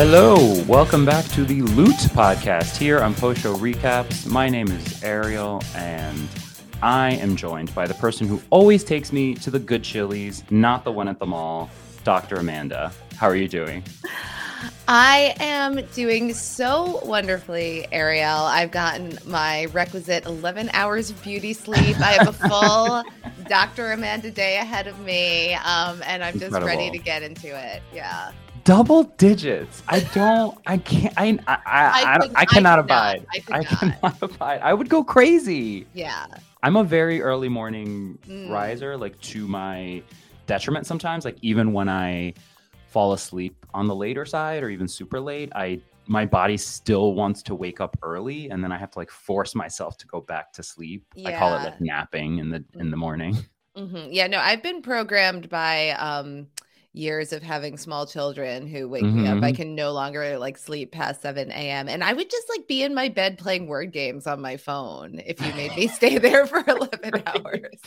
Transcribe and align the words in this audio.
Hello, 0.00 0.62
welcome 0.68 1.04
back 1.04 1.24
to 1.30 1.44
the 1.44 1.60
Loot 1.60 1.96
podcast 2.14 2.76
here 2.76 3.00
on 3.00 3.16
Post 3.16 3.40
Show 3.40 3.56
Recaps. 3.56 4.28
My 4.28 4.48
name 4.48 4.68
is 4.68 5.02
Ariel, 5.02 5.60
and 5.74 6.28
I 6.80 7.14
am 7.14 7.34
joined 7.34 7.74
by 7.74 7.88
the 7.88 7.94
person 7.94 8.28
who 8.28 8.40
always 8.50 8.84
takes 8.84 9.12
me 9.12 9.34
to 9.34 9.50
the 9.50 9.58
good 9.58 9.82
Chili's, 9.82 10.44
not 10.52 10.84
the 10.84 10.92
one 10.92 11.08
at 11.08 11.18
the 11.18 11.26
mall, 11.26 11.68
Dr. 12.04 12.36
Amanda. 12.36 12.92
How 13.16 13.26
are 13.26 13.34
you 13.34 13.48
doing? 13.48 13.82
I 14.86 15.34
am 15.40 15.84
doing 15.96 16.32
so 16.32 17.00
wonderfully, 17.04 17.88
Ariel. 17.90 18.28
I've 18.28 18.70
gotten 18.70 19.18
my 19.26 19.64
requisite 19.72 20.26
11 20.26 20.70
hours 20.74 21.10
of 21.10 21.20
beauty 21.24 21.52
sleep. 21.52 21.98
I 21.98 22.12
have 22.12 22.28
a 22.28 22.32
full 22.32 23.02
Dr. 23.48 23.90
Amanda 23.90 24.30
day 24.30 24.58
ahead 24.58 24.86
of 24.86 25.00
me, 25.00 25.54
um, 25.54 26.00
and 26.06 26.22
I'm 26.22 26.34
just 26.34 26.54
Incredible. 26.54 26.68
ready 26.68 26.96
to 26.96 26.98
get 26.98 27.24
into 27.24 27.48
it. 27.48 27.82
Yeah. 27.92 28.30
Double 28.68 29.04
digits. 29.16 29.82
I 29.88 30.00
don't. 30.00 30.58
I 30.66 30.76
can't. 30.76 31.14
I. 31.16 31.38
I. 31.46 31.56
I, 31.64 32.14
I, 32.14 32.18
could- 32.18 32.36
I 32.36 32.44
cannot 32.44 32.76
not. 32.76 32.78
abide. 32.80 33.26
I 33.32 33.38
could 33.38 33.54
I 33.54 33.58
not. 33.60 33.66
cannot 33.68 34.22
abide. 34.34 34.60
I 34.60 34.74
would 34.74 34.90
go 34.90 35.02
crazy. 35.02 35.86
Yeah. 35.94 36.26
I'm 36.62 36.76
a 36.76 36.84
very 36.84 37.22
early 37.22 37.48
morning 37.48 38.18
Mm. 38.28 38.50
riser, 38.50 38.94
like 38.98 39.18
to 39.22 39.48
my 39.48 40.02
detriment 40.46 40.86
sometimes. 40.86 41.24
Like 41.24 41.38
even 41.40 41.72
when 41.72 41.88
I 41.88 42.34
fall 42.88 43.14
asleep 43.14 43.64
on 43.72 43.86
the 43.86 43.94
later 43.94 44.26
side 44.26 44.62
or 44.62 44.68
even 44.68 44.86
super 44.86 45.18
late, 45.18 45.50
I 45.54 45.80
my 46.06 46.26
body 46.26 46.58
still 46.58 47.14
wants 47.14 47.42
to 47.44 47.54
wake 47.54 47.80
up 47.80 47.96
early, 48.02 48.50
and 48.50 48.62
then 48.62 48.70
I 48.70 48.76
have 48.76 48.90
to 48.90 48.98
like 48.98 49.10
force 49.10 49.54
myself 49.54 49.96
to 49.96 50.06
go 50.06 50.20
back 50.20 50.52
to 50.52 50.62
sleep. 50.62 51.06
Yeah. 51.14 51.30
I 51.30 51.38
call 51.38 51.54
it 51.54 51.62
like 51.64 51.80
napping 51.80 52.36
in 52.36 52.50
the 52.50 52.62
in 52.78 52.90
the 52.90 52.98
morning. 52.98 53.34
hmm 53.74 54.08
Yeah. 54.10 54.26
No, 54.26 54.40
I've 54.40 54.62
been 54.62 54.82
programmed 54.82 55.48
by 55.48 55.92
um, 55.92 56.48
years 56.98 57.32
of 57.32 57.42
having 57.42 57.78
small 57.78 58.06
children 58.06 58.66
who 58.66 58.88
wake 58.88 59.04
me 59.04 59.26
up. 59.26 59.42
I 59.42 59.52
Mhm. 59.52 59.56
can 59.56 59.74
no 59.74 59.92
longer 59.92 60.36
like 60.38 60.58
sleep 60.58 60.92
past 60.92 61.22
7 61.22 61.50
a.m. 61.50 61.88
And 61.88 62.02
I 62.02 62.12
would 62.12 62.28
just 62.28 62.48
like 62.48 62.66
be 62.66 62.82
in 62.82 62.94
my 62.94 63.08
bed 63.08 63.38
playing 63.38 63.68
word 63.68 63.92
games 63.92 64.26
on 64.26 64.40
my 64.40 64.56
phone 64.56 65.20
if 65.24 65.40
you 65.40 65.52
made 65.54 65.74
me 65.76 65.86
stay 65.88 66.18
there 66.18 66.46
for 66.46 66.62
11 66.66 67.22
hours. 67.26 67.78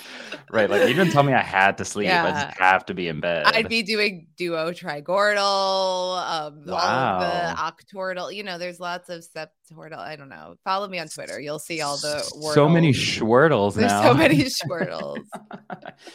right. 0.51 0.69
Like 0.69 0.87
you 0.87 0.93
didn't 0.95 1.11
tell 1.11 1.23
me 1.23 1.33
I 1.33 1.41
had 1.41 1.77
to 1.79 1.85
sleep. 1.85 2.07
I 2.07 2.11
Yeah. 2.13 2.45
just 2.47 2.57
have 2.59 2.85
to 2.85 2.93
be 2.93 3.07
in 3.09 3.19
bed. 3.19 3.45
I'd 3.45 3.67
be 3.69 3.83
doing 3.83 4.27
Duotrigordle, 4.39 5.37
um, 5.37 6.63
all 6.69 6.79
of 6.79 7.19
the 7.19 7.55
Wow. 7.55 7.71
Octordle. 7.93 8.33
You 8.33 8.43
know, 8.43 8.57
there's 8.57 8.79
lots 8.79 9.09
of 9.09 9.23
septordal. 9.71 9.97
I 9.99 10.15
don't 10.15 10.29
know. 10.29 10.55
Follow 10.63 10.87
me 10.87 10.99
on 10.99 11.07
Twitter. 11.07 11.39
You'll 11.39 11.59
see 11.59 11.81
all 11.81 11.97
the 11.97 12.15
words. 12.41 12.53
so 12.55 12.67
many 12.67 12.91
wordles. 12.91 13.19
Schwirtles 13.19 13.73
There's 13.75 13.91
now. 13.91 14.03
so 14.03 14.13
many 14.13 14.43
Squirtles. 14.43 15.23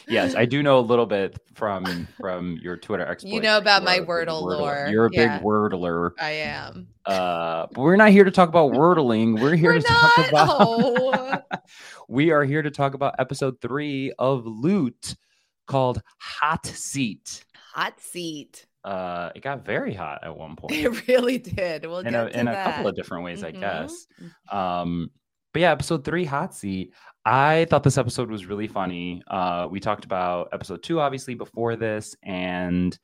yes, 0.07 0.35
I 0.35 0.45
do 0.45 0.61
know 0.61 0.79
a 0.79 0.81
little 0.81 1.05
bit 1.05 1.39
from 1.55 2.07
from 2.19 2.59
your 2.61 2.77
Twitter 2.77 3.07
exploits. 3.07 3.33
You 3.33 3.41
know 3.41 3.57
about 3.57 3.83
my 3.83 3.99
big 3.99 4.07
Wordle 4.07 4.41
lore. 4.41 4.87
You're 4.89 5.05
a 5.05 5.09
big 5.09 5.19
Yeah. 5.19 5.39
wordler. 5.41 6.11
I 6.19 6.31
am. 6.31 6.87
Uh, 7.05 7.67
but 7.71 7.81
we're 7.81 7.95
not 7.95 8.11
here 8.11 8.23
to 8.25 8.31
talk 8.31 8.49
about 8.49 8.71
wordling. 8.73 9.41
We're 9.41 9.55
here 9.55 9.73
We're 9.73 9.79
to 9.81 9.87
talk 9.87 10.17
about. 10.29 10.49
Oh. 10.51 11.37
we 12.07 12.31
are 12.31 12.43
here 12.43 12.61
to 12.61 12.69
talk 12.71 12.93
about 12.93 13.15
episode 13.17 13.61
three 13.61 14.11
of 14.19 14.45
Loot, 14.45 15.15
called 15.67 16.01
Hot 16.19 16.65
Seat. 16.65 17.43
Hot 17.73 17.99
seat. 18.01 18.66
Uh, 18.87 19.31
it 19.35 19.41
got 19.41 19.65
very 19.65 19.93
hot 19.93 20.19
at 20.23 20.35
one 20.37 20.55
point. 20.59 20.73
It 20.73 21.07
really 21.07 21.37
did. 21.37 21.85
We'll 21.85 21.99
in 21.99 22.15
a, 22.15 22.27
in 22.27 22.47
a 22.47 22.53
couple 22.63 22.87
of 22.87 22.95
different 22.95 23.23
ways, 23.25 23.43
I 23.43 23.51
Mhm. 23.51 23.59
guess. 23.59 24.07
Um, 24.49 25.11
but 25.53 25.61
yeah, 25.61 25.71
episode 25.71 26.05
three, 26.05 26.23
hot 26.23 26.53
seat. 26.55 26.93
I 27.25 27.65
thought 27.69 27.83
this 27.83 27.97
episode 27.97 28.31
was 28.31 28.45
really 28.45 28.67
funny. 28.67 29.21
Uh, 29.27 29.67
we 29.69 29.79
talked 29.81 30.05
about 30.05 30.49
episode 30.53 30.83
two, 30.83 31.01
obviously, 31.01 31.35
before 31.35 31.75
this, 31.75 32.15
and 32.23 32.97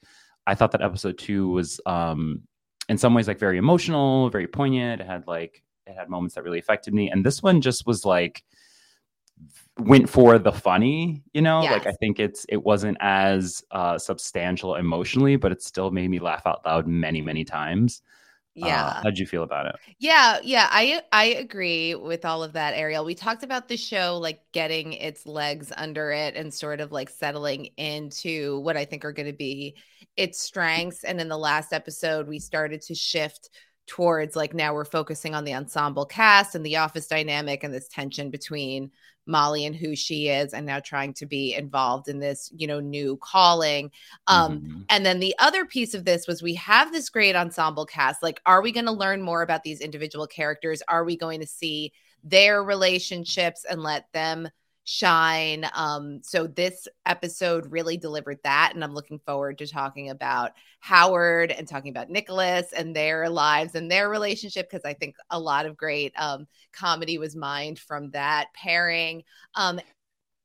I 0.48 0.56
thought 0.56 0.72
that 0.72 0.82
episode 0.82 1.18
two 1.18 1.50
was, 1.50 1.82
um, 1.86 2.44
in 2.90 2.98
some 2.98 3.14
ways, 3.14 3.28
like 3.28 3.40
very 3.40 3.58
emotional, 3.58 4.30
very 4.30 4.48
poignant. 4.48 5.02
It 5.02 5.08
had 5.08 5.28
like 5.28 5.62
it 5.86 5.96
had 5.98 6.08
moments 6.10 6.36
that 6.36 6.44
really 6.46 6.60
affected 6.60 6.94
me, 6.94 7.10
and 7.12 7.26
this 7.26 7.44
one 7.44 7.60
just 7.60 7.86
was 7.86 8.06
like 8.06 8.42
went 9.80 10.10
for 10.10 10.38
the 10.38 10.52
funny 10.52 11.24
you 11.34 11.42
know 11.42 11.66
like 11.66 11.88
i 11.88 11.92
think 11.94 12.20
it's 12.20 12.46
it 12.50 12.64
wasn't 12.64 12.98
as 13.02 13.64
uh 13.72 13.98
substantial 13.98 14.76
emotionally 14.76 15.36
but 15.36 15.52
it 15.52 15.62
still 15.64 15.92
made 15.92 16.10
me 16.10 16.20
laugh 16.20 16.44
out 16.46 16.62
loud 16.66 16.88
many 16.88 17.22
many 17.22 17.44
times 17.44 18.02
Uh, 18.62 18.94
Yeah. 18.94 19.04
how'd 19.04 19.18
you 19.18 19.28
feel 19.28 19.44
about 19.44 19.68
it 19.68 19.76
Yeah, 20.00 20.40
yeah, 20.44 20.68
I 20.72 21.02
I 21.12 21.26
agree 21.26 21.96
with 21.96 22.26
all 22.26 22.44
of 22.44 22.54
that, 22.54 22.74
Ariel. 22.76 23.06
We 23.06 23.16
talked 23.16 23.44
about 23.44 23.68
the 23.68 23.78
show 23.78 24.18
like 24.22 24.42
getting 24.52 24.94
its 24.94 25.26
legs 25.26 25.72
under 25.76 26.12
it 26.12 26.36
and 26.36 26.54
sort 26.54 26.80
of 26.82 26.92
like 26.92 27.10
settling 27.10 27.68
into 27.78 28.60
what 28.60 28.78
I 28.78 28.86
think 28.86 29.04
are 29.06 29.14
going 29.14 29.28
to 29.28 29.34
be 29.38 29.78
its 30.18 30.40
strengths. 30.40 31.04
And 31.04 31.20
in 31.20 31.28
the 31.30 31.38
last 31.38 31.74
episode, 31.74 32.28
we 32.28 32.40
started 32.40 32.82
to 32.84 32.96
shift 32.96 33.50
towards 33.88 34.36
like 34.36 34.54
now 34.54 34.74
we're 34.74 34.86
focusing 34.86 35.36
on 35.36 35.44
the 35.44 35.54
ensemble 35.56 36.06
cast 36.06 36.56
and 36.56 36.66
the 36.66 36.78
office 36.78 37.08
dynamic 37.08 37.64
and 37.64 37.74
this 37.74 37.88
tension 37.90 38.30
between 38.30 38.92
Molly 39.26 39.66
and 39.66 39.76
who 39.76 39.96
she 39.96 40.28
is 40.30 40.54
and 40.54 40.66
now 40.66 40.80
trying 40.80 41.14
to 41.16 41.26
be 41.26 41.54
involved 41.56 42.08
in 42.10 42.20
this, 42.20 42.52
you 42.56 42.68
know, 42.68 42.80
new 42.80 43.18
calling. 43.22 43.92
Um 44.28 44.60
Mhm. 44.62 44.86
and 44.90 45.06
then 45.06 45.20
the 45.20 45.36
other 45.40 45.66
piece 45.66 45.94
of 45.94 46.06
this 46.06 46.28
was 46.28 46.44
we 46.44 46.56
have 46.56 46.92
this 46.92 47.10
great 47.10 47.36
ensemble 47.36 47.86
cast. 47.86 48.22
Like, 48.22 48.42
are 48.46 48.62
we 48.62 48.72
going 48.72 48.86
to 48.86 48.92
learn 48.92 49.22
more 49.22 49.42
about 49.42 49.64
these 49.64 49.80
individual 49.82 50.28
characters? 50.28 50.82
Are 50.88 51.04
we 51.04 51.16
going 51.18 51.40
to 51.42 51.48
see 51.48 51.94
their 52.24 52.64
relationships 52.64 53.66
and 53.70 53.82
let 53.82 54.12
them 54.14 54.50
shine? 54.84 55.66
Um, 55.74 56.22
so 56.24 56.48
this 56.48 56.88
episode 57.06 57.72
really 57.72 57.98
delivered 57.98 58.40
that. 58.44 58.72
And 58.74 58.84
I'm 58.84 58.94
looking 58.94 59.20
forward 59.20 59.58
to 59.60 59.68
talking 59.68 60.10
about 60.10 60.52
Howard 60.80 61.52
and 61.52 61.68
talking 61.68 61.92
about 61.92 62.10
Nicholas 62.10 62.74
and 62.74 62.96
their 62.96 63.30
lives 63.30 63.76
and 63.76 63.90
their 63.90 64.10
relationship 64.10 64.70
because 64.70 64.86
I 64.86 64.94
think 64.94 65.16
a 65.30 65.40
lot 65.40 65.66
of 65.66 65.78
great 65.78 66.14
um, 66.18 66.48
comedy 66.72 67.18
was 67.18 67.36
mined 67.36 67.80
from 67.80 68.12
that 68.12 68.48
pairing. 68.54 69.24
Um, 69.56 69.80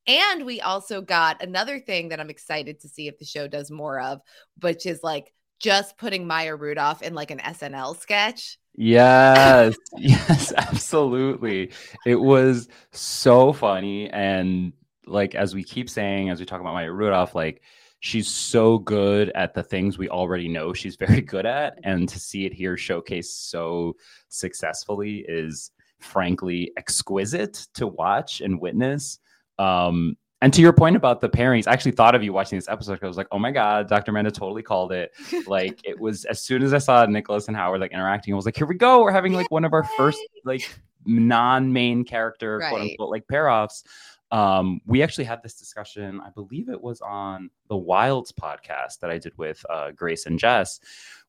and 0.07 0.47
we 0.47 0.61
also 0.63 1.03
got 1.03 1.43
another 1.43 1.79
thing 1.79 2.09
that 2.09 2.21
I'm 2.21 2.31
excited 2.31 2.81
to 2.81 2.89
see 2.89 3.09
if 3.09 3.19
the 3.19 3.27
show 3.27 3.47
does 3.47 3.71
more 3.71 4.01
of, 4.01 4.21
which 4.61 4.87
is 4.87 5.03
like 5.03 5.35
just 5.59 5.97
putting 5.97 6.27
Maya 6.27 6.57
Rudolph 6.57 7.03
in 7.03 7.15
like 7.15 7.31
an 7.31 7.39
SNL 7.39 7.99
sketch. 7.99 8.59
Yes, 8.75 9.77
yes, 9.97 10.53
absolutely. 10.57 11.73
It 12.07 12.21
was 12.21 12.69
so 12.93 13.53
funny. 13.53 14.09
And 14.11 14.73
like, 15.07 15.35
as 15.35 15.55
we 15.55 15.65
keep 15.65 15.91
saying, 15.91 16.31
as 16.31 16.39
we 16.39 16.47
talk 16.47 16.61
about 16.61 16.75
Maya 16.75 16.93
Rudolph, 16.93 17.35
like, 17.35 17.63
she's 18.01 18.29
so 18.29 18.79
good 18.79 19.31
at 19.35 19.55
the 19.55 19.63
things 19.63 19.99
we 19.99 20.09
already 20.09 20.49
know 20.49 20.73
she's 20.73 20.97
very 20.97 21.21
good 21.21 21.47
at. 21.47 21.79
And 21.83 22.09
to 22.09 22.21
see 22.21 22.47
it 22.47 22.53
here 22.53 22.77
showcased 22.77 23.49
so 23.49 23.97
successfully 24.29 25.25
is 25.29 25.73
frankly 25.99 26.71
exquisite 26.77 27.67
to 27.75 27.87
watch 27.87 28.41
and 28.41 28.61
witness. 28.61 29.19
Um, 29.59 30.17
and 30.41 30.55
to 30.55 30.61
your 30.61 30.73
point 30.73 30.97
about 30.97 31.21
the 31.21 31.29
pairings, 31.29 31.67
I 31.67 31.73
actually 31.73 31.93
thought 31.93 32.15
of 32.15 32.23
you 32.23 32.33
watching 32.33 32.59
this 32.59 32.69
episode. 32.69 33.01
I 33.03 33.07
was 33.07 33.17
like, 33.17 33.27
oh 33.33 33.39
my 33.39 33.51
God, 33.51 33.89
Dr. 33.89 34.13
Amanda 34.13 34.31
totally 34.31 34.63
called 34.63 34.93
it 34.93 35.13
like 35.47 35.81
it 35.85 35.99
was 35.99 36.25
as 36.27 36.41
soon 36.41 36.63
as 36.63 36.73
I 36.73 36.79
saw 36.79 37.05
Nicholas 37.07 37.49
and 37.49 37.57
Howard 37.57 37.81
like 37.81 37.93
interacting, 37.93 38.35
I 38.35 38.37
was 38.37 38.47
like, 38.47 38.57
here 38.57 38.67
we 38.67 38.77
go. 38.77 39.03
We're 39.03 39.13
having 39.13 39.33
like 39.33 39.51
one 39.51 39.65
of 39.65 39.73
our 39.73 39.85
first 39.97 40.21
like 40.45 40.69
non-main 41.07 42.05
character 42.05 42.61
quote 42.69 42.83
unquote, 42.83 43.11
like 43.11 43.27
pair 43.29 43.49
offs. 43.49 43.85
Um, 44.31 44.81
we 44.85 45.03
actually 45.03 45.25
had 45.25 45.43
this 45.43 45.55
discussion, 45.55 46.21
I 46.21 46.31
believe 46.31 46.69
it 46.69 46.81
was 46.81 47.01
on 47.01 47.51
the 47.69 47.77
Wilds 47.77 48.33
podcast 48.33 49.01
that 49.01 49.11
I 49.11 49.19
did 49.19 49.37
with 49.39 49.65
uh, 49.71 49.93
Grace 49.93 50.27
and 50.27 50.39
Jess, 50.39 50.81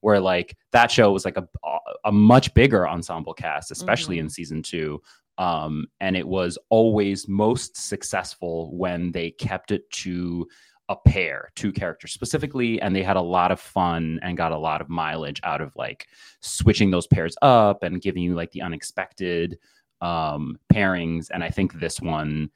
where 0.02 0.20
like 0.20 0.58
that 0.72 0.92
show 0.92 1.12
was 1.12 1.26
like 1.26 1.38
a 1.38 1.48
a 2.06 2.12
much 2.12 2.54
bigger 2.54 2.88
ensemble 2.88 3.34
cast, 3.34 3.72
especially 3.72 4.20
in 4.20 4.30
season 4.30 4.62
two. 4.62 5.02
Um, 5.38 5.88
and 6.02 6.18
it 6.18 6.28
was 6.28 6.58
always 6.70 7.30
most 7.30 7.78
successful 7.78 8.76
when 8.76 9.12
they 9.14 9.32
kept 9.32 9.72
it 9.72 9.90
to 9.92 10.48
a 10.90 10.96
pair, 10.96 11.52
two 11.56 11.72
characters 11.72 12.12
specifically, 12.12 12.82
and 12.82 12.94
they 12.94 13.04
had 13.04 13.16
a 13.16 13.22
lot 13.22 13.52
of 13.52 13.60
fun 13.60 14.20
and 14.22 14.36
got 14.36 14.52
a 14.52 14.58
lot 14.58 14.82
of 14.82 14.90
mileage 14.90 15.40
out 15.44 15.62
of 15.62 15.74
like 15.76 16.08
switching 16.42 16.92
those 16.92 17.08
pairs 17.08 17.38
up 17.42 17.84
and 17.84 18.02
giving 18.02 18.24
you 18.24 18.36
like 18.36 18.52
the 18.52 18.62
unexpected 18.62 19.58
um, 20.02 20.60
pairings. 20.74 21.30
And 21.32 21.44
I 21.44 21.50
think 21.52 21.80
this 21.80 22.02
one, 22.02 22.50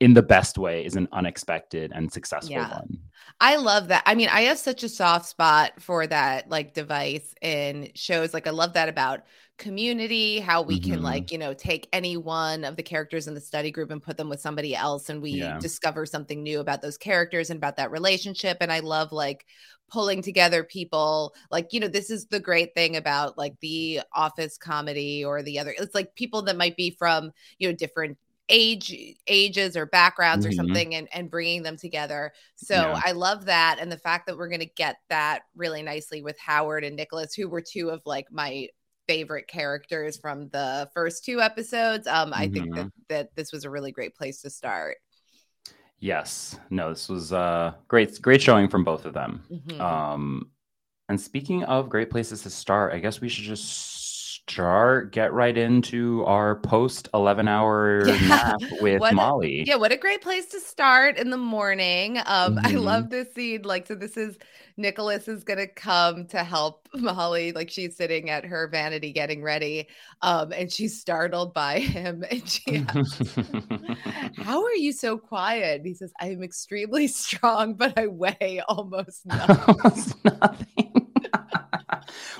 in 0.00 0.14
the 0.14 0.22
best 0.22 0.58
way, 0.58 0.84
is 0.84 0.96
an 0.96 1.08
unexpected 1.12 1.92
and 1.94 2.12
successful 2.12 2.52
Yeah. 2.52 2.68
one. 2.68 2.98
I 3.40 3.56
love 3.56 3.88
that. 3.88 4.02
I 4.06 4.14
mean, 4.14 4.28
I 4.28 4.42
have 4.42 4.58
such 4.58 4.82
a 4.84 4.88
soft 4.88 5.26
spot 5.26 5.80
for 5.80 6.06
that 6.06 6.48
like 6.48 6.74
device 6.74 7.34
in 7.42 7.90
shows. 7.94 8.34
Like 8.34 8.46
I 8.46 8.50
love 8.50 8.74
that 8.74 8.88
about 8.88 9.24
community, 9.58 10.38
how 10.38 10.62
we 10.62 10.78
can 10.80 11.00
Mhm. 11.00 11.02
like, 11.02 11.32
you 11.32 11.38
know, 11.38 11.52
take 11.54 11.88
any 11.92 12.16
one 12.16 12.64
of 12.64 12.76
the 12.76 12.82
characters 12.82 13.26
in 13.28 13.34
the 13.34 13.40
study 13.40 13.70
group 13.72 13.90
and 13.90 14.02
put 14.02 14.16
them 14.16 14.28
with 14.28 14.40
somebody 14.40 14.74
else 14.74 15.08
and 15.10 15.20
we 15.22 15.34
Yeah. 15.38 15.58
discover 15.58 16.06
something 16.06 16.42
new 16.42 16.60
about 16.60 16.80
those 16.82 16.96
characters 16.98 17.50
and 17.50 17.58
about 17.58 17.76
that 17.76 17.90
relationship. 17.90 18.58
And 18.60 18.72
I 18.72 18.80
love 18.80 19.12
like 19.12 19.46
pulling 19.90 20.22
together 20.22 20.62
people 20.64 21.34
like, 21.50 21.72
you 21.72 21.80
know, 21.80 21.88
this 21.88 22.10
is 22.10 22.26
the 22.26 22.40
great 22.40 22.74
thing 22.74 22.96
about 22.96 23.38
like 23.38 23.58
the 23.60 24.00
office 24.12 24.58
comedy 24.58 25.24
or 25.24 25.42
the 25.42 25.58
other. 25.58 25.74
It's 25.78 25.94
like 25.94 26.14
people 26.14 26.42
that 26.42 26.56
might 26.56 26.76
be 26.76 26.90
from, 26.90 27.32
you 27.58 27.68
know, 27.68 27.74
different 27.74 28.18
age 28.50 28.94
ages 29.26 29.76
or 29.76 29.86
backgrounds 29.86 30.46
or 30.46 30.50
Mhm. 30.50 30.52
something 30.52 30.94
and 30.94 31.08
and 31.12 31.30
bringing 31.30 31.62
them 31.62 31.76
together 31.76 32.32
so 32.56 32.94
Yeah. 32.94 33.00
i 33.04 33.12
love 33.12 33.44
that 33.44 33.78
and 33.80 33.92
the 33.92 33.98
fact 33.98 34.26
that 34.26 34.36
we're 34.38 34.48
going 34.48 34.60
to 34.60 34.66
get 34.66 34.96
that 35.10 35.42
really 35.56 35.82
nicely 35.82 36.22
with 36.22 36.38
howard 36.38 36.84
and 36.84 36.96
nicholas 36.96 37.34
who 37.34 37.48
were 37.48 37.60
two 37.62 37.90
of 37.90 38.00
like 38.06 38.26
my 38.32 38.66
favorite 39.06 39.48
characters 39.48 40.18
from 40.18 40.48
the 40.50 40.88
first 40.94 41.24
two 41.24 41.40
episodes 41.40 42.06
um 42.06 42.32
i 42.34 42.46
think 42.48 42.72
that 42.74 42.88
that 43.08 43.28
this 43.36 43.52
was 43.52 43.64
a 43.64 43.70
really 43.70 43.92
great 43.92 44.14
place 44.14 44.40
to 44.42 44.50
start 44.50 44.96
Yes. 46.00 46.58
No, 46.70 46.90
this 46.90 47.08
was 47.08 47.32
uh 47.32 47.72
great 47.88 48.20
great 48.22 48.40
showing 48.40 48.68
from 48.68 48.84
both 48.84 49.04
of 49.04 49.14
them. 49.14 49.42
Mhm. 49.50 49.80
Um 49.80 50.50
and 51.08 51.20
speaking 51.20 51.64
of 51.64 51.88
great 51.90 52.10
places 52.10 52.42
to 52.42 52.50
start, 52.50 52.92
I 52.94 52.98
guess 53.00 53.20
we 53.20 53.28
should 53.28 53.44
just 53.44 53.97
start 54.50 55.12
get 55.12 55.32
right 55.32 55.56
into 55.56 56.24
our 56.24 56.56
post 56.56 57.08
11 57.14 57.48
hour 57.48 58.06
Yeah. 58.06 58.16
nap 58.28 58.60
with 58.80 59.00
What 59.00 59.12
a- 59.12 59.16
Molly. 59.16 59.64
Yeah, 59.66 59.76
what 59.76 59.92
a 59.92 59.96
great 59.96 60.22
place 60.22 60.46
to 60.46 60.60
start 60.60 61.18
in 61.18 61.30
the 61.30 61.36
morning. 61.36 62.18
Um, 62.18 62.58
I 62.58 62.72
Mhm. 62.72 62.82
love 62.82 63.10
this 63.10 63.32
scene. 63.34 63.62
Like, 63.62 63.86
so 63.86 63.94
this 63.94 64.16
is 64.16 64.38
Nicholas 64.76 65.26
is 65.28 65.42
gonna 65.44 65.66
come 65.66 66.26
to 66.28 66.42
help 66.44 66.88
Molly. 66.94 67.52
Like 67.52 67.68
she's 67.70 67.96
sitting 67.96 68.30
at 68.30 68.44
her 68.44 68.68
vanity 68.68 69.12
getting 69.12 69.42
ready. 69.42 69.88
Um, 70.22 70.52
and 70.52 70.72
she's 70.72 71.00
startled 71.00 71.52
by 71.54 71.78
him. 71.80 72.24
And 72.30 72.48
she 72.48 72.84
asks, 72.88 73.38
How 74.36 74.64
are 74.64 74.74
you 74.74 74.92
so 74.92 75.18
quiet? 75.18 75.78
And 75.78 75.86
he 75.86 75.94
says, 75.94 76.12
I 76.20 76.28
am 76.30 76.42
extremely 76.42 77.06
strong, 77.08 77.74
but 77.74 77.98
I 77.98 78.06
weigh 78.06 78.62
almost 78.68 79.26
nothing. 79.26 79.56
Almost 79.68 80.24
nothing. 80.24 81.07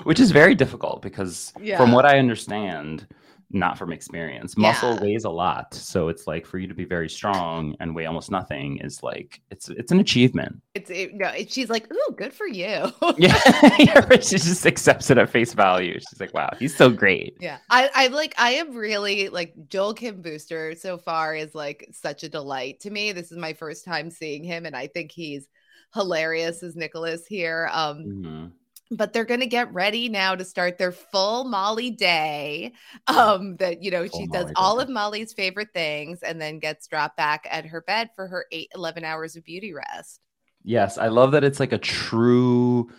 Which 0.03 0.19
is 0.19 0.31
very 0.31 0.55
difficult 0.55 1.01
because, 1.01 1.53
Yeah. 1.61 1.77
from 1.77 1.91
what 1.91 2.05
I 2.05 2.17
understand, 2.19 3.07
not 3.51 3.79
from 3.79 3.91
experience, 3.91 4.55
muscle 4.55 4.93
Yeah. 4.93 5.01
weighs 5.01 5.23
a 5.23 5.29
lot. 5.31 5.73
So 5.73 6.07
it's 6.09 6.27
like 6.27 6.45
for 6.45 6.59
you 6.59 6.67
to 6.67 6.75
be 6.75 6.85
very 6.85 7.09
strong 7.09 7.75
and 7.79 7.95
weigh 7.95 8.05
almost 8.05 8.29
nothing 8.29 8.77
is 8.77 9.01
like 9.01 9.41
it's 9.49 9.69
it's 9.69 9.91
an 9.91 9.99
achievement. 9.99 10.61
It's 10.75 10.91
it, 10.91 11.15
no, 11.15 11.29
it- 11.29 11.51
she's 11.51 11.67
like, 11.67 11.91
Ooh, 11.91 12.13
good 12.15 12.31
for 12.31 12.45
you. 12.45 12.91
Yeah, 13.17 13.39
she 14.21 14.37
just 14.37 14.67
accepts 14.67 15.09
it 15.09 15.17
at 15.17 15.29
face 15.31 15.53
value. 15.53 15.93
She's 15.95 16.19
like, 16.19 16.31
"Wow, 16.35 16.51
he's 16.59 16.75
so 16.77 16.91
great." 16.91 17.37
Yeah, 17.41 17.57
I 17.71 17.89
I 17.95 18.07
like 18.07 18.35
I 18.37 18.51
am 18.51 18.75
really 18.75 19.29
like 19.29 19.55
Joel 19.67 19.95
Kim 19.95 20.21
Booster 20.21 20.75
so 20.75 20.99
far 20.99 21.35
is 21.35 21.55
like 21.55 21.87
such 21.91 22.21
a 22.23 22.29
delight 22.29 22.81
to 22.81 22.91
me. 22.91 23.13
This 23.13 23.31
is 23.31 23.37
my 23.39 23.53
first 23.53 23.83
time 23.83 24.11
seeing 24.11 24.43
him, 24.43 24.67
and 24.67 24.75
I 24.75 24.85
think 24.85 25.11
he's 25.11 25.47
hilarious 25.95 26.61
as 26.61 26.75
Nicholas 26.75 27.25
here. 27.25 27.67
Um, 27.73 28.05
Mhm. 28.05 28.51
But 28.91 29.13
they're 29.13 29.25
gonna 29.25 29.45
get 29.45 29.73
ready 29.73 30.09
now 30.09 30.35
to 30.35 30.43
start 30.45 30.77
their 30.77 30.91
full 30.91 31.43
Molly 31.45 31.91
day. 31.91 32.73
Um, 33.07 33.57
that 33.57 33.83
you 33.83 33.91
know 33.91 34.07
Full 34.11 34.19
she 34.19 34.27
does 34.27 34.51
Molly 34.51 34.55
all 34.55 34.77
day. 34.77 34.83
of 34.83 34.89
Molly's 34.89 35.33
favorite 35.33 35.69
things, 35.73 36.21
and 36.23 36.41
then 36.41 36.59
gets 36.59 36.87
dropped 36.87 37.17
back 37.17 37.47
at 37.49 37.65
her 37.67 37.81
bed 37.81 38.09
for 38.15 38.27
her 38.27 38.45
eight 38.51 38.69
11 38.75 39.03
hours 39.05 39.35
of 39.35 39.43
beauty 39.43 39.73
rest. 39.73 40.21
Yes, 40.63 40.97
I 40.97 41.07
love 41.07 41.31
that 41.31 41.43
it's 41.43 41.59
like 41.59 41.71
a 41.73 41.77
true 41.77 42.89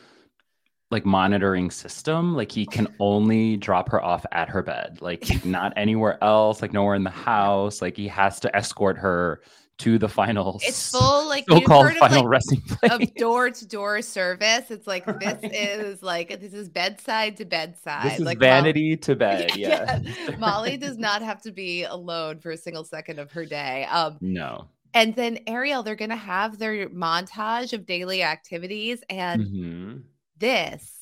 like 0.91 1.05
monitoring 1.07 1.71
system. 1.71 2.35
Like 2.35 2.51
he 2.51 2.67
can 2.67 2.89
only 2.99 3.57
drop 3.57 3.91
her 3.91 4.03
off 4.03 4.27
at 4.33 4.49
her 4.49 4.63
bed, 4.63 4.99
like 5.01 5.25
not 5.45 5.73
anywhere 5.77 6.23
else, 6.23 6.63
like 6.63 6.73
nowhere 6.73 6.95
in 6.95 7.05
the 7.05 7.11
house. 7.11 7.81
Like 7.83 7.97
he 7.97 8.09
has 8.09 8.41
to 8.41 8.57
escort 8.57 8.99
her 8.99 9.43
to 9.81 9.99
the 9.99 10.09
final 10.09 10.61
It's 10.63 10.91
full 10.91 11.29
like 11.29 11.45
so 11.49 11.57
you've 11.57 11.65
called 11.65 11.87
heard 11.87 11.93
of, 11.95 11.99
final 11.99 12.23
like, 12.23 12.29
resting 12.31 12.61
place. 12.63 12.93
of 12.93 13.15
door 13.15 13.51
to 13.51 13.67
door 13.67 14.03
service. 14.03 14.71
It's 14.71 14.87
like 14.87 15.05
this 15.21 15.39
is 15.43 16.03
like 16.03 16.41
this 16.41 16.53
is 16.53 16.69
bedside 16.69 17.37
to 17.39 17.45
bedside. 17.45 18.05
this 18.11 18.19
is 18.21 18.25
like 18.27 18.39
vanity 18.39 18.97
to 18.99 19.17
bed. 19.25 19.57
Yeah, 19.57 20.01
Yeah. 20.03 20.37
Molly 20.39 20.77
does 20.77 20.99
not 20.99 21.23
have 21.23 21.41
to 21.43 21.53
be 21.53 21.85
alone 21.85 22.39
for 22.41 22.51
a 22.51 22.57
single 22.57 22.85
second 22.85 23.19
of 23.19 23.31
her 23.33 23.45
day. 23.45 23.85
Um, 23.85 24.17
no. 24.21 24.69
and 24.95 25.15
then 25.15 25.39
Ariel, 25.47 25.83
they're 25.83 25.95
gonna 25.97 26.17
have 26.17 26.59
their 26.59 26.89
montage 26.91 27.73
of 27.73 27.87
daily 27.87 28.23
activities, 28.23 29.03
and 29.09 29.43
Mhm. 29.47 30.03
this 30.39 30.93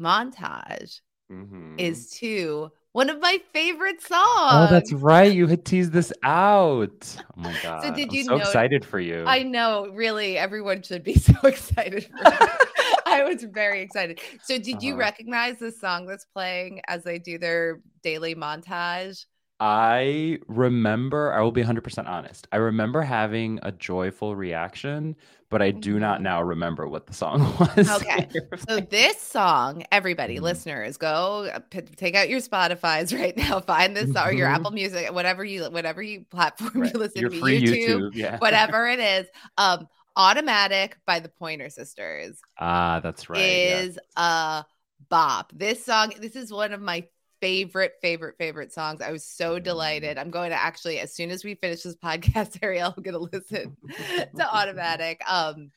montage 0.00 1.00
Mhm. 1.32 1.80
is 1.80 2.10
to 2.18 2.70
one 2.94 3.10
of 3.10 3.20
my 3.20 3.40
favorite 3.52 4.00
songs. 4.00 4.22
Oh, 4.24 4.68
that's 4.70 4.92
right. 4.92 5.30
You 5.32 5.48
had 5.48 5.64
teased 5.64 5.92
this 5.92 6.12
out. 6.22 7.16
Oh 7.36 7.40
my 7.40 7.54
god. 7.60 7.82
So 7.82 7.92
did 7.92 8.08
I'm 8.10 8.14
you 8.14 8.24
so 8.24 8.30
know- 8.30 8.36
excited 8.36 8.84
for 8.84 9.00
you. 9.00 9.24
I 9.26 9.42
know, 9.42 9.88
really, 9.92 10.38
everyone 10.38 10.80
should 10.82 11.02
be 11.02 11.14
so 11.18 11.34
excited. 11.42 12.04
For. 12.06 12.14
I 13.06 13.24
was 13.24 13.42
very 13.44 13.82
excited. 13.82 14.20
So, 14.42 14.58
did 14.58 14.82
you 14.82 14.92
Uh-huh. 14.94 15.00
recognize 15.00 15.58
the 15.58 15.70
song 15.72 16.06
that's 16.06 16.24
playing 16.24 16.80
as 16.88 17.02
they 17.04 17.18
do 17.18 17.36
their 17.36 17.80
daily 18.02 18.34
montage? 18.34 19.26
I 19.66 20.40
remember, 20.46 21.32
I 21.32 21.40
will 21.40 21.50
be 21.50 21.62
100% 21.62 22.06
honest. 22.06 22.46
I 22.52 22.56
remember 22.56 23.00
having 23.00 23.60
a 23.62 23.72
joyful 23.72 24.36
reaction, 24.36 25.16
but 25.48 25.62
I 25.62 25.70
do 25.70 25.98
not 25.98 26.20
now 26.20 26.42
remember 26.42 26.86
what 26.86 27.06
the 27.06 27.14
song 27.14 27.40
was. 27.58 27.90
Okay. 28.02 28.28
So, 28.68 28.80
this 28.80 29.18
song, 29.18 29.82
everybody, 29.90 30.36
Mhm. 30.36 30.42
listeners, 30.42 30.98
go 30.98 31.48
uh, 31.50 31.60
p- 31.70 31.80
take 31.80 32.14
out 32.14 32.28
your 32.28 32.40
Spotify's 32.40 33.14
right 33.20 33.34
now, 33.38 33.58
find 33.60 33.96
this 33.96 34.14
or 34.14 34.34
your. 34.34 34.48
Apple 34.48 34.70
Music, 34.70 35.10
whatever 35.14 35.42
you, 35.42 35.64
whatever 35.70 36.02
you 36.02 36.26
platform 36.30 36.82
Right. 36.82 36.92
you 36.92 36.98
listen 37.00 37.22
Your 37.22 37.30
to, 37.30 37.36
YouTube, 37.36 37.86
YouTube. 37.88 38.14
Yeah. 38.14 38.36
whatever 38.40 38.86
it 38.86 38.98
is. 39.00 39.26
Um, 39.56 39.88
Automatic 40.16 40.96
by 41.06 41.20
the 41.20 41.30
Pointer 41.30 41.70
Sisters. 41.70 42.38
Ah, 42.60 43.00
that's 43.00 43.30
right. 43.30 43.38
yeah. 43.40 43.80
is 43.80 43.98
a 44.14 44.64
bop. 45.08 45.52
This 45.56 45.84
song, 45.84 46.12
this 46.20 46.36
is 46.36 46.52
one 46.52 46.72
of 46.74 46.80
my 46.82 47.04
favorite, 47.44 47.92
favorite, 48.00 48.38
favorite 48.38 48.72
songs. 48.72 49.02
I 49.02 49.12
was 49.12 49.22
so 49.22 49.58
delighted. 49.58 50.16
I'm 50.16 50.30
going 50.30 50.48
to 50.48 50.56
actually, 50.56 50.98
as 51.00 51.12
soon 51.12 51.30
as 51.30 51.44
we 51.44 51.54
finish 51.54 51.82
this 51.82 51.94
podcast, 52.02 52.58
Ariel, 52.62 52.94
I'm 52.96 53.02
going 53.02 53.12
to 53.12 53.36
listen 53.36 53.76
to 54.38 54.54
Automatic. 54.56 55.20
Um, 55.28 55.70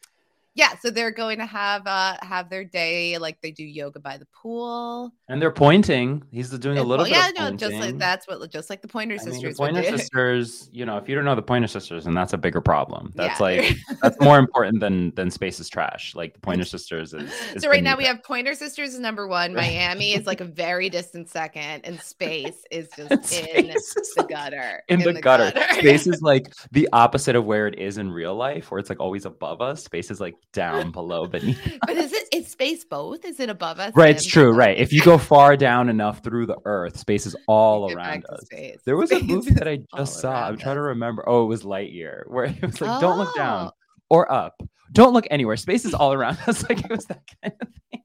yeah, 0.58 0.76
so 0.82 0.90
they're 0.90 1.12
going 1.12 1.38
to 1.38 1.46
have 1.46 1.86
uh 1.86 2.18
have 2.24 2.50
their 2.50 2.66
day 2.66 3.20
like 3.20 3.40
they 3.42 3.52
do 3.52 3.64
yoga 3.64 4.00
by 4.00 4.18
the 4.18 4.26
pool. 4.34 5.14
And 5.30 5.40
they're 5.40 5.52
pointing. 5.52 6.24
He's 6.32 6.50
doing 6.50 6.80
a 6.80 6.84
little 6.84 7.06
well, 7.06 7.12
yeah, 7.12 7.30
no, 7.38 7.56
just 7.56 7.76
like 7.76 8.00
that's 8.00 8.28
what 8.28 8.52
just 8.52 8.68
like 8.72 8.82
the 8.82 8.88
Pointer 8.88 9.18
I 9.22 9.24
mean, 9.24 9.34
Sisters 9.34 9.56
the 9.56 9.64
Pointer. 9.64 9.84
Sisters, 9.98 10.68
you 10.74 10.84
know, 10.84 10.98
if 10.98 11.08
you 11.08 11.14
don't 11.14 11.26
know 11.26 11.36
the 11.36 11.44
Pointer 11.44 11.68
Sisters, 11.68 12.08
and 12.08 12.18
that's 12.18 12.34
a 12.34 12.40
bigger 12.40 12.60
problem. 12.60 13.14
That's 13.16 13.40
Yeah. 13.40 13.46
like 13.46 13.78
that's 14.02 14.20
more 14.20 14.40
important 14.40 14.80
than 14.80 15.14
than 15.14 15.30
space 15.30 15.60
is 15.60 15.70
trash. 15.70 16.16
Like 16.16 16.34
the 16.34 16.40
Pointer 16.40 16.66
Sisters 16.66 17.14
is. 17.14 17.32
is 17.54 17.62
so 17.62 17.70
right 17.70 17.84
now 17.84 17.96
we 17.96 18.06
have 18.06 18.24
Pointer 18.24 18.56
Sisters 18.56 18.96
is 18.96 19.00
number 19.00 19.28
one. 19.28 19.54
Miami 19.54 20.16
is 20.16 20.26
like 20.26 20.42
a 20.42 20.46
very 20.46 20.90
distant 20.90 21.30
second, 21.30 21.82
and 21.86 22.02
space 22.02 22.64
is 22.72 22.90
just 22.98 23.32
in 23.32 23.70
is 23.70 23.94
the 23.94 24.22
like- 24.24 24.30
gutter. 24.30 24.84
in, 24.88 25.02
the, 25.02 25.22
gutter. 25.22 25.52
Space 25.74 26.08
is 26.08 26.24
like 26.24 26.52
the 26.72 26.90
opposite 26.94 27.36
of 27.36 27.46
where 27.46 27.68
it 27.68 27.78
is 27.78 28.00
in 28.00 28.10
real 28.12 28.34
life, 28.36 28.72
where 28.72 28.80
it's 28.80 28.90
like 28.90 29.00
always 29.00 29.26
above 29.26 29.62
us. 29.62 29.84
Space 29.84 30.10
is 30.10 30.20
like 30.20 30.34
down 30.54 30.92
below 30.92 31.28
beneath. 31.28 31.60
but 31.88 31.96
is 31.98 32.12
it 32.14 32.28
is 32.34 32.48
space 32.48 32.84
both? 32.86 33.24
Is 33.26 33.40
it 33.40 33.50
above 33.50 33.80
us? 33.80 33.94
Right, 33.96 34.16
it's 34.16 34.26
true. 34.26 34.46
below? 34.52 34.58
Right, 34.58 34.78
if 34.78 34.92
you 34.94 35.02
go 35.04 35.18
far 35.34 35.56
down 35.58 35.90
enough 35.90 36.24
through 36.24 36.46
the 36.48 36.58
Earth, 36.66 36.98
space 36.98 37.26
is 37.26 37.36
all 37.48 37.92
around 37.92 38.26
us. 38.30 38.46
space. 38.46 38.78
There 38.86 38.98
was 38.98 39.12
a 39.12 39.22
movie 39.22 39.54
that 39.54 39.68
I 39.68 39.80
just 39.96 40.20
saw. 40.20 40.32
I'm 40.34 40.44
around 40.50 40.58
trying 40.58 40.76
to 40.76 40.82
remember. 40.82 41.24
Oh, 41.28 41.44
it 41.44 41.48
was 41.48 41.64
Lightyear, 41.64 42.24
where 42.28 42.46
it 42.46 42.62
was 42.62 42.82
like, 42.82 43.00
"Don't 43.02 43.18
look 43.18 43.36
down 43.36 43.68
Oh. 43.68 43.72
or 44.10 44.32
up. 44.32 44.56
Don't 44.94 45.14
look 45.14 45.28
anywhere. 45.30 45.58
Space 45.58 45.86
is 45.86 45.94
all 45.94 46.14
around 46.14 46.38
us." 46.48 46.64
Like 46.70 46.80
it 46.84 46.90
was 46.90 47.06
that 47.06 47.22
kind 47.44 47.54
of 47.62 47.68
thing. 47.92 48.04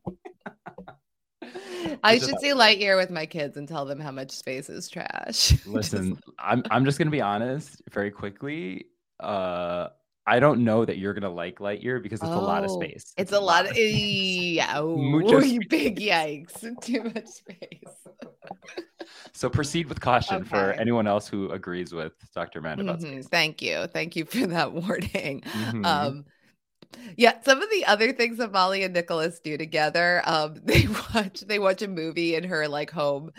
I 2.05 2.19
should 2.19 2.39
see 2.41 2.51
Lightyear 2.51 2.97
with 2.97 3.11
my 3.11 3.27
kids 3.27 3.57
and 3.57 3.67
tell 3.69 3.85
them 3.85 3.99
how 4.01 4.11
much 4.13 4.31
space 4.31 4.71
is 4.71 4.89
trash. 4.89 5.49
Just- 5.51 5.67
Listen, 5.67 6.19
I'm 6.39 6.63
I'm 6.71 6.85
just 6.85 6.99
gonna 6.99 7.11
be 7.11 7.21
honest 7.21 7.83
very 7.91 8.11
quickly. 8.11 8.87
Uh 9.21 9.89
I 10.26 10.38
don't 10.38 10.62
know 10.62 10.85
that 10.85 10.99
you're 10.99 11.14
gonna 11.14 11.33
like 11.33 11.59
Lightyear 11.59 12.02
because 12.02 12.21
it's 12.21 12.31
a 12.31 12.38
lot 12.38 12.64
of 12.64 12.71
Oh, 12.71 12.75
space. 12.81 13.12
It's 13.17 13.33
a 13.33 13.41
lot 13.41 13.64
of 13.64 13.71
space. 13.76 14.55
yeah. 14.55 14.73
Oh, 14.76 14.97
big 15.69 15.97
yikes! 15.99 16.61
Too 16.81 17.02
much 17.02 17.26
space. 17.26 17.97
So 19.33 19.50
proceed 19.50 19.88
with 19.88 20.00
caution 20.00 20.45
for 20.45 20.73
anyone 20.75 21.07
else 21.09 21.26
who 21.26 21.50
agrees 21.50 21.93
with 21.93 22.12
Dr. 22.35 22.61
About 22.61 22.79
Mhm. 22.79 23.25
Thank 23.29 23.61
you, 23.62 23.87
thank 23.88 24.14
you 24.14 24.25
for 24.25 24.47
that 24.47 24.73
warning. 24.73 25.41
Mhm. 25.43 25.85
Um, 25.85 26.25
yeah, 27.17 27.41
some 27.43 27.63
of 27.63 27.71
the 27.71 27.85
other 27.87 28.13
things 28.13 28.39
that 28.39 28.53
Molly 28.53 28.83
and 28.83 28.95
Nicholas 28.95 29.41
do 29.41 29.57
together, 29.59 30.23
um, 30.25 30.57
they 30.65 30.87
watch 31.15 31.41
they 31.41 31.59
watch 31.59 31.83
a 31.83 31.89
movie 31.89 32.35
in 32.35 32.45
her 32.45 32.69
like 32.69 32.91
home 32.91 33.31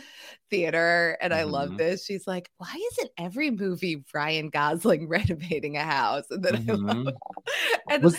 theater, 0.52 1.18
and 1.22 1.34
I 1.34 1.44
love 1.44 1.72
Mhm. 1.72 1.78
this. 1.78 2.06
She's 2.06 2.28
like, 2.28 2.50
"Why 2.58 2.76
isn't 2.94 3.12
every 3.18 3.52
movie 3.52 4.04
Ryan 4.14 4.50
Gosling 4.50 5.08
renovating 5.10 5.78
a 5.78 5.84
house?" 5.84 6.26
And 6.32 6.44
then 6.44 6.56
I 6.56 6.74
love, 6.74 6.80
Mhm. 6.80 7.14
and 7.90 8.04
Was 8.04 8.18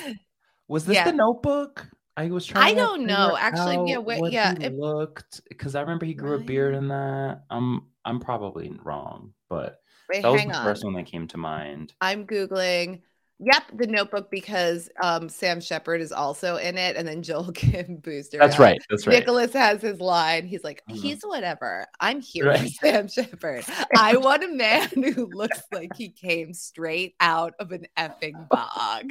was 0.68 0.86
this 0.86 0.96
Yeah. 0.96 1.04
the 1.04 1.12
Notebook? 1.12 1.88
I 2.16 2.28
was 2.30 2.46
trying. 2.46 2.68
I 2.68 2.74
don't 2.74 3.06
know. 3.06 3.36
Actually, 3.36 3.82
yeah, 3.86 3.98
out 3.98 4.04
what 4.04 4.32
yeah, 4.32 4.54
it- 4.60 4.74
looked 4.78 5.42
because 5.48 5.74
I 5.74 5.82
remember 5.82 6.06
he 6.06 6.14
grew 6.14 6.34
a 6.36 6.40
beard 6.40 6.74
in 6.74 6.88
that. 6.88 7.44
I'm 7.50 7.82
I'm 8.04 8.20
probably 8.20 8.72
wrong, 8.84 9.34
but 9.48 9.80
wait, 10.08 10.22
that 10.22 10.30
was 10.30 10.44
the 10.46 10.54
on. 10.54 10.54
first 10.54 10.84
one 10.84 10.94
that 10.94 11.06
came 11.06 11.28
to 11.28 11.38
mind. 11.38 11.94
I'm 12.00 12.26
googling 12.26 13.02
Yep, 13.44 13.62
the 13.74 13.86
Notebook 13.86 14.30
because 14.30 14.88
um, 15.02 15.28
Sam 15.28 15.60
Shepard 15.60 16.00
is 16.00 16.12
also 16.12 16.56
in 16.56 16.78
it, 16.78 16.96
and 16.96 17.06
then 17.06 17.22
Joel 17.22 17.52
Kim 17.54 17.96
Booster. 17.96 18.38
That's 18.38 18.58
right. 18.58 18.80
That's 18.88 19.06
right. 19.06 19.18
Nicholas 19.18 19.52
has 19.52 19.82
his 19.82 20.00
line. 20.00 20.46
He's 20.46 20.64
like, 20.64 20.82
Mhm. 20.88 20.96
"He's 20.96 21.22
whatever. 21.22 21.86
I'm 22.00 22.20
here 22.22 22.48
Right. 22.48 22.60
for 22.60 22.66
Sam 22.86 23.08
Shepard. 23.08 23.64
I 23.98 24.16
want 24.16 24.44
a 24.44 24.48
man 24.48 24.88
who 25.14 25.26
looks 25.26 25.62
like 25.72 25.94
he 25.94 26.08
came 26.08 26.54
straight 26.54 27.16
out 27.20 27.52
of 27.60 27.72
an 27.72 27.86
effing 27.98 28.48
bog." 28.48 29.10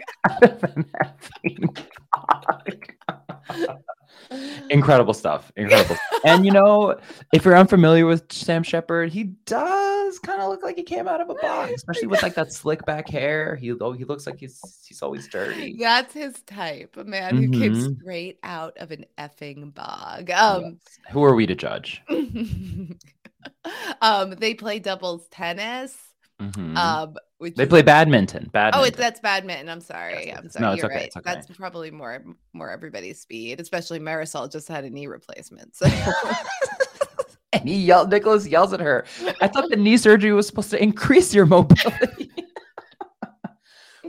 Incredible 4.70 5.14
stuff. 5.14 5.52
Incredible. 5.56 5.98
and 6.26 6.46
you 6.46 6.52
know, 6.52 6.98
if 7.34 7.46
you're 7.46 7.56
unfamiliar 7.58 8.06
with 8.06 8.32
Sam 8.32 8.64
Shepard, 8.64 9.12
he 9.12 9.26
does 9.46 10.20
kind 10.20 10.42
of 10.42 10.50
look 10.50 10.64
like 10.64 10.76
he 10.76 10.84
came 10.84 11.08
out 11.08 11.22
of 11.22 11.30
a 11.30 11.34
box, 11.42 11.72
especially 11.76 12.08
with 12.08 12.24
like 12.24 12.36
that 12.36 12.52
slick 12.52 12.86
back 12.86 13.10
hair. 13.10 13.56
He 13.56 13.68
he 13.68 13.74
looks 13.74 14.26
like 14.26 14.40
he's 14.40 14.84
he's 14.88 15.02
always 15.02 15.28
dirty. 15.28 15.76
That's 15.80 16.14
his 16.14 16.34
type, 16.48 16.96
a 16.98 17.04
man 17.04 17.38
who 17.38 17.50
came 17.60 17.74
Mhm. 17.74 18.00
straight 18.02 18.40
out 18.44 18.78
of 18.78 18.92
an 18.92 19.06
effing 19.18 19.74
bog. 19.74 20.30
Um, 20.32 20.80
Who 21.12 21.24
are 21.24 21.36
we 21.36 21.46
to 21.48 21.56
judge? 21.56 22.02
um, 24.02 24.32
they 24.32 24.54
play 24.54 24.80
doubles 24.80 25.28
tennis. 25.30 25.96
Mhm. 26.42 26.76
Um, 26.78 27.16
which 27.38 27.56
they 27.56 27.66
play 27.66 27.82
badminton. 27.82 28.50
Badminton. 28.52 28.82
Oh, 28.82 28.84
it's 28.86 28.98
that's 28.98 29.20
badminton. 29.20 29.70
I'm 29.70 29.82
sorry. 29.82 30.28
Yes, 30.28 30.38
I'm 30.40 30.50
sorry. 30.50 30.66
No, 30.66 30.72
it's 30.74 30.82
You're 30.82 30.92
okay, 30.92 31.02
right. 31.02 31.18
okay. 31.18 31.22
That's 31.34 31.48
probably 31.48 31.92
more 31.92 32.24
more 32.54 32.70
everybody's 32.72 33.20
speed, 33.20 33.60
especially 33.60 34.00
Marisol 34.00 34.52
just 34.52 34.68
had 34.68 34.84
a 34.84 34.90
knee 34.90 35.08
replacement. 35.08 35.76
So 35.76 35.86
and 37.54 37.68
he 37.70 37.76
yelled. 37.76 38.10
Nicholas 38.10 38.48
yells 38.48 38.74
at 38.74 38.80
her. 38.80 39.06
I 39.42 39.48
thought 39.48 39.70
the 39.70 39.76
knee 39.76 39.98
surgery 39.98 40.34
was 40.34 40.48
supposed 40.48 40.72
to 40.72 40.82
increase 40.82 41.34
your 41.34 41.46
mobility. 41.46 42.23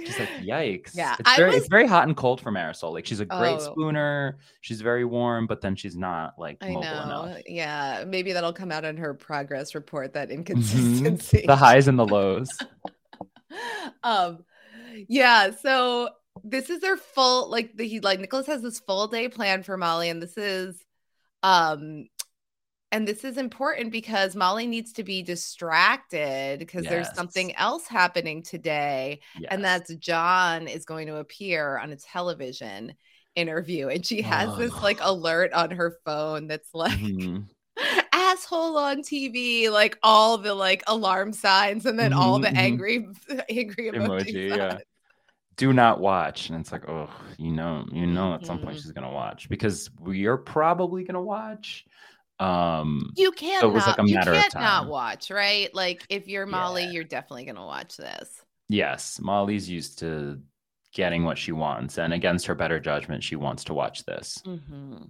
She's 0.04 0.18
like, 0.18 0.28
yikes. 0.42 0.90
Yeah, 0.94 1.16
It's 1.18 1.36
very, 1.36 1.48
was- 1.50 1.56
it's 1.58 1.68
very 1.68 1.86
hot 1.86 2.06
and 2.06 2.16
cold 2.16 2.40
for 2.40 2.52
Marisol. 2.52 2.92
Like 2.92 3.06
she's 3.06 3.20
a 3.20 3.24
great 3.24 3.56
Oh. 3.56 3.72
spooner. 3.72 4.38
She's 4.60 4.80
very 4.80 5.04
warm, 5.04 5.46
but 5.46 5.60
then 5.60 5.76
she's 5.76 5.96
not 5.96 6.38
like 6.38 6.58
I 6.60 6.68
mobile 6.68 6.82
know. 6.82 7.22
enough. 7.24 7.38
Yeah, 7.46 8.04
maybe 8.06 8.32
that'll 8.32 8.52
come 8.52 8.70
out 8.72 8.84
in 8.84 8.96
her 8.98 9.14
progress 9.14 9.74
report. 9.74 10.12
That 10.14 10.28
Mhm. 10.28 10.32
inconsistency. 10.34 11.44
The 11.46 11.56
highs 11.56 11.88
and 11.88 11.98
the 11.98 12.06
lows. 12.06 12.48
um, 14.02 14.44
yeah. 15.08 15.50
So 15.62 16.10
this 16.42 16.70
is 16.70 16.80
their 16.80 16.96
full 16.96 17.48
like 17.50 17.76
the 17.76 17.86
he 17.86 18.00
like 18.00 18.20
Nicholas 18.20 18.46
has 18.46 18.62
this 18.62 18.80
full 18.80 19.06
day 19.06 19.28
plan 19.28 19.62
for 19.62 19.76
Molly, 19.76 20.08
and 20.08 20.22
this 20.22 20.36
is 20.36 20.76
um 21.42 22.06
and 22.94 23.08
this 23.08 23.24
is 23.24 23.38
important 23.38 23.90
because 23.90 24.36
Molly 24.36 24.68
needs 24.68 24.92
to 24.92 25.02
be 25.02 25.20
distracted 25.20 26.60
because 26.60 26.86
there's 26.86 27.12
something 27.12 27.52
else 27.56 27.88
happening 27.88 28.40
today. 28.44 29.20
and 29.48 29.64
that's 29.64 29.92
John 29.96 30.68
is 30.68 30.84
going 30.84 31.08
to 31.08 31.16
appear 31.16 31.76
on 31.76 31.90
a 31.90 31.96
television 31.96 32.94
interview. 33.34 33.88
And 33.88 34.06
she 34.06 34.22
has 34.22 34.54
this 34.56 34.80
like 34.80 35.00
alert 35.02 35.52
on 35.52 35.72
her 35.72 35.98
phone 36.04 36.46
that's 36.46 36.72
like 36.72 36.92
Mhm. 37.00 37.48
asshole 38.12 38.78
on 38.78 39.02
TV, 39.02 39.70
like 39.70 39.98
all 40.04 40.38
the 40.38 40.54
like 40.54 40.84
alarm 40.86 41.32
signs 41.32 41.86
and 41.86 41.98
then 41.98 42.12
all 42.12 42.38
the 42.38 42.46
Mhm, 42.46 42.52
mhm. 42.52 42.58
angry 42.58 43.06
angry 43.50 43.90
emoji. 43.90 43.96
Emoji, 43.96 44.56
yeah. 44.56 44.78
Do 45.56 45.72
not 45.72 46.00
watch. 46.00 46.50
And 46.50 46.60
it's 46.60 46.72
like, 46.72 46.88
oh, 46.88 47.10
you 47.38 47.52
know, 47.52 47.86
you 47.92 48.06
know 48.06 48.34
at 48.34 48.46
some 48.46 48.58
point 48.60 48.76
Mhm. 48.76 48.82
she's 48.82 48.92
gonna 48.92 49.10
watch 49.12 49.48
because 49.48 49.90
we 50.00 50.26
are 50.26 50.36
probably 50.36 51.04
gonna 51.04 51.22
watch. 51.22 51.84
Um 52.40 53.10
You 53.16 53.30
can't 53.32 53.60
So 53.60 53.68
it 53.70 53.72
was, 53.72 53.86
not, 53.86 53.98
like, 53.98 54.08
a 54.08 54.12
matter 54.12 54.32
of 54.32 54.36
can't 54.36 54.54
not 54.54 54.80
time. 54.82 54.88
watch, 54.88 55.30
right? 55.30 55.72
Like 55.74 56.04
if 56.08 56.26
you're 56.28 56.46
Molly, 56.46 56.84
Yeah. 56.84 56.90
you're 56.90 57.04
definitely 57.04 57.44
gonna 57.44 57.64
watch 57.64 57.96
this. 57.96 58.42
Yes, 58.68 59.20
Molly's 59.20 59.68
used 59.70 59.98
to 60.00 60.40
getting 60.92 61.24
what 61.24 61.36
she 61.38 61.52
wants, 61.52 61.98
and 61.98 62.12
against 62.12 62.46
her 62.46 62.54
better 62.54 62.80
judgment, 62.80 63.22
she 63.22 63.36
wants 63.36 63.64
to 63.64 63.74
watch 63.74 64.04
this. 64.04 64.38
Mm-hmm. 64.46 65.04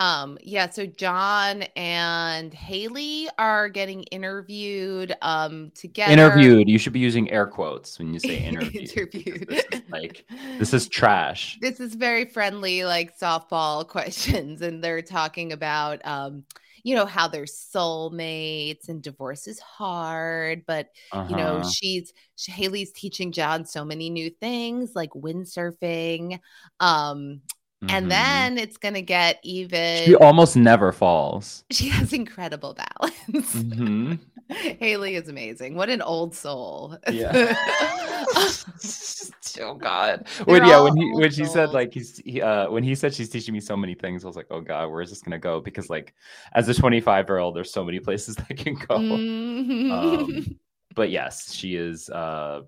Um, 0.00 0.38
yeah, 0.42 0.70
so 0.70 0.86
John 0.86 1.62
and 1.76 2.54
Haley 2.54 3.28
are 3.38 3.68
getting 3.68 4.02
interviewed 4.04 5.14
um 5.22 5.70
together. 5.74 6.12
Interviewed. 6.12 6.68
You 6.70 6.78
should 6.78 6.94
be 6.94 7.00
using 7.00 7.30
air 7.30 7.46
quotes 7.46 7.98
when 7.98 8.12
you 8.14 8.18
say 8.18 8.38
interviewed. 8.44 8.90
Interviewed. 8.90 9.48
This 9.48 9.64
is 9.72 9.82
like 9.92 10.24
this 10.58 10.72
is 10.74 10.88
trash. 10.90 11.58
this 11.60 11.80
is 11.80 11.94
very 11.94 12.24
friendly, 12.24 12.84
like 12.84 13.18
softball 13.18 13.86
questions, 13.88 14.62
and 14.62 14.82
they're 14.82 15.02
talking 15.02 15.52
about 15.52 16.04
um, 16.06 16.44
you 16.82 16.94
know, 16.94 17.04
how 17.04 17.28
they're 17.28 17.44
soulmates 17.44 18.88
and 18.88 19.02
divorce 19.02 19.46
is 19.46 19.60
hard, 19.60 20.64
but 20.66 20.88
you 21.26 21.36
know, 21.36 21.58
Uh-huh. 21.58 21.68
she's 21.68 22.12
she, 22.36 22.52
Haley's 22.52 22.92
teaching 22.92 23.32
John 23.32 23.66
so 23.66 23.84
many 23.84 24.08
new 24.08 24.30
things 24.30 24.92
like 24.94 25.10
windsurfing. 25.10 26.40
Um, 26.80 27.42
Mhm. 27.84 27.90
and 27.92 28.10
then 28.10 28.58
it's 28.58 28.76
gonna 28.76 29.00
get 29.00 29.40
even 29.42 30.04
she 30.04 30.14
almost 30.14 30.54
never 30.54 30.92
falls. 30.92 31.64
she 31.70 31.88
has 31.88 32.12
incredible 32.12 32.74
balance. 32.74 33.54
Mhm. 33.54 34.18
Haley 34.80 35.14
is 35.14 35.28
amazing. 35.28 35.76
What 35.76 35.88
an 35.88 36.02
old 36.02 36.34
soul. 36.34 36.98
Yeah. 37.10 37.32
oh 39.60 39.74
God. 39.74 40.26
They're 40.36 40.46
When 40.46 40.66
yeah, 40.66 40.80
when 40.80 40.96
he 40.96 41.12
when 41.12 41.30
she 41.30 41.44
said 41.46 41.70
like 41.70 41.94
he's 41.94 42.18
he, 42.24 42.42
uh 42.42 42.68
when 42.70 42.82
he 42.82 42.94
said 42.94 43.14
she's 43.14 43.30
teaching 43.30 43.54
me 43.54 43.60
so 43.60 43.76
many 43.76 43.94
things, 43.94 44.24
I 44.24 44.26
was 44.26 44.36
like, 44.36 44.48
oh 44.50 44.60
God, 44.60 44.90
where 44.90 45.00
is 45.02 45.10
this 45.10 45.22
gonna 45.22 45.38
go? 45.38 45.60
Because 45.60 45.88
like 45.88 46.14
as 46.52 46.68
a 46.68 46.74
25 46.74 47.28
year 47.28 47.38
old, 47.38 47.56
there's 47.56 47.72
so 47.72 47.84
many 47.84 48.00
places 48.00 48.36
that 48.36 48.56
can 48.56 48.74
go. 48.74 48.98
Mhm. 48.98 49.90
Um, 49.90 50.58
but 50.94 51.10
yes, 51.10 51.52
she 51.54 51.76
is 51.76 52.10
uh 52.10 52.62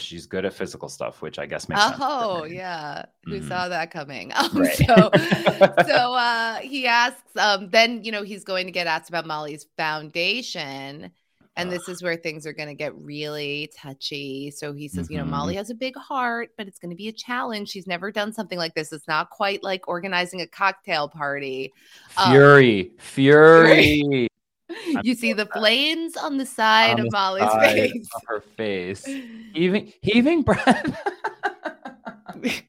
she's 0.00 0.26
good 0.26 0.44
at 0.44 0.54
physical 0.54 0.88
stuff, 0.88 1.22
which 1.22 1.38
I 1.38 1.46
guess 1.46 1.68
makes 1.68 1.84
sense. 1.84 2.00
Oh 2.02 2.44
yeah, 2.44 3.04
who 3.28 3.40
Mhm. 3.40 3.44
saw 3.48 3.68
that 3.68 3.90
coming? 3.90 4.32
Um, 4.36 4.50
Right. 4.54 4.76
So, 4.86 5.10
so 5.86 6.14
uh, 6.14 6.56
he 6.58 6.86
asks. 6.86 7.36
Um, 7.36 7.70
then 7.70 8.02
you 8.04 8.12
know 8.12 8.22
he's 8.22 8.44
going 8.44 8.66
to 8.66 8.72
get 8.72 8.86
asked 8.86 9.08
about 9.08 9.26
Molly's 9.26 9.66
foundation, 9.76 11.10
and 11.56 11.70
this 11.72 11.88
is 11.88 12.02
where 12.02 12.16
things 12.16 12.46
are 12.46 12.52
going 12.52 12.68
to 12.68 12.74
get 12.74 12.94
really 12.96 13.70
touchy. 13.76 14.50
So 14.50 14.72
he 14.72 14.88
says, 14.88 15.10
you 15.10 15.18
know, 15.18 15.24
Mhm. 15.24 15.28
Molly 15.30 15.54
has 15.56 15.70
a 15.70 15.74
big 15.74 15.96
heart, 15.96 16.50
but 16.56 16.66
it's 16.66 16.78
going 16.78 16.90
to 16.90 16.96
be 16.96 17.08
a 17.08 17.12
challenge. 17.12 17.68
She's 17.70 17.86
never 17.86 18.10
done 18.10 18.32
something 18.32 18.58
like 18.58 18.74
this. 18.74 18.92
It's 18.92 19.08
not 19.08 19.30
quite 19.30 19.62
like 19.62 19.86
organizing 19.88 20.40
a 20.40 20.46
cocktail 20.46 21.08
party. 21.08 21.72
Um, 22.16 22.30
Fury, 22.32 22.92
fury 22.98 24.28
you 25.02 25.14
see 25.14 25.32
the 25.32 25.46
flames 25.46 26.16
on 26.16 26.36
the 26.36 26.46
side 26.46 26.98
on 26.98 27.06
of 27.06 27.12
Molly's 27.12 27.44
side 27.44 27.72
face. 27.72 28.08
of 28.14 28.22
her 28.26 28.40
face. 28.40 29.04
Heaving, 29.54 29.92
heaving 30.02 30.42
breath. 30.42 31.02
ay, 32.44 32.62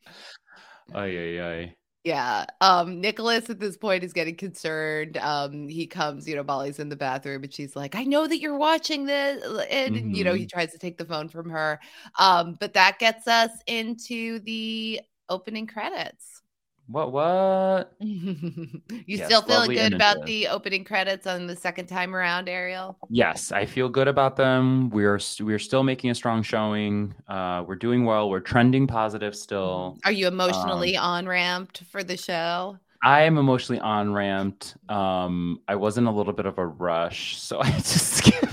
ay, 0.96 1.40
ay. 1.40 1.76
Yeah. 2.04 2.46
Um, 2.62 3.00
Nicholas 3.00 3.50
at 3.52 3.60
this 3.60 3.78
point 3.78 4.04
is 4.04 4.12
getting 4.14 4.36
concerned. 4.36 5.18
Um, 5.18 5.68
he 5.68 5.86
comes, 5.86 6.28
you 6.28 6.36
know, 6.36 6.44
Molly's 6.44 6.80
in 6.80 6.90
the 6.90 6.96
bathroom 6.96 7.44
and 7.44 7.54
she's 7.54 7.76
like, 7.76 7.94
I 7.94 8.04
know 8.04 8.26
that 8.26 8.40
you're 8.40 8.58
watching 8.58 9.06
this. 9.06 9.44
And, 9.70 10.16
you 10.16 10.24
know, 10.24 10.34
he 10.34 10.48
tries 10.48 10.72
to 10.72 10.80
take 10.80 10.98
the 10.98 11.06
phone 11.06 11.30
from 11.30 11.50
her. 11.52 11.80
Um, 12.18 12.58
but 12.60 12.74
that 12.74 12.98
gets 12.98 13.28
us 13.28 13.52
into 13.68 14.40
the 14.40 15.02
opening 15.30 15.68
credits. 15.68 16.41
What? 16.92 17.14
What? 17.14 17.94
you 18.00 18.70
Yes, 19.06 19.26
still 19.26 19.42
feeling 19.42 19.72
good 19.72 19.94
about 19.94 20.26
the 20.26 20.48
opening 20.48 20.84
credits 20.84 21.26
on 21.26 21.48
the 21.48 21.56
second 21.56 21.88
time 21.88 22.14
around, 22.14 22.50
Ariel? 22.50 22.98
Yes, 23.10 23.54
I 23.54 23.66
feel 23.66 23.88
good 23.88 24.10
about 24.10 24.36
them. 24.36 24.90
We're 24.90 25.20
we're 25.40 25.60
still 25.60 25.84
making 25.84 26.10
a 26.10 26.16
strong 26.16 26.44
showing. 26.44 27.16
Uh, 27.30 27.64
we're 27.66 27.76
doing 27.76 28.04
well. 28.04 28.30
We're 28.30 28.42
trending 28.42 28.88
positive 28.88 29.36
still. 29.36 29.98
Are 30.04 30.12
you 30.12 30.28
emotionally 30.28 30.98
on 30.98 31.28
ramped 31.28 31.84
for 31.90 32.04
the 32.04 32.18
show? 32.18 32.78
I 33.04 33.22
am 33.22 33.38
emotionally 33.38 33.80
on 33.80 34.14
ramped. 34.14 34.76
Um, 34.90 35.62
I 35.68 35.76
was 35.76 35.98
in 35.98 36.06
a 36.06 36.14
little 36.14 36.34
bit 36.34 36.46
of 36.46 36.58
a 36.58 36.66
rush, 36.66 37.40
so 37.40 37.60
I 37.62 37.72
just 37.72 38.18
skipped. 38.18 38.51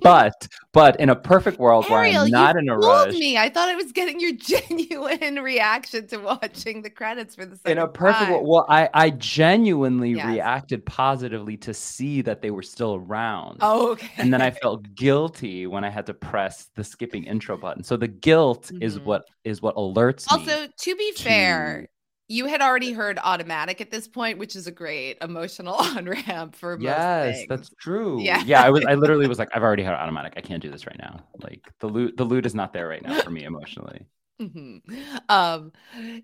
but 0.02 0.48
but 0.72 0.98
in 1.00 1.08
a 1.10 1.16
perfect 1.16 1.58
world 1.58 1.84
where 1.88 2.00
Ariel, 2.00 2.24
I'm 2.24 2.30
not 2.30 2.54
you 2.54 2.60
in 2.60 2.68
a 2.68 2.72
fooled 2.74 3.08
rush, 3.08 3.14
me. 3.18 3.36
I 3.38 3.48
thought 3.50 3.68
I 3.68 3.74
was 3.76 3.92
getting 3.92 4.20
your 4.20 4.32
genuine 4.36 5.36
reaction 5.42 6.06
to 6.08 6.18
watching 6.18 6.82
the 6.82 6.90
credits 6.90 7.34
for 7.34 7.44
the 7.46 7.56
second 7.56 7.78
in 7.78 7.78
a 7.78 7.88
perfect 7.88 8.20
time. 8.20 8.30
world, 8.30 8.46
well, 8.48 8.66
I 8.68 8.88
I 8.94 9.10
genuinely 9.10 10.14
Yes. 10.14 10.26
reacted 10.26 10.84
positively 10.86 11.56
to 11.58 11.74
see 11.74 12.22
that 12.22 12.42
they 12.42 12.50
were 12.50 12.62
still 12.62 12.94
around. 12.96 13.58
Oh, 13.60 13.90
okay. 13.92 14.08
and 14.18 14.32
then 14.32 14.40
I 14.42 14.50
felt 14.62 14.94
guilty 14.94 15.66
when 15.66 15.84
I 15.84 15.90
had 15.90 16.06
to 16.06 16.14
press 16.14 16.70
the 16.74 16.84
skipping 16.84 17.24
intro 17.24 17.56
button. 17.56 17.82
So 17.84 17.96
the 17.96 18.08
guilt 18.08 18.70
is 18.80 18.98
Mhm. 18.98 19.04
what 19.04 19.22
is 19.44 19.62
what 19.62 19.76
alerts 19.76 20.30
me. 20.32 20.38
also, 20.38 20.68
to 20.68 20.96
be 20.96 21.12
fair, 21.12 21.88
you 22.30 22.46
had 22.46 22.62
already 22.62 22.92
heard 22.92 23.18
automatic 23.22 23.82
at 23.82 23.90
this 23.90 24.08
point, 24.08 24.38
which 24.38 24.56
is 24.56 24.66
a 24.66 24.72
great 24.72 25.18
emotional 25.22 25.74
on 25.78 26.06
ramp 26.06 26.56
for 26.56 26.78
most 26.78 26.84
yes, 26.84 27.44
that's 27.48 27.70
true. 27.80 28.20
Yeah. 28.20 28.42
yeah. 28.44 28.62
I 28.62 28.70
was. 28.70 28.84
I 28.86 28.94
literally 28.94 29.26
was 29.26 29.38
like, 29.38 29.48
I've 29.54 29.62
already 29.62 29.82
had 29.82 29.94
automatic. 29.94 30.34
I 30.36 30.40
can't 30.40 30.62
do 30.62 30.70
this 30.70 30.86
right 30.86 30.98
now. 30.98 31.24
Like 31.42 31.62
the 31.80 31.88
loot, 31.88 32.16
the 32.16 32.24
loot 32.24 32.46
is 32.46 32.54
not 32.54 32.72
there 32.72 32.88
right 32.88 33.02
now 33.02 33.16
for 33.16 33.30
me 33.30 33.44
emotionally. 33.44 34.06
Mhm. 34.40 34.80
Um, 35.28 35.72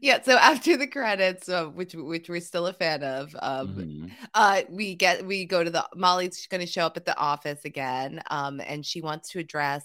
yeah. 0.01 0.23
So 0.23 0.37
after 0.39 0.77
the 0.79 0.87
credits, 0.87 1.49
uh, 1.51 1.67
which 1.67 1.95
which 1.95 2.29
we're 2.31 2.41
still 2.41 2.67
a 2.67 2.73
fan 2.73 3.03
of, 3.03 3.37
um, 3.43 3.77
Mhm. 3.77 4.11
uh, 4.33 4.63
we 4.71 4.95
get 4.95 5.27
we 5.27 5.45
go 5.45 5.63
to 5.63 5.71
the 5.71 5.87
Molly's 5.95 6.47
going 6.47 6.63
to 6.63 6.67
show 6.67 6.87
up 6.87 6.97
at 6.97 7.05
the 7.05 7.17
office 7.19 7.65
again, 7.67 8.23
um, 8.31 8.61
and 8.61 8.87
she 8.87 9.03
wants 9.03 9.31
to 9.31 9.39
address 9.39 9.85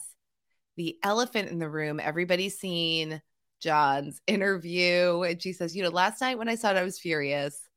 the 0.78 0.98
elephant 1.04 1.50
in 1.50 1.60
the 1.60 1.70
room. 1.70 2.00
Everybody's 2.00 2.60
seen 2.60 3.22
John's 3.62 4.20
interview. 4.27 5.22
And 5.22 5.41
she 5.41 5.53
says, 5.53 5.75
You 5.75 5.84
know, 5.84 5.89
last 5.89 6.20
night 6.22 6.38
when 6.38 6.50
I 6.50 6.56
saw 6.56 6.72
it, 6.72 6.77
I 6.77 6.84
was 6.84 7.00
furious. 7.00 7.60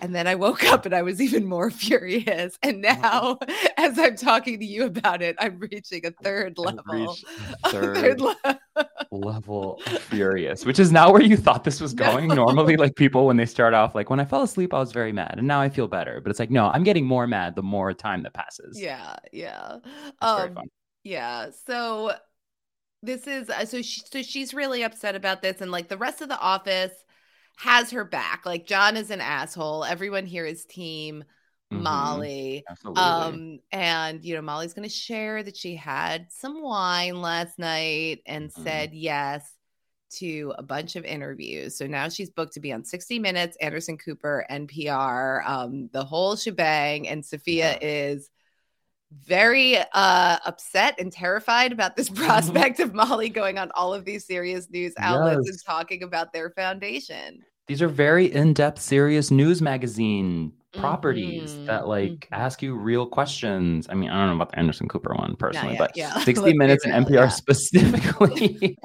And 0.00 0.14
then 0.14 0.26
I 0.26 0.36
woke 0.36 0.64
up 0.64 0.86
and 0.86 0.94
I 0.94 1.02
was 1.02 1.20
even 1.20 1.44
more 1.44 1.70
furious. 1.84 2.58
And 2.62 2.80
now, 2.80 3.38
as 3.76 3.98
I'm 3.98 4.16
talking 4.16 4.58
to 4.58 4.64
you 4.64 4.86
about 4.86 5.20
it, 5.20 5.36
I'm 5.38 5.58
reaching 5.58 6.06
a 6.06 6.10
third 6.10 6.56
level. 6.56 7.14
Third, 7.66 7.96
third 7.98 8.20
level. 8.22 8.58
level 9.10 9.82
furious, 10.08 10.64
which 10.64 10.78
is 10.78 10.92
not 10.92 11.12
where 11.12 11.20
you 11.20 11.36
thought 11.36 11.64
this 11.64 11.78
was 11.78 11.92
going. 11.92 12.28
No. 12.28 12.36
Normally, 12.36 12.78
like 12.78 12.96
people, 12.96 13.26
when 13.26 13.36
they 13.36 13.44
start 13.44 13.74
off, 13.74 13.94
like 13.94 14.08
when 14.08 14.18
I 14.18 14.24
fell 14.24 14.42
asleep, 14.42 14.72
I 14.72 14.78
was 14.78 14.92
very 14.92 15.12
mad. 15.12 15.34
And 15.36 15.46
now 15.46 15.60
I 15.60 15.68
feel 15.68 15.88
better. 15.88 16.22
But 16.22 16.30
it's 16.30 16.40
like, 16.40 16.50
no, 16.50 16.68
I'm 16.68 16.84
getting 16.84 17.04
more 17.04 17.26
mad 17.26 17.54
the 17.54 17.62
more 17.62 17.92
time 17.92 18.22
that 18.22 18.32
passes. 18.32 18.80
Yeah. 18.80 19.16
Yeah. 19.30 19.76
Um, 20.22 20.56
yeah. 21.04 21.50
So 21.66 22.12
this 23.02 23.26
is 23.26 23.50
uh, 23.50 23.64
so 23.64 23.82
she, 23.82 24.02
so 24.10 24.22
she's 24.22 24.54
really 24.54 24.82
upset 24.82 25.14
about 25.14 25.42
this 25.42 25.60
and 25.60 25.70
like 25.70 25.88
the 25.88 25.96
rest 25.96 26.20
of 26.20 26.28
the 26.28 26.38
office 26.38 26.92
has 27.56 27.90
her 27.90 28.04
back 28.04 28.46
like 28.46 28.66
john 28.66 28.96
is 28.96 29.10
an 29.10 29.20
asshole 29.20 29.84
everyone 29.84 30.26
here 30.26 30.46
is 30.46 30.64
team 30.64 31.24
mm-hmm. 31.72 31.82
molly 31.82 32.64
Absolutely. 32.68 33.02
um 33.02 33.58
and 33.70 34.24
you 34.24 34.34
know 34.34 34.42
molly's 34.42 34.72
going 34.72 34.88
to 34.88 34.94
share 34.94 35.42
that 35.42 35.56
she 35.56 35.74
had 35.74 36.26
some 36.30 36.62
wine 36.62 37.20
last 37.20 37.58
night 37.58 38.20
and 38.26 38.50
mm-hmm. 38.50 38.62
said 38.62 38.94
yes 38.94 39.52
to 40.12 40.52
a 40.58 40.62
bunch 40.62 40.96
of 40.96 41.04
interviews. 41.04 41.76
So 41.76 41.86
now 41.86 42.08
she's 42.08 42.30
booked 42.30 42.54
to 42.54 42.60
be 42.60 42.72
on 42.72 42.84
60 42.84 43.18
Minutes, 43.18 43.56
Anderson 43.60 43.96
Cooper, 43.96 44.46
NPR, 44.50 45.46
um, 45.48 45.88
the 45.92 46.04
whole 46.04 46.36
shebang. 46.36 47.08
And 47.08 47.24
Sofia 47.24 47.72
yeah. 47.72 47.78
is 47.80 48.30
very 49.24 49.78
uh, 49.78 50.38
upset 50.44 50.94
and 50.98 51.12
terrified 51.12 51.72
about 51.72 51.96
this 51.96 52.08
prospect 52.10 52.80
of 52.80 52.94
Molly 52.94 53.28
going 53.28 53.58
on 53.58 53.70
all 53.74 53.94
of 53.94 54.04
these 54.04 54.26
serious 54.26 54.70
news 54.70 54.92
outlets 54.98 55.42
yes. 55.44 55.54
and 55.54 55.64
talking 55.64 56.02
about 56.02 56.32
their 56.32 56.50
foundation. 56.50 57.42
These 57.66 57.82
are 57.82 57.88
very 57.88 58.26
in-depth, 58.32 58.80
serious 58.80 59.30
news 59.30 59.62
magazine 59.62 60.52
properties 60.72 61.52
mm-hmm. 61.52 61.66
that 61.66 61.86
like 61.86 62.12
mm-hmm. 62.12 62.34
ask 62.34 62.62
you 62.62 62.74
real 62.74 63.06
questions. 63.06 63.86
I 63.90 63.94
mean, 63.94 64.10
I 64.10 64.18
don't 64.18 64.28
know 64.28 64.36
about 64.36 64.50
the 64.50 64.58
Anderson 64.58 64.88
Cooper 64.88 65.14
one 65.14 65.36
personally, 65.36 65.76
but 65.78 65.96
yeah. 65.96 66.18
60 66.24 66.56
minutes 66.56 66.84
and 66.84 67.06
NPR 67.06 67.12
yeah. 67.12 67.28
specifically. 67.28 68.76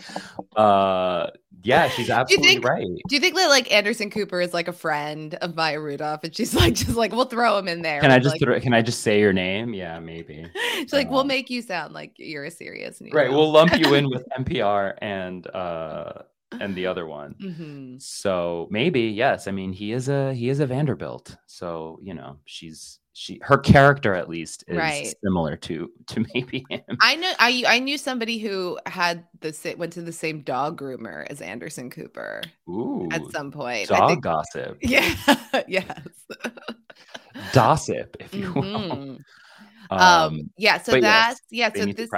uh 0.55 1.27
yeah, 1.63 1.89
she's 1.89 2.09
absolutely 2.09 2.47
think, 2.47 2.65
right. 2.65 2.85
Do 3.07 3.15
you 3.15 3.19
think 3.19 3.35
that 3.35 3.47
like 3.47 3.71
Anderson 3.71 4.09
Cooper 4.09 4.39
is 4.41 4.53
like 4.53 4.67
a 4.67 4.73
friend 4.73 5.35
of 5.35 5.55
Maya 5.55 5.79
Rudolph 5.79 6.23
and 6.23 6.35
she's 6.35 6.53
like 6.55 6.75
just 6.75 6.95
like 6.95 7.11
we'll 7.11 7.25
throw 7.25 7.57
him 7.57 7.67
in 7.67 7.81
there. 7.81 8.01
Can 8.01 8.11
I 8.11 8.19
just 8.19 8.33
like, 8.33 8.41
throw, 8.41 8.59
can 8.59 8.73
I 8.73 8.81
just 8.81 9.01
say 9.01 9.19
your 9.19 9.33
name? 9.33 9.73
Yeah, 9.73 9.99
maybe. 9.99 10.45
She's 10.73 10.93
like, 10.93 11.09
we'll 11.09 11.23
make 11.23 11.49
you 11.49 11.61
sound 11.61 11.93
like 11.93 12.13
you're 12.17 12.45
a 12.45 12.51
serious 12.51 13.01
news. 13.01 13.13
Right. 13.13 13.29
We'll 13.29 13.51
lump 13.51 13.77
you 13.77 13.93
in 13.95 14.09
with 14.09 14.25
NPR 14.37 14.93
and 15.01 15.47
uh 15.47 16.13
and 16.51 16.75
the 16.75 16.85
other 16.85 17.05
one. 17.05 17.35
Mm-hmm. 17.41 17.97
So 17.99 18.67
maybe 18.71 19.01
yes. 19.01 19.47
I 19.47 19.51
mean, 19.51 19.73
he 19.73 19.91
is 19.91 20.09
a 20.09 20.33
he 20.33 20.49
is 20.49 20.59
a 20.59 20.67
Vanderbilt. 20.67 21.35
So 21.47 21.99
you 22.03 22.13
know, 22.13 22.37
she's 22.45 22.99
she 23.17 23.39
her 23.41 23.57
character 23.57 24.13
at 24.13 24.29
least 24.29 24.63
is 24.67 24.77
right. 24.77 25.11
similar 25.23 25.57
to 25.57 25.91
to 26.05 26.23
maybe 26.35 26.63
him. 26.69 26.83
I 27.01 27.15
know 27.15 27.31
I 27.39 27.63
I 27.67 27.79
knew 27.79 27.97
somebody 27.97 28.37
who 28.37 28.77
had 28.85 29.25
the 29.39 29.75
went 29.77 29.91
to 29.93 30.03
the 30.03 30.11
same 30.11 30.41
dog 30.41 30.79
groomer 30.79 31.25
as 31.27 31.41
Anderson 31.41 31.89
Cooper. 31.89 32.43
Ooh, 32.69 33.09
at 33.11 33.23
some 33.31 33.51
point, 33.51 33.89
dog 33.89 34.09
think, 34.09 34.23
gossip. 34.23 34.77
Yeah, 34.81 35.15
yes, 35.67 35.99
gossip, 37.53 38.17
if 38.19 38.35
you 38.35 38.53
will. 38.55 38.61
Mm-hmm. 38.61 39.15
Um, 39.89 39.99
um, 39.99 40.49
yeah. 40.57 40.77
So 40.79 41.01
that's 41.01 41.41
yeah. 41.49 41.71
So 41.73 41.85
this 41.85 42.11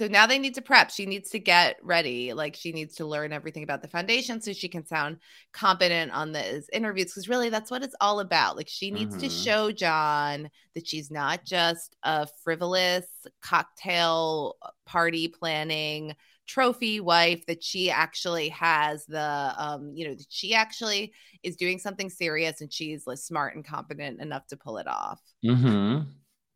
so 0.00 0.06
now 0.06 0.26
they 0.26 0.38
need 0.38 0.54
to 0.54 0.62
prep. 0.62 0.90
She 0.90 1.04
needs 1.04 1.28
to 1.32 1.38
get 1.38 1.76
ready. 1.82 2.32
Like 2.32 2.56
she 2.56 2.72
needs 2.72 2.94
to 2.94 3.04
learn 3.04 3.34
everything 3.34 3.64
about 3.64 3.82
the 3.82 3.88
foundation 3.88 4.40
so 4.40 4.54
she 4.54 4.66
can 4.66 4.86
sound 4.86 5.18
competent 5.52 6.10
on 6.12 6.32
those 6.32 6.70
interviews. 6.72 7.12
Because 7.12 7.28
really, 7.28 7.50
that's 7.50 7.70
what 7.70 7.82
it's 7.82 7.94
all 8.00 8.20
about. 8.20 8.56
Like 8.56 8.66
she 8.66 8.90
needs 8.90 9.14
mm-hmm. 9.14 9.26
to 9.26 9.28
show 9.28 9.70
John 9.70 10.48
that 10.74 10.88
she's 10.88 11.10
not 11.10 11.44
just 11.44 11.96
a 12.02 12.26
frivolous 12.42 13.04
cocktail 13.42 14.56
party 14.86 15.28
planning 15.28 16.16
trophy 16.46 16.98
wife 16.98 17.44
that 17.44 17.62
she 17.62 17.90
actually 17.90 18.48
has 18.48 19.04
the 19.04 19.54
um 19.56 19.92
you 19.94 20.08
know 20.08 20.14
that 20.14 20.26
she 20.30 20.52
actually 20.52 21.12
is 21.44 21.54
doing 21.54 21.78
something 21.78 22.10
serious 22.10 22.60
and 22.60 22.72
she's 22.72 23.06
like 23.06 23.18
smart 23.18 23.54
and 23.54 23.64
competent 23.64 24.20
enough 24.20 24.44
to 24.48 24.56
pull 24.56 24.78
it 24.78 24.88
off 24.88 25.20
mm-hmm 25.44 26.00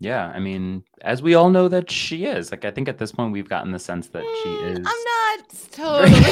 yeah, 0.01 0.33
I 0.35 0.39
mean, 0.39 0.83
as 1.03 1.23
we 1.23 1.35
all 1.35 1.51
know 1.51 1.69
that 1.69 1.91
she 1.91 2.25
is. 2.25 2.51
Like 2.51 2.65
I 2.65 2.71
think 2.71 2.89
at 2.89 2.97
this 2.99 3.13
point 3.13 3.33
we've 3.33 3.49
gotten 3.49 3.73
the 3.73 3.79
sense 3.79 4.09
that 4.09 4.25
she 4.43 4.49
mm, 4.49 4.73
is 4.73 4.79
I'm 4.79 4.85
not 4.85 5.49
totally 5.73 6.15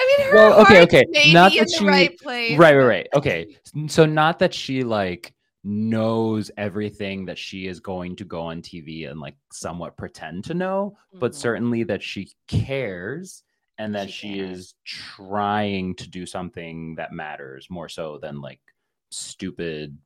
I 0.00 0.16
mean, 0.18 0.28
well, 0.32 0.60
okay, 0.60 0.82
okay. 0.82 1.04
Not 1.32 1.52
that 1.58 1.68
she, 1.76 1.84
right 1.84 2.16
place. 2.18 2.56
Right, 2.56 2.76
right, 2.76 2.84
right. 2.84 3.08
Okay. 3.14 3.56
So 3.88 4.06
not 4.06 4.38
that 4.38 4.54
she 4.54 4.84
like 4.84 5.34
knows 5.64 6.52
everything 6.56 7.26
that 7.26 7.36
she 7.36 7.66
is 7.66 7.80
going 7.80 8.14
to 8.16 8.24
go 8.24 8.42
on 8.42 8.62
TV 8.62 9.10
and 9.10 9.20
like 9.20 9.34
somewhat 9.50 9.96
pretend 9.96 10.44
to 10.44 10.54
know, 10.54 10.96
mm-hmm. 11.08 11.18
but 11.18 11.34
certainly 11.34 11.82
that 11.84 12.02
she 12.02 12.30
cares 12.46 13.42
and 13.78 13.94
that 13.94 14.10
she, 14.10 14.34
she 14.34 14.40
is 14.40 14.74
trying 14.84 15.94
to 15.96 16.08
do 16.08 16.26
something 16.26 16.94
that 16.94 17.12
matters 17.12 17.68
more 17.68 17.88
so 17.88 18.18
than 18.20 18.40
like 18.40 18.60
stupid 19.10 19.96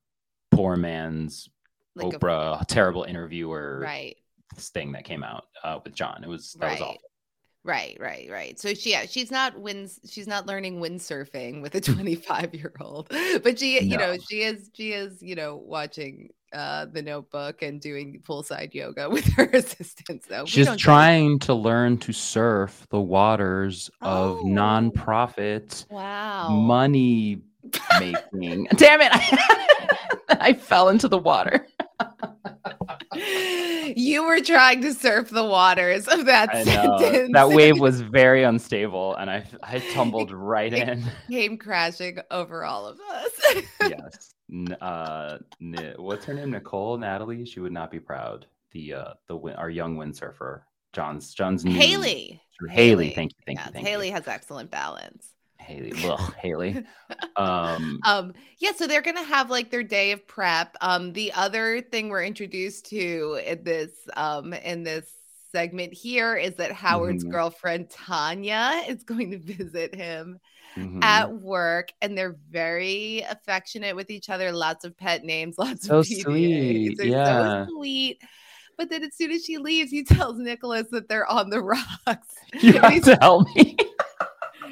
poor 0.50 0.76
man's 0.76 1.48
like 1.94 2.14
Oprah 2.14 2.60
a, 2.60 2.64
terrible 2.64 3.04
interviewer 3.04 3.80
right 3.82 4.16
thing 4.56 4.92
that 4.92 5.04
came 5.04 5.22
out 5.22 5.46
uh, 5.64 5.78
with 5.82 5.94
John. 5.94 6.22
It 6.22 6.28
was 6.28 6.52
that 6.54 6.66
right. 6.66 6.72
was 6.72 6.82
awful. 6.82 7.08
Right, 7.64 7.96
right, 8.00 8.28
right. 8.28 8.58
So 8.58 8.74
she, 8.74 8.90
yeah, 8.90 9.06
she's 9.06 9.30
not 9.30 9.56
wind, 9.56 9.92
she's 10.08 10.26
not 10.26 10.46
learning 10.46 10.80
windsurfing 10.80 11.62
with 11.62 11.76
a 11.76 11.80
25 11.80 12.54
year 12.54 12.72
old, 12.80 13.08
but 13.42 13.58
she, 13.58 13.78
no. 13.80 13.86
you 13.86 13.96
know, 13.96 14.16
she 14.28 14.42
is, 14.42 14.68
she 14.74 14.92
is, 14.92 15.22
you 15.22 15.34
know, 15.34 15.56
watching 15.56 16.30
uh 16.52 16.84
the 16.84 17.00
Notebook 17.00 17.62
and 17.62 17.80
doing 17.80 18.20
poolside 18.28 18.74
yoga 18.74 19.08
with 19.08 19.24
her 19.34 19.44
assistant. 19.52 20.24
So 20.28 20.44
she's 20.44 20.74
trying 20.76 21.38
to 21.40 21.54
learn 21.54 21.98
to 21.98 22.12
surf 22.12 22.86
the 22.90 23.00
waters 23.00 23.90
oh. 24.02 24.38
of 24.38 24.38
nonprofit 24.40 25.88
wow 25.88 26.48
money 26.50 27.42
making. 27.98 28.68
Damn 28.76 29.00
it! 29.00 29.11
I, 29.12 29.96
I 30.40 30.52
fell 30.54 30.88
into 30.88 31.08
the 31.08 31.18
water. 31.18 31.66
you 33.94 34.24
were 34.24 34.40
trying 34.40 34.80
to 34.82 34.94
surf 34.94 35.30
the 35.30 35.44
waters 35.44 36.08
of 36.08 36.26
that 36.26 36.64
sentence. 36.64 37.32
That 37.32 37.50
wave 37.50 37.78
was 37.78 38.00
very 38.00 38.42
unstable, 38.42 39.14
and 39.16 39.30
I 39.30 39.44
I 39.62 39.78
tumbled 39.92 40.32
right 40.32 40.72
it 40.72 40.88
in. 40.88 41.04
Came 41.28 41.58
crashing 41.58 42.18
over 42.30 42.64
all 42.64 42.87
of 42.87 42.98
us. 43.00 43.62
yes. 43.80 44.35
Uh, 44.80 45.38
what's 45.96 46.24
her 46.26 46.35
name? 46.35 46.50
Nicole, 46.50 46.98
Natalie. 46.98 47.44
She 47.44 47.61
would 47.61 47.72
not 47.72 47.90
be 47.90 48.00
proud. 48.00 48.46
The 48.72 48.94
uh, 48.94 49.12
the 49.26 49.38
our 49.56 49.70
young 49.70 49.96
windsurfer, 49.96 50.62
John's 50.92 51.35
John's 51.35 51.64
new, 51.64 51.74
Haley. 51.74 52.40
Haley. 52.61 52.74
Haley. 52.74 53.11
Thank 53.11 53.32
you. 53.32 53.38
Thank 53.46 53.58
yes, 53.58 53.66
you. 53.68 53.72
Thank 53.74 53.87
Haley 53.87 54.06
you. 54.08 54.12
has 54.14 54.28
excellent 54.28 54.70
balance. 54.70 55.32
Haley. 55.62 55.92
Well, 56.03 56.16
Haley. 56.42 56.85
Um, 57.37 58.01
um, 58.05 58.35
yeah, 58.59 58.72
so 58.72 58.87
they're 58.87 59.03
gonna 59.03 59.22
have 59.22 59.51
like 59.51 59.70
their 59.70 59.83
day 59.83 60.12
of 60.12 60.27
prep. 60.27 60.77
Um, 60.81 61.12
the 61.12 61.33
other 61.33 61.81
thing 61.81 62.09
we're 62.09 62.25
introduced 62.25 62.87
to 62.87 63.40
in 63.46 63.64
this 63.64 63.90
um 64.16 64.53
in 64.53 64.83
this 64.83 65.07
segment 65.53 65.92
here 65.92 66.35
is 66.35 66.55
that 66.55 66.72
Howard's 66.72 67.22
mm-hmm. 67.22 67.33
girlfriend 67.33 67.90
Tanya 67.90 68.83
is 68.88 69.05
going 69.05 69.31
to 69.31 69.38
visit 69.38 69.94
him 69.94 70.40
mm-hmm. 70.77 71.03
at 71.03 71.33
work, 71.33 71.92
and 72.01 72.16
they're 72.16 72.37
very 72.51 73.25
affectionate 73.31 73.94
with 73.94 74.11
each 74.11 74.31
other. 74.31 74.51
Lots 74.51 74.85
of 74.85 74.96
pet 74.96 75.25
names, 75.25 75.57
lots 75.59 75.87
so 75.87 75.98
of 75.98 76.07
PDAs. 76.07 76.22
sweet. 76.22 76.98
They're 76.98 77.07
yeah. 77.07 77.66
so 77.66 77.72
sweet. 77.77 78.22
But 78.79 78.88
then 78.88 79.05
as 79.05 79.14
soon 79.14 79.31
as 79.31 79.44
she 79.44 79.59
leaves, 79.59 79.90
he 79.90 80.03
tells 80.03 80.38
Nicholas 80.38 80.87
that 80.90 81.09
they're 81.09 81.31
on 81.31 81.51
the 81.51 81.61
rocks. 81.62 82.35
You 82.61 82.72
have 82.81 83.05
to 83.05 83.16
help 83.20 83.46
me. 83.55 83.77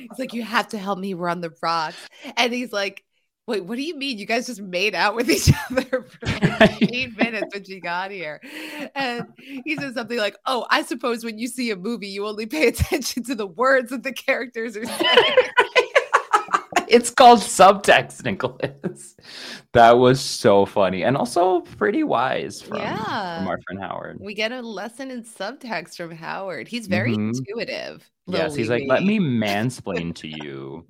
He's 0.08 0.18
like, 0.18 0.32
you 0.34 0.42
have 0.42 0.68
to 0.68 0.78
help 0.78 0.98
me 0.98 1.14
run 1.14 1.40
the 1.40 1.52
rocks. 1.62 1.96
And 2.36 2.52
he's 2.52 2.72
like, 2.72 3.04
wait, 3.50 3.64
what 3.64 3.76
do 3.76 3.82
you 3.82 3.96
mean? 3.96 4.16
You 4.16 4.26
guys 4.26 4.46
just 4.46 4.60
made 4.60 4.94
out 4.94 5.16
with 5.16 5.28
each 5.30 5.50
other 5.70 6.02
for 6.04 6.26
like 6.60 6.82
eight 6.82 7.16
minutes 7.16 7.52
when 7.52 7.64
she 7.64 7.80
got 7.80 8.10
here. 8.10 8.40
And 8.94 9.26
he 9.36 9.76
says 9.76 9.94
something 9.94 10.18
like, 10.18 10.36
oh, 10.46 10.66
I 10.70 10.82
suppose 10.82 11.24
when 11.24 11.38
you 11.38 11.48
see 11.48 11.70
a 11.70 11.76
movie, 11.76 12.08
you 12.08 12.26
only 12.26 12.46
pay 12.46 12.68
attention 12.68 13.24
to 13.24 13.34
the 13.34 13.46
words 13.46 13.90
that 13.90 14.02
the 14.02 14.12
characters 14.12 14.76
are 14.76 14.86
saying. 14.86 15.36
It's 16.90 17.11
called 17.11 17.38
subtext, 17.40 18.24
Nicholas. 18.24 19.16
That 19.72 19.98
was 19.98 20.20
so 20.20 20.66
funny 20.66 21.05
and 21.05 21.16
also 21.16 21.61
pretty 21.61 22.03
wise 22.03 22.61
from, 22.61 22.79
yeah. 22.79 23.38
from 23.38 23.48
our 23.48 23.59
friend 23.66 23.81
Howard. 23.81 24.18
We 24.20 24.35
get 24.35 24.50
a 24.50 24.61
lesson 24.61 25.11
in 25.11 25.22
subtext 25.22 25.96
from 25.96 26.11
Howard. 26.11 26.66
He's 26.66 26.88
very 26.88 27.12
mm-hmm. 27.12 27.31
intuitive. 27.31 28.11
Yes, 28.26 28.55
he's 28.55 28.68
like, 28.68 28.85
let 28.87 29.05
me 29.05 29.18
mansplain 29.18 30.14
to 30.16 30.29
you, 30.29 30.87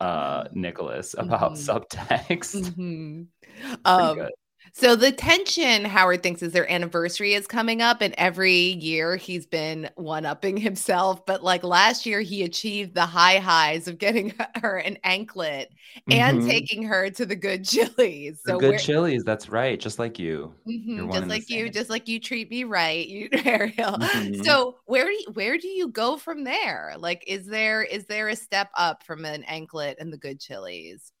uh, 0.00 0.44
Nicholas, 0.52 1.14
about 1.16 1.52
mm-hmm. 1.52 1.70
subtext. 1.70 2.72
Mm-hmm. 2.76 3.74
Um, 3.84 4.28
So 4.74 4.96
the 4.96 5.12
tension 5.12 5.84
Howard 5.84 6.22
thinks 6.22 6.42
is 6.42 6.52
their 6.52 6.70
anniversary 6.70 7.34
is 7.34 7.46
coming 7.46 7.82
up, 7.82 8.00
and 8.00 8.14
every 8.16 8.52
year 8.54 9.16
he's 9.16 9.46
been 9.46 9.90
one 9.96 10.24
upping 10.24 10.56
himself. 10.56 11.26
But 11.26 11.44
like 11.44 11.62
last 11.62 12.06
year, 12.06 12.20
he 12.22 12.42
achieved 12.42 12.94
the 12.94 13.04
high 13.04 13.38
highs 13.38 13.86
of 13.86 13.98
getting 13.98 14.32
her 14.62 14.78
an 14.78 14.96
anklet 15.04 15.70
and 16.10 16.40
Mhm. 16.40 16.48
taking 16.50 16.82
her 16.84 17.10
to 17.10 17.26
the 17.26 17.36
good 17.36 17.64
Chili's. 17.68 18.40
The 18.44 18.54
good 18.54 18.78
Chili's. 18.78 19.24
That's 19.24 19.48
right. 19.50 19.78
Just 19.78 19.98
like 19.98 20.18
you. 20.18 20.54
Mhm, 20.66 21.10
just 21.12 21.28
like 21.28 21.50
you, 21.50 21.64
same. 21.64 21.72
just 21.72 21.90
like 21.90 22.06
you 22.08 22.20
treat 22.20 22.48
me 22.48 22.64
right, 22.64 23.06
you 23.08 23.28
Ariel. 23.44 23.98
Mhm. 23.98 24.44
So 24.44 24.78
where 24.86 25.06
do 25.06 25.12
you, 25.12 25.26
where 25.32 25.58
do 25.58 25.66
you 25.68 25.88
go 25.88 26.16
from 26.16 26.44
there? 26.44 26.94
Like, 26.98 27.24
is 27.26 27.46
there 27.46 27.82
is 27.82 28.06
there 28.06 28.28
a 28.28 28.36
step 28.36 28.70
up 28.76 29.02
from 29.04 29.24
an 29.24 29.42
anklet 29.44 29.96
and 30.00 30.12
the 30.12 30.18
good 30.18 30.40
Chili's? 30.40 31.12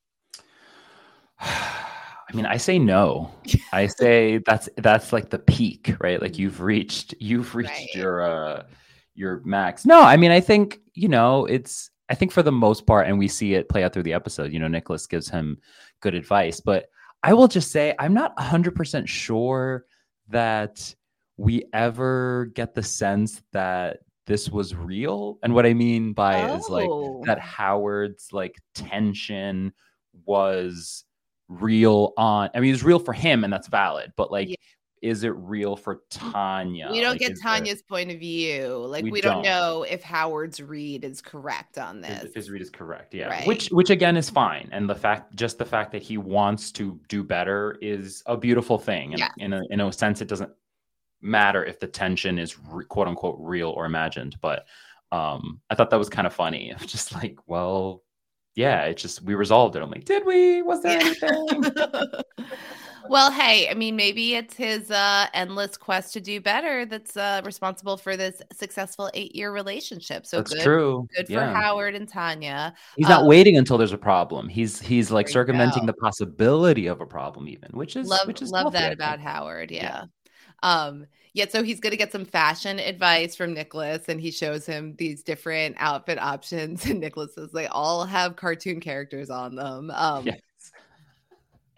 I 2.32 2.36
mean, 2.36 2.46
I 2.46 2.56
say 2.56 2.78
no. 2.78 3.30
I 3.72 3.86
say 3.86 4.38
that's 4.38 4.68
that's 4.78 5.12
like 5.12 5.28
the 5.30 5.38
peak, 5.38 5.94
right? 6.00 6.20
Like 6.20 6.38
you've 6.38 6.60
reached 6.60 7.14
you've 7.20 7.54
reached 7.54 7.70
Right. 7.70 7.94
your 7.94 8.22
uh 8.22 8.62
your 9.14 9.42
max. 9.44 9.84
No, 9.84 10.00
I 10.00 10.16
mean, 10.16 10.30
I 10.30 10.40
think, 10.40 10.80
you 10.94 11.08
know, 11.08 11.44
it's 11.46 11.90
I 12.08 12.14
think 12.14 12.32
for 12.32 12.42
the 12.42 12.52
most 12.52 12.86
part 12.86 13.06
and 13.06 13.18
we 13.18 13.28
see 13.28 13.54
it 13.54 13.68
play 13.68 13.84
out 13.84 13.92
through 13.92 14.02
the 14.04 14.14
episode, 14.14 14.52
you 14.52 14.58
know, 14.58 14.68
Nicholas 14.68 15.06
gives 15.06 15.28
him 15.28 15.58
good 16.00 16.14
advice, 16.14 16.60
but 16.60 16.86
I 17.22 17.34
will 17.34 17.48
just 17.48 17.70
say 17.70 17.94
I'm 17.98 18.14
not 18.14 18.36
100% 18.36 19.06
sure 19.06 19.84
that 20.28 20.94
we 21.36 21.64
ever 21.72 22.50
get 22.54 22.74
the 22.74 22.82
sense 22.82 23.42
that 23.52 23.98
this 24.26 24.48
was 24.48 24.74
real. 24.74 25.38
And 25.42 25.54
what 25.54 25.66
I 25.66 25.74
mean 25.74 26.12
by 26.14 26.54
is 26.56 26.68
like 26.70 26.88
Oh. 26.88 27.22
that 27.26 27.38
Howard's 27.40 28.32
like 28.32 28.56
tension 28.74 29.72
was 30.24 31.04
real 31.60 32.12
on 32.16 32.50
I 32.54 32.60
mean 32.60 32.72
it's 32.74 32.82
real 32.82 32.98
for 32.98 33.12
him 33.12 33.44
and 33.44 33.52
that's 33.52 33.68
valid, 33.68 34.12
but 34.16 34.30
like 34.32 34.48
Yeah. 34.48 34.56
is 35.02 35.24
it 35.24 35.30
real 35.36 35.76
for 35.76 36.02
Tanya? 36.10 36.88
we 36.90 37.00
don't 37.00 37.10
Like, 37.12 37.18
get 37.20 37.32
is 37.32 37.40
there- 37.40 37.52
Tanya's 37.52 37.82
point 37.82 38.10
of 38.10 38.18
view. 38.18 38.68
Like 38.86 39.04
We 39.04 39.10
we, 39.10 39.20
don't 39.20 39.34
don't. 39.34 39.44
know 39.44 39.82
if 39.82 40.02
Howard's 40.02 40.60
read 40.62 41.04
is 41.04 41.20
correct 41.20 41.76
on 41.78 42.00
this. 42.00 42.24
if 42.24 42.34
his 42.34 42.50
read 42.50 42.62
is 42.62 42.70
correct, 42.70 43.12
yeah. 43.14 43.28
Right. 43.28 43.46
Which 43.46 43.68
which 43.68 43.90
again 43.90 44.16
is 44.16 44.30
fine. 44.30 44.68
And 44.72 44.88
the 44.88 44.94
fact 44.94 45.34
just 45.36 45.58
the 45.58 45.64
fact 45.66 45.92
that 45.92 46.02
he 46.02 46.18
wants 46.18 46.72
to 46.72 47.00
do 47.08 47.22
better 47.24 47.76
is 47.82 48.22
a 48.26 48.36
beautiful 48.36 48.78
thing. 48.78 49.12
And 49.12 49.18
Yes. 49.20 49.30
in 49.38 49.52
a 49.52 49.60
in 49.70 49.80
a 49.80 49.92
sense 49.92 50.20
it 50.20 50.28
doesn't 50.28 50.50
matter 51.20 51.64
if 51.64 51.78
the 51.78 51.86
tension 51.86 52.38
is 52.38 52.58
re- 52.58 52.84
quote 52.84 53.06
unquote 53.08 53.36
real 53.38 53.70
or 53.70 53.84
imagined, 53.86 54.36
but 54.40 54.66
um 55.12 55.60
I 55.70 55.74
thought 55.74 55.90
that 55.90 55.98
was 55.98 56.08
kind 56.08 56.26
of 56.26 56.32
funny. 56.32 56.72
Just 56.86 57.14
like, 57.14 57.36
well, 57.46 58.02
yeah, 58.54 58.84
it 58.84 58.96
just 58.96 59.22
we 59.22 59.34
resolved 59.34 59.76
it. 59.76 59.82
I'm 59.82 59.90
like, 59.90 60.04
did 60.04 60.26
we? 60.26 60.62
Was 60.62 60.82
there 60.82 61.00
anything? 61.00 61.64
well, 63.08 63.30
hey, 63.30 63.68
I 63.68 63.74
mean, 63.74 63.96
maybe 63.96 64.34
it's 64.34 64.54
his 64.54 64.90
uh, 64.90 65.26
endless 65.34 65.76
quest 65.76 66.12
to 66.14 66.20
do 66.20 66.40
better 66.40 66.84
that's 66.84 67.16
uh, 67.16 67.40
responsible 67.44 67.96
for 67.96 68.16
this 68.16 68.42
successful 68.52 69.10
eight-year 69.14 69.52
relationship. 69.52 70.26
So 70.26 70.38
That's 70.38 70.54
good, 70.54 70.62
true. 70.62 71.08
good 71.16 71.26
for 71.26 71.32
yeah. 71.32 71.52
Howard 71.52 71.94
and 71.94 72.08
Tanya. 72.08 72.74
He's 72.96 73.08
not 73.08 73.22
Um, 73.22 73.28
waiting 73.28 73.56
until 73.56 73.78
there's 73.78 73.92
a 73.92 73.98
problem. 73.98 74.48
He's 74.48 74.80
he's 74.80 75.10
like 75.10 75.28
circumventing 75.28 75.86
the 75.86 75.94
possibility 75.94 76.86
of 76.86 77.00
a 77.00 77.06
problem, 77.06 77.48
even, 77.48 77.70
which 77.72 77.96
is 77.96 78.08
love 78.08 78.26
which 78.26 78.42
is 78.42 78.50
love 78.50 78.64
healthy, 78.64 78.78
that 78.78 78.92
about 78.92 79.20
Howard. 79.20 79.70
Yeah. 79.70 79.82
Yeah. 79.82 80.04
Um, 80.62 81.06
yeah, 81.34 81.46
so 81.48 81.62
he's 81.62 81.80
gonna 81.80 81.96
get 81.96 82.12
some 82.12 82.24
fashion 82.24 82.78
advice 82.78 83.34
from 83.34 83.54
Nicholas, 83.54 84.08
and 84.08 84.20
he 84.20 84.30
shows 84.30 84.66
him 84.66 84.94
these 84.96 85.22
different 85.22 85.76
outfit 85.78 86.18
options. 86.18 86.84
And 86.90 87.00
Nicholas 87.00 87.34
says 87.34 87.50
they 87.52 87.66
all 87.66 88.04
have 88.04 88.36
cartoon 88.36 88.80
characters 88.80 89.30
on 89.30 89.54
them. 89.54 89.90
Um, 89.90 90.26
Yes. 90.26 90.40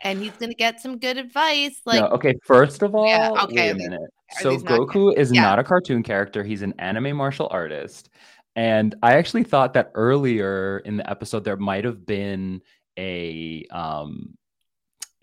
and 0.03 0.21
he's 0.21 0.37
gonna 0.37 0.55
get 0.55 0.81
some 0.81 0.99
good 0.99 1.17
advice. 1.19 1.81
Like, 1.87 2.01
no, 2.01 2.09
okay. 2.09 2.35
First 2.45 2.83
of 2.83 2.95
all, 2.95 3.07
Yeah, 3.07 3.31
okay, 3.45 3.55
wait 3.55 3.71
a 3.71 3.75
minute. 3.75 4.11
So 4.41 4.59
Goku 4.59 5.17
is 5.17 5.33
Yeah. 5.33 5.43
not 5.43 5.59
a 5.61 5.65
cartoon 5.65 6.03
character. 6.03 6.43
He's 6.43 6.63
an 6.63 6.75
anime 6.79 7.17
martial 7.17 7.49
artist, 7.53 8.11
and 8.57 8.95
I 9.03 9.15
actually 9.15 9.45
thought 9.45 9.73
that 9.75 9.93
earlier 9.95 10.81
in 10.81 10.97
the 10.97 11.09
episode 11.09 11.45
there 11.45 11.57
might 11.57 11.85
have 11.85 12.05
been 12.05 12.61
a 12.99 13.65
um 13.71 14.35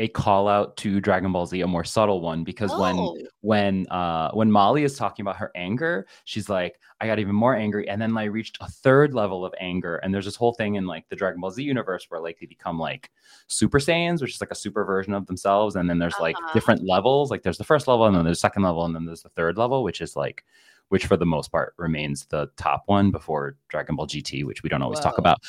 a 0.02 0.08
call 0.10 0.48
out 0.48 0.78
to 0.78 1.00
Dragon 1.00 1.32
Ball 1.32 1.46
Z, 1.46 1.62
a 1.62 1.68
more 1.68 1.84
subtle 1.84 2.22
one, 2.22 2.44
because 2.44 2.76
when 2.76 2.96
oh, 3.00 3.18
when 3.42 3.88
uh 3.90 4.32
when 4.34 4.52
Molly 4.52 4.84
is 4.84 4.98
talking 4.98 5.24
about 5.24 5.38
her 5.38 5.52
anger, 5.56 6.08
she's 6.26 6.50
like, 6.50 6.80
I 7.00 7.08
got 7.08 7.20
even 7.20 7.36
more 7.36 7.56
angry, 7.56 7.88
and 7.90 8.02
then 8.02 8.18
I 8.18 8.26
reached 8.26 8.58
a 8.62 8.68
third 8.68 9.14
level 9.14 9.46
of 9.46 9.54
anger. 9.60 9.98
And 9.98 10.14
there's 10.14 10.26
this 10.26 10.36
whole 10.36 10.54
thing 10.54 10.76
in 10.76 10.86
like 10.86 11.08
the 11.10 11.16
Dragon 11.16 11.42
Ball 11.42 11.52
Z 11.52 11.64
universe 11.64 12.06
where 12.10 12.22
like 12.22 12.38
they 12.40 12.46
become 12.48 12.80
like 12.80 13.12
Super 13.48 13.80
Saiyans, 13.80 14.22
which 14.22 14.36
is 14.36 14.42
like 14.42 14.52
a 14.52 14.56
super 14.56 14.84
version 14.86 15.14
of 15.14 15.26
themselves. 15.28 15.76
And 15.76 15.90
then 15.90 16.00
there's 16.00 16.20
like 16.20 16.38
Uh-huh. 16.40 16.50
different 16.54 16.84
levels. 16.86 17.32
Like 17.32 17.44
there's 17.44 17.58
the 17.58 17.64
first 17.64 17.88
level, 17.88 18.06
and 18.06 18.16
then 18.16 18.26
there's 18.26 18.38
the 18.38 18.48
second 18.48 18.64
level, 18.64 18.86
and 18.86 18.96
then 18.96 19.06
there's 19.06 19.24
the 19.24 19.30
third 19.30 19.58
level, 19.58 19.84
which 19.84 20.02
is 20.02 20.16
like 20.16 20.44
which 20.92 21.06
for 21.06 21.16
the 21.18 21.26
most 21.26 21.52
part 21.52 21.74
remains 21.78 22.26
the 22.26 22.50
top 22.58 22.84
one 22.88 23.12
before 23.12 23.56
Dragon 23.70 23.96
Ball 23.96 24.08
GT, 24.08 24.44
which 24.46 24.62
we 24.62 24.70
don't 24.70 24.82
always 24.82 25.00
talk 25.00 25.18
about. 25.18 25.40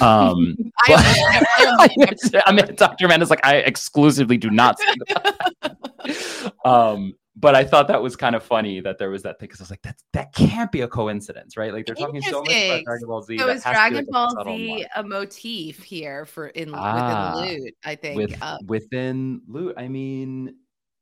Um 0.00 0.56
I, 0.80 1.88
but- 1.98 2.42
I 2.46 2.52
mean, 2.52 2.74
Dr. 2.76 3.06
Amanda's 3.06 3.30
like, 3.30 3.44
I 3.44 3.56
exclusively 3.56 4.36
do 4.36 4.48
not 4.50 4.78
um, 6.64 7.14
but 7.34 7.54
I 7.54 7.64
thought 7.64 7.88
that 7.88 8.02
was 8.02 8.14
kind 8.14 8.36
of 8.36 8.42
funny 8.42 8.80
that 8.80 8.98
there 8.98 9.10
was 9.10 9.22
that 9.22 9.38
thing 9.40 9.46
because 9.48 9.60
I 9.60 9.64
was 9.64 9.70
like, 9.70 9.82
that 9.82 9.96
that 10.12 10.34
can't 10.34 10.70
be 10.70 10.82
a 10.82 10.88
coincidence, 10.88 11.56
right? 11.56 11.72
Like 11.72 11.86
they're 11.86 11.94
talking 11.94 12.20
so 12.22 12.42
much 12.42 12.50
about 12.52 12.84
Dragon 12.84 13.08
Ball 13.08 13.22
Z. 13.22 13.38
so 13.38 13.48
is 13.48 13.64
has 13.64 13.64
to 13.64 13.68
be, 13.70 13.74
Dragon 13.94 14.06
Ball 14.10 14.30
subtle 14.30 14.56
Z 14.56 14.86
a 14.96 15.02
motif 15.02 15.82
here 15.82 16.26
for 16.26 16.48
in 16.48 16.70
Ah, 16.74 17.34
within 17.40 17.60
Loot? 17.64 17.74
I 17.84 17.94
think. 17.94 18.16
with 18.16 18.42
uh, 18.42 18.58
within 18.66 19.40
loot 19.48 19.74
i 19.78 19.88
mean 19.88 20.54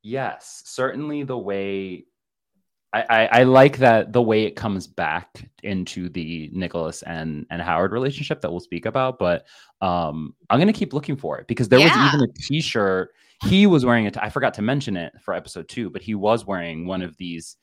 yes 0.02 0.62
certainly 0.66 1.24
the 1.24 1.36
way 1.36 2.04
I, 2.92 3.02
I 3.08 3.26
i 3.40 3.42
like 3.44 3.78
that 3.78 4.12
the 4.12 4.22
way 4.22 4.44
it 4.44 4.56
comes 4.56 4.86
back 4.86 5.48
into 5.62 6.08
the 6.08 6.50
nicholas 6.52 7.02
and 7.02 7.46
and 7.50 7.62
howard 7.62 7.92
relationship 7.92 8.40
that 8.40 8.50
we'll 8.50 8.60
speak 8.60 8.86
about 8.86 9.18
but 9.18 9.46
um 9.80 10.34
i'm 10.50 10.58
gonna 10.58 10.72
keep 10.72 10.92
looking 10.92 11.16
for 11.16 11.38
it 11.38 11.46
because 11.46 11.68
there 11.68 11.78
Yeah. 11.78 11.86
was 11.86 12.14
even 12.14 12.28
a 12.28 12.32
t-shirt 12.42 13.10
he 13.44 13.66
was 13.66 13.84
wearing 13.84 14.06
it 14.06 14.16
i 14.18 14.28
forgot 14.28 14.54
to 14.54 14.62
mention 14.62 14.96
it 14.96 15.12
for 15.20 15.34
episode 15.34 15.68
two 15.68 15.88
but 15.90 16.02
he 16.02 16.14
was 16.14 16.44
wearing 16.46 16.86
one 16.86 17.00
of 17.02 17.16
these 17.16 17.56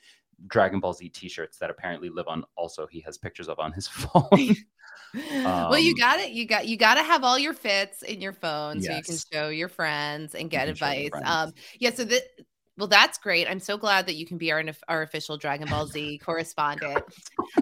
dragon 0.48 0.80
ball 0.80 0.94
z 0.94 1.10
t-shirts 1.10 1.58
that 1.58 1.70
apparently 1.70 2.10
live 2.10 2.28
on 2.28 2.44
also 2.56 2.88
he 2.88 3.02
has 3.02 3.18
pictures 3.18 3.50
of 3.50 3.60
on 3.60 3.72
his 3.74 3.88
phone 3.88 4.56
well, 5.36 5.80
you 5.80 5.92
Um, 5.94 5.98
got 6.00 6.20
it. 6.20 6.32
You 6.32 6.46
got 6.46 6.68
you 6.68 6.76
got 6.76 6.96
to 6.96 7.04
have 7.04 7.24
all 7.24 7.40
your 7.40 7.54
fits 7.54 8.02
in 8.02 8.20
your 8.20 8.34
phone 8.34 8.82
so 8.82 8.92
you 8.92 9.02
can 9.02 9.18
show 9.32 9.50
your 9.50 9.70
friends 9.70 10.36
and 10.36 10.50
get 10.50 10.68
advice. 10.68 11.12
Um, 11.24 11.54
yeah. 11.80 11.92
So 11.92 12.04
that 12.04 12.24
well, 12.78 12.88
that's 12.88 13.18
great. 13.18 13.50
I'm 13.50 13.60
so 13.60 13.76
glad 13.76 14.06
that 14.06 14.16
you 14.16 14.26
can 14.26 14.38
be 14.38 14.52
our 14.52 14.64
our 14.88 15.02
official 15.02 15.36
Dragon 15.38 15.68
Ball 15.68 15.88
Z 15.88 16.18
correspondent. 16.24 17.04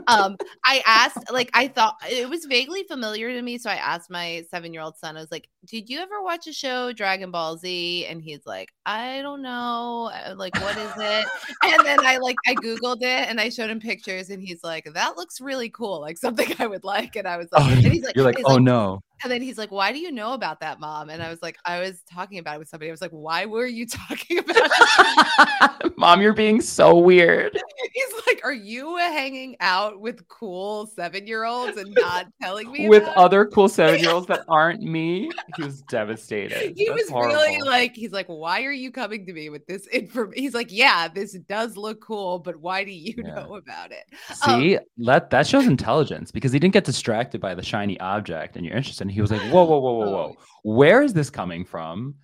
Um, 0.07 0.35
I 0.65 0.83
asked, 0.85 1.31
like, 1.31 1.49
I 1.53 1.69
thought 1.69 1.95
it 2.09 2.29
was 2.29 2.45
vaguely 2.45 2.83
familiar 2.83 3.31
to 3.31 3.41
me, 3.41 3.57
so 3.57 3.69
I 3.69 3.75
asked 3.75 4.09
my 4.09 4.43
seven 4.51 4.73
year 4.73 4.81
old 4.81 4.97
son. 4.97 5.15
I 5.15 5.21
was 5.21 5.31
like, 5.31 5.47
"Did 5.65 5.89
you 5.89 5.99
ever 5.99 6.21
watch 6.21 6.47
a 6.47 6.53
show 6.53 6.91
Dragon 6.91 7.31
Ball 7.31 7.57
Z?" 7.57 8.05
And 8.07 8.21
he's 8.21 8.45
like, 8.45 8.73
"I 8.85 9.21
don't 9.21 9.41
know. 9.41 10.11
Uh, 10.13 10.35
Like, 10.35 10.55
what 10.59 10.77
is 10.77 10.91
it?" 10.97 11.27
and 11.63 11.85
then 11.85 12.05
I 12.05 12.17
like 12.17 12.35
I 12.45 12.55
googled 12.55 13.01
it 13.01 13.29
and 13.29 13.39
I 13.39 13.49
showed 13.49 13.69
him 13.69 13.79
pictures, 13.79 14.29
and 14.29 14.41
he's 14.43 14.63
like, 14.63 14.85
"That 14.93 15.15
looks 15.15 15.39
really 15.39 15.69
cool. 15.69 16.01
Like 16.01 16.17
something 16.17 16.53
I 16.59 16.67
would 16.67 16.83
like." 16.83 17.15
And 17.15 17.27
I 17.27 17.37
was 17.37 17.47
like, 17.53 17.63
oh, 17.63 17.69
and 17.69 17.79
he's 17.79 18.03
like, 18.03 18.15
you're 18.15 18.25
like 18.25 18.39
oh 18.45 18.57
no 18.57 19.01
and 19.23 19.31
then 19.31 19.41
he's 19.41 19.57
like, 19.57 19.71
"Why 19.71 19.91
do 19.91 19.99
you 19.99 20.11
know 20.11 20.33
about 20.33 20.59
that, 20.61 20.79
mom?" 20.79 21.09
And 21.09 21.21
I 21.23 21.29
was 21.29 21.41
like, 21.41 21.57
"I 21.65 21.79
was 21.79 22.01
talking 22.11 22.37
about 22.39 22.55
it 22.55 22.59
with 22.59 22.69
somebody." 22.69 22.89
I 22.89 22.91
was 22.91 23.01
like, 23.01 23.11
"Why 23.11 23.45
were 23.45 23.65
you 23.65 23.85
talking 24.09 24.39
about 24.39 24.55
it?" 24.57 25.93
Mom, 25.97 26.21
you're 26.21 26.33
being 26.33 26.61
so 26.61 26.97
weird. 26.97 27.57
He's 27.93 28.13
like, 28.27 28.41
"Are 28.43 28.53
you 28.53 28.97
hanging 28.97 29.55
out 29.59 29.99
with 29.99 30.27
cool 30.27 30.87
seven-year-olds 30.87 31.77
and 31.77 31.93
not 31.95 32.27
telling 32.41 32.71
me 32.71 32.89
With 32.89 33.03
about 33.03 33.11
it?" 33.11 33.17
other 33.17 33.45
cool 33.45 33.69
seven 33.69 33.99
year 33.99 34.09
olds 34.11 34.27
that 34.27 34.43
aren't 34.47 34.81
me. 34.81 35.31
He 35.55 35.63
was 35.63 35.81
devastated. 35.83 36.73
He 36.75 36.87
That's 36.89 37.09
was 37.11 37.25
really 37.27 37.61
like, 37.61 37.95
he's 37.95 38.11
like, 38.11 38.27
"Why 38.27 38.63
are 38.63 38.71
you 38.71 38.91
coming 38.91 39.25
to 39.25 39.33
me 39.33 39.49
with 39.49 39.65
this 39.67 39.87
information?" 39.87 40.43
He's 40.43 40.53
like, 40.53 40.71
"Yeah, 40.71 41.07
this 41.07 41.33
does 41.47 41.77
look 41.77 42.01
cool, 42.01 42.39
but 42.39 42.57
why 42.57 42.83
do 42.83 42.91
you 42.91 43.13
Yeah. 43.17 43.35
know 43.35 43.55
about 43.55 43.91
it?" 43.91 44.03
um, 44.29 44.35
See, 44.35 44.79
let 44.97 45.29
that 45.29 45.47
shows 45.47 45.65
intelligence 45.67 46.31
because 46.31 46.51
he 46.51 46.59
didn't 46.59 46.73
get 46.73 46.83
distracted 46.83 47.39
by 47.39 47.55
the 47.55 47.63
shiny 47.63 47.99
object 47.99 48.55
and 48.57 48.65
you're 48.65 48.75
interested. 48.75 49.05
He 49.15 49.21
was 49.21 49.31
like, 49.31 49.41
Whoa, 49.43 49.63
whoa, 49.63 49.79
whoa, 49.79 49.93
whoa, 49.93 50.09
whoa. 50.11 50.37
Where 50.63 51.01
is 51.01 51.13
this 51.13 51.29
coming 51.29 51.63
from? 51.63 52.15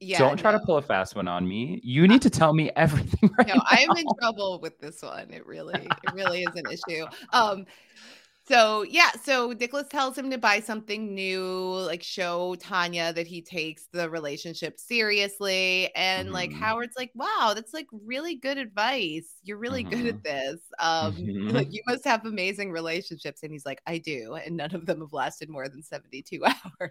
Yeah, 0.00 0.18
Don't 0.18 0.38
try 0.38 0.50
no. 0.50 0.58
to 0.58 0.64
pull 0.64 0.78
a 0.78 0.82
fast 0.82 1.14
one 1.14 1.28
on 1.28 1.46
me. 1.46 1.80
You 1.84 2.08
need 2.08 2.22
to 2.22 2.30
tell 2.30 2.54
me 2.54 2.70
everything 2.74 3.30
right 3.38 3.46
no, 3.46 3.62
I 3.70 3.86
am 3.88 3.96
in 3.96 4.06
trouble 4.18 4.58
with 4.60 4.78
this 4.80 5.02
one. 5.02 5.30
It 5.30 5.46
really, 5.46 5.86
it 5.86 6.14
really 6.14 6.42
is 6.42 6.54
an 6.56 6.64
issue. 6.70 7.06
Um, 7.32 7.66
so 8.50 8.82
yeah, 8.82 9.10
so 9.22 9.52
Nicholas 9.52 9.86
tells 9.88 10.18
him 10.18 10.30
to 10.30 10.38
buy 10.38 10.60
something 10.60 11.14
new, 11.14 11.44
like 11.86 12.02
show 12.02 12.56
Tanya 12.56 13.12
that 13.12 13.26
he 13.26 13.40
takes 13.42 13.86
the 13.92 14.10
relationship 14.10 14.78
seriously. 14.80 15.94
And 15.94 16.32
like 16.32 16.52
Mhm. 16.52 16.58
Howard's 16.58 16.96
like, 16.96 17.12
wow, 17.14 17.52
that's 17.54 17.72
like 17.72 17.86
really 17.92 18.34
good 18.36 18.58
advice. 18.58 19.36
You're 19.44 19.58
really 19.58 19.84
good 19.84 20.06
at 20.06 20.22
this. 20.24 20.60
Um, 20.80 21.30
Mhm. 21.44 21.54
like 21.54 21.68
you 21.70 21.82
must 21.86 22.04
have 22.04 22.26
amazing 22.26 22.72
relationships. 22.72 23.42
And 23.44 23.52
he's 23.52 23.66
like, 23.66 23.80
I 23.86 23.98
do, 23.98 24.34
and 24.34 24.56
none 24.56 24.74
of 24.74 24.86
them 24.86 25.00
have 25.00 25.12
lasted 25.12 25.48
more 25.48 25.68
than 25.68 25.82
72 25.82 26.44
hours. 26.80 26.90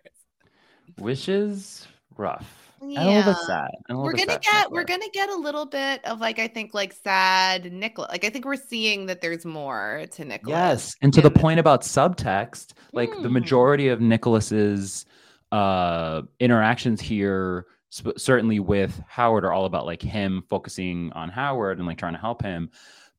Wishes 0.97 1.87
rough. 2.15 2.68
Yeah. 2.81 3.01
And 3.01 3.09
a 3.09 3.11
little 3.11 3.33
bit 3.33 3.43
sad. 3.45 3.71
We're 3.89 4.13
gonna 4.13 4.39
get 4.39 4.71
we're 4.71 4.83
gonna 4.83 5.09
get 5.13 5.29
a 5.29 5.35
little 5.35 5.65
bit 5.65 6.03
of 6.05 6.19
like 6.19 6.39
I 6.39 6.47
think 6.47 6.73
like 6.73 6.93
sad 6.93 7.71
Nicholas. 7.71 8.09
Like 8.11 8.23
I 8.23 8.29
think 8.29 8.45
we're 8.45 8.55
seeing 8.55 9.05
that 9.07 9.21
there's 9.21 9.45
more 9.45 10.05
to 10.11 10.25
Nicholas. 10.25 10.49
Yes, 10.49 10.95
and 11.01 11.13
to 11.13 11.21
the 11.21 11.31
point 11.31 11.59
about 11.59 11.81
subtext, 11.81 12.73
like 12.93 13.09
mm. 13.09 13.21
the 13.21 13.27
hmm. 13.27 13.33
majority 13.33 13.87
of 13.89 14.01
Nicholas's 14.01 15.05
uh 15.51 16.21
interactions 16.39 17.01
here 17.01 17.65
sp- 17.89 18.17
certainly 18.17 18.59
with 18.59 19.01
Howard 19.07 19.43
are 19.43 19.53
all 19.53 19.65
about 19.65 19.85
like 19.85 20.01
him 20.01 20.43
focusing 20.49 21.11
on 21.13 21.29
Howard 21.29 21.77
and 21.77 21.87
like 21.87 21.97
trying 21.97 22.13
to 22.13 22.19
help 22.19 22.41
him. 22.41 22.69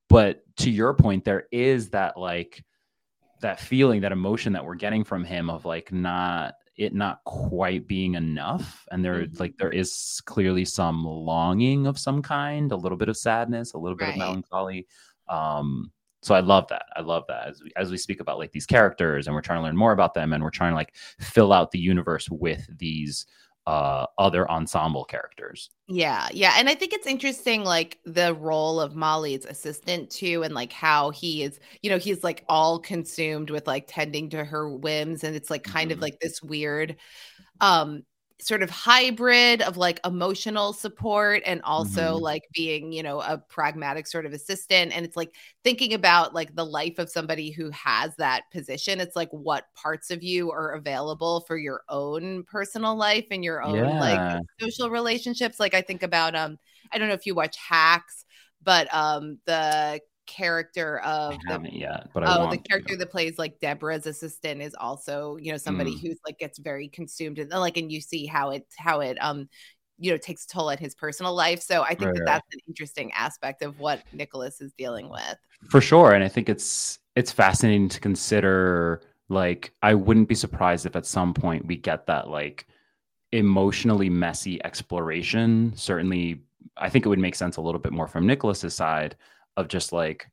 But 0.09 0.43
to 0.59 0.71
your 0.71 0.95
point, 0.95 1.25
there 1.25 1.47
is 1.53 1.91
that 1.91 2.17
like 2.17 2.65
that 3.43 3.61
feeling, 3.61 4.01
that 4.03 4.13
emotion 4.13 4.53
that 4.55 4.65
we're 4.65 4.75
getting 4.75 5.05
from 5.05 5.25
him 5.25 5.51
of 5.51 5.65
like 5.65 5.93
not 5.93 6.55
it 6.81 6.95
not 6.95 7.23
quite 7.25 7.87
being 7.87 8.15
enough 8.15 8.87
and 8.91 9.05
there 9.05 9.21
mm-hmm. 9.21 9.37
like 9.39 9.55
there 9.59 9.71
is 9.71 10.23
clearly 10.25 10.65
some 10.65 11.05
longing 11.05 11.87
of 11.87 11.99
some 11.99 12.23
kind 12.23 12.73
a 12.73 12.77
little 12.77 12.97
bit 12.97 13.11
of 13.11 13.19
sadness 13.19 13.75
a 13.75 13.79
little 13.79 13.97
bit 13.97 14.07
right. 14.07 14.13
of 14.15 14.19
melancholy 14.19 14.87
um 15.29 15.93
so 16.23 16.35
i 16.35 16.41
love 16.41 16.67
that 16.69 16.87
i 16.97 17.03
love 17.03 17.23
that 17.29 17.49
as 17.49 17.63
we 17.63 17.71
as 17.77 17.91
we 17.91 17.99
speak 17.99 18.21
about 18.21 18.39
like 18.39 18.51
these 18.53 18.65
characters 18.65 19.27
and 19.27 19.37
we're 19.37 19.43
trying 19.43 19.59
to 19.59 19.63
learn 19.63 19.77
more 19.77 19.93
about 19.93 20.15
them 20.15 20.33
and 20.33 20.43
we're 20.43 20.49
trying 20.49 20.73
to 20.73 20.77
like 20.77 20.95
fill 21.21 21.53
out 21.53 21.71
the 21.71 21.79
universe 21.79 22.31
with 22.31 22.67
these 22.79 23.27
uh, 23.71 24.05
other 24.19 24.51
ensemble 24.51 25.05
characters. 25.05 25.71
Yeah, 25.87 26.29
yeah, 26.33 26.55
and 26.57 26.69
I 26.69 26.75
think 26.75 26.93
it's 26.93 27.07
interesting, 27.07 27.63
like 27.63 27.99
the 28.05 28.35
role 28.35 28.81
of 28.81 28.97
Molly's 28.97 29.45
assistant 29.45 30.11
too, 30.11 30.43
and 30.43 30.53
like 30.53 30.73
how 30.73 31.11
he 31.11 31.45
is, 31.45 31.61
you 31.81 31.89
know, 31.89 31.99
he's 31.99 32.25
like 32.25 32.45
all 32.49 32.81
consumed 32.81 33.49
with 33.51 33.69
like 33.69 33.85
tending 33.87 34.29
to 34.31 34.45
her 34.45 34.69
whims, 34.69 35.23
and 35.23 35.37
it's 35.37 35.51
like 35.51 35.63
kind 35.63 35.91
mm-hmm. 35.91 35.99
of 35.99 36.03
like 36.03 36.19
this 36.19 36.43
weird, 36.43 36.97
um, 37.61 38.03
sort 38.43 38.63
of 38.63 38.71
hybrid 38.71 39.63
of 39.63 39.77
like 39.77 40.01
emotional 40.05 40.73
support 40.73 41.43
and 41.47 41.61
also 41.63 42.15
mm-hmm. 42.15 42.23
like 42.23 42.45
being 42.53 42.93
you 42.93 43.03
know 43.03 43.21
a 43.21 43.39
pragmatic 43.39 44.07
sort 44.07 44.27
of 44.27 44.33
assistant 44.33 44.95
and 44.95 45.05
it's 45.05 45.17
like 45.17 45.35
thinking 45.65 45.95
about 45.95 46.35
like 46.35 46.55
the 46.55 46.65
life 46.65 46.99
of 46.99 47.11
somebody 47.11 47.51
who 47.51 47.71
has 47.71 48.15
that 48.17 48.43
position 48.51 49.01
it's 49.01 49.17
like 49.17 49.31
what 49.31 49.65
parts 49.75 50.11
of 50.11 50.23
you 50.23 50.51
are 50.51 50.73
available 50.73 51.41
for 51.41 51.57
your 51.57 51.83
own 51.89 52.43
personal 52.45 52.97
life 52.97 53.27
and 53.31 53.45
your 53.45 53.63
own 53.63 53.77
yeah. 53.77 54.01
like 54.01 54.43
social 54.61 54.91
relationships 54.91 55.61
like 55.61 55.75
i 55.75 55.81
think 55.81 56.03
about 56.03 56.35
um 56.35 56.59
i 56.93 56.99
don't 56.99 57.09
know 57.09 57.15
if 57.15 57.27
you 57.27 57.35
watch 57.35 57.57
hacks 57.57 58.25
but 58.63 58.93
um 58.95 59.39
the 59.47 60.01
character 60.31 61.01
of 61.01 61.37
I 61.49 61.59
the, 61.59 61.69
yet, 61.73 62.09
but 62.15 62.23
I 62.23 62.37
oh, 62.37 62.49
the 62.49 62.59
character 62.59 62.97
that 62.97 63.11
plays 63.11 63.37
like 63.37 63.59
Deborah's 63.59 64.07
assistant 64.07 64.63
is 64.63 64.75
also 64.79 65.37
you 65.37 65.51
know 65.51 65.59
somebody 65.59 65.97
mm. 65.97 66.01
who's 66.01 66.19
like 66.25 66.39
gets 66.39 66.59
very 66.59 66.89
consumed 66.89 67.39
and 67.41 67.51
like 67.51 67.77
and 67.77 67.91
you 67.91 68.01
see 68.01 68.27
how 68.27 68.51
it 68.51 68.65
how 68.79 69.01
it 69.01 69.19
um 69.21 69.49
you 69.99 70.13
know 70.13 70.17
takes 70.17 70.47
toll 70.47 70.71
at 70.71 70.79
his 70.79 70.95
personal 70.95 71.35
life. 71.35 71.61
So 71.61 71.83
I 71.83 71.89
think 71.89 72.03
right, 72.03 72.15
that 72.15 72.25
that's 72.27 72.55
an 72.55 72.61
interesting 72.69 73.13
aspect 73.13 73.63
of 73.63 73.79
what 73.81 74.03
Nicholas 74.13 74.61
is 74.61 74.73
dealing 74.79 75.09
with. 75.09 75.37
For 75.69 75.81
sure, 75.81 76.13
and 76.13 76.23
I 76.23 76.29
think 76.29 76.49
it's 76.49 77.01
it's 77.17 77.33
fascinating 77.33 77.89
to 77.91 78.01
consider. 78.01 79.03
Like, 79.29 79.73
I 79.81 79.95
wouldn't 79.95 80.29
be 80.29 80.35
surprised 80.35 80.87
if 80.87 80.97
at 80.97 81.07
some 81.07 81.35
point 81.35 81.67
we 81.67 81.77
get 81.77 82.07
that 82.07 82.29
like 82.29 82.67
emotionally 83.33 84.11
messy 84.11 84.65
exploration. 84.65 85.73
Certainly, 85.77 86.43
I 86.77 86.89
think 86.89 87.07
it 87.07 87.09
would 87.09 87.19
make 87.19 87.35
sense 87.35 87.57
a 87.57 87.61
little 87.61 87.81
bit 87.81 87.93
more 87.93 88.09
from 88.09 88.27
Nicholas's 88.27 88.75
side 88.75 89.17
of 89.57 89.69
just 89.69 89.93
like 89.93 90.27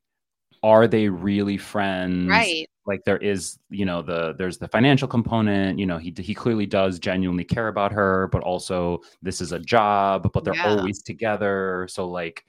are 0.62 0.88
they 0.88 1.08
really 1.08 1.56
friends? 1.56 2.28
Right. 2.28 2.68
Like 2.86 3.04
there 3.04 3.18
is 3.18 3.58
you 3.68 3.84
know 3.84 4.02
the 4.02 4.34
there's 4.38 4.58
the 4.58 4.68
financial 4.68 5.06
component 5.06 5.78
you 5.78 5.84
know 5.84 5.98
he 5.98 6.14
he 6.18 6.34
clearly 6.34 6.64
does 6.64 6.98
genuinely 6.98 7.44
care 7.44 7.68
about 7.68 7.92
her 7.92 8.28
but 8.32 8.42
also 8.42 9.00
this 9.20 9.42
is 9.42 9.52
a 9.52 9.58
job 9.58 10.30
but 10.32 10.42
they're 10.42 10.54
yeah. 10.54 10.76
always 10.76 11.02
together. 11.02 11.86
So 11.90 12.08
like 12.08 12.44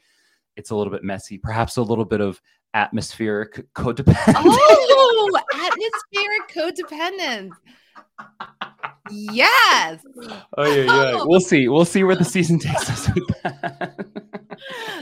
it's 0.55 0.69
a 0.69 0.75
little 0.75 0.91
bit 0.91 1.03
messy 1.03 1.37
perhaps 1.37 1.77
a 1.77 1.81
little 1.81 2.05
bit 2.05 2.21
of 2.21 2.41
atmospheric 2.73 3.65
codependence. 3.73 4.33
Oh 4.37 5.39
atmospheric 5.53 6.49
codependence. 6.49 7.51
Yes. 9.11 9.99
Oh 10.57 10.65
yeah 10.65 10.83
yeah 10.83 11.23
we'll 11.25 11.41
see. 11.41 11.67
We'll 11.67 11.85
see 11.85 12.03
where 12.03 12.15
the 12.15 12.25
season 12.25 12.59
takes 12.59 12.89
us 12.89 13.13
with 13.13 13.27
that 13.43 14.29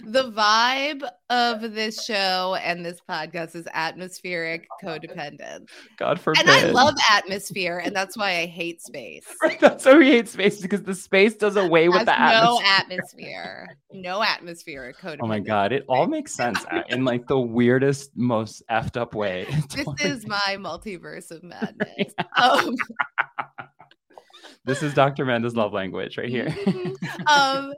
the 0.06 0.32
vibe 0.32 1.08
of 1.30 1.74
this 1.74 2.04
show 2.04 2.58
and 2.62 2.86
this 2.86 3.00
podcast 3.10 3.56
is 3.56 3.68
atmospheric 3.74 4.68
codependence. 4.84 5.68
God 5.98 6.20
forbid. 6.20 6.42
And 6.42 6.50
I 6.50 6.72
love 6.72 6.96
atmosphere, 7.10 7.80
and 7.80 7.96
that's 7.96 8.18
why 8.18 8.38
I 8.38 8.46
hate 8.46 8.82
space. 8.82 9.26
Right, 9.42 9.60
that's 9.60 9.86
why 9.86 9.98
we 9.98 10.08
hate 10.08 10.28
space 10.28 10.60
because 10.60 10.84
the 10.84 10.96
space 10.96 11.36
does 11.36 11.56
away 11.56 11.90
with 11.90 12.06
the 12.06 12.20
atmosphere. 12.20 12.44
No 12.44 12.62
atmosphere. 12.66 13.78
No 13.94 14.24
atmosphere. 14.24 14.94
Codependence. 15.00 15.18
Oh 15.22 15.28
my 15.28 15.40
god, 15.40 15.72
it 15.72 15.86
all 15.88 16.08
makes 16.08 16.34
sense 16.34 16.66
in 16.90 17.06
like 17.06 17.28
the 17.28 17.40
weirdest, 17.40 18.12
most 18.16 18.64
effed 18.70 18.98
up 18.98 19.16
way. 19.16 19.48
this 19.76 19.88
is 20.00 20.28
my 20.28 20.58
multiverse 20.58 21.32
of 21.32 21.44
madness. 21.44 22.14
um, 22.42 22.76
this 24.68 24.84
is 24.84 24.94
Dr. 24.94 25.24
Amanda's 25.24 25.56
love 25.56 25.74
language 25.74 26.18
right 26.18 26.30
here. 26.30 26.56
um, 27.28 27.74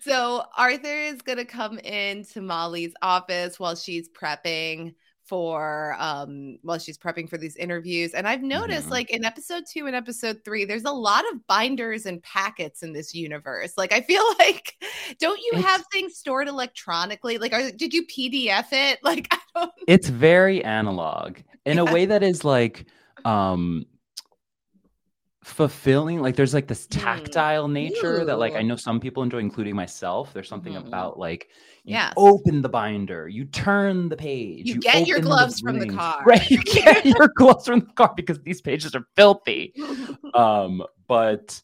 so 0.00 0.42
Arthur 0.56 0.94
is 0.94 1.22
gonna 1.22 1.44
come 1.44 1.78
into 1.78 2.42
Molly's 2.42 2.92
office 3.00 3.58
while 3.58 3.76
she's 3.76 4.08
prepping 4.08 4.94
for 5.24 5.96
um 5.98 6.58
while 6.62 6.78
she's 6.78 6.98
prepping 6.98 7.26
for 7.26 7.38
these 7.38 7.54
interviews 7.56 8.12
and 8.12 8.26
i've 8.26 8.42
noticed 8.42 8.82
mm-hmm. 8.82 8.90
like 8.90 9.10
in 9.10 9.24
episode 9.24 9.62
2 9.70 9.86
and 9.86 9.94
episode 9.94 10.44
3 10.44 10.64
there's 10.64 10.84
a 10.84 10.92
lot 10.92 11.24
of 11.32 11.46
binders 11.46 12.06
and 12.06 12.22
packets 12.22 12.82
in 12.82 12.92
this 12.92 13.14
universe 13.14 13.72
like 13.78 13.92
i 13.92 14.00
feel 14.00 14.22
like 14.38 14.74
don't 15.20 15.38
you 15.38 15.52
it's, 15.54 15.64
have 15.64 15.84
things 15.92 16.16
stored 16.16 16.48
electronically 16.48 17.38
like 17.38 17.52
are, 17.52 17.70
did 17.70 17.94
you 17.94 18.04
pdf 18.06 18.66
it 18.72 18.98
like 19.04 19.28
i 19.30 19.38
don't 19.54 19.72
it's 19.86 20.08
very 20.08 20.62
analog 20.64 21.38
in 21.64 21.76
yeah. 21.76 21.82
a 21.88 21.92
way 21.92 22.04
that 22.04 22.22
is 22.22 22.44
like 22.44 22.86
um 23.24 23.86
fulfilling 25.44 26.20
like 26.20 26.36
there's 26.36 26.54
like 26.54 26.68
this 26.68 26.86
mm. 26.86 27.02
tactile 27.02 27.66
nature 27.66 28.24
that 28.24 28.38
like 28.38 28.54
i 28.54 28.62
know 28.62 28.76
some 28.76 29.00
people 29.00 29.24
enjoy 29.24 29.38
including 29.38 29.74
myself 29.74 30.32
there's 30.32 30.48
something 30.48 30.74
mm. 30.74 30.86
about 30.86 31.18
like 31.18 31.48
you 31.82 31.94
yes. 31.94 32.12
open 32.16 32.62
the 32.62 32.68
binder 32.68 33.26
you 33.26 33.44
turn 33.46 34.08
the 34.08 34.16
page 34.16 34.68
you, 34.68 34.74
you 34.74 34.80
get 34.80 35.06
your 35.06 35.18
gloves 35.18 35.56
the 35.56 35.62
from 35.62 35.80
the 35.80 35.88
car 35.88 36.22
right 36.24 36.48
you 36.48 36.62
get 36.62 37.04
your 37.18 37.28
gloves 37.34 37.66
from 37.66 37.80
the 37.80 37.92
car 37.94 38.12
because 38.14 38.40
these 38.42 38.60
pages 38.60 38.94
are 38.94 39.04
filthy 39.16 39.74
um 40.34 40.80
but 41.08 41.60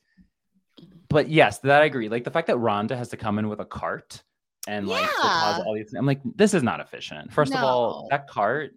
but 1.08 1.28
yes 1.28 1.58
that 1.60 1.80
i 1.80 1.84
agree 1.84 2.08
like 2.08 2.24
the 2.24 2.32
fact 2.32 2.48
that 2.48 2.56
rhonda 2.56 2.96
has 2.96 3.08
to 3.08 3.16
come 3.16 3.38
in 3.38 3.48
with 3.48 3.60
a 3.60 3.64
cart 3.64 4.24
and 4.66 4.88
like 4.88 5.08
yeah. 5.22 5.62
all 5.64 5.74
these 5.74 5.94
i'm 5.94 6.04
like 6.04 6.20
this 6.34 6.52
is 6.52 6.64
not 6.64 6.80
efficient 6.80 7.32
first 7.32 7.52
no. 7.52 7.58
of 7.58 7.64
all 7.64 8.08
that 8.10 8.26
cart 8.26 8.72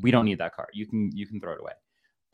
we 0.00 0.10
don't 0.10 0.24
need 0.24 0.38
that 0.38 0.54
cart 0.54 0.70
you 0.72 0.86
can 0.86 1.10
you 1.14 1.26
can 1.26 1.38
throw 1.38 1.52
it 1.52 1.60
away 1.60 1.72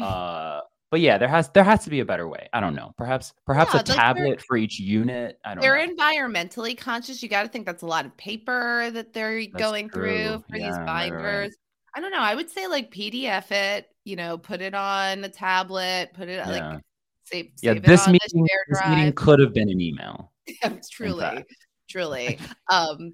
uh 0.01 0.61
but 0.91 1.01
yeah, 1.01 1.19
there 1.19 1.29
has 1.29 1.51
there 1.51 1.65
has 1.65 1.85
to 1.85 1.91
be 1.91 2.01
a 2.01 2.05
better 2.05 2.29
way. 2.29 2.49
I 2.53 2.61
don't 2.61 2.75
know. 2.75 2.95
Perhaps 2.97 3.35
perhaps 3.45 3.75
yeah, 3.75 3.81
a 3.81 3.83
tablet 3.83 4.41
for 4.41 4.57
each 4.57 4.81
unit. 4.81 5.39
I 5.45 5.55
don't. 5.55 5.61
They're 5.61 5.87
know. 5.87 5.95
environmentally 5.95 6.77
conscious. 6.77 7.23
You 7.23 7.29
got 7.29 7.43
to 7.43 7.49
think 7.49 7.67
that's 7.67 7.83
a 7.83 7.87
lot 7.87 8.07
of 8.07 8.17
paper 8.17 8.91
that 8.93 9.13
they're 9.13 9.41
that's 9.41 9.55
going 9.55 9.91
true. 9.91 10.03
through 10.03 10.45
for 10.49 10.57
yeah, 10.57 10.69
these 10.69 10.79
binders. 10.79 11.23
Right, 11.23 11.41
right. 11.41 11.51
I 11.95 12.01
don't 12.01 12.11
know. 12.11 12.21
I 12.21 12.35
would 12.35 12.51
say 12.51 12.67
like 12.67 12.93
PDF 12.93 13.51
it. 13.51 13.89
You 14.05 14.17
know, 14.17 14.39
put 14.39 14.63
it 14.63 14.75
on 14.75 15.25
a 15.25 15.29
tablet. 15.29 16.11
Put 16.15 16.29
it 16.29 16.37
yeah. 16.37 16.49
like 16.49 16.81
save. 17.25 17.51
Yeah, 17.63 17.75
this 17.75 18.07
meeting 18.07 18.47
this 18.69 18.81
meeting 18.89 19.13
could 19.13 19.41
have 19.41 19.53
been 19.53 19.69
an 19.69 19.81
email. 19.81 20.33
yeah, 20.63 20.77
truly, 20.91 21.45
truly. 21.89 22.39
um, 22.71 23.13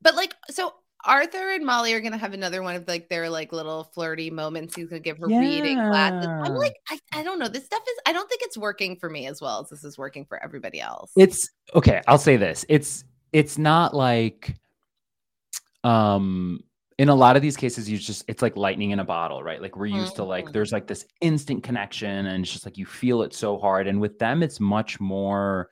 but 0.00 0.16
like 0.16 0.34
so 0.50 0.74
Arthur 1.04 1.50
and 1.50 1.64
Molly 1.64 1.92
are 1.92 2.00
gonna 2.00 2.18
have 2.18 2.32
another 2.32 2.62
one 2.62 2.76
of 2.76 2.86
like 2.86 3.08
their 3.08 3.28
like 3.28 3.52
little 3.52 3.84
flirty 3.84 4.30
moments. 4.30 4.76
He's 4.76 4.88
gonna 4.88 5.00
give 5.00 5.18
her 5.18 5.28
yeah. 5.28 5.40
reading 5.40 5.76
classes. 5.76 6.28
I'm 6.28 6.54
like, 6.54 6.76
I, 6.88 6.98
I 7.12 7.22
don't 7.22 7.38
know. 7.38 7.48
This 7.48 7.64
stuff 7.64 7.82
is 7.88 7.98
I 8.06 8.12
don't 8.12 8.28
think 8.28 8.42
it's 8.42 8.56
working 8.56 8.96
for 8.96 9.10
me 9.10 9.26
as 9.26 9.40
well 9.40 9.60
as 9.60 9.68
this 9.68 9.84
is 9.84 9.98
working 9.98 10.24
for 10.24 10.42
everybody 10.42 10.80
else. 10.80 11.10
It's 11.16 11.50
okay, 11.74 12.02
I'll 12.06 12.18
say 12.18 12.36
this. 12.36 12.64
It's 12.68 13.04
it's 13.32 13.58
not 13.58 13.94
like 13.94 14.56
um 15.84 16.62
in 16.98 17.08
a 17.08 17.14
lot 17.14 17.34
of 17.34 17.42
these 17.42 17.56
cases 17.56 17.90
you 17.90 17.98
just 17.98 18.24
it's 18.28 18.42
like 18.42 18.56
lightning 18.56 18.90
in 18.90 19.00
a 19.00 19.04
bottle 19.04 19.42
right 19.42 19.60
like 19.60 19.76
we're 19.76 19.86
used 19.86 20.14
to 20.14 20.22
like 20.22 20.44
mm-hmm. 20.44 20.52
there's 20.52 20.70
like 20.70 20.86
this 20.86 21.04
instant 21.20 21.64
connection 21.64 22.26
and 22.26 22.44
it's 22.44 22.52
just 22.52 22.64
like 22.64 22.78
you 22.78 22.86
feel 22.86 23.22
it 23.22 23.34
so 23.34 23.58
hard 23.58 23.88
and 23.88 24.00
with 24.00 24.16
them 24.20 24.42
it's 24.42 24.60
much 24.60 25.00
more 25.00 25.68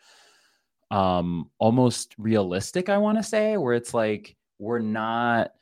um 0.91 1.49
almost 1.59 2.15
realistic 2.19 2.89
i 2.89 2.99
want 2.99 3.17
to 3.17 3.23
say 3.23 3.57
where 3.57 3.75
it's 3.75 3.95
like 3.95 4.35
we're 4.61 4.79
not 4.79 5.53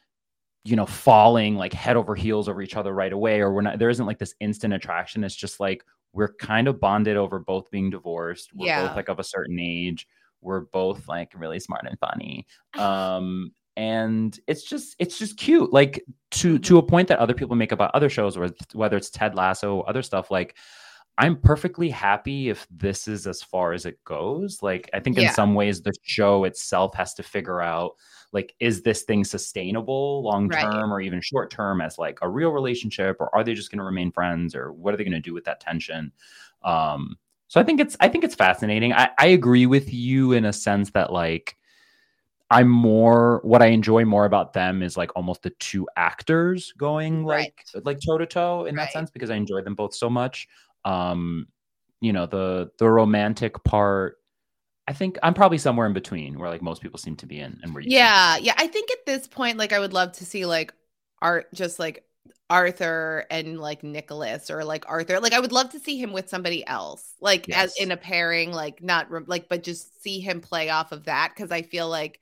you 0.65 0.77
know 0.77 0.85
falling 0.85 1.57
like 1.57 1.73
head 1.73 1.97
over 1.97 2.15
heels 2.15 2.49
over 2.49 2.61
each 2.61 2.77
other 2.77 2.93
right 2.93 3.13
away 3.13 3.41
or 3.41 3.53
we're 3.53 3.63
not 3.63 3.79
there 3.79 3.89
isn't 3.89 4.07
like 4.07 4.19
this 4.19 4.35
instant 4.41 4.75
attraction. 4.75 5.25
It's 5.25 5.35
just 5.35 5.61
like 5.61 5.85
we're 6.13 6.35
kind 6.35 6.69
of 6.69 6.81
bonded 6.81 7.17
over 7.17 7.39
both 7.39 7.71
being 7.71 7.91
divorced. 7.91 8.51
We're 8.55 8.67
yeah. 8.67 8.87
both 8.87 8.97
like 8.97 9.09
of 9.09 9.19
a 9.19 9.25
certain 9.25 9.59
age. 9.61 10.07
We're 10.41 10.61
both 10.61 11.09
like 11.09 11.33
really 11.35 11.61
smart 11.61 11.87
and 11.87 11.99
funny. 11.99 12.47
Um 12.79 13.53
and 13.77 14.41
it's 14.49 14.65
just 14.65 14.97
it's 14.99 15.19
just 15.19 15.37
cute. 15.37 15.73
Like 15.73 16.05
to 16.33 16.59
to 16.59 16.79
a 16.79 16.83
point 16.83 17.07
that 17.09 17.21
other 17.21 17.35
people 17.35 17.55
make 17.55 17.71
about 17.71 17.95
other 17.95 18.11
shows 18.11 18.37
or 18.37 18.51
whether 18.73 18.97
it's 18.97 19.09
ted 19.09 19.37
lasso 19.37 19.83
other 19.83 20.03
stuff 20.03 20.33
like 20.33 20.57
I'm 21.19 21.37
perfectly 21.37 21.91
happy 21.91 22.49
if 22.49 22.67
this 22.71 23.09
is 23.09 23.27
as 23.27 23.43
far 23.43 23.73
as 23.73 23.87
it 23.87 24.03
goes. 24.05 24.63
Like, 24.63 24.89
I 24.95 25.01
think 25.01 25.19
in 25.19 25.29
some 25.33 25.55
ways 25.55 25.83
the 25.83 25.93
show 26.05 26.45
itself 26.45 26.95
has 26.95 27.13
to 27.15 27.25
figure 27.25 27.61
out 27.61 27.97
like, 28.33 28.55
is 28.61 28.83
this 28.83 29.03
thing 29.03 29.25
sustainable 29.25 30.23
long 30.23 30.49
Right. 30.49 30.61
term 30.61 30.93
or 30.93 31.01
even 31.01 31.21
short 31.23 31.51
term 31.51 31.81
as 31.81 31.99
like 31.99 32.19
a 32.23 32.29
real 32.29 32.51
relationship, 32.51 33.17
or 33.21 33.35
are 33.35 33.45
they 33.45 33.55
just 33.55 33.71
going 33.71 33.79
to 33.79 33.85
remain 33.85 34.13
friends, 34.13 34.55
or 34.55 34.73
what 34.73 34.95
are 34.95 34.97
they 34.97 35.05
going 35.05 35.13
to 35.13 35.21
do 35.21 35.35
with 35.35 35.45
that 35.45 35.61
tension? 35.61 36.13
Um, 36.63 37.17
so 37.49 37.61
I 37.61 37.65
think 37.65 37.81
it's 37.81 37.97
I 38.01 38.09
think 38.09 38.25
it's 38.25 38.35
fascinating. 38.35 38.93
I, 38.93 39.11
I 39.19 39.27
agree 39.29 39.67
with 39.67 39.93
you 39.93 40.33
in 40.33 40.45
a 40.45 40.53
sense 40.53 40.91
that 40.91 41.13
like 41.13 41.57
I'm 42.51 42.69
more 42.69 43.41
what 43.45 43.61
I 43.63 43.67
enjoy 43.67 44.05
more 44.07 44.25
about 44.25 44.55
them 44.55 44.83
is 44.83 44.97
like 44.97 45.11
almost 45.15 45.43
the 45.43 45.51
two 45.51 45.87
actors 45.97 46.73
going 46.79 47.25
like 47.25 47.67
like 47.85 47.99
toe 48.07 48.17
to 48.19 48.27
toe 48.27 48.65
in 48.65 48.75
Right. 48.75 48.85
that 48.87 48.93
sense 48.93 49.11
because 49.11 49.31
I 49.31 49.37
enjoy 49.37 49.63
them 49.63 49.75
both 49.75 49.95
so 49.95 50.09
much. 50.09 50.49
Um, 50.85 51.47
you 52.01 52.13
know, 52.13 52.27
the 52.27 52.71
the 52.79 52.89
romantic 52.89 53.63
part, 53.65 54.17
I 54.89 54.95
think 54.95 55.19
I'm 55.23 55.35
probably 55.35 55.59
somewhere 55.59 55.87
in 55.87 55.93
between 55.93 56.39
where 56.39 56.49
like 56.49 56.63
most 56.63 56.81
people 56.81 56.99
seem 56.99 57.15
to 57.17 57.27
be 57.27 57.41
in 57.41 57.61
and 57.63 57.75
where 57.75 57.83
you 57.83 57.91
Yeah, 57.91 58.39
yeah. 58.39 58.55
I 58.57 58.67
think 58.67 58.91
at 58.91 59.05
this 59.05 59.27
point, 59.27 59.59
like 59.59 59.75
I 59.75 59.79
would 59.79 59.93
love 59.93 60.13
to 60.13 60.25
see 60.25 60.47
like 60.47 60.73
art 61.21 61.53
just 61.53 61.79
like 61.79 62.05
Arthur 62.49 63.27
and 63.31 63.61
like 63.61 63.85
Nicholas 63.85 64.51
or 64.51 64.65
like 64.65 64.89
Arthur. 64.89 65.21
Like 65.21 65.35
I 65.35 65.41
would 65.41 65.53
love 65.53 65.69
to 65.73 65.79
see 65.79 66.01
him 66.01 66.15
with 66.15 66.31
somebody 66.31 66.67
else. 66.67 67.13
Like 67.21 67.51
as 67.51 67.75
in 67.79 67.91
a 67.91 67.99
pairing, 67.99 68.51
like 68.51 68.83
not 68.83 69.11
re- 69.11 69.25
like 69.27 69.51
but 69.51 69.63
just 69.63 70.03
see 70.03 70.21
him 70.21 70.41
play 70.41 70.71
off 70.71 70.91
of 70.91 71.05
that 71.05 71.35
cuz 71.37 71.53
I 71.53 71.61
feel 71.61 71.91
like 71.91 72.19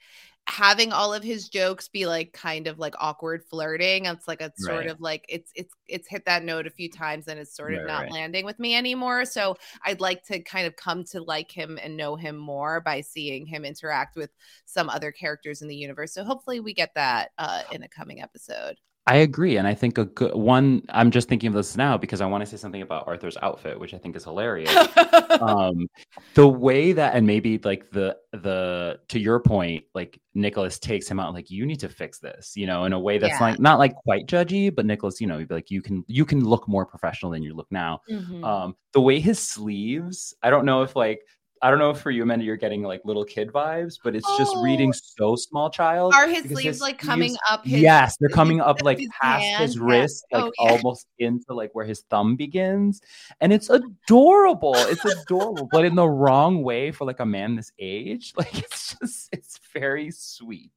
having 0.48 0.92
all 0.92 1.12
of 1.12 1.24
his 1.24 1.48
jokes 1.48 1.88
be 1.88 2.06
like 2.06 2.32
kind 2.32 2.68
of 2.68 2.78
like 2.78 2.94
awkward 3.00 3.42
flirting 3.50 4.06
it's 4.06 4.28
like 4.28 4.40
a 4.40 4.52
sort 4.56 4.86
Right. 4.86 4.90
of 4.90 5.00
like 5.00 5.24
it's 5.28 5.50
it's 5.56 5.74
it's 5.88 6.08
hit 6.08 6.24
that 6.26 6.44
note 6.44 6.66
a 6.66 6.70
few 6.70 6.88
times 6.88 7.26
and 7.26 7.38
it's 7.40 7.54
sort 7.56 7.74
of 7.74 7.80
Right, 7.80 7.86
not 7.86 8.00
right. 8.02 8.12
landing 8.12 8.44
with 8.44 8.58
me 8.60 8.76
anymore 8.76 9.24
so 9.24 9.56
i'd 9.84 10.00
like 10.00 10.22
to 10.26 10.40
kind 10.40 10.66
of 10.66 10.76
come 10.76 11.02
to 11.06 11.20
like 11.22 11.50
him 11.50 11.78
and 11.82 11.96
know 11.96 12.14
him 12.14 12.36
more 12.36 12.80
by 12.80 13.00
seeing 13.00 13.44
him 13.44 13.64
interact 13.64 14.14
with 14.16 14.30
some 14.66 14.88
other 14.88 15.10
characters 15.12 15.62
in 15.62 15.68
the 15.68 15.76
universe. 15.76 16.12
So 16.12 16.24
hopefully 16.24 16.60
we 16.60 16.74
get 16.74 16.94
that 16.94 17.30
uh, 17.38 17.62
in 17.72 17.82
a 17.82 17.88
coming 17.88 18.20
episode. 18.20 18.76
I 19.08 19.18
agree, 19.18 19.56
and 19.56 19.68
I 19.68 19.74
think 19.74 19.98
a 19.98 20.04
good 20.06 20.34
one. 20.34 20.82
I'm 20.88 21.12
just 21.12 21.28
thinking 21.28 21.46
of 21.46 21.54
this 21.54 21.76
now 21.76 21.96
because 21.96 22.20
I 22.20 22.26
want 22.26 22.42
to 22.42 22.46
say 22.50 22.56
something 22.56 22.82
about 22.82 23.06
Arthur's 23.06 23.36
outfit, 23.40 23.78
which 23.78 23.94
I 23.94 23.98
think 23.98 24.16
is 24.16 24.24
hilarious. 24.24 24.74
um, 25.40 25.86
the 26.34 26.48
way 26.48 26.90
that, 26.92 27.14
and 27.14 27.24
maybe 27.24 27.58
like 27.58 27.88
the 27.92 28.16
the 28.32 28.98
to 29.08 29.20
your 29.20 29.38
point, 29.38 29.84
like 29.94 30.20
Nicholas 30.34 30.80
takes 30.80 31.08
him 31.08 31.20
out, 31.20 31.34
like 31.34 31.50
you 31.52 31.66
need 31.66 31.78
to 31.80 31.88
fix 31.88 32.18
this, 32.18 32.56
you 32.56 32.66
know, 32.66 32.84
in 32.84 32.92
a 32.92 32.98
way 32.98 33.18
that's 33.18 33.34
Yeah. 33.34 33.46
like 33.50 33.60
not 33.60 33.78
like 33.78 33.94
quite 33.94 34.26
judgy, 34.26 34.74
but 34.74 34.84
Nicholas, 34.84 35.20
you 35.20 35.28
know, 35.28 35.38
he'd 35.38 35.46
be 35.48 35.54
like 35.54 35.70
you 35.70 35.82
can 35.82 36.02
you 36.08 36.24
can 36.24 36.44
look 36.44 36.66
more 36.66 36.84
professional 36.84 37.30
than 37.30 37.44
you 37.44 37.54
look 37.54 37.68
now. 37.70 38.00
Mhm. 38.10 38.44
Um, 38.44 38.76
the 38.92 39.00
way 39.00 39.20
his 39.20 39.38
sleeves, 39.38 40.34
I 40.42 40.50
don't 40.50 40.64
know 40.64 40.82
if 40.82 40.96
like. 40.96 41.20
I 41.62 41.70
don't 41.70 41.78
know 41.78 41.90
if 41.90 41.98
for 42.00 42.10
you, 42.10 42.22
Amanda, 42.22 42.44
you're 42.44 42.56
getting 42.56 42.82
like 42.82 43.00
little 43.04 43.24
kid 43.24 43.50
vibes, 43.50 43.98
but 44.02 44.14
it's 44.14 44.26
just 44.36 44.52
Oh. 44.54 44.62
reading 44.62 44.92
so 44.92 45.36
small 45.36 45.70
child. 45.70 46.12
Are 46.14 46.28
his 46.28 46.44
sleeves 46.44 46.80
like 46.80 46.98
coming 46.98 47.34
up 47.50 47.64
his 47.64 47.80
yes, 47.80 48.16
they're 48.20 48.28
coming 48.28 48.60
up 48.60 48.82
like 48.82 48.98
his 48.98 49.08
past 49.20 49.42
hand? 49.44 49.62
his 49.62 49.78
wrist, 49.78 50.24
like 50.32 50.44
Oh, 50.44 50.52
yeah. 50.60 50.70
almost 50.72 51.06
into 51.18 51.54
like 51.54 51.74
where 51.74 51.84
his 51.86 52.02
thumb 52.10 52.36
begins, 52.36 53.00
and 53.40 53.52
it's 53.52 53.70
adorable. 53.70 54.74
It's 54.76 55.04
adorable, 55.04 55.68
but 55.72 55.84
in 55.84 55.94
the 55.94 56.08
wrong 56.08 56.62
way 56.62 56.90
for 56.92 57.04
like 57.06 57.20
a 57.20 57.26
man 57.26 57.56
this 57.56 57.72
age. 57.78 58.32
Like 58.36 58.58
it's 58.58 58.94
just, 59.00 59.28
it's 59.32 59.58
very 59.72 60.10
sweet. 60.10 60.70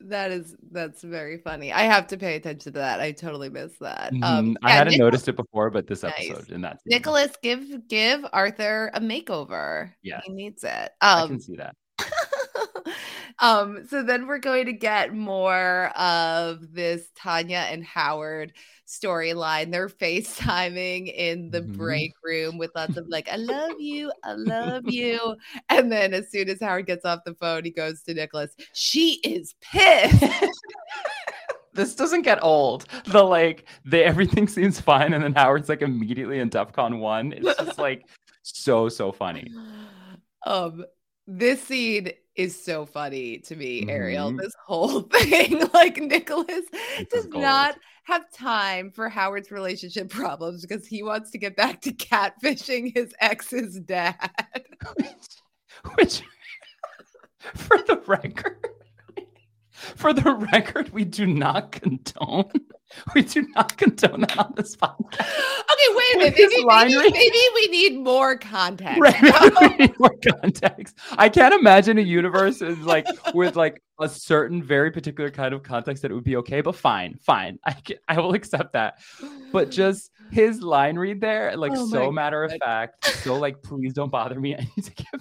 that 0.00 0.30
is 0.30 0.54
that's 0.70 1.02
very 1.02 1.38
funny. 1.38 1.72
I 1.72 1.82
have 1.82 2.06
to 2.08 2.16
pay 2.16 2.36
attention 2.36 2.72
to 2.74 2.78
that. 2.78 3.00
I 3.00 3.12
totally 3.12 3.48
missed 3.48 3.80
that. 3.80 4.12
Mhm. 4.12 4.22
Um, 4.22 4.56
I 4.62 4.68
yeah, 4.70 4.74
hadn't 4.76 4.90
Nic- 4.92 5.00
noticed 5.00 5.28
it 5.28 5.36
before, 5.36 5.70
but 5.70 5.86
this 5.86 6.02
Nice. 6.02 6.12
episode 6.30 6.50
in 6.52 6.60
that 6.60 6.74
scene, 6.82 6.90
Nicholas, 6.96 7.32
give 7.42 7.88
give 7.88 8.24
Arthur 8.32 8.90
a 8.94 9.00
makeover. 9.00 9.61
Yes. 10.02 10.22
he 10.26 10.32
needs 10.32 10.64
it. 10.64 10.90
I 11.00 11.20
Um, 11.22 11.28
can 11.28 11.40
see 11.40 11.56
that. 11.56 11.74
um, 13.38 13.86
so 13.88 14.02
then 14.02 14.26
we're 14.26 14.38
going 14.38 14.66
to 14.66 14.72
get 14.72 15.14
more 15.14 15.86
of 15.96 16.72
this 16.72 17.08
Tanya 17.16 17.66
and 17.70 17.84
Howard 17.84 18.52
storyline. 18.86 19.70
They're 19.70 19.88
FaceTiming 20.02 21.12
in 21.14 21.50
the 21.50 21.62
Mhm. 21.62 21.76
break 21.76 22.12
room 22.22 22.58
with 22.58 22.70
lots 22.74 22.96
of 22.96 23.06
like, 23.08 23.28
I 23.30 23.36
love 23.36 23.72
you, 23.80 24.12
I 24.24 24.32
love 24.32 24.82
you. 24.86 25.36
And 25.68 25.90
then 25.90 26.12
as 26.14 26.30
soon 26.30 26.48
as 26.48 26.60
Howard 26.60 26.86
gets 26.86 27.04
off 27.04 27.20
the 27.24 27.34
phone, 27.34 27.64
he 27.64 27.70
goes 27.70 28.02
to 28.02 28.14
Nicholas. 28.14 28.54
She 28.74 29.20
is 29.24 29.54
pissed. 29.60 30.24
This 31.74 31.94
doesn't 31.94 32.20
get 32.22 32.38
old. 32.42 32.84
The 33.06 33.22
like, 33.22 33.66
the 33.86 34.04
everything 34.04 34.46
seems 34.46 34.78
fine, 34.78 35.14
and 35.14 35.24
then 35.24 35.32
Howard's 35.32 35.70
like 35.70 35.80
immediately 35.80 36.38
in 36.38 36.50
DefCon 36.50 36.98
one. 36.98 37.32
It's 37.32 37.56
just 37.58 37.78
like 37.78 38.04
so 38.42 38.88
so 38.88 39.12
funny. 39.12 39.46
um, 40.46 40.84
this 41.26 41.62
scene 41.62 42.10
is 42.34 42.62
so 42.62 42.86
funny 42.86 43.38
to 43.38 43.56
me, 43.56 43.88
Ariel. 43.88 44.32
Mhm. 44.32 44.38
This 44.38 44.54
whole 44.66 45.02
thing, 45.12 45.68
like 45.72 45.98
Nicholas 45.98 46.64
This 47.10 47.24
does 47.24 47.28
not 47.28 47.76
have 48.04 48.30
time 48.32 48.90
for 48.90 49.08
Howard's 49.08 49.50
relationship 49.50 50.08
problems 50.08 50.62
because 50.62 50.86
he 50.86 51.02
wants 51.02 51.30
to 51.30 51.38
get 51.38 51.56
back 51.56 51.80
to 51.82 51.92
catfishing 51.92 52.92
his 52.94 53.14
ex's 53.20 53.78
dad. 53.80 54.30
which, 54.96 55.42
which 55.94 56.22
for 57.54 57.78
the 57.86 58.02
record 58.06 58.66
for 59.96 60.12
the 60.12 60.32
record 60.52 60.90
we 60.90 61.04
do 61.04 61.26
not 61.26 61.72
condone 61.72 62.50
we 63.14 63.22
do 63.22 63.46
not 63.54 63.76
condone 63.76 64.20
that 64.20 64.38
on 64.38 64.52
this 64.56 64.76
podcast. 64.76 65.20
Okay, 65.20 65.94
wait 65.94 66.14
a 66.14 66.18
minute. 66.18 66.34
His 66.36 66.64
Maybe, 66.64 66.94
maybe, 66.96 67.12
maybe 67.12 67.38
we 67.54 67.68
need 67.68 67.98
more 68.00 68.36
context. 68.36 69.00
right 69.00 69.78
need 69.78 69.98
more 69.98 70.14
context. 70.40 70.98
I 71.12 71.28
can't 71.28 71.54
imagine 71.54 71.98
a 71.98 72.02
universe 72.02 72.62
is 72.62 72.78
like 72.80 73.06
with 73.34 73.56
like 73.56 73.82
a 74.00 74.08
certain 74.08 74.62
very 74.62 74.90
particular 74.90 75.30
kind 75.30 75.54
of 75.54 75.62
context 75.62 76.02
that 76.02 76.10
it 76.10 76.14
would 76.14 76.24
be 76.24 76.36
okay 76.36 76.60
but 76.60 76.74
fine 76.74 77.16
fine. 77.22 77.58
I 77.64 77.72
can, 77.72 77.96
i 78.08 78.18
will 78.18 78.34
accept 78.34 78.72
that. 78.74 78.98
But 79.52 79.70
just 79.70 80.10
his 80.30 80.62
line 80.62 80.96
read 80.96 81.20
there 81.20 81.56
like 81.56 81.72
Oh 81.74 81.86
so 81.86 82.10
matter 82.10 82.42
of 82.44 82.52
fact 82.62 83.04
so 83.22 83.38
like 83.38 83.62
please 83.62 83.92
don't 83.92 84.10
bother 84.10 84.38
me. 84.38 84.54
I 84.58 84.60
need 84.76 84.84
to 84.84 84.94
get 84.94 85.20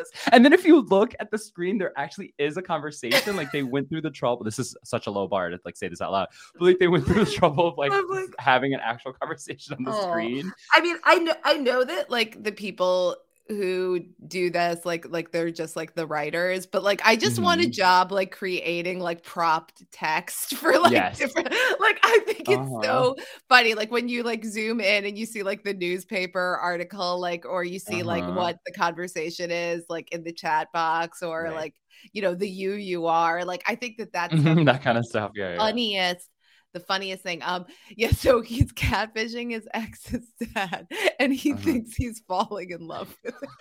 this 0.00 0.10
and 0.32 0.44
then 0.44 0.52
if 0.52 0.64
you 0.64 0.80
look 0.82 1.14
at 1.20 1.30
the 1.30 1.38
screen 1.38 1.78
there 1.78 1.92
actually 1.96 2.34
is 2.38 2.56
a 2.56 2.62
conversation 2.62 3.36
like 3.36 3.50
they 3.52 3.62
went 3.62 3.88
through 3.88 4.00
the 4.00 4.10
trouble 4.10 4.42
this 4.44 4.58
is 4.58 4.76
such 4.84 5.06
a 5.06 5.10
low 5.10 5.26
bar 5.28 5.48
to 5.50 5.58
like 5.64 5.76
say 5.76 5.88
this 5.88 6.00
out 6.00 6.12
loud 6.12 6.28
but 6.54 6.62
like 6.64 6.78
they 6.78 6.88
went 6.88 7.04
through 7.06 7.24
the 7.24 7.30
trouble 7.30 7.68
of 7.68 7.78
like 7.78 7.92
like- 8.10 8.28
having 8.38 8.74
an 8.74 8.80
actual 8.82 9.12
conversation 9.12 9.74
on 9.76 9.84
the 9.84 9.90
Oh. 9.92 10.02
screen 10.10 10.50
I 10.72 10.80
mean, 10.80 10.96
I 11.04 11.18
know 11.18 11.34
I 11.44 11.54
know 11.54 11.84
that 11.84 12.10
like 12.10 12.42
the 12.42 12.52
people 12.52 13.16
who 13.50 14.00
do 14.28 14.50
this 14.50 14.84
like 14.86 15.06
like 15.10 15.32
they're 15.32 15.50
just 15.50 15.76
like 15.76 15.94
the 15.94 16.06
writers 16.06 16.66
but 16.66 16.82
like 16.84 17.00
i 17.04 17.16
just 17.16 17.38
want 17.42 17.60
a 17.60 17.66
Mhm. 17.66 17.70
job 17.70 18.12
like 18.12 18.30
creating 18.30 19.00
like 19.00 19.22
propped 19.24 19.82
text 19.92 20.54
for 20.56 20.78
like 20.78 21.02
Yes. 21.02 21.18
different 21.18 21.48
like 21.80 21.98
i 22.04 22.20
think 22.26 22.48
it's 22.48 22.70
Uh-huh. 22.70 22.82
so 22.82 23.16
funny 23.48 23.74
like 23.74 23.90
when 23.90 24.08
you 24.08 24.22
like 24.22 24.44
zoom 24.44 24.80
in 24.80 25.04
and 25.04 25.18
you 25.18 25.26
see 25.26 25.42
like 25.42 25.64
the 25.64 25.74
newspaper 25.74 26.58
article 26.62 27.20
like 27.20 27.44
or 27.44 27.64
you 27.64 27.78
see 27.78 28.02
like 28.04 28.26
Uh-huh. 28.26 28.28
what 28.28 28.56
the 28.66 28.72
conversation 28.72 29.50
is 29.50 29.84
like 29.88 30.10
in 30.12 30.22
the 30.24 30.32
chat 30.32 30.68
box 30.72 31.22
or 31.22 31.50
Right. 31.50 31.52
like 31.52 31.74
you 32.12 32.22
know 32.22 32.34
the 32.34 32.48
you 32.48 32.72
you 32.74 33.06
are 33.06 33.44
like 33.44 33.62
i 33.66 33.74
think 33.74 33.98
that 33.98 34.12
that's 34.12 34.44
Mhm, 34.46 34.64
that 34.66 34.82
kind 34.82 34.98
of 34.98 35.06
stuff 35.06 35.32
yeah, 35.34 35.54
yeah. 35.54 35.72
funniest 35.74 36.29
the 36.72 36.80
funniest 36.80 37.22
thing 37.22 37.40
um 37.42 37.66
yeah 37.96 38.10
so 38.10 38.40
he's 38.40 38.72
catfishing 38.72 39.50
his 39.50 39.68
ex's 39.74 40.26
dad 40.54 40.86
and 41.18 41.34
he 41.34 41.52
Uh-huh. 41.52 41.62
thinks 41.62 41.96
he's 41.96 42.22
falling 42.28 42.70
in 42.70 42.86
love 42.86 43.14
with 43.24 43.34
him 43.34 43.48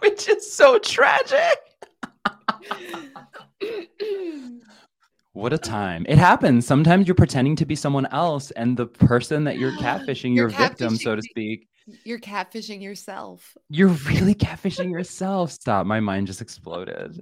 which 0.00 0.28
is 0.28 0.52
so 0.52 0.78
tragic 0.78 1.58
What 5.32 5.52
a 5.52 5.58
time. 5.58 6.06
It 6.08 6.16
happens. 6.16 6.66
Sometimes 6.66 7.06
you're 7.06 7.14
pretending 7.14 7.56
to 7.56 7.66
be 7.66 7.76
someone 7.76 8.06
else, 8.06 8.50
and 8.52 8.74
the 8.74 8.86
person 8.86 9.44
that 9.44 9.58
you're 9.58 9.72
catfishing, 9.78 10.34
You're 10.34 10.48
your 10.48 10.58
victim, 10.58 10.96
so 10.96 11.14
to 11.14 11.20
speak, 11.22 11.68
you're 12.04 12.18
catfishing 12.18 12.82
yourself 12.82 13.56
you're 13.68 13.94
really 14.10 14.34
catfishing 14.34 14.90
yourself. 14.90 15.52
Stop. 15.52 15.86
My 15.86 16.00
mind 16.00 16.26
just 16.26 16.40
exploded. 16.40 17.20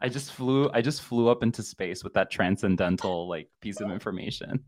I 0.00 0.08
just 0.08 0.32
flew 0.32 0.70
I 0.72 0.82
just 0.82 1.02
flew 1.02 1.28
up 1.28 1.42
into 1.42 1.62
space 1.62 2.04
with 2.04 2.14
that 2.14 2.30
transcendental 2.30 3.28
like 3.28 3.48
piece 3.60 3.80
of 3.80 3.90
information. 3.90 4.64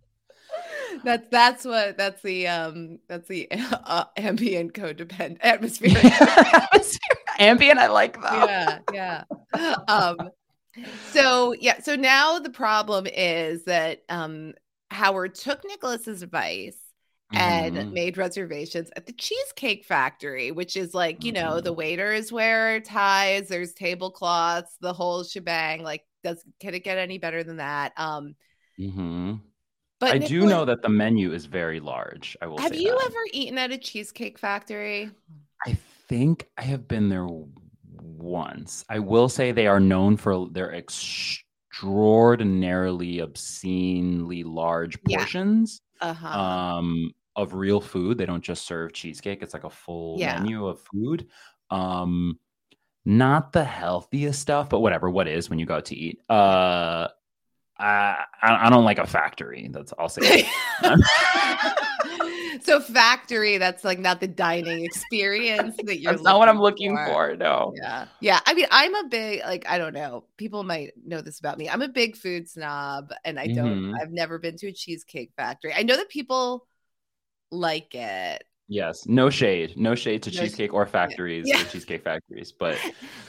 that's 1.05 1.29
that's 1.31 1.65
what 1.65 1.97
that's 1.99 2.23
the 2.23 2.49
um 2.49 2.99
that's 3.09 3.29
the 3.29 3.49
uh, 3.53 4.05
ambient 4.17 4.73
codependent 4.73 5.39
atmosphere 5.41 5.95
Ambient, 7.39 7.79
I 7.79 7.87
like 7.89 8.21
that. 8.23 8.83
yeah 8.93 9.25
yeah 9.55 9.75
um 9.87 10.31
so 11.11 11.55
yeah 11.61 11.81
so 11.81 11.95
now 11.97 12.39
the 12.39 12.51
problem 12.51 13.07
is 13.07 13.65
that 13.65 14.03
um 14.09 14.55
howard 14.91 15.35
took 15.35 15.65
nicholas's 15.65 16.23
advice 16.23 16.77
and 17.35 17.77
Mhm. 17.77 17.93
made 17.93 18.17
reservations 18.17 18.91
at 18.97 19.07
the 19.07 19.13
cheesecake 19.13 19.85
factory 19.85 20.51
which 20.51 20.77
is 20.77 20.95
like 20.95 21.23
you 21.25 21.33
know 21.33 21.61
Mhm. 21.61 21.65
the 21.65 21.73
waiters 21.73 22.33
wear 22.33 22.81
ties 22.81 23.49
there's 23.49 23.73
tablecloths 23.75 24.77
the 24.81 24.93
whole 24.93 25.23
shebang 25.25 25.83
like 25.83 26.05
does 26.25 26.43
can 26.61 26.75
it 26.75 26.85
get 26.85 26.99
any 26.99 27.19
better 27.19 27.43
than 27.45 27.57
that 27.59 27.93
um 27.97 28.35
Mhm. 28.79 29.41
But 30.01 30.13
I 30.13 30.19
do 30.19 30.47
know 30.47 30.65
that 30.65 30.83
the 30.83 30.89
menu 30.89 31.33
is 31.33 31.47
very 31.47 31.81
large. 31.81 32.37
I 32.41 32.47
will 32.47 32.59
Have 32.59 32.73
say 32.73 32.79
you 32.81 32.91
that. 32.91 33.07
ever 33.07 33.19
eaten 33.33 33.59
at 33.59 33.73
a 33.73 33.79
cheesecake 33.79 34.39
factory? 34.39 35.11
I 35.67 35.73
think 36.09 36.49
I 36.57 36.63
have 36.63 36.87
been 36.89 37.09
there 37.09 37.27
once. 38.01 38.85
I 38.89 39.01
will 39.01 39.29
say 39.29 39.51
they 39.53 39.67
are 39.67 39.81
known 39.81 40.17
for 40.17 40.49
their 40.49 40.73
extraordinarily 40.73 43.21
obscenely 43.21 44.45
large 44.45 44.97
Yeah. 45.07 45.19
portions 45.19 45.81
Uh-huh. 46.01 46.29
um 46.29 47.11
of 47.39 47.55
real 47.55 47.81
food. 47.81 48.19
They 48.19 48.27
don't 48.27 48.43
just 48.45 48.67
serve 48.67 48.93
cheesecake. 48.93 49.43
It's 49.43 49.55
like 49.55 49.65
a 49.65 49.71
full 49.71 50.17
Yeah. 50.19 50.39
menu 50.41 50.67
of 50.67 50.81
food. 50.81 51.29
Um 51.71 52.39
not 53.05 53.53
the 53.53 53.65
healthiest 53.65 54.41
stuff, 54.41 54.69
but 54.69 54.81
whatever, 54.81 55.09
what 55.09 55.29
is 55.29 55.49
when 55.49 55.59
you 55.59 55.65
go 55.67 55.77
out 55.77 55.87
to 55.87 55.97
eat. 55.97 56.21
Uh 56.29 57.09
I 57.81 58.25
I 58.43 58.69
don't 58.71 58.85
like 58.85 58.99
a 58.99 59.07
factory. 59.07 59.69
That's 59.73 59.93
I'll 59.99 60.09
say. 60.09 60.47
so 62.63 62.81
factory, 62.81 63.59
that's 63.59 63.85
like 63.85 63.99
not 63.99 64.21
the 64.21 64.27
dining 64.29 64.85
experience 64.85 65.77
that 65.85 65.99
you're 66.01 66.13
That's 66.13 66.25
not 66.25 66.39
what 66.39 66.49
I'm 66.49 66.61
looking 66.61 66.97
for. 66.97 67.37
No. 67.37 67.73
Yeah. 67.77 68.07
Yeah. 68.21 68.41
I 68.47 68.55
mean, 68.55 68.67
I'm 68.71 68.95
a 68.95 69.05
big, 69.09 69.41
like, 69.45 69.65
I 69.69 69.79
don't 69.79 69.95
know. 69.95 70.25
People 70.37 70.65
might 70.65 70.93
know 71.05 71.21
this 71.21 71.39
about 71.39 71.59
me. 71.59 71.69
I'm 71.69 71.83
a 71.83 71.89
big 71.89 72.17
food 72.17 72.49
snob 72.49 73.13
and 73.25 73.39
I 73.39 73.47
don't, 73.47 73.93
Mhm. 73.93 73.95
I've 74.01 74.11
never 74.11 74.39
been 74.39 74.57
to 74.57 74.69
a 74.69 74.73
cheesecake 74.73 75.33
factory. 75.37 75.73
I 75.75 75.83
know 75.83 75.97
that 75.97 76.09
people 76.09 76.67
like 77.51 77.95
it. 77.95 78.45
Yes, 78.69 79.07
no 79.07 79.31
shade, 79.31 79.79
no 79.79 79.95
shade 79.95 80.23
to 80.25 80.31
No 80.31 80.41
cheesecake 80.41 80.75
or 80.75 80.87
factories 80.87 81.49
Yeah. 81.49 81.63
or 81.63 81.65
cheesecake 81.65 82.05
factories, 82.05 82.53
but 82.53 82.79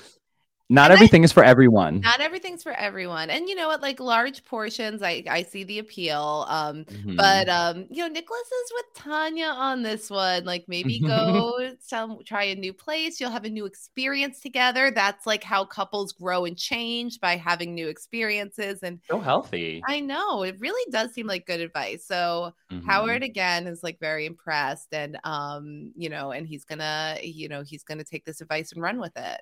not 0.72 0.92
And 0.92 0.94
I- 0.94 0.96
everything 0.98 1.24
is 1.24 1.32
for 1.32 1.44
everyone. 1.44 2.02
Not 2.02 2.22
everything's 2.22 2.62
for 2.62 2.72
everyone. 2.74 3.30
And 3.32 3.50
you 3.50 3.56
know 3.56 3.68
what? 3.68 3.82
Like 3.82 4.00
large 4.00 4.46
portions, 4.46 5.02
I, 5.02 5.24
I 5.30 5.42
see 5.44 5.64
the 5.64 5.80
appeal. 5.80 6.46
Um, 6.48 6.86
Mhm. 6.86 7.18
But 7.18 7.50
um, 7.50 7.88
you 7.90 8.04
know, 8.04 8.08
Nicholas 8.08 8.42
is 8.66 8.72
with 8.76 8.86
Tanya 9.04 9.48
on 9.48 9.82
this 9.82 10.10
one. 10.10 10.46
Like 10.46 10.66
maybe 10.68 11.00
go 11.00 11.72
some 11.80 12.20
try 12.26 12.44
a 12.44 12.56
new 12.56 12.72
place. 12.74 13.20
You'll 13.20 13.32
have 13.32 13.46
a 13.46 13.50
new 13.50 13.66
experience 13.66 14.40
together. 14.42 14.92
That's 14.92 15.26
like 15.26 15.44
how 15.44 15.66
couples 15.66 16.14
grow 16.14 16.46
and 16.46 16.58
change 16.58 17.20
by 17.20 17.36
having 17.36 17.74
new 17.74 17.88
experiences. 17.88 18.84
And 18.84 19.00
so 19.10 19.20
healthy. 19.20 19.82
I 19.88 20.00
know 20.02 20.44
it 20.44 20.56
really 20.60 20.92
does 20.92 21.14
seem 21.14 21.26
like 21.28 21.46
good 21.48 21.62
advice. 21.62 22.06
So 22.06 22.54
Mhm. 22.72 22.86
Howard 22.86 23.24
again 23.24 23.66
is 23.66 23.82
like 23.82 24.00
very 24.00 24.26
impressed 24.28 24.94
and 24.94 25.18
um, 25.24 25.92
you 25.96 26.10
know, 26.10 26.32
and 26.32 26.48
he's 26.48 26.64
gonna, 26.66 27.18
you 27.24 27.50
know, 27.50 27.64
he's 27.64 27.84
gonna 27.84 28.04
take 28.04 28.26
this 28.26 28.42
advice 28.42 28.72
and 28.72 28.82
run 28.84 29.00
with 29.00 29.18
it. 29.18 29.42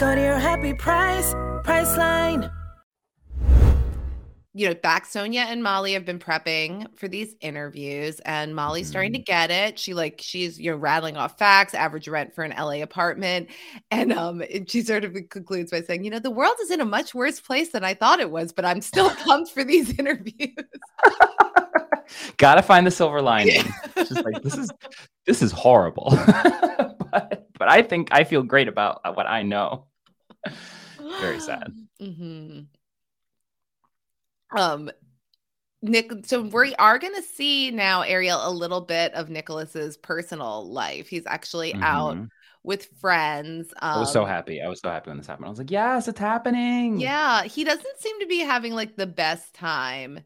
Go 0.00 0.14
to 0.14 0.20
your 0.20 0.38
happy 0.38 0.72
price, 0.72 1.34
Priceline. 1.62 2.50
you 4.54 4.66
know, 4.66 4.74
back 4.74 5.04
Sonia 5.04 5.42
and 5.42 5.62
Molly 5.62 5.92
have 5.92 6.06
been 6.06 6.18
prepping 6.18 6.86
for 6.98 7.06
these 7.06 7.34
interviews, 7.42 8.18
and 8.20 8.54
Molly's 8.56 8.88
starting 8.88 9.12
to 9.12 9.18
Mm-hmm. 9.18 9.24
get 9.24 9.50
it. 9.50 9.78
She 9.78 9.92
like 9.92 10.20
she's 10.24 10.58
you 10.58 10.70
know 10.70 10.78
rattling 10.78 11.18
off 11.18 11.36
facts, 11.38 11.74
average 11.74 12.08
rent 12.08 12.34
for 12.34 12.44
an 12.44 12.54
LA 12.58 12.80
apartment, 12.82 13.50
and 13.90 14.10
um, 14.14 14.42
she 14.66 14.80
sort 14.80 15.04
of 15.04 15.14
concludes 15.28 15.70
by 15.70 15.82
saying, 15.82 16.02
you 16.04 16.10
know, 16.10 16.18
the 16.18 16.30
world 16.30 16.56
is 16.62 16.70
in 16.70 16.80
a 16.80 16.86
much 16.86 17.14
worse 17.14 17.38
place 17.38 17.68
than 17.72 17.84
I 17.84 17.92
thought 17.92 18.20
it 18.20 18.30
was, 18.30 18.52
but 18.54 18.64
I'm 18.64 18.80
still 18.80 19.10
pumped 19.24 19.50
for 19.52 19.64
these 19.64 19.98
interviews. 19.98 20.56
Gotta 22.38 22.62
find 22.62 22.86
the 22.86 22.90
silver 22.90 23.20
lining. 23.20 23.64
It's 23.96 24.08
just 24.08 24.24
like 24.24 24.42
this 24.42 24.56
is 24.56 24.70
this 25.26 25.42
is 25.42 25.52
horrible, 25.52 26.10
but 27.12 27.46
but 27.58 27.68
I 27.68 27.82
think 27.82 28.08
I 28.12 28.24
feel 28.24 28.42
great 28.42 28.66
about 28.66 29.00
what 29.14 29.26
I 29.28 29.42
know. 29.42 29.84
Very 31.18 31.40
sad. 31.40 31.72
hmm 32.00 32.66
Um, 34.56 34.90
Nick. 35.82 36.12
So 36.26 36.42
we 36.42 36.74
are 36.76 36.98
going 36.98 37.14
to 37.16 37.22
see 37.22 37.70
now, 37.70 38.02
Ariel, 38.02 38.40
a 38.46 38.50
little 38.52 38.80
bit 38.82 39.14
of 39.14 39.30
Nicholas's 39.30 39.96
personal 39.98 40.70
life. 40.70 41.08
He's 41.08 41.26
actually 41.26 41.76
out 41.80 42.18
Mhm. 42.18 42.30
with 42.64 42.86
friends. 43.00 43.72
Um, 43.82 43.90
I 43.92 43.98
was 43.98 44.10
so 44.10 44.24
happy. 44.24 44.60
I 44.62 44.68
was 44.68 44.80
so 44.80 44.90
happy 44.90 45.10
when 45.10 45.16
this 45.18 45.26
happened. 45.26 45.46
I 45.46 45.50
was 45.50 45.58
like, 45.58 45.70
yes, 45.70 46.08
it's 46.08 46.18
happening. 46.20 47.14
Yeah, 47.14 47.44
he 47.44 47.64
doesn't 47.64 47.98
seem 48.00 48.20
to 48.20 48.26
be 48.26 48.40
having 48.40 48.72
like 48.74 48.96
the 48.96 49.06
best 49.06 49.54
time 49.54 50.20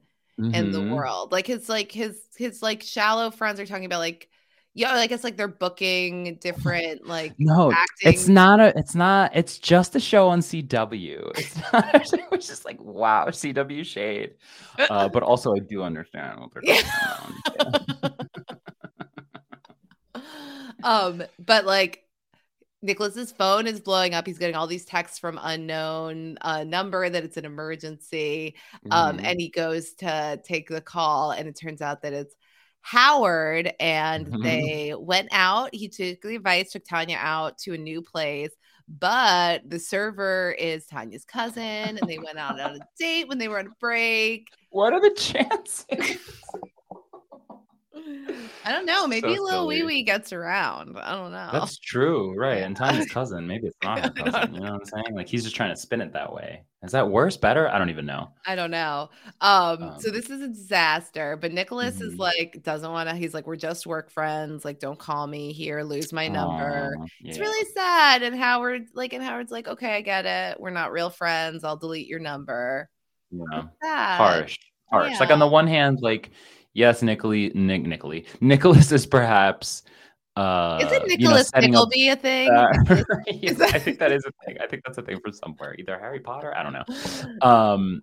in 0.53 0.71
the 0.71 0.83
Mhm. 0.83 0.89
world. 0.89 1.33
Like 1.33 1.47
his 1.47 1.69
like 1.69 1.93
his 1.93 2.21
his 2.37 2.63
like 2.63 2.83
shallow 2.83 3.31
friends 3.31 3.61
are 3.61 3.67
talking 3.67 3.85
about 3.87 3.99
like 4.01 4.29
yeah, 4.75 4.95
like 4.95 5.13
it's 5.13 5.23
like 5.25 5.37
they're 5.37 5.49
booking 5.49 6.37
different 6.41 7.07
like 7.07 7.35
No, 7.39 7.71
acting. 7.73 8.13
it's 8.13 8.29
not 8.29 8.61
a. 8.61 8.77
It's 8.77 8.95
not. 8.95 9.31
It's 9.35 9.59
just 9.59 9.95
a 9.97 10.01
show 10.01 10.29
on 10.29 10.41
CW. 10.41 11.31
It's 11.37 11.57
not. 11.73 11.95
It's 12.33 12.47
just 12.49 12.65
like 12.65 12.81
wow, 12.81 13.27
CW 13.29 13.85
shade. 13.85 14.35
Uh, 14.79 15.09
but 15.09 15.23
also, 15.23 15.55
I 15.55 15.61
do 15.61 15.83
understand 15.83 16.41
what 16.41 16.51
they're 16.53 16.75
talking 16.85 17.37
about. 18.05 18.15
um, 20.83 21.23
but 21.39 21.65
like 21.65 22.01
Nicholas's 22.83 23.33
phone 23.33 23.67
is 23.67 23.81
blowing 23.81 24.13
up. 24.15 24.27
He's 24.27 24.39
getting 24.39 24.57
all 24.57 24.67
these 24.67 24.85
texts 24.85 25.19
from 25.19 25.39
unknown 25.43 26.37
uh, 26.43 26.65
number 26.65 27.09
that 27.09 27.25
it's 27.25 27.37
an 27.37 27.45
emergency. 27.45 28.57
Um, 28.91 29.19
Mhm. 29.19 29.25
and 29.25 29.41
he 29.41 29.49
goes 29.51 29.95
to 29.95 30.41
take 30.45 30.69
the 30.69 30.81
call, 30.81 31.31
and 31.31 31.49
it 31.49 31.59
turns 31.59 31.81
out 31.81 32.03
that 32.03 32.13
it's 32.13 32.35
Howard. 32.85 33.73
And 33.81 34.27
Mhm. 34.27 34.43
they 34.43 34.95
went 34.97 35.31
out. 35.33 35.75
He 35.75 35.89
took 35.89 36.21
the 36.21 36.37
advice, 36.37 36.71
took 36.71 36.85
Tanya 36.85 37.17
out 37.19 37.57
to 37.61 37.73
a 37.73 37.79
new 37.79 38.03
place. 38.03 38.51
But 38.87 39.69
the 39.69 39.79
server 39.79 40.55
is 40.59 40.87
Tanya's 40.87 41.25
cousin, 41.25 41.63
and 41.63 42.07
they 42.07 42.19
went 42.19 42.37
out 42.37 42.61
on 42.61 42.77
a 42.77 42.79
date 42.99 43.27
when 43.27 43.39
they 43.39 43.49
were 43.49 43.59
on 43.59 43.69
a 43.69 43.77
break. 43.81 44.49
What 44.69 44.93
are 44.93 45.01
the 45.01 45.15
chances? 45.15 45.87
I 48.67 48.73
don't 48.73 48.87
know. 48.87 49.07
Maybe 49.07 49.35
So 49.37 49.47
silly. 49.49 49.83
Wee 49.83 49.87
Wee 49.87 50.03
gets 50.03 50.33
around. 50.33 50.97
I 50.99 51.15
don't 51.15 51.33
know. 51.33 51.51
That's 51.53 51.79
true, 51.79 52.35
right? 52.35 52.63
And 52.63 52.75
Tanya's 52.77 53.07
cousin, 53.11 53.47
maybe 53.47 53.67
it's 53.69 53.77
not 53.83 54.01
her 54.01 54.11
cousin. 54.31 54.55
You 54.55 54.61
know 54.61 54.73
what 54.73 54.81
I'm 54.81 54.85
saying? 54.87 55.15
Like 55.15 55.29
he's 55.29 55.43
just 55.45 55.55
trying 55.57 55.71
to 55.75 55.77
spin 55.81 56.01
it 56.01 56.13
that 56.13 56.33
way. 56.33 56.65
Is 56.83 56.93
that 56.93 57.09
worse, 57.09 57.37
better? 57.37 57.69
I 57.69 57.79
don't 57.79 57.89
even 57.91 58.05
know. 58.07 58.29
I 58.47 58.55
don't 58.55 58.71
know. 58.71 59.09
Um, 59.41 59.95
so 59.99 60.09
Um, 60.09 60.15
this 60.15 60.29
is 60.31 60.43
a 60.43 60.49
disaster, 60.49 61.37
but 61.41 61.53
Nicholas 61.53 62.01
is 62.01 62.15
Mhm. 62.15 62.19
like 62.19 62.63
doesn't 62.63 62.91
want 62.91 63.09
to. 63.09 63.17
He's 63.17 63.33
like, 63.35 63.47
we're 63.47 63.57
just 63.57 63.87
work 63.87 64.11
friends. 64.11 64.65
Like, 64.65 64.81
don't 64.81 64.99
call 64.99 65.27
me 65.27 65.53
here. 65.53 65.83
Lose 65.83 66.13
my 66.13 66.29
number. 66.29 66.95
Aw, 67.01 67.07
It's 67.23 67.39
really 67.39 67.67
sad. 67.73 68.23
And 68.23 68.37
Howard, 68.37 68.87
like, 68.95 69.13
and 69.15 69.23
Howard's 69.23 69.51
like, 69.53 69.67
okay, 69.69 69.95
I 69.97 70.01
get 70.03 70.27
it. 70.27 70.61
We're 70.61 70.71
not 70.71 70.93
real 70.93 71.11
friends. 71.11 71.65
I'll 71.65 71.77
delete 71.77 72.07
your 72.07 72.21
number. 72.21 72.89
yeah. 73.31 74.17
Harsh, 74.17 74.59
harsh. 74.91 75.19
Like 75.21 75.31
on 75.31 75.39
the 75.39 75.47
one 75.49 75.67
hand, 75.67 76.01
like 76.03 76.31
yes, 76.75 77.03
Nicholas, 77.03 77.53
Nick, 77.55 77.83
Nicholas, 77.85 78.25
Nicholas 78.41 78.93
is 78.93 79.07
perhaps. 79.07 79.83
Uh, 80.37 80.79
Isn't 80.83 80.93
you 80.93 80.99
know, 80.99 81.31
Nicholas 81.31 81.51
up 81.55 81.63
Nickleby 81.63 82.09
a 82.09 82.17
thing? 82.17 82.51
Uh, 82.51 82.67
Is 83.29 83.41
yes, 83.41 83.55
that- 83.59 83.75
I 83.75 83.79
think 83.79 83.99
that 84.01 84.11
is 84.13 84.25
a 84.27 84.33
thing. 84.45 84.57
I 84.61 84.67
think 84.67 84.83
that's 84.85 84.99
a 84.99 85.03
thing 85.03 85.21
from 85.21 85.33
somewhere, 85.33 85.77
either 85.79 85.97
Harry 85.99 86.19
Potter. 86.21 86.53
I 86.57 86.63
don't 86.65 86.73
know. 86.73 86.85
Um, 87.49 88.01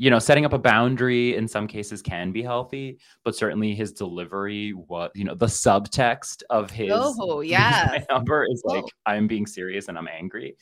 you 0.00 0.10
know, 0.10 0.20
setting 0.20 0.44
up 0.44 0.52
a 0.52 0.58
boundary 0.58 1.34
in 1.34 1.48
some 1.48 1.66
cases 1.66 2.00
can 2.02 2.30
be 2.30 2.40
healthy, 2.40 2.98
but 3.24 3.34
certainly 3.34 3.74
his 3.74 3.92
delivery, 3.92 4.70
what 4.70 5.10
you 5.14 5.24
know, 5.24 5.34
the 5.34 5.46
subtext 5.46 6.42
of 6.50 6.70
his 6.70 6.90
Oh, 6.94 7.40
"Use 7.40 7.50
yes. 7.58 8.04
number 8.08 8.46
is 8.48 8.62
like 8.64 8.84
Oh. 8.84 8.88
I'm 9.06 9.26
being 9.26 9.44
serious 9.44 9.88
and 9.88 9.98
I'm 9.98 10.06
angry. 10.08 10.56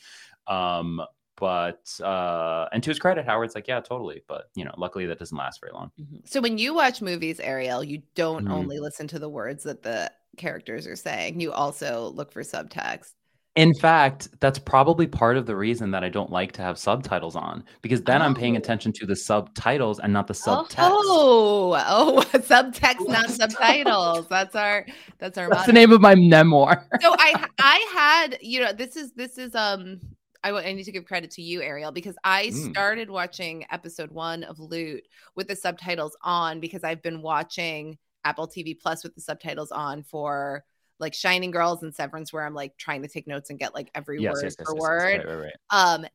Um, 0.48 1.02
but 1.36 1.88
uh, 2.02 2.66
and 2.72 2.82
to 2.82 2.90
his 2.90 2.98
credit, 2.98 3.24
Howard's 3.26 3.54
like, 3.54 3.68
yeah, 3.68 3.80
totally. 3.80 4.22
But 4.26 4.50
you 4.54 4.64
know, 4.64 4.74
luckily 4.76 5.06
that 5.06 5.18
doesn't 5.18 5.36
last 5.36 5.60
very 5.60 5.72
long. 5.72 5.90
Mhm. 6.00 6.28
So 6.28 6.40
when 6.40 6.58
you 6.58 6.74
watch 6.74 7.00
movies, 7.02 7.40
Ariel, 7.40 7.84
you 7.84 8.02
don't 8.14 8.46
Mhm. 8.46 8.52
only 8.52 8.78
listen 8.78 9.06
to 9.08 9.18
the 9.18 9.28
words 9.28 9.62
that 9.64 9.82
the 9.82 10.10
characters 10.36 10.86
are 10.86 10.96
saying. 10.96 11.40
You 11.40 11.52
also 11.52 12.12
look 12.14 12.32
for 12.32 12.42
subtext. 12.42 13.12
In 13.54 13.72
fact, 13.80 14.28
that's 14.40 14.58
probably 14.58 15.06
part 15.06 15.38
of 15.38 15.46
the 15.46 15.56
reason 15.56 15.90
that 15.92 16.04
I 16.04 16.10
don't 16.10 16.30
like 16.30 16.52
to 16.52 16.62
have 16.62 16.76
subtitles 16.76 17.34
on 17.34 17.64
because 17.80 18.02
then 18.02 18.20
I'm 18.20 18.34
paying 18.34 18.54
Oh. 18.54 18.58
attention 18.58 18.92
to 18.96 19.06
the 19.06 19.16
subtitles 19.16 19.98
and 19.98 20.12
not 20.12 20.26
the 20.26 20.34
subtext. 20.34 20.74
Oh, 20.76 21.72
oh, 21.88 22.22
subtext, 22.38 23.08
not 23.08 23.30
subtitles. 23.30 24.28
That's 24.28 24.54
our 24.54 24.84
that's 25.18 25.38
our 25.38 25.48
That's 25.48 25.60
motto. 25.60 25.66
the 25.68 25.72
name 25.72 25.90
of 25.92 26.02
my 26.02 26.14
memoir. 26.14 26.86
so 27.00 27.14
I 27.18 27.46
I 27.58 27.90
had 27.94 28.38
you 28.42 28.60
know 28.60 28.74
this 28.74 28.94
is 28.94 29.12
this 29.12 29.38
is 29.38 29.54
um 29.54 30.00
I, 30.46 30.68
I 30.68 30.72
need 30.72 30.84
to 30.84 30.92
give 30.92 31.04
credit 31.04 31.32
to 31.32 31.42
you, 31.42 31.60
Ariel, 31.60 31.90
because 31.90 32.16
I 32.22 32.46
Mm. 32.46 32.70
started 32.70 33.10
watching 33.10 33.64
episode 33.70 34.12
one 34.12 34.44
of 34.44 34.60
Loot 34.60 35.02
with 35.34 35.48
the 35.48 35.56
subtitles 35.56 36.16
on 36.22 36.60
because 36.60 36.84
I've 36.84 37.02
been 37.02 37.20
watching 37.20 37.98
Apple 38.24 38.46
TV 38.46 38.78
Plus 38.78 39.02
with 39.02 39.14
the 39.14 39.20
subtitles 39.20 39.72
on 39.72 40.04
for 40.04 40.64
like 40.98 41.14
Shining 41.14 41.50
Girls 41.50 41.82
and 41.82 41.94
Severance, 41.94 42.32
where 42.32 42.44
I'm 42.44 42.54
like 42.54 42.76
trying 42.76 43.02
to 43.02 43.08
take 43.08 43.26
notes 43.26 43.50
and 43.50 43.58
get 43.58 43.74
like 43.74 43.90
every 43.94 44.20
Yes, 44.20 44.34
word 44.34 44.44
yes, 44.44 44.56
yes, 44.58 44.66
for 44.66 44.74
yes, 44.74 44.82
yes, 44.82 44.82
word. 44.82 45.18
Right, 45.18 45.26
right, 45.26 45.44
right. 45.44 45.56
Um, 45.70 46.06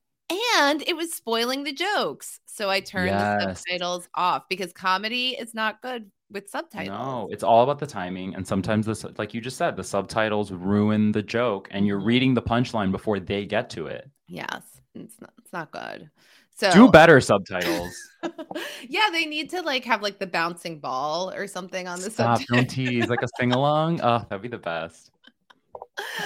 and 0.58 0.82
it 0.88 0.96
was 0.96 1.14
spoiling 1.14 1.64
the 1.66 1.74
jokes. 1.74 2.40
So 2.46 2.70
I 2.70 2.80
turned 2.80 3.20
the 3.20 3.54
subtitles 3.54 4.08
off 4.16 4.44
because 4.50 4.72
comedy 4.72 5.32
is 5.32 5.54
not 5.54 5.82
good 5.82 6.10
with 6.32 6.50
subtitles. 6.50 6.88
No, 6.88 7.28
it's 7.32 7.44
all 7.44 7.64
about 7.64 7.80
the 7.80 7.88
timing, 7.88 8.36
and 8.36 8.48
sometimes 8.48 8.86
the 8.86 8.96
su- 8.96 9.14
like 9.18 9.34
you 9.34 9.42
just 9.42 9.58
said, 9.58 9.76
the 9.76 9.84
subtitles 9.84 10.52
ruin 10.52 11.12
the 11.12 11.22
joke, 11.24 11.68
and 11.72 11.86
you're 11.86 12.00
Mhm. 12.00 12.06
reading 12.06 12.34
the 12.34 12.42
punchline 12.42 12.92
before 12.92 13.20
they 13.20 13.46
get 13.46 13.70
to 13.72 13.88
it. 13.88 14.10
Yes, 14.28 14.82
it's 14.96 15.20
not. 15.20 15.34
It's 15.40 15.54
not 15.54 15.72
good. 15.72 16.10
So 16.58 16.72
Do 16.72 16.90
better 16.92 17.20
subtitles. 17.22 17.94
yeah, 18.88 19.10
they 19.12 19.26
need 19.26 19.50
to 19.52 19.62
like 19.62 19.84
have 19.86 20.02
like 20.02 20.20
the 20.20 20.28
bouncing 20.28 20.80
ball 20.80 21.32
or 21.32 21.48
something 21.48 21.88
on 21.88 22.00
the 22.02 22.10
Stop! 22.12 22.42
Don't 22.48 22.70
tease. 22.70 23.08
Like 23.10 23.24
a 23.24 23.28
sing 23.40 23.52
along. 23.52 24.02
Oh, 24.02 24.20
that'd 24.30 24.42
be 24.42 24.48
the 24.48 24.58
best. 24.58 25.12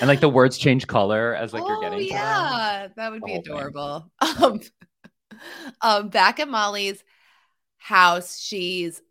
And 0.01 0.07
like 0.07 0.19
the 0.19 0.29
words 0.29 0.57
change 0.57 0.87
color 0.87 1.35
as 1.35 1.53
like 1.53 1.63
you're 1.67 1.77
oh 1.77 1.81
getting 1.81 1.99
to 2.07 2.13
them. 2.13 2.15
yeah, 2.15 2.87
that 2.95 3.11
would 3.11 3.21
The 3.21 3.25
be 3.25 3.31
thing. 3.33 3.41
adorable. 3.41 4.11
Um, 4.41 4.59
um, 5.81 6.09
back 6.09 6.39
at 6.39 6.47
Molly's 6.49 7.03
house, 7.77 8.39
she's 8.39 9.01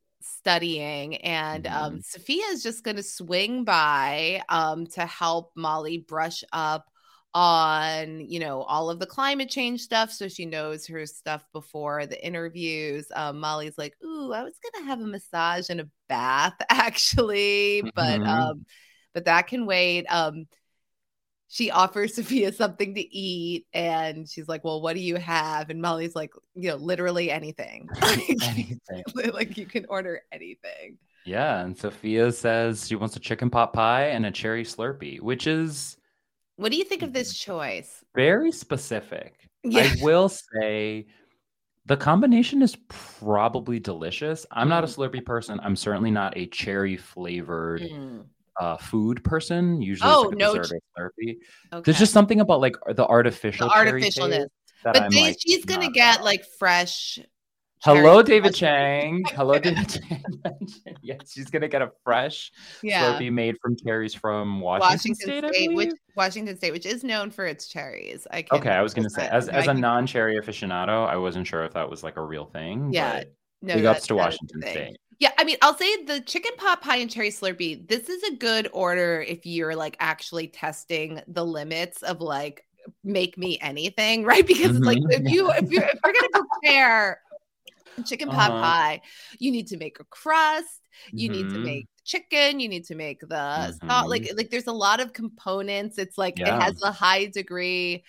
studying, 0.45 1.17
and 1.19 1.67
Mm-hmm. 1.67 1.97
um, 1.97 2.01
Sofia 2.03 2.45
is 2.51 2.63
just 2.63 2.85
going 2.85 2.97
to 2.97 3.03
swing 3.03 3.65
by 3.65 4.43
um 4.49 4.87
to 4.89 5.07
help 5.07 5.53
Molly 5.57 5.99
brush 5.99 6.45
up 6.53 6.87
on 7.35 8.21
you 8.21 8.39
know 8.39 8.63
all 8.63 8.91
of 8.91 9.01
the 9.01 9.07
climate 9.07 9.49
change 9.51 9.81
stuff 9.81 10.13
so 10.13 10.29
she 10.29 10.47
knows 10.47 10.87
her 10.87 11.05
stuff 11.05 11.45
before 11.53 12.07
the 12.07 12.25
interviews 12.25 13.07
um, 13.17 13.41
molly's 13.41 13.77
like 13.77 13.95
ooh 14.05 14.33
i 14.33 14.45
was 14.45 14.55
gonna 14.73 14.87
have 14.87 15.01
a 15.01 15.07
massage 15.07 15.69
and 15.69 15.81
a 15.81 15.89
bath 16.09 16.55
actually 16.71 17.83
but 17.97 18.21
Mhm. 18.21 18.29
um 18.29 18.65
but 19.15 19.25
that 19.25 19.49
can 19.49 19.67
wait 19.67 20.07
um 20.07 20.47
she 21.49 21.71
offers 21.71 22.15
sofia 22.17 22.53
something 22.53 22.95
to 22.95 23.01
eat 23.17 23.67
and 23.73 24.29
she's 24.29 24.49
like 24.49 24.65
well 24.65 24.81
what 24.83 24.95
do 24.95 25.01
you 25.01 25.17
have 25.17 25.71
and 25.71 25.81
molly's 25.83 26.15
like 26.17 26.33
you 26.55 26.69
know 26.71 26.77
literally 26.77 27.31
anything 27.31 27.89
Anything. 28.43 29.05
like 29.33 29.57
you 29.57 29.67
can 29.67 29.87
order 29.89 30.23
anything 30.33 30.99
Yeah, 31.25 31.61
and 31.61 31.77
Sofia 31.77 32.33
says 32.33 32.87
she 32.87 32.97
wants 32.97 33.17
a 33.17 33.21
chicken 33.21 33.49
pot 33.51 33.73
pie 33.73 34.09
and 34.09 34.27
a 34.27 34.31
cherry 34.31 34.65
Slurpee, 34.65 35.21
which 35.21 35.47
is 35.47 35.97
what 36.57 36.71
do 36.71 36.77
you 36.79 36.85
think 36.85 37.03
of 37.03 37.13
this 37.13 37.37
choice 37.39 38.05
very 38.15 38.53
specific. 38.53 39.35
Yeah. 39.65 39.91
I 39.99 40.05
will 40.05 40.29
say 40.29 41.07
the 41.87 41.97
combination 41.97 42.63
is 42.63 42.77
probably 42.89 43.79
delicious. 43.81 44.47
I'm 44.51 44.69
not 44.69 44.85
a 44.85 44.87
Mm. 44.87 44.95
Slurpee 44.97 45.25
person. 45.25 45.61
I'm 45.63 45.77
certainly 45.77 46.11
not 46.11 46.37
a 46.37 46.47
cherry 46.47 46.97
flavored 46.97 47.83
Mm, 47.83 48.25
uh, 48.61 48.77
food 48.77 49.23
person. 49.25 49.81
Usually, 49.83 50.11
Oh, 50.11 50.23
like 50.29 50.39
no 50.39 50.55
or 50.55 50.65
Slurpee. 50.65 51.37
okay. 51.73 51.83
There's 51.85 51.99
just 51.99 52.13
something 52.13 52.41
about 52.41 52.61
like 52.61 52.77
the 52.95 53.07
artificial 53.07 53.69
the 53.69 53.75
artificialness 53.75 54.47
but 54.85 55.11
they, 55.11 55.23
like, 55.23 55.37
she's 55.41 55.65
gonna 55.65 55.91
get 55.91 56.17
about. 56.17 56.25
like 56.25 56.45
fresh 56.59 57.19
Hello, 57.83 58.23
cherry 58.23 58.41
David. 58.41 58.55
Chang. 58.55 59.25
Hello, 59.35 59.59
David 59.59 59.89
Chang. 59.89 60.25
yes, 61.03 61.33
she's 61.33 61.51
gonna 61.51 61.69
get 61.69 61.83
a 61.83 61.91
fresh 62.03 62.51
yeah 62.83 63.19
Slurpee 63.19 63.33
made 63.33 63.57
from 63.61 63.77
cherries 63.77 64.15
from 64.15 64.61
Washington, 64.61 65.11
Washington 65.15 65.51
State. 65.51 65.55
State, 65.55 65.75
which. 65.75 65.91
Washington 66.17 66.57
State, 66.57 66.73
which 66.73 66.87
is 66.87 67.03
known 67.05 67.31
for 67.31 67.45
its 67.45 67.67
cherries. 67.67 68.27
I 68.31 68.43
can 68.43 68.59
Okay, 68.59 68.71
I 68.71 68.83
was 68.83 68.95
gonna 68.95 69.11
say, 69.11 69.27
as 69.29 69.49
as 69.49 69.69
I 69.69 69.73
a 69.73 69.75
non-cherry 69.75 70.39
aficionado, 70.39 71.07
I 71.09 71.17
wasn't 71.17 71.47
sure 71.47 71.65
if 71.65 71.73
that 71.75 71.91
was 71.91 72.03
like 72.03 72.17
a 72.17 72.23
real 72.23 72.45
thing. 72.47 72.91
Yeah, 72.93 73.19
but 73.19 73.35
no, 73.63 73.75
big 73.75 73.85
ups 73.85 74.07
to 74.07 74.15
that 74.15 74.29
is 74.33 74.39
the 74.39 74.47
Washington. 74.47 74.63
State. 74.63 74.97
Yeah, 75.21 75.31
I 75.39 75.45
mean, 75.45 75.57
I'll 75.63 75.77
say 75.77 76.05
the 76.05 76.21
chicken 76.21 76.53
pot 76.57 76.83
pie 76.83 76.97
and 76.97 77.11
cherry 77.11 77.31
Slurpee. 77.31 77.87
This 77.89 78.09
is 78.09 78.23
a 78.25 78.37
good 78.37 78.69
order 78.73 79.23
if 79.27 79.47
you're 79.47 79.77
like 79.77 79.97
actually 80.01 80.49
testing 80.49 81.21
the 81.29 81.45
limits 81.45 82.03
of 82.03 82.21
like 82.21 82.65
make 83.05 83.39
me 83.39 83.59
anything, 83.61 84.25
right? 84.27 84.47
Because 84.47 84.75
it's 84.77 84.87
like 84.87 84.99
Mhm. 84.99 85.11
if 85.11 85.31
you 85.31 85.51
if 85.53 85.71
you 85.71 85.81
if 85.83 86.01
you're 86.05 86.13
gonna 86.13 86.29
prepare 86.63 87.21
chicken 88.07 88.31
pot 88.31 88.53
Uh-huh. 88.53 88.61
pie, 88.61 89.01
you 89.39 89.51
need 89.53 89.69
to 89.69 89.77
make 89.77 90.01
a 90.01 90.05
crust. 90.05 90.81
You 91.13 91.29
need 91.29 91.51
to 91.51 91.59
Mhm. 91.59 91.65
make 91.65 91.89
chicken. 92.05 92.61
You 92.61 92.69
need 92.69 92.85
to 92.87 92.95
make 92.95 93.21
the 93.21 93.73
salt. 93.89 94.07
Mhm. 94.07 94.11
Like 94.11 94.31
like 94.37 94.51
there's 94.51 94.67
a 94.69 94.73
lot 94.73 95.01
of 95.01 95.13
components. 95.13 95.99
It's 95.99 96.19
like 96.19 96.41
Yeah. 96.41 96.57
it 96.59 96.63
has 96.63 96.81
a 96.83 96.93
high 96.93 97.27
degree 97.27 98.05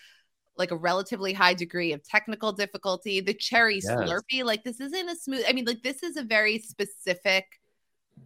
like 0.57 0.71
a 0.71 0.77
relatively 0.77 1.33
high 1.33 1.53
degree 1.53 1.91
of 1.93 2.03
technical 2.03 2.51
difficulty. 2.53 3.19
The 3.21 3.33
cherry 3.33 3.75
Yes. 3.75 3.87
Slurpee, 3.87 4.43
like 4.43 4.63
this 4.63 4.79
isn't 4.79 5.09
a 5.09 5.15
smooth. 5.15 5.43
I 5.47 5.53
mean, 5.53 5.65
like 5.65 5.81
this 5.83 6.01
is 6.03 6.17
a 6.17 6.23
very 6.23 6.59
specific 6.59 7.45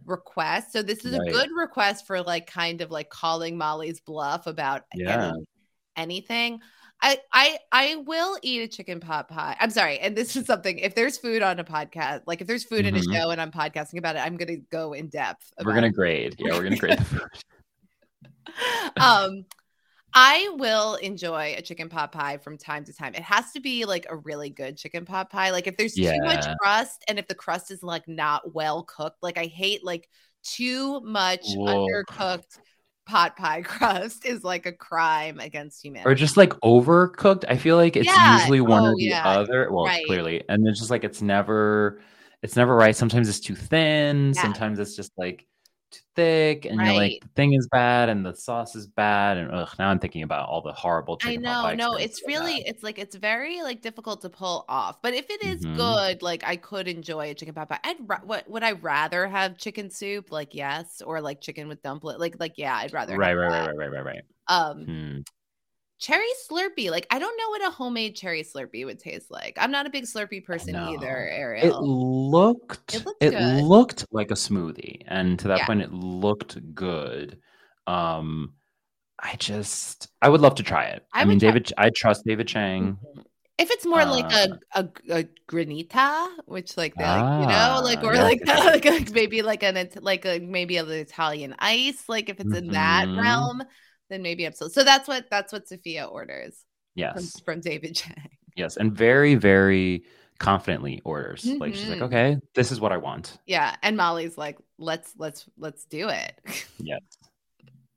request. 0.04 0.72
So 0.72 0.82
this 0.82 1.04
is 1.04 1.18
Right. 1.18 1.28
a 1.28 1.32
good 1.32 1.48
request 1.56 2.06
for 2.06 2.22
like 2.22 2.46
kind 2.46 2.80
of 2.80 2.90
like 2.90 3.10
calling 3.10 3.58
Molly's 3.58 4.00
bluff 4.00 4.46
about 4.46 4.82
Yeah. 4.94 5.30
any- 5.32 5.44
anything. 5.96 6.60
I 7.02 7.18
I 7.32 7.58
I 7.72 7.96
will 7.96 8.38
eat 8.42 8.60
a 8.62 8.68
chicken 8.68 9.00
pot 9.00 9.26
pie. 9.28 9.56
I'm 9.58 9.70
sorry, 9.70 9.98
and 10.00 10.14
this 10.14 10.36
is 10.36 10.44
something. 10.46 10.78
If 10.78 10.94
there's 10.94 11.16
food 11.16 11.40
on 11.42 11.58
a 11.58 11.64
podcast, 11.64 12.22
like 12.26 12.42
if 12.42 12.46
there's 12.46 12.62
food 12.64 12.84
in 12.84 12.94
a 12.94 13.00
Mhm. 13.00 13.12
show 13.14 13.30
and 13.30 13.40
I'm 13.40 13.50
podcasting 13.50 13.96
about 13.98 14.16
it, 14.16 14.18
I'm 14.20 14.36
gonna 14.36 14.58
go 14.70 14.92
in 14.92 15.08
depth. 15.08 15.50
We're 15.64 15.72
gonna 15.74 15.86
it. 15.86 15.94
grade. 15.94 16.36
Yeah, 16.38 16.52
we're 16.52 16.62
gonna 16.62 16.76
grade 16.76 16.98
the 16.98 17.04
food. 17.06 17.28
um 19.00 19.44
I 20.14 20.54
will 20.58 20.96
enjoy 20.96 21.54
a 21.56 21.62
chicken 21.62 21.88
pot 21.88 22.12
pie 22.12 22.38
from 22.38 22.58
time 22.58 22.84
to 22.84 22.92
time. 22.92 23.14
It 23.14 23.22
has 23.22 23.52
to 23.52 23.60
be 23.60 23.84
like 23.84 24.06
a 24.08 24.16
really 24.16 24.50
good 24.50 24.76
chicken 24.76 25.04
pot 25.04 25.30
pie. 25.30 25.50
Like 25.50 25.66
if 25.66 25.76
there's 25.76 25.94
too 25.94 26.18
much 26.24 26.44
crust 26.60 27.04
and 27.08 27.18
if 27.18 27.28
the 27.28 27.34
crust 27.34 27.70
is 27.70 27.82
like 27.82 28.08
not 28.08 28.54
well 28.54 28.82
cooked, 28.82 29.22
like 29.22 29.38
I 29.38 29.46
hate 29.46 29.84
like 29.84 30.08
too 30.42 31.00
much 31.00 31.42
Whoa. 31.56 31.86
undercooked 31.86 32.58
pot 33.06 33.36
pie 33.36 33.62
crust 33.64 34.24
is 34.24 34.42
like 34.42 34.66
a 34.66 34.72
crime 34.72 35.38
against 35.38 35.84
humanity. 35.84 36.10
Or 36.10 36.14
just 36.14 36.36
like 36.36 36.50
overcooked. 36.60 37.44
I 37.48 37.56
feel 37.56 37.76
like 37.76 37.96
it's 37.96 38.06
Yeah. 38.08 38.34
usually 38.34 38.60
one 38.60 38.82
Oh, 38.82 38.90
or 38.90 38.96
the 38.96 39.10
yeah. 39.10 39.28
other. 39.28 39.70
Well, 39.70 39.86
Right. 39.86 40.06
clearly, 40.06 40.42
and 40.48 40.66
it's 40.66 40.78
just 40.78 40.90
like 40.90 41.04
it's 41.04 41.22
never, 41.22 42.00
it's 42.42 42.56
never 42.56 42.74
right. 42.74 42.96
Sometimes 42.96 43.28
it's 43.28 43.40
too 43.40 43.54
thin. 43.54 44.34
Yeah. 44.34 44.42
Sometimes 44.42 44.78
it's 44.78 44.96
just 44.96 45.12
like 45.16 45.46
too 45.90 46.00
thick, 46.14 46.64
and 46.64 46.76
you're 46.80 46.94
like 46.94 47.20
the 47.22 47.28
thing 47.36 47.52
is 47.54 47.68
bad 47.72 48.08
and 48.08 48.24
the 48.24 48.34
sauce 48.34 48.74
is 48.76 48.86
bad, 48.86 49.36
and 49.36 49.50
ugh, 49.52 49.68
now 49.78 49.88
I'm 49.90 49.98
thinking 49.98 50.22
about 50.22 50.48
all 50.48 50.62
the 50.62 50.72
horrible. 50.72 51.18
I 51.22 51.36
know, 51.36 51.72
no, 51.74 51.96
it's 51.96 52.22
really, 52.26 52.54
had. 52.54 52.62
it's 52.66 52.82
like 52.82 52.98
it's 52.98 53.16
very 53.16 53.62
like 53.62 53.82
difficult 53.82 54.20
to 54.22 54.30
pull 54.30 54.64
off. 54.68 55.02
But 55.02 55.14
if 55.14 55.28
it 55.30 55.42
is 55.42 55.64
Mhm. 55.66 55.76
good, 55.76 56.22
like 56.22 56.44
I 56.44 56.56
could 56.56 56.88
enjoy 56.88 57.30
a 57.30 57.34
chicken 57.34 57.54
pot 57.54 57.68
pie. 57.68 57.80
I'd 57.84 57.96
ra- 58.08 58.20
what 58.24 58.48
would 58.48 58.62
I 58.62 58.72
rather 58.72 59.26
have 59.28 59.58
chicken 59.58 59.90
soup? 59.90 60.30
Like 60.30 60.54
yes, 60.54 61.02
or 61.02 61.20
like 61.20 61.40
chicken 61.40 61.68
with 61.68 61.82
dumpling. 61.82 62.18
Like 62.18 62.36
like 62.38 62.54
yeah, 62.56 62.76
I'd 62.76 62.92
rather 62.92 63.16
right, 63.16 63.34
right, 63.34 63.50
that. 63.50 63.66
right, 63.76 63.76
right, 63.76 63.90
right, 63.90 64.04
right, 64.04 64.04
right. 64.04 64.22
Um, 64.48 64.84
Hmm. 64.84 65.18
Cherry 66.00 66.26
Slurpee. 66.50 66.90
Like 66.90 67.06
I 67.10 67.18
don't 67.18 67.36
know 67.38 67.50
what 67.50 67.66
a 67.68 67.70
homemade 67.70 68.16
cherry 68.16 68.42
Slurpee 68.42 68.84
would 68.86 68.98
taste 68.98 69.30
like. 69.30 69.56
I'm 69.60 69.70
not 69.72 69.86
a 69.86 69.90
big 69.90 70.04
Slurpee 70.04 70.44
person 70.44 70.78
either. 70.78 71.26
It 71.60 71.78
Ariel. 71.78 71.80
looked 71.80 72.92
It 72.92 73.06
it, 73.20 73.34
looked 73.34 73.36
good. 73.36 73.64
looked 73.64 74.06
like 74.10 74.30
a 74.30 74.34
smoothie, 74.34 75.02
and 75.06 75.38
to 75.40 75.48
that 75.48 75.58
Yeah. 75.58 75.66
point, 75.66 75.82
it 75.82 75.92
looked 75.92 76.74
good. 76.74 77.38
Um, 77.86 78.54
I 79.20 79.36
just 79.36 80.08
I 80.22 80.28
would 80.30 80.40
love 80.42 80.56
to 80.56 80.62
try 80.64 80.86
it. 80.86 81.06
I 81.12 81.24
I, 81.24 81.24
mean, 81.24 81.38
try- 81.38 81.38
David, 81.38 81.72
I 81.78 81.90
trust 81.90 82.24
David 82.26 82.48
Chang. 82.48 82.98
Mhm. 83.02 83.24
If 83.58 83.70
it's 83.70 83.84
more 83.86 84.04
like 84.06 84.32
Uh, 84.32 84.32
a, 84.32 84.58
a 84.74 84.88
a 85.10 85.24
granita, 85.48 86.28
which 86.46 86.76
like 86.78 86.96
they 86.96 87.08
like, 87.08 87.28
you 87.36 87.46
Ah, 87.46 87.46
know, 87.46 87.80
like 87.84 88.02
or 88.04 88.14
yes, 88.14 88.18
like, 88.18 88.40
yes, 88.46 88.64
like 88.64 88.84
like 88.86 89.10
maybe 89.12 89.42
like 89.42 89.62
an 89.62 89.76
It- 89.76 90.02
like 90.02 90.24
a 90.24 90.38
maybe 90.40 90.78
an 90.78 90.90
Italian 90.90 91.54
ice, 91.58 92.08
like 92.08 92.28
if 92.30 92.40
it's 92.40 92.54
in 92.54 92.70
that 92.72 93.08
Mhm. 93.08 93.14
realm, 93.14 93.62
then 94.10 94.22
maybe 94.22 94.44
absolutely. 94.44 94.74
So 94.74 94.84
that's 94.84 95.08
what 95.08 95.30
that's 95.30 95.52
what 95.52 95.68
Sofia 95.68 96.04
orders 96.04 96.64
Yes, 96.94 97.40
from 97.40 97.60
David 97.60 97.94
Chang. 97.96 98.28
yes, 98.56 98.76
and 98.76 98.92
very, 98.92 99.36
very 99.36 100.04
confidently 100.38 101.00
orders. 101.04 101.46
Like 101.58 101.74
she's 101.74 101.88
like, 101.88 102.00
Mhm. 102.00 102.02
okay, 102.02 102.36
this 102.54 102.72
is 102.72 102.80
what 102.80 102.92
I 102.92 102.96
want. 102.98 103.38
Yeah, 103.46 103.74
and 103.82 103.96
Molly's 103.96 104.36
like, 104.36 104.58
let's 104.78 105.14
let's 105.16 105.46
let's 105.56 105.84
do 105.84 106.08
it. 106.08 106.38
Yes, 106.82 107.00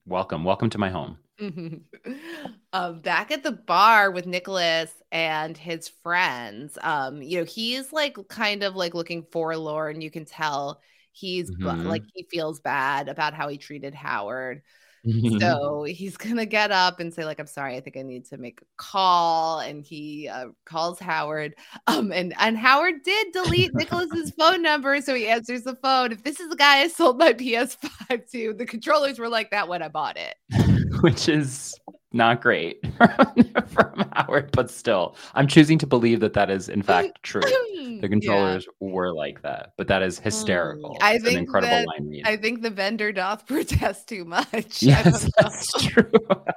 welcome, 0.06 0.44
welcome 0.44 0.70
to 0.72 0.78
my 0.78 0.90
home. 0.90 1.18
Mhm. 1.40 1.82
um, 2.74 3.00
back 3.02 3.32
at 3.32 3.44
the 3.44 3.52
bar 3.52 4.12
with 4.12 4.28
Nicholas 4.28 4.92
and 5.12 5.58
his 5.58 5.88
friends, 5.88 6.78
um, 6.82 7.22
you 7.22 7.40
know, 7.40 7.46
he's 7.46 7.92
like 7.92 8.18
kind 8.28 8.62
of 8.64 8.76
like 8.76 8.94
looking 8.94 9.24
forlorn. 9.32 10.02
You 10.02 10.12
can 10.12 10.26
tell 10.26 10.80
he's 11.12 11.50
Mhm. 11.50 11.86
like 11.86 12.04
he 12.14 12.28
feels 12.30 12.60
bad 12.60 13.08
about 13.10 13.34
how 13.34 13.48
he 13.48 13.58
treated 13.58 13.96
Howard. 13.96 14.62
So 15.40 15.84
he's 15.84 16.16
gonna 16.16 16.46
get 16.46 16.72
up 16.72 17.00
and 17.00 17.14
say, 17.14 17.26
like, 17.26 17.40
I'm 17.40 17.48
sorry, 17.48 17.76
I 17.76 17.82
think 17.82 17.98
I 17.98 18.04
need 18.04 18.26
to 18.26 18.38
make 18.38 18.62
a 18.62 18.66
call. 18.78 19.60
And 19.60 19.84
he 19.84 20.30
uh, 20.30 20.48
calls 20.66 21.00
Howard. 21.00 21.56
Um, 21.88 22.12
and 22.12 22.34
and 22.40 22.58
Howard 22.58 23.04
did 23.04 23.34
delete 23.34 23.74
Nicholas's 23.74 24.32
phone 24.38 24.62
number, 24.62 25.02
so 25.02 25.14
he 25.14 25.28
answers 25.28 25.64
the 25.64 25.76
phone. 25.76 26.12
If 26.12 26.24
this 26.24 26.40
is 26.40 26.50
the 26.50 26.56
guy 26.56 26.80
I 26.80 26.88
sold 26.88 27.18
my 27.18 27.34
PS5 27.34 28.32
to, 28.32 28.54
the 28.54 28.66
controllers 28.66 29.20
were 29.20 29.30
like 29.30 29.52
that 29.52 29.68
when 29.68 29.82
I 29.82 29.90
bought 29.90 30.18
it. 30.18 30.73
Which 31.04 31.28
is 31.28 31.78
not 32.14 32.42
great 32.42 32.80
from 33.68 34.10
Howard, 34.14 34.52
but 34.54 34.72
still, 34.72 35.18
I'm 35.34 35.48
choosing 35.48 35.78
to 35.80 35.88
believe 35.88 36.22
that 36.22 36.32
that 36.34 36.50
is 36.50 36.70
in 36.70 36.82
fact 36.82 37.20
true. 37.24 37.42
The 37.42 38.08
controllers 38.08 38.66
yeah. 38.66 38.88
were 38.88 39.14
like 39.14 39.42
that, 39.42 39.74
but 39.78 39.88
that 39.90 40.02
is 40.02 40.18
hysterical. 40.18 40.92
Mm, 40.92 41.04
I 41.04 41.16
it's 41.16 41.26
think 41.26 41.36
an 41.36 41.44
incredible 41.44 41.72
that, 41.72 41.88
line 41.88 42.08
read. 42.08 42.26
I 42.26 42.38
think 42.38 42.62
the 42.62 42.70
vendor 42.70 43.12
doth 43.12 43.46
protest 43.48 44.08
too 44.08 44.24
much. 44.24 44.82
Yes, 44.82 45.30
that's 45.38 45.74
true. 45.84 46.10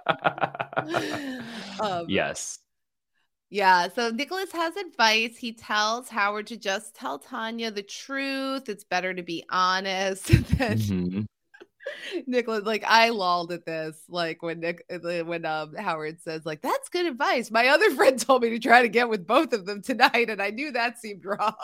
um, 1.80 2.06
yes. 2.08 2.60
Yeah, 3.50 3.88
so 3.88 4.10
Nicholas 4.10 4.52
has 4.52 4.76
advice. 4.76 5.36
He 5.36 5.52
tells 5.52 6.08
Howard 6.08 6.46
to 6.48 6.56
just 6.56 6.94
tell 6.94 7.18
Tanya 7.18 7.72
the 7.72 7.82
truth. 7.82 8.68
It's 8.68 8.84
better 8.84 9.12
to 9.12 9.22
be 9.22 9.44
honest. 9.50 10.26
mm-hmm. 10.28 11.22
Nicholas, 12.26 12.64
like 12.64 12.84
I 12.86 13.10
lolled 13.10 13.52
at 13.52 13.64
this, 13.64 13.96
like 14.08 14.42
when 14.42 14.60
Nick, 14.60 14.84
uh, 14.90 15.24
when 15.24 15.44
um 15.44 15.74
Howard 15.74 16.20
says, 16.20 16.44
like 16.44 16.62
that's 16.62 16.88
good 16.88 17.06
advice. 17.06 17.50
My 17.50 17.68
other 17.68 17.90
friend 17.94 18.18
told 18.18 18.42
me 18.42 18.50
to 18.50 18.58
try 18.58 18.82
to 18.82 18.88
get 18.88 19.08
with 19.08 19.26
both 19.26 19.52
of 19.52 19.66
them 19.66 19.82
tonight, 19.82 20.30
and 20.30 20.42
I 20.42 20.50
knew 20.50 20.72
that 20.72 20.98
seemed 20.98 21.24
wrong. 21.24 21.54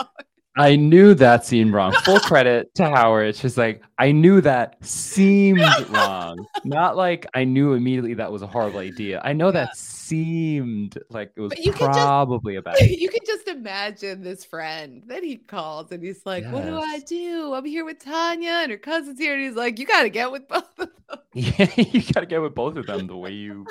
I 0.56 0.76
knew 0.76 1.14
that 1.14 1.46
seemed 1.46 1.72
wrong. 1.72 1.92
Full 2.04 2.20
credit 2.20 2.74
to 2.74 2.84
Howard. 2.84 3.28
It's 3.28 3.40
just 3.40 3.56
like 3.56 3.82
I 3.98 4.12
knew 4.12 4.40
that 4.42 4.76
seemed 4.84 5.60
wrong. 5.88 6.44
Not 6.64 6.96
like 6.96 7.26
I 7.34 7.44
knew 7.44 7.72
immediately 7.72 8.14
that 8.14 8.30
was 8.30 8.42
a 8.42 8.46
horrible 8.46 8.80
idea. 8.80 9.22
I 9.24 9.32
know 9.32 9.46
yeah. 9.46 9.52
that 9.52 9.76
seemed 9.76 10.98
like 11.08 11.32
it 11.36 11.40
was 11.40 11.52
probably 11.76 12.54
just, 12.54 12.66
a 12.66 12.70
bad. 12.70 12.80
You 12.90 13.08
can 13.08 13.20
just 13.26 13.48
imagine 13.48 14.22
this 14.22 14.44
friend 14.44 15.02
that 15.06 15.22
he 15.24 15.36
calls 15.36 15.90
and 15.90 16.02
he's 16.02 16.24
like, 16.26 16.44
yes. 16.44 16.52
What 16.52 16.64
do 16.64 16.78
I 16.78 16.98
do? 16.98 17.54
I'm 17.54 17.64
here 17.64 17.86
with 17.86 18.04
Tanya 18.04 18.60
and 18.62 18.70
her 18.70 18.78
cousin's 18.78 19.18
here. 19.18 19.34
And 19.34 19.42
he's 19.42 19.56
like, 19.56 19.78
You 19.78 19.86
gotta 19.86 20.10
get 20.10 20.30
with 20.30 20.48
both 20.48 20.78
of 20.78 20.90
them. 21.08 21.18
Yeah, 21.34 21.70
you 21.76 22.02
gotta 22.12 22.26
get 22.26 22.42
with 22.42 22.54
both 22.54 22.76
of 22.76 22.86
them 22.86 23.06
the 23.06 23.16
way 23.16 23.30
you 23.30 23.66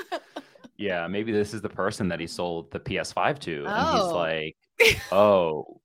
Yeah, 0.78 1.06
maybe 1.08 1.32
this 1.32 1.54
is 1.54 1.62
the 1.62 1.70
person 1.70 2.08
that 2.08 2.20
he 2.20 2.26
sold 2.26 2.72
the 2.72 2.80
PS5 2.80 3.38
to. 3.40 3.66
Oh. 3.68 3.72
And 3.72 3.98
he's 3.98 4.02
oh. 4.02 4.16
like, 4.16 4.56
Oh, 5.12 5.81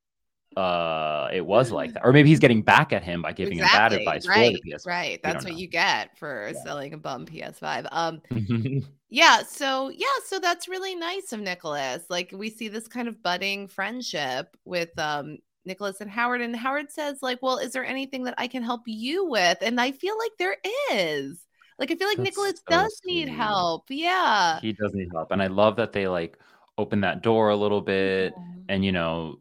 uh 0.57 1.29
it 1.33 1.45
was 1.45 1.71
like 1.71 1.93
that 1.93 2.03
or 2.03 2.13
maybe 2.13 2.31
he's 2.31 2.39
getting 2.39 2.63
back 2.63 2.93
at 2.93 3.03
him 3.03 3.21
by 3.21 3.31
giving 3.31 3.59
exactly. 3.59 3.99
him 3.99 4.05
bad 4.05 4.17
advice 4.17 4.27
right, 4.27 4.57
for 4.57 4.61
the 4.65 4.73
PS5. 4.73 4.87
right 4.87 5.21
that's 5.23 5.45
what 5.45 5.53
know. 5.53 5.59
you 5.59 5.67
get 5.67 6.17
for 6.17 6.51
yeah. 6.53 6.63
selling 6.63 6.95
a 6.95 6.97
bum 6.97 7.27
ps5 7.27 7.87
um 7.93 8.23
yeah 9.11 9.43
so 9.43 9.91
yeah 9.91 10.07
so 10.25 10.39
that's 10.39 10.67
really 10.67 10.95
nice 10.95 11.33
of 11.33 11.41
nicholas 11.41 12.05
like 12.09 12.33
we 12.35 12.49
see 12.49 12.69
this 12.69 12.89
kind 12.89 13.07
of 13.07 13.23
budding 13.23 13.69
friendship 13.69 14.57
with 14.65 14.99
um 14.99 15.37
nicholas 15.67 16.01
and 16.01 16.11
howard 16.11 16.41
and 16.41 16.57
howard 16.57 16.91
says 16.91 17.19
like 17.21 17.39
well 17.43 17.59
is 17.59 17.73
there 17.73 17.85
anything 17.85 18.25
that 18.25 18.35
i 18.39 18.47
can 18.47 18.63
help 18.63 18.83
you 18.87 19.27
with 19.27 19.59
and 19.61 19.79
i 19.79 19.93
feel 19.93 20.17
like 20.17 20.33
there 20.39 20.57
is 20.91 21.39
like 21.79 21.91
i 21.91 21.95
feel 21.95 22.09
like 22.09 22.17
that's 22.17 22.31
nicholas 22.31 22.55
so 22.57 22.63
does 22.71 22.99
sweet. 23.03 23.27
need 23.27 23.29
help 23.29 23.85
yeah 23.91 24.59
he 24.61 24.73
does 24.73 24.95
need 24.95 25.09
help 25.13 25.33
and 25.33 25.43
i 25.43 25.49
love 25.49 25.77
that 25.77 25.93
they 25.93 26.09
like 26.09 26.39
open 26.79 27.01
that 27.03 27.23
door 27.23 27.51
a 27.51 27.57
little 27.57 27.81
bit 27.83 28.33
yeah. 28.35 28.75
and 28.75 28.85
you 28.85 28.93
know 28.93 29.39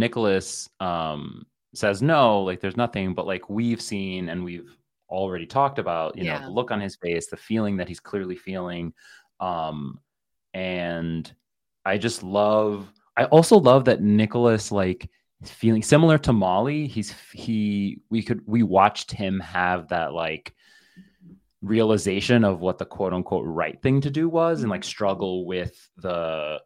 Nicholas 0.00 0.68
um, 0.80 1.46
says 1.74 2.02
no, 2.02 2.42
like 2.42 2.60
there's 2.60 2.76
nothing, 2.76 3.14
but 3.14 3.26
like 3.26 3.48
we've 3.48 3.80
seen 3.80 4.28
and 4.30 4.42
we've 4.42 4.76
already 5.08 5.46
talked 5.46 5.78
about, 5.78 6.16
you 6.16 6.24
yeah. 6.24 6.38
know, 6.38 6.46
the 6.46 6.50
look 6.50 6.72
on 6.72 6.80
his 6.80 6.96
face, 6.96 7.28
the 7.28 7.36
feeling 7.36 7.76
that 7.76 7.88
he's 7.88 8.00
clearly 8.00 8.36
feeling. 8.36 8.92
Um, 9.38 10.00
and 10.54 11.32
I 11.84 11.98
just 11.98 12.22
love, 12.22 12.92
I 13.16 13.26
also 13.26 13.58
love 13.58 13.84
that 13.84 14.02
Nicholas, 14.02 14.72
like, 14.72 15.08
feeling 15.44 15.82
similar 15.82 16.18
to 16.18 16.32
Molly. 16.32 16.86
He's, 16.86 17.14
he, 17.32 18.00
we 18.10 18.22
could, 18.22 18.42
we 18.46 18.62
watched 18.62 19.12
him 19.12 19.40
have 19.40 19.88
that, 19.88 20.12
like, 20.12 20.54
realization 21.62 22.42
of 22.42 22.60
what 22.60 22.78
the 22.78 22.86
quote 22.86 23.12
unquote 23.12 23.44
right 23.46 23.82
thing 23.82 24.00
to 24.00 24.10
do 24.10 24.28
was 24.30 24.62
and 24.62 24.70
like 24.70 24.80
mm-hmm. 24.80 24.88
struggle 24.88 25.44
with 25.44 25.90
the 25.98 26.58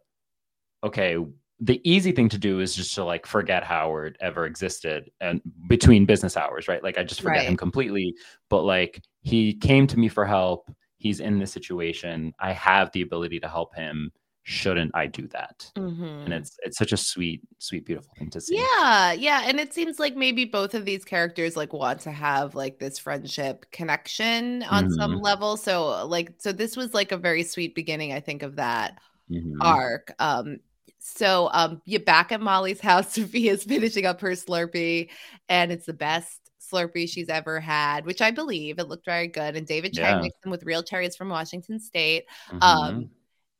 okay 0.85 1.17
the 1.59 1.81
easy 1.89 2.11
thing 2.11 2.27
to 2.29 2.37
do 2.37 2.59
is 2.59 2.75
just 2.75 2.93
to 2.95 3.03
like 3.03 3.25
forget 3.25 3.63
Howard 3.63 4.17
ever 4.19 4.45
existed 4.45 5.09
and 5.21 5.41
between 5.67 6.05
business 6.05 6.35
hours, 6.35 6.67
right? 6.67 6.83
Like 6.83 6.97
I 6.97 7.03
just 7.03 7.21
forget 7.21 7.39
right. 7.39 7.47
him 7.47 7.55
completely. 7.55 8.13
But 8.49 8.63
like 8.63 9.01
he 9.21 9.53
came 9.53 9.87
to 9.87 9.97
me 9.97 10.09
for 10.09 10.25
help. 10.25 10.69
He's 10.97 11.19
in 11.19 11.39
this 11.39 11.51
situation. 11.51 12.33
I 12.39 12.51
have 12.51 12.91
the 12.91 13.01
ability 13.01 13.39
to 13.39 13.47
help 13.47 13.73
him. 13.75 14.11
Shouldn't 14.43 14.91
I 14.93 15.07
do 15.07 15.27
that? 15.29 15.71
Mm-hmm. 15.75 16.03
And 16.03 16.33
it's 16.33 16.57
it's 16.61 16.77
such 16.77 16.91
a 16.91 16.97
sweet, 16.97 17.41
sweet, 17.57 17.85
beautiful 17.85 18.11
thing 18.19 18.29
to 18.31 18.41
see. 18.41 18.57
Yeah, 18.57 19.13
yeah. 19.13 19.43
And 19.45 19.59
it 19.59 19.73
seems 19.73 19.97
like 19.97 20.15
maybe 20.15 20.45
both 20.45 20.75
of 20.75 20.85
these 20.85 21.03
characters 21.05 21.55
like 21.57 21.73
want 21.73 22.01
to 22.01 22.11
have 22.11 22.53
like 22.53 22.77
this 22.79 22.99
friendship 22.99 23.65
connection 23.71 24.61
on 24.63 24.85
mm-hmm. 24.85 24.93
some 24.93 25.21
level. 25.21 25.57
So 25.57 26.05
like 26.05 26.33
so 26.37 26.51
this 26.51 26.77
was 26.77 26.93
like 26.93 27.11
a 27.11 27.17
very 27.17 27.43
sweet 27.43 27.73
beginning, 27.73 28.13
I 28.13 28.19
think, 28.19 28.43
of 28.43 28.57
that 28.57 28.99
mm-hmm. 29.31 29.61
arc. 29.61 30.13
Um 30.19 30.59
so 31.05 31.49
um 31.53 31.81
you're 31.85 31.99
back 31.99 32.31
at 32.31 32.41
Molly's 32.41 32.81
house. 32.81 33.15
Sofia's 33.15 33.63
finishing 33.63 34.05
up 34.05 34.21
her 34.21 34.31
Slurpee, 34.31 35.09
and 35.47 35.71
it's 35.71 35.85
the 35.85 35.93
best 35.93 36.39
Slurpee 36.71 37.07
she's 37.07 37.29
ever 37.29 37.59
had, 37.59 38.05
which 38.05 38.21
I 38.21 38.31
believe 38.31 38.79
it 38.79 38.87
looked 38.87 39.05
very 39.05 39.27
good. 39.27 39.55
And 39.55 39.67
David 39.67 39.93
Chang 39.93 40.15
yeah. 40.15 40.21
makes 40.21 40.39
them 40.41 40.51
with 40.51 40.63
real 40.63 40.81
cherries 40.81 41.15
from 41.15 41.29
Washington 41.29 41.79
State. 41.79 42.25
Mm-hmm. 42.49 42.63
Um, 42.63 43.09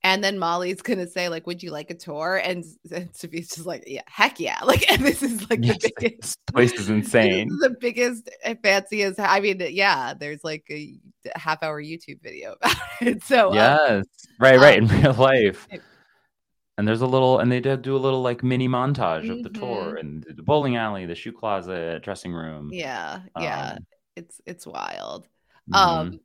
and 0.01 0.23
then 0.23 0.39
Molly's 0.39 0.81
gonna 0.81 1.07
say, 1.07 1.29
like, 1.29 1.45
would 1.45 1.61
you 1.61 1.69
like 1.69 1.91
a 1.91 1.95
tour? 1.95 2.41
And, 2.43 2.65
and 2.91 3.13
Sofia's 3.13 3.49
just 3.49 3.67
like, 3.67 3.83
yeah, 3.85 4.01
heck 4.07 4.39
yeah. 4.39 4.59
Like, 4.63 4.91
and 4.91 5.03
this 5.03 5.21
is 5.21 5.47
like 5.47 5.59
yes, 5.61 5.77
the 5.77 5.91
biggest 5.99 6.21
this 6.21 6.37
place 6.51 6.73
is 6.73 6.89
insane. 6.89 7.49
Is 7.51 7.59
the 7.59 7.75
biggest, 7.79 8.27
fanciest. 8.63 9.19
I 9.19 9.39
mean, 9.39 9.61
yeah, 9.69 10.15
there's 10.15 10.43
like 10.43 10.65
a 10.71 10.97
half 11.35 11.61
hour 11.61 11.81
YouTube 11.81 12.23
video 12.23 12.53
about 12.53 12.75
it. 13.01 13.23
So 13.23 13.49
um, 13.49 13.53
yes, 13.53 13.89
um, 13.89 14.03
right, 14.39 14.59
right, 14.59 14.79
um, 14.79 14.89
in 14.89 15.01
real 15.03 15.13
life 15.13 15.67
and 16.77 16.87
there's 16.87 17.01
a 17.01 17.07
little 17.07 17.39
and 17.39 17.51
they 17.51 17.59
did 17.59 17.81
do 17.81 17.95
a 17.95 17.97
little 17.97 18.21
like 18.21 18.43
mini 18.43 18.67
montage 18.67 19.23
mm-hmm. 19.23 19.31
of 19.31 19.43
the 19.43 19.49
tour 19.49 19.85
mm-hmm. 19.85 19.97
and 19.97 20.25
the 20.35 20.43
bowling 20.43 20.75
alley 20.75 21.05
the 21.05 21.15
shoe 21.15 21.31
closet 21.31 22.03
dressing 22.03 22.33
room 22.33 22.69
yeah 22.71 23.21
yeah 23.39 23.73
um, 23.73 23.85
it's 24.15 24.41
it's 24.45 24.67
wild 24.67 25.27
mm-hmm. 25.69 25.75
um 25.75 26.19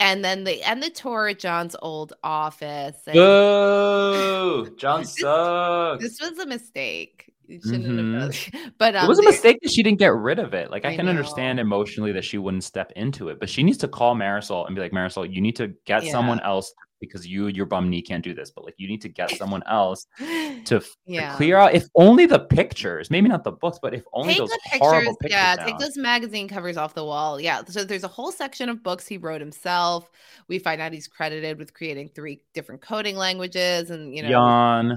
and 0.00 0.24
then 0.24 0.44
they 0.44 0.60
end 0.62 0.82
the 0.82 0.90
tour 0.90 1.28
at 1.28 1.38
John's 1.38 1.76
old 1.80 2.14
office. 2.22 2.96
And 3.06 3.16
oh, 3.16 4.66
John 4.76 5.00
this, 5.02 5.16
sucks. 5.18 6.02
This 6.02 6.20
was 6.20 6.38
a 6.38 6.46
mistake. 6.46 7.32
Mm-hmm. 7.48 8.70
But 8.78 8.96
um, 8.96 9.04
it 9.04 9.08
was 9.08 9.18
a 9.18 9.22
mistake 9.22 9.58
that 9.62 9.70
she 9.70 9.82
didn't 9.82 9.98
get 9.98 10.14
rid 10.14 10.38
of 10.38 10.54
it. 10.54 10.70
Like 10.70 10.84
I, 10.84 10.90
I 10.90 10.96
can 10.96 11.04
know. 11.04 11.10
understand 11.10 11.60
emotionally 11.60 12.10
that 12.12 12.24
she 12.24 12.38
wouldn't 12.38 12.64
step 12.64 12.90
into 12.96 13.28
it, 13.28 13.38
but 13.38 13.48
she 13.48 13.62
needs 13.62 13.78
to 13.78 13.88
call 13.88 14.16
Marisol 14.16 14.66
and 14.66 14.74
be 14.74 14.80
like, 14.80 14.92
Marisol, 14.92 15.32
you 15.32 15.40
need 15.40 15.56
to 15.56 15.74
get 15.84 16.04
yeah. 16.04 16.10
someone 16.10 16.40
else 16.40 16.72
because 17.06 17.26
you 17.26 17.48
your 17.48 17.66
bum 17.66 17.88
knee 17.88 18.02
can't 18.02 18.24
do 18.24 18.34
this 18.34 18.50
but 18.50 18.64
like 18.64 18.74
you 18.78 18.88
need 18.88 19.00
to 19.00 19.08
get 19.08 19.30
someone 19.32 19.62
else 19.66 20.06
to, 20.64 20.82
yeah. 21.06 21.30
to 21.30 21.36
clear 21.36 21.56
out 21.56 21.74
if 21.74 21.86
only 21.94 22.26
the 22.26 22.38
pictures 22.38 23.10
maybe 23.10 23.28
not 23.28 23.44
the 23.44 23.52
books 23.52 23.78
but 23.80 23.94
if 23.94 24.04
only 24.12 24.34
take 24.34 24.38
those 24.38 24.50
pictures, 24.50 24.80
horrible 24.80 25.16
pictures 25.16 25.36
yeah 25.36 25.56
down. 25.56 25.66
take 25.66 25.78
those 25.78 25.96
magazine 25.96 26.48
covers 26.48 26.76
off 26.76 26.94
the 26.94 27.04
wall 27.04 27.40
yeah 27.40 27.62
so 27.64 27.84
there's 27.84 28.04
a 28.04 28.08
whole 28.08 28.32
section 28.32 28.68
of 28.68 28.82
books 28.82 29.06
he 29.06 29.18
wrote 29.18 29.40
himself. 29.40 30.10
We 30.48 30.58
find 30.58 30.80
out 30.80 30.92
he's 30.92 31.08
credited 31.08 31.58
with 31.58 31.74
creating 31.74 32.10
three 32.10 32.42
different 32.52 32.80
coding 32.80 33.16
languages 33.16 33.90
and 33.90 34.14
you 34.14 34.22
know 34.22 34.28
yawn. 34.28 34.96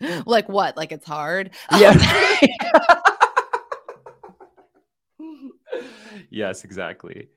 like 0.26 0.48
what? 0.48 0.76
Like 0.76 0.92
it's 0.92 1.06
hard? 1.06 1.50
Yeah 1.78 1.94
yes 6.30 6.64
exactly 6.64 7.28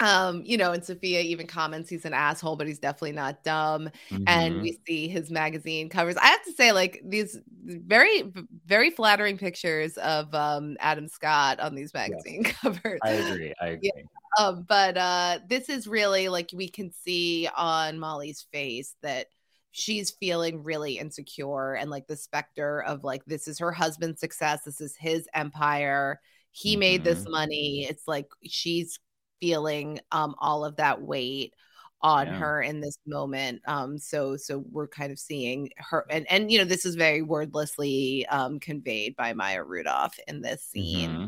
um 0.00 0.42
you 0.44 0.56
know 0.56 0.72
and 0.72 0.84
sofia 0.84 1.20
even 1.20 1.46
comments 1.46 1.88
he's 1.88 2.04
an 2.04 2.14
asshole 2.14 2.56
but 2.56 2.66
he's 2.66 2.78
definitely 2.78 3.12
not 3.12 3.42
dumb 3.44 3.90
mm-hmm. 4.10 4.24
and 4.26 4.62
we 4.62 4.78
see 4.86 5.08
his 5.08 5.30
magazine 5.30 5.88
covers 5.88 6.16
i 6.16 6.26
have 6.26 6.42
to 6.44 6.52
say 6.52 6.72
like 6.72 7.00
these 7.04 7.38
very 7.64 8.32
very 8.66 8.90
flattering 8.90 9.38
pictures 9.38 9.96
of 9.98 10.34
um 10.34 10.76
adam 10.80 11.06
scott 11.06 11.60
on 11.60 11.74
these 11.74 11.94
magazine 11.94 12.42
yes. 12.44 12.56
covers 12.62 12.98
i 13.04 13.10
agree 13.10 13.54
i 13.60 13.66
agree 13.68 13.92
yeah. 13.94 14.02
um, 14.38 14.64
but 14.68 14.96
uh 14.96 15.38
this 15.48 15.68
is 15.68 15.86
really 15.86 16.28
like 16.28 16.50
we 16.54 16.68
can 16.68 16.90
see 16.92 17.48
on 17.56 17.98
molly's 17.98 18.46
face 18.52 18.94
that 19.02 19.26
she's 19.72 20.10
feeling 20.10 20.64
really 20.64 20.98
insecure 20.98 21.74
and 21.74 21.90
like 21.90 22.06
the 22.06 22.16
specter 22.16 22.82
of 22.82 23.04
like 23.04 23.24
this 23.26 23.46
is 23.46 23.58
her 23.58 23.70
husband's 23.70 24.18
success 24.18 24.62
this 24.64 24.80
is 24.80 24.96
his 24.96 25.28
empire 25.34 26.20
he 26.50 26.72
mm-hmm. 26.72 26.80
made 26.80 27.04
this 27.04 27.20
mm-hmm. 27.20 27.32
money 27.32 27.86
it's 27.88 28.08
like 28.08 28.26
she's 28.44 28.98
feeling 29.40 30.00
um, 30.12 30.34
all 30.38 30.64
of 30.64 30.76
that 30.76 31.00
weight 31.02 31.54
on 32.02 32.26
yeah. 32.26 32.38
her 32.38 32.62
in 32.62 32.80
this 32.80 32.98
moment 33.06 33.60
um 33.66 33.98
so 33.98 34.36
so 34.36 34.64
we're 34.70 34.88
kind 34.88 35.12
of 35.12 35.18
seeing 35.18 35.70
her 35.76 36.06
and 36.08 36.26
and 36.30 36.50
you 36.50 36.58
know 36.58 36.64
this 36.64 36.86
is 36.86 36.94
very 36.94 37.20
wordlessly 37.20 38.26
um 38.28 38.58
conveyed 38.58 39.14
by 39.16 39.32
maya 39.34 39.62
rudolph 39.62 40.18
in 40.26 40.40
this 40.40 40.62
scene 40.62 41.10
mm-hmm. 41.10 41.26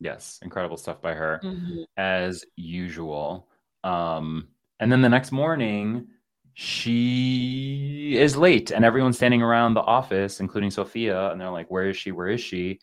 yes 0.00 0.40
incredible 0.42 0.76
stuff 0.76 1.00
by 1.00 1.14
her 1.14 1.40
mm-hmm. 1.44 1.82
as 1.96 2.44
usual 2.56 3.48
um 3.84 4.48
and 4.80 4.90
then 4.90 5.00
the 5.00 5.08
next 5.08 5.30
morning 5.30 6.08
she 6.54 8.16
is 8.18 8.36
late 8.36 8.72
and 8.72 8.84
everyone's 8.84 9.16
standing 9.16 9.42
around 9.42 9.74
the 9.74 9.80
office 9.80 10.40
including 10.40 10.70
sofia 10.70 11.30
and 11.30 11.40
they're 11.40 11.50
like 11.50 11.70
where 11.70 11.88
is 11.88 11.96
she 11.96 12.10
where 12.10 12.28
is 12.28 12.40
she 12.40 12.80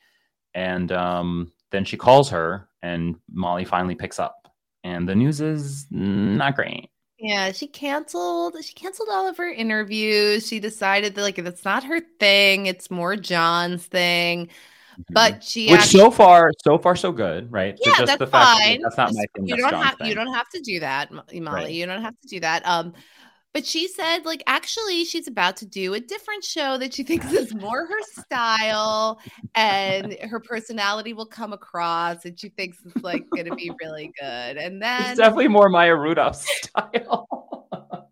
and 0.54 0.94
um 0.94 1.52
then 1.72 1.84
she 1.84 1.98
calls 1.98 2.30
her 2.30 2.70
and 2.82 3.18
molly 3.30 3.66
finally 3.66 3.96
picks 3.96 4.18
up 4.18 4.47
and 4.88 5.08
the 5.08 5.16
news 5.16 5.42
is 5.42 5.86
not 5.92 6.56
great. 6.56 6.90
Yeah, 7.20 7.52
she 7.52 7.68
canceled. 7.68 8.56
She 8.64 8.74
canceled 8.74 9.10
all 9.12 9.28
of 9.28 9.38
her 9.38 9.50
interviews. 9.50 10.48
She 10.48 10.60
decided 10.60 11.16
that 11.16 11.22
like 11.22 11.36
that's 11.36 11.66
not 11.66 11.84
her 11.84 12.00
thing. 12.20 12.68
It's 12.68 12.92
more 12.92 13.16
John's 13.16 13.86
thing. 13.86 14.48
Mm-hmm. 14.48 15.14
But 15.14 15.44
she 15.44 15.72
Which 15.72 15.82
actually, 15.82 16.00
so 16.00 16.12
far, 16.12 16.52
so 16.64 16.78
far, 16.78 16.96
so 16.96 17.12
good, 17.12 17.52
right? 17.52 17.78
yeah, 17.84 17.94
that's 18.06 18.18
that 18.18 18.30
fine. 18.30 18.82
that's 18.82 18.98
not 18.98 19.14
my 19.14 19.26
thing. 19.36 19.48
You 19.48 19.58
don't 19.58 19.74
have 19.74 19.98
thing. 19.98 20.08
you 20.08 20.16
don't 20.16 20.34
have 20.34 20.50
to 20.50 20.62
do 20.62 20.80
that, 20.80 21.12
Molly. 21.12 21.42
Right. 21.42 21.72
You 21.72 21.86
don't 21.86 22.02
have 22.02 22.20
to 22.22 22.28
do 22.28 22.40
that. 22.40 22.66
Um, 22.66 22.94
but 23.58 23.66
she 23.66 23.88
said 23.88 24.24
like 24.24 24.44
actually 24.46 25.04
she's 25.04 25.28
about 25.28 25.58
to 25.58 25.66
do 25.66 25.96
a 25.96 26.00
different 26.00 26.44
show 26.44 26.78
that 26.78 26.94
she 26.94 27.02
thinks 27.02 27.34
is 27.34 27.56
more 27.56 27.88
her 27.88 28.22
style 28.22 29.20
and 29.56 30.14
her 30.22 30.40
personality 30.40 31.12
will 31.12 31.26
come 31.26 31.54
across 31.54 32.24
and 32.26 32.40
she 32.40 32.50
thinks 32.50 32.78
it's 32.86 33.04
like 33.04 33.26
gonna 33.36 33.56
be 33.56 33.72
really 33.82 34.14
good. 34.20 34.58
And 34.58 34.80
then 34.80 35.10
It's 35.10 35.18
definitely 35.18 35.48
more 35.48 35.70
Maya 35.70 35.96
Rudolph 35.96 36.36
style. 36.66 38.07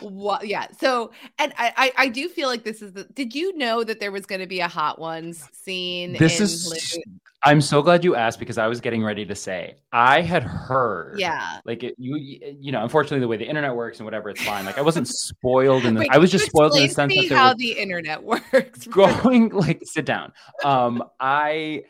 What 0.00 0.46
yeah 0.46 0.66
so 0.80 1.10
and 1.38 1.52
I, 1.58 1.72
I 1.76 1.92
i 2.04 2.08
do 2.08 2.28
feel 2.28 2.48
like 2.48 2.64
this 2.64 2.80
is 2.80 2.92
the 2.92 3.04
did 3.04 3.34
you 3.34 3.56
know 3.58 3.84
that 3.84 4.00
there 4.00 4.10
was 4.10 4.24
going 4.24 4.40
to 4.40 4.46
be 4.46 4.60
a 4.60 4.68
hot 4.68 4.98
ones 4.98 5.48
scene 5.52 6.14
this 6.14 6.38
in 6.38 6.44
is. 6.44 6.98
I'm 7.44 7.60
so 7.60 7.82
glad 7.82 8.02
you 8.02 8.16
asked 8.16 8.40
because 8.40 8.58
I 8.58 8.66
was 8.66 8.80
getting 8.80 9.04
ready 9.04 9.24
to 9.24 9.34
say 9.34 9.76
I 9.92 10.22
had 10.22 10.42
heard. 10.42 11.20
yeah 11.20 11.60
Like 11.64 11.84
it, 11.84 11.94
you, 11.96 12.16
you 12.58 12.72
know, 12.72 12.82
unfortunately, 12.82 13.20
the 13.20 13.28
way 13.28 13.36
the 13.36 13.46
internet 13.46 13.76
works 13.76 13.98
and 13.98 14.04
whatever, 14.04 14.28
it's 14.28 14.42
fine. 14.42 14.64
Like 14.64 14.76
I 14.76 14.82
wasn't 14.82 15.06
spoiled 15.06 15.84
in 15.84 15.94
the. 15.94 16.00
Wait, 16.00 16.10
I 16.10 16.18
was 16.18 16.32
just 16.32 16.46
spoiled 16.46 16.74
in 16.74 16.82
the 16.82 16.88
sense 16.88 17.14
that 17.14 17.28
how 17.30 17.54
the 17.54 17.78
internet 17.78 18.24
works 18.52 18.86
going 18.90 19.50
like 19.50 19.80
sit 19.84 20.04
down 20.04 20.32
um 20.64 21.02
i 21.20 21.82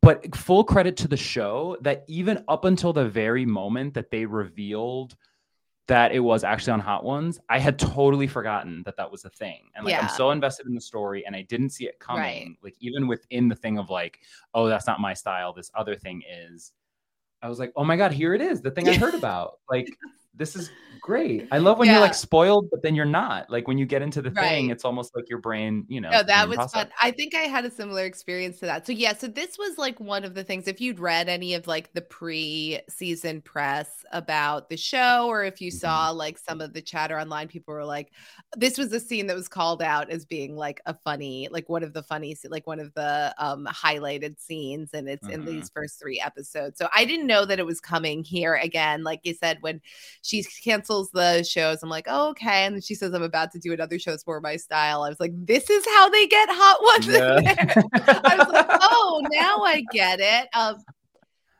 but 0.00 0.34
full 0.36 0.64
credit 0.64 0.96
to 0.96 1.08
the 1.08 1.16
show 1.16 1.76
that 1.80 2.04
even 2.08 2.44
up 2.48 2.64
until 2.64 2.92
the 2.92 3.08
very 3.08 3.44
moment 3.44 3.94
that 3.94 4.10
they 4.10 4.24
revealed 4.24 5.16
that 5.88 6.12
it 6.12 6.20
was 6.20 6.44
actually 6.44 6.72
on 6.72 6.80
hot 6.80 7.02
ones 7.04 7.40
i 7.48 7.58
had 7.58 7.78
totally 7.78 8.26
forgotten 8.26 8.82
that 8.84 8.96
that 8.96 9.10
was 9.10 9.24
a 9.24 9.30
thing. 9.30 9.62
And 9.74 9.84
like 9.84 9.94
i'm 10.02 10.08
so 10.10 10.30
invested 10.30 10.66
in 10.66 10.74
the 10.74 10.80
story 10.80 11.24
and 11.26 11.34
i 11.34 11.42
didn't 11.42 11.70
see 11.70 11.86
it 11.86 11.98
coming 11.98 12.22
Right. 12.22 12.56
like 12.62 12.76
even 12.80 13.08
within 13.08 13.48
the 13.48 13.54
thing 13.56 13.78
of 13.78 13.90
like 13.90 14.20
oh 14.54 14.68
that's 14.68 14.86
not 14.86 15.00
my 15.00 15.14
style 15.14 15.52
this 15.52 15.70
other 15.74 15.96
thing 15.96 16.22
is 16.30 16.72
i 17.42 17.48
was 17.48 17.58
like 17.58 17.72
oh 17.76 17.84
my 17.84 17.96
god 17.96 18.12
here 18.12 18.34
it 18.34 18.40
is 18.42 18.60
the 18.60 18.70
thing 18.70 18.88
i 18.88 18.94
heard 18.94 19.14
about. 19.22 19.58
Like 19.70 19.88
this 20.38 20.56
is 20.56 20.72
great 21.00 21.46
i 21.52 21.58
love 21.58 21.78
when 21.78 21.90
you're 21.90 22.00
like 22.00 22.14
spoiled 22.14 22.68
but 22.70 22.82
then 22.82 22.94
you're 22.94 23.04
not 23.04 23.48
like 23.50 23.68
when 23.68 23.78
you 23.78 23.86
get 23.86 24.02
into 24.02 24.22
the 24.22 24.30
thing 24.30 24.70
it's 24.70 24.84
almost 24.84 25.14
like 25.14 25.24
your 25.28 25.40
brain 25.40 25.84
you 25.88 26.00
know 26.00 26.18
No, 26.18 26.22
that 26.22 26.48
was 26.48 26.64
process. 26.64 26.72
fun. 26.72 26.88
I 27.02 27.10
think 27.10 27.34
I 27.34 27.40
had 27.40 27.66
a 27.66 27.70
similar 27.70 28.06
experience 28.06 28.60
to 28.60 28.66
that. 28.66 28.86
So 28.86 28.92
yeah, 28.92 29.12
so 29.14 29.26
this 29.26 29.58
was 29.58 29.76
like 29.76 30.00
one 30.00 30.24
of 30.24 30.34
the 30.34 30.42
things. 30.42 30.66
If 30.66 30.80
you'd 30.80 30.98
read 30.98 31.28
any 31.28 31.52
of 31.52 31.66
like 31.66 31.92
the 31.92 32.00
pre-season 32.00 33.42
press 33.42 34.06
about 34.10 34.70
the 34.70 34.78
show, 34.78 35.26
or 35.28 35.44
if 35.44 35.60
you 35.60 35.70
Mhm. 35.70 35.78
saw 35.80 36.08
like 36.08 36.38
some 36.38 36.62
of 36.62 36.72
the 36.72 36.80
chatter 36.80 37.20
online, 37.20 37.48
people 37.48 37.74
were 37.74 37.84
like, 37.84 38.10
"This 38.56 38.78
was 38.78 38.90
a 38.94 39.00
scene 39.00 39.26
that 39.26 39.36
was 39.36 39.48
called 39.48 39.82
out 39.82 40.08
as 40.08 40.24
being 40.24 40.56
like 40.56 40.80
a 40.86 40.94
funny, 40.94 41.46
like 41.50 41.68
one 41.68 41.82
of 41.82 41.92
the 41.92 42.02
funny, 42.02 42.34
like 42.48 42.66
one 42.66 42.80
of 42.80 42.94
the 42.94 43.34
um 43.36 43.66
highlighted 43.70 44.40
scenes, 44.40 44.94
and 44.94 45.10
it's 45.10 45.28
in 45.28 45.44
Mhm. 45.44 45.44
these 45.44 45.70
first 45.74 46.00
three 46.00 46.20
episodes." 46.20 46.78
So 46.78 46.88
I 46.94 47.04
didn't 47.04 47.26
know 47.26 47.44
that 47.44 47.58
it 47.58 47.66
was 47.66 47.80
coming 47.80 48.24
here 48.24 48.54
again. 48.54 49.02
Like 49.04 49.20
you 49.24 49.34
said, 49.34 49.58
when 49.60 49.82
she 50.28 50.44
cancels 50.62 51.10
the 51.10 51.42
shows, 51.42 51.82
I'm 51.82 51.88
like, 51.88 52.06
oh, 52.08 52.30
"Okay," 52.30 52.64
and 52.66 52.74
then 52.74 52.82
she 52.82 52.94
says, 52.94 53.14
"I'm 53.14 53.22
about 53.22 53.50
to 53.52 53.58
do 53.58 53.72
another 53.72 53.98
show 53.98 54.10
that's 54.10 54.26
more 54.26 54.40
my 54.40 54.56
style." 54.56 55.02
I 55.02 55.08
was 55.08 55.20
like, 55.20 55.32
"This 55.34 55.70
is 55.70 55.84
how 55.86 56.08
they 56.08 56.26
get 56.26 56.48
hot 56.50 56.82
ones." 56.82 57.06
there." 57.06 57.74
I 58.24 58.38
was 58.38 58.48
like, 58.48 58.66
oh, 58.80 59.22
now 59.32 59.62
I 59.62 59.84
get 59.92 60.20
it. 60.20 60.48
Um, 60.54 60.76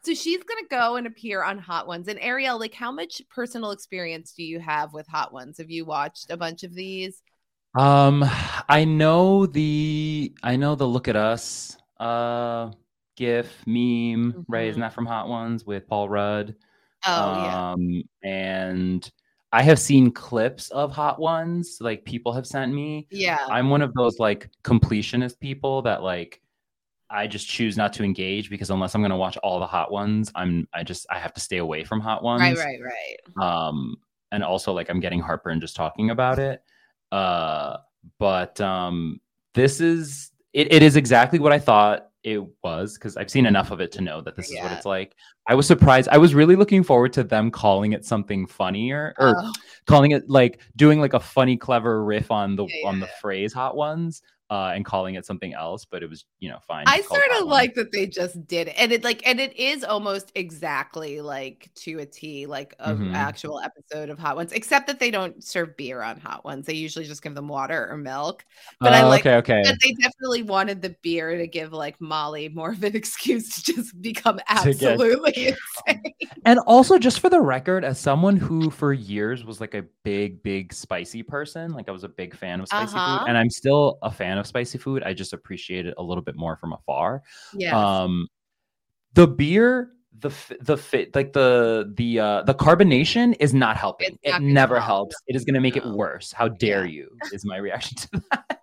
so 0.02 0.14
she's 0.14 0.42
gonna 0.44 0.68
go 0.70 0.96
and 0.96 1.06
appear 1.06 1.42
on 1.42 1.58
Hot 1.58 1.86
Ones. 1.86 2.08
And 2.08 2.18
Ariel, 2.20 2.58
like, 2.58 2.74
how 2.74 2.92
much 2.92 3.20
personal 3.28 3.72
experience 3.72 4.32
do 4.32 4.42
you 4.42 4.60
have 4.60 4.92
with 4.92 5.06
Hot 5.08 5.32
Ones? 5.32 5.58
Have 5.58 5.70
you 5.70 5.84
watched 5.84 6.30
a 6.30 6.36
bunch 6.36 6.62
of 6.62 6.74
these? 6.74 7.22
Um, 7.74 8.24
I 8.68 8.84
know 8.84 9.46
the 9.46 10.32
I 10.42 10.56
know 10.56 10.74
the 10.74 10.86
look 10.86 11.08
at 11.08 11.16
us 11.16 11.76
uh 12.00 12.70
gif 13.16 13.66
meme, 13.66 14.44
right? 14.48 14.68
Isn't 14.68 14.80
Mhm. 14.80 14.84
that 14.84 14.92
from 14.94 15.06
Hot 15.06 15.28
Ones 15.28 15.64
with 15.64 15.86
Paul 15.88 16.08
Rudd? 16.08 16.54
Oh 17.06 17.44
yeah, 17.44 17.72
Um 17.72 18.02
and 18.22 19.10
I 19.52 19.62
have 19.62 19.78
seen 19.78 20.10
clips 20.10 20.70
of 20.70 20.92
Hot 20.92 21.18
Ones, 21.18 21.78
like 21.80 22.04
people 22.04 22.32
have 22.32 22.46
sent 22.46 22.72
me. 22.72 23.06
yeah, 23.10 23.38
I'm 23.50 23.70
one 23.70 23.82
of 23.82 23.94
those 23.94 24.18
like 24.18 24.50
completionist 24.62 25.40
people 25.40 25.82
that 25.82 26.02
like 26.02 26.40
I 27.10 27.26
just 27.26 27.48
choose 27.48 27.76
not 27.76 27.94
to 27.94 28.04
engage 28.04 28.50
because 28.50 28.70
unless 28.70 28.94
I'm 28.94 29.02
gonna 29.02 29.16
watch 29.16 29.36
all 29.38 29.58
the 29.60 29.66
hot 29.66 29.90
ones, 29.90 30.30
I'm 30.34 30.68
I 30.74 30.84
just 30.84 31.06
I 31.10 31.18
have 31.18 31.32
to 31.34 31.40
stay 31.40 31.58
away 31.58 31.84
from 31.84 32.00
hot 32.00 32.22
ones 32.22 32.42
right, 32.42 32.78
right, 32.80 32.80
right. 33.36 33.68
um 33.68 33.96
and 34.30 34.44
also 34.44 34.72
like 34.72 34.90
i'm 34.90 35.00
getting 35.00 35.20
heartburn 35.20 35.60
just 35.60 35.76
talking 35.76 36.10
about 36.10 36.38
it 36.38 36.62
uh 37.12 37.76
but 38.18 38.60
um 38.60 39.20
this 39.54 39.80
is 39.80 40.32
it, 40.52 40.72
it 40.72 40.82
is 40.82 40.96
exactly 40.96 41.38
what 41.38 41.52
i 41.52 41.58
thought 41.58 42.07
it 42.24 42.42
was 42.64 42.94
because 42.94 43.16
i've 43.16 43.30
seen 43.30 43.46
enough 43.46 43.70
of 43.70 43.80
it 43.80 43.92
to 43.92 44.00
know 44.00 44.20
that 44.20 44.34
this 44.36 44.50
is 44.50 44.56
what 44.60 44.72
it's 44.72 44.84
like. 44.86 45.14
I 45.46 45.54
was 45.54 45.66
surprised 45.66 46.08
i 46.10 46.18
was 46.18 46.34
really 46.34 46.56
looking 46.56 46.82
forward 46.82 47.12
to 47.14 47.24
them 47.24 47.50
calling 47.50 47.92
it 47.92 48.04
something 48.04 48.46
funnier 48.46 49.14
or 49.18 49.34
Oh, 49.38 49.52
calling 49.86 50.10
it 50.10 50.28
like 50.28 50.60
doing 50.76 51.00
like 51.00 51.14
a 51.14 51.20
funny 51.20 51.56
clever 51.56 52.04
riff 52.04 52.30
on 52.30 52.56
the 52.56 52.64
Yeah, 52.66 52.88
on 52.88 53.00
the 53.00 53.06
yeah. 53.06 53.12
phrase 53.20 53.52
hot 53.52 53.76
ones 53.76 54.22
uh 54.50 54.72
and 54.74 54.84
calling 54.84 55.14
it 55.14 55.26
something 55.26 55.52
else 55.52 55.84
but 55.84 56.02
it 56.02 56.08
was 56.08 56.24
you 56.40 56.48
know 56.48 56.58
fine 56.66 56.84
I 56.86 57.02
sort 57.02 57.20
of 57.40 57.46
like 57.46 57.74
that 57.74 57.92
they 57.92 58.06
just 58.06 58.46
did 58.46 58.68
it, 58.68 58.74
and 58.78 58.92
it 58.92 59.04
like, 59.04 59.26
and 59.26 59.38
it 59.40 59.54
is 59.58 59.84
almost 59.84 60.32
exactly 60.34 61.20
like 61.20 61.68
to 61.76 61.98
a 61.98 62.06
T, 62.06 62.46
like 62.46 62.74
an 62.78 62.96
Mhm. 62.96 63.14
actual 63.14 63.60
episode 63.60 64.08
of 64.08 64.18
Hot 64.18 64.36
Ones, 64.36 64.52
except 64.52 64.86
that 64.86 64.98
they 64.98 65.10
don't 65.10 65.42
serve 65.44 65.76
beer 65.76 66.00
on 66.02 66.18
Hot 66.20 66.44
Ones. 66.44 66.64
They 66.66 66.74
usually 66.74 67.04
just 67.04 67.22
give 67.22 67.34
them 67.34 67.48
water 67.48 67.88
or 67.90 67.96
milk. 67.98 68.44
But 68.80 68.94
I 68.94 69.02
Oh, 69.02 69.08
like 69.08 69.26
okay 69.26 69.36
okay 69.36 69.62
But 69.64 69.76
they 69.84 69.92
definitely 70.00 70.42
wanted 70.44 70.80
the 70.80 70.96
beer 71.02 71.36
to 71.36 71.46
give 71.46 71.72
like 71.74 72.00
Molly 72.00 72.48
more 72.48 72.70
of 72.70 72.82
an 72.82 72.96
excuse 73.02 73.50
to 73.62 73.74
just 73.74 74.00
become 74.00 74.38
To 74.38 74.44
get- 74.74 74.92
absolutely 74.92 75.32
insane. 75.86 76.12
And 76.44 76.58
also, 76.60 76.98
just 76.98 77.20
for 77.20 77.28
the 77.28 77.40
record, 77.40 77.84
as 77.84 77.98
someone 77.98 78.36
who 78.36 78.70
for 78.70 78.92
years 78.92 79.44
was 79.44 79.60
like 79.60 79.74
a 79.74 79.84
big, 80.04 80.42
big 80.42 80.72
spicy 80.72 81.22
person, 81.22 81.72
like 81.72 81.88
I 81.88 81.92
was 81.92 82.04
a 82.04 82.08
big 82.08 82.34
fan 82.34 82.60
of 82.60 82.68
spicy 82.68 82.96
Uh-huh. 82.96 83.18
food, 83.18 83.28
and 83.28 83.36
I'm 83.36 83.50
still 83.50 83.98
a 84.02 84.10
fan 84.10 84.37
of 84.40 84.46
spicy 84.46 84.78
food. 84.78 85.02
I 85.02 85.12
just 85.14 85.32
appreciate 85.32 85.86
it 85.86 85.94
a 85.98 86.02
little 86.02 86.22
bit 86.22 86.36
more 86.36 86.56
from 86.56 86.72
afar. 86.72 87.22
Yeah. 87.54 87.78
Um, 87.78 88.28
the 89.14 89.26
beer, 89.26 89.90
the 90.18 90.30
the 90.60 90.76
fit, 90.76 91.14
like 91.14 91.32
the 91.32 91.92
the 91.96 92.20
uh, 92.20 92.42
the 92.42 92.54
carbonation 92.54 93.36
is 93.40 93.54
not 93.54 93.76
helping. 93.76 94.18
It's 94.22 94.36
it 94.36 94.42
never 94.42 94.76
help, 94.80 95.12
helps. 95.12 95.16
It 95.26 95.36
is 95.36 95.44
going 95.44 95.54
to 95.54 95.60
make 95.60 95.76
it 95.76 95.84
worse. 95.86 96.32
How 96.32 96.48
dare 96.48 96.84
Yeah. 96.84 96.92
you? 96.92 97.16
Is 97.32 97.44
my 97.44 97.56
reaction 97.56 97.96
to 97.98 98.22
that. 98.30 98.60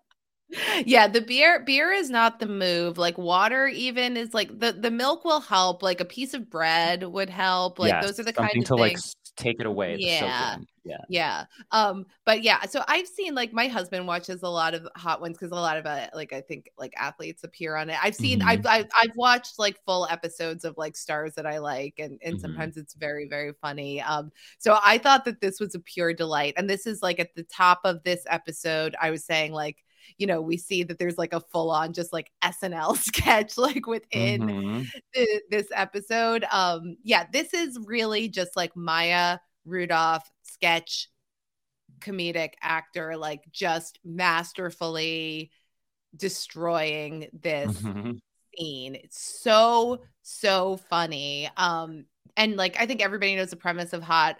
yeah, 0.86 1.08
the 1.08 1.22
beer 1.22 1.64
beer 1.66 1.92
is 1.92 2.10
not 2.10 2.40
the 2.40 2.46
move. 2.48 2.98
Like 2.98 3.18
water 3.18 3.68
even 3.68 4.16
is 4.18 4.34
like 4.34 4.58
the 4.60 4.72
the 4.74 4.92
milk 4.92 5.26
will 5.26 5.42
help. 5.42 5.82
Like 5.84 6.00
a 6.00 6.06
piece 6.06 6.34
of 6.34 6.50
bread 6.50 7.04
would 7.04 7.30
help. 7.30 7.80
Like 7.80 7.90
Yes, 7.92 8.06
those 8.06 8.20
are 8.20 8.24
the 8.24 8.34
kind 8.34 8.52
of 8.58 8.64
to 8.66 8.76
like 8.76 8.92
things. 8.94 9.16
s- 9.25 9.25
take 9.36 9.60
it 9.60 9.66
away. 9.66 9.98
to 9.98 10.02
soak 10.02 10.30
it 10.30 10.30
Yeah. 10.30 10.58
yeah. 10.84 10.98
Yeah. 11.10 11.46
Um, 11.72 12.06
but 12.26 12.44
yeah, 12.44 12.64
so 12.66 12.84
I've 12.88 13.08
seen 13.08 13.36
like 13.36 13.52
my 13.52 13.68
husband 13.68 14.08
watches 14.08 14.44
a 14.44 14.50
lot 14.50 14.74
of 14.74 14.88
hot 14.96 15.20
ones 15.22 15.38
because 15.38 15.52
a 15.52 15.56
lot 15.56 15.78
of 15.78 15.86
uh, 15.86 16.08
like 16.14 16.32
I 16.32 16.42
think 16.42 16.70
like 16.78 16.94
athletes 16.98 17.44
appear 17.44 17.76
on 17.76 17.90
it. 17.90 17.98
I've 18.04 18.16
seen 18.16 18.40
Mhm. 18.42 18.46
I've, 18.48 18.66
I've 18.66 18.88
I've 19.02 19.16
watched 19.16 19.58
like 19.60 19.84
full 19.86 20.08
episodes 20.10 20.64
of 20.64 20.78
like 20.78 20.96
stars 20.96 21.34
that 21.36 21.46
I 21.46 21.58
like 21.58 21.96
and 22.00 22.20
and 22.24 22.38
Mhm. 22.38 22.42
sometimes 22.42 22.78
it's 22.78 22.94
very 22.94 23.28
very 23.28 23.54
funny. 23.62 24.02
Um 24.02 24.32
so 24.60 24.78
I 24.84 24.98
thought 25.00 25.26
that 25.26 25.42
this 25.42 25.60
was 25.60 25.76
a 25.76 25.80
pure 25.80 26.14
delight. 26.14 26.54
And 26.58 26.70
this 26.70 26.86
is 26.88 27.02
like 27.02 27.20
at 27.20 27.36
the 27.36 27.44
top 27.44 27.82
of 27.84 28.04
this 28.04 28.24
episode 28.30 28.96
I 29.02 29.12
was 29.12 29.26
saying 29.26 29.52
like 29.54 29.84
you 30.18 30.28
know, 30.28 30.42
we 30.42 30.58
see 30.58 30.84
that 30.84 31.00
there's 31.00 31.18
like 31.18 31.34
a 31.34 31.40
full 31.40 31.72
on 31.72 31.94
just 31.94 32.14
like 32.14 32.32
SNL 32.42 32.96
sketch 33.00 33.58
like 33.58 33.88
within 33.88 34.42
Mhm. 34.42 34.88
th- 35.14 35.42
this 35.50 35.68
episode. 35.74 36.46
Um, 36.52 36.98
yeah, 37.04 37.26
this 37.32 37.54
is 37.54 37.78
really 37.86 38.30
just 38.30 38.56
like 38.56 38.76
Maya 38.76 39.40
Rudolph 39.66 40.30
sketch 40.44 41.10
comedic 42.00 42.54
actor, 42.62 43.18
like 43.18 43.42
just 43.52 44.00
masterfully 44.04 45.52
destroying 46.16 47.28
this 47.34 47.72
Mhm. 47.82 48.20
scene. 48.58 48.96
It's 48.96 49.20
so, 49.42 50.02
so 50.22 50.78
funny. 50.78 51.50
Um, 51.58 52.06
and 52.38 52.56
like 52.58 52.80
I 52.80 52.86
think 52.86 53.02
everybody 53.02 53.36
knows 53.36 53.50
the 53.50 53.56
premise 53.56 53.94
of 53.94 54.04
hot 54.04 54.38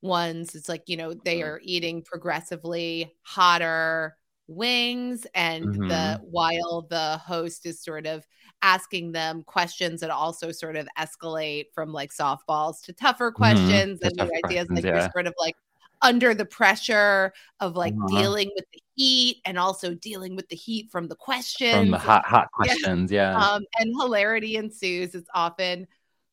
ones. 0.00 0.54
It's 0.54 0.68
like, 0.68 0.84
you 0.86 0.96
know, 0.96 1.12
they 1.14 1.42
are 1.42 1.60
eating 1.62 2.02
progressively 2.02 3.12
hotter 3.22 4.16
wings 4.48 5.26
and 5.34 5.64
the 5.74 6.18
Mhm. 6.18 6.20
while 6.22 6.86
the 6.90 7.18
host 7.18 7.66
is 7.66 7.82
sort 7.82 8.06
of 8.06 8.26
asking 8.62 9.12
them 9.12 9.42
questions 9.44 10.00
that 10.00 10.10
also 10.10 10.50
sort 10.50 10.74
of 10.76 10.88
escalate 10.98 11.66
from 11.74 11.92
like 11.92 12.10
softballs 12.12 12.82
to 12.82 12.92
tougher 12.92 13.30
questions 13.30 14.00
to 14.00 14.06
and 14.08 14.16
the 14.16 14.22
tougher 14.24 14.32
ideas 14.46 14.66
questions, 14.66 14.70
like 14.70 14.84
yeah. 14.84 15.00
you're 15.02 15.10
sort 15.12 15.26
of 15.26 15.34
like 15.38 15.54
under 16.02 16.32
the 16.34 16.44
pressure 16.46 17.32
of 17.60 17.76
like 17.76 17.92
Uh-huh. 17.94 18.20
dealing 18.20 18.50
with 18.54 18.64
the 18.72 18.80
heat 18.96 19.40
and 19.44 19.58
also 19.58 19.94
dealing 19.94 20.34
with 20.34 20.48
the 20.48 20.56
heat 20.56 20.90
from 20.90 21.08
the 21.08 21.16
questions 21.16 21.74
From 21.74 21.90
the 21.90 21.98
hot, 21.98 22.24
hot 22.26 22.48
Yeah. 22.64 22.74
questions. 22.74 23.12
Yeah. 23.12 23.36
um, 23.36 23.62
and 23.78 23.92
hilarity 24.00 24.56
ensues. 24.56 25.14
It's 25.14 25.28
often 25.34 25.86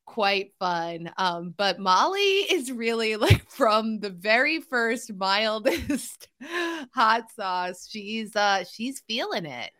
quite 0.06 0.52
fun. 0.58 1.12
Um, 1.18 1.52
but 1.56 1.78
Molly 1.78 2.20
is 2.20 2.72
really 2.72 3.16
like 3.16 3.48
from 3.50 4.00
the 4.00 4.10
very 4.10 4.60
first 4.60 5.12
mildest 5.12 6.28
hot 6.94 7.30
sauce. 7.34 7.86
She's 7.90 8.34
uh 8.34 8.64
she's 8.64 9.00
feeling 9.00 9.44
it. 9.44 9.70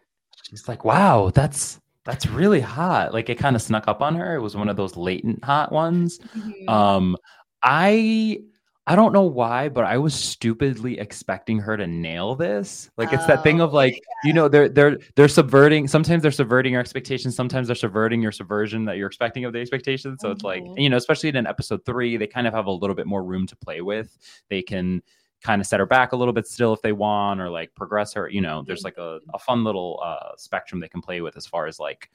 She's 0.43 0.69
like, 0.69 0.85
wow, 0.85 1.31
that's 1.35 1.81
that's 2.05 2.27
really 2.27 2.61
hot. 2.61 3.15
Like 3.15 3.29
it 3.31 3.39
kind 3.39 3.57
of 3.57 3.63
snuck 3.63 3.89
up 3.89 4.03
on 4.03 4.15
her. 4.15 4.37
It 4.37 4.41
was 4.41 4.57
one 4.57 4.69
of 4.69 4.77
those 4.77 4.97
latent 4.97 5.43
hot 5.45 5.73
ones. 5.73 6.19
Mhm. 6.19 6.69
Um, 6.69 7.17
I 7.63 8.41
I 8.89 8.95
don't 8.95 9.13
know 9.13 9.25
why, 9.25 9.69
but 9.69 9.85
I 9.85 9.99
was 9.99 10.15
stupidly 10.15 11.01
expecting 11.01 11.59
her 11.59 11.77
to 11.77 11.89
nail 11.89 12.37
this. 12.37 12.89
Like 12.97 13.13
it's 13.13 13.27
that 13.27 13.43
thing 13.43 13.61
Oh, 13.61 13.65
of 13.65 13.73
like, 13.73 14.01
you 14.23 14.33
know, 14.33 14.47
they're 14.47 14.69
they're 14.69 14.99
they're 15.17 15.27
subverting. 15.27 15.89
Sometimes 15.89 16.23
they're 16.23 16.31
subverting 16.31 16.73
your 16.73 16.81
expectations. 16.81 17.35
Sometimes 17.35 17.67
they're 17.67 17.75
subverting 17.75 18.23
your 18.23 18.31
subversion 18.31 18.85
that 18.85 18.97
you're 18.97 19.09
expecting 19.09 19.45
of 19.45 19.53
the 19.53 19.59
expectations. 19.61 20.21
So 20.21 20.31
it's 20.31 20.45
like, 20.45 20.63
Mhm. 20.63 20.79
you 20.81 20.89
know, 20.89 20.97
especially 20.97 21.31
in 21.31 21.37
an 21.37 21.49
episode 21.49 21.85
three, 21.85 22.17
they 22.17 22.29
kind 22.29 22.47
of 22.47 22.55
have 22.55 22.67
a 22.67 22.71
little 22.71 22.95
bit 22.95 23.07
more 23.09 23.25
room 23.25 23.45
to 23.49 23.57
play 23.57 23.81
with. 23.81 24.17
They 24.51 24.63
can 24.63 25.03
kind 25.43 25.61
of 25.61 25.67
set 25.67 25.81
her 25.81 25.87
back 25.87 26.13
a 26.13 26.17
little 26.17 26.33
bit 26.33 26.47
still 26.47 26.73
if 26.73 26.81
they 26.83 26.93
want, 26.93 27.41
or 27.41 27.51
like 27.51 27.75
progress 27.75 28.13
her. 28.15 28.29
You 28.29 28.41
know, 28.41 28.63
there's 28.65 28.85
like 28.85 28.99
a, 28.99 29.19
a 29.35 29.39
fun 29.41 29.65
little 29.65 30.01
uh 30.05 30.37
spectrum 30.37 30.81
they 30.81 30.89
can 30.89 31.03
play 31.03 31.21
with 31.23 31.37
as 31.37 31.47
far 31.47 31.67
as 31.67 31.81
like 31.81 32.09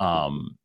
um 0.00 0.58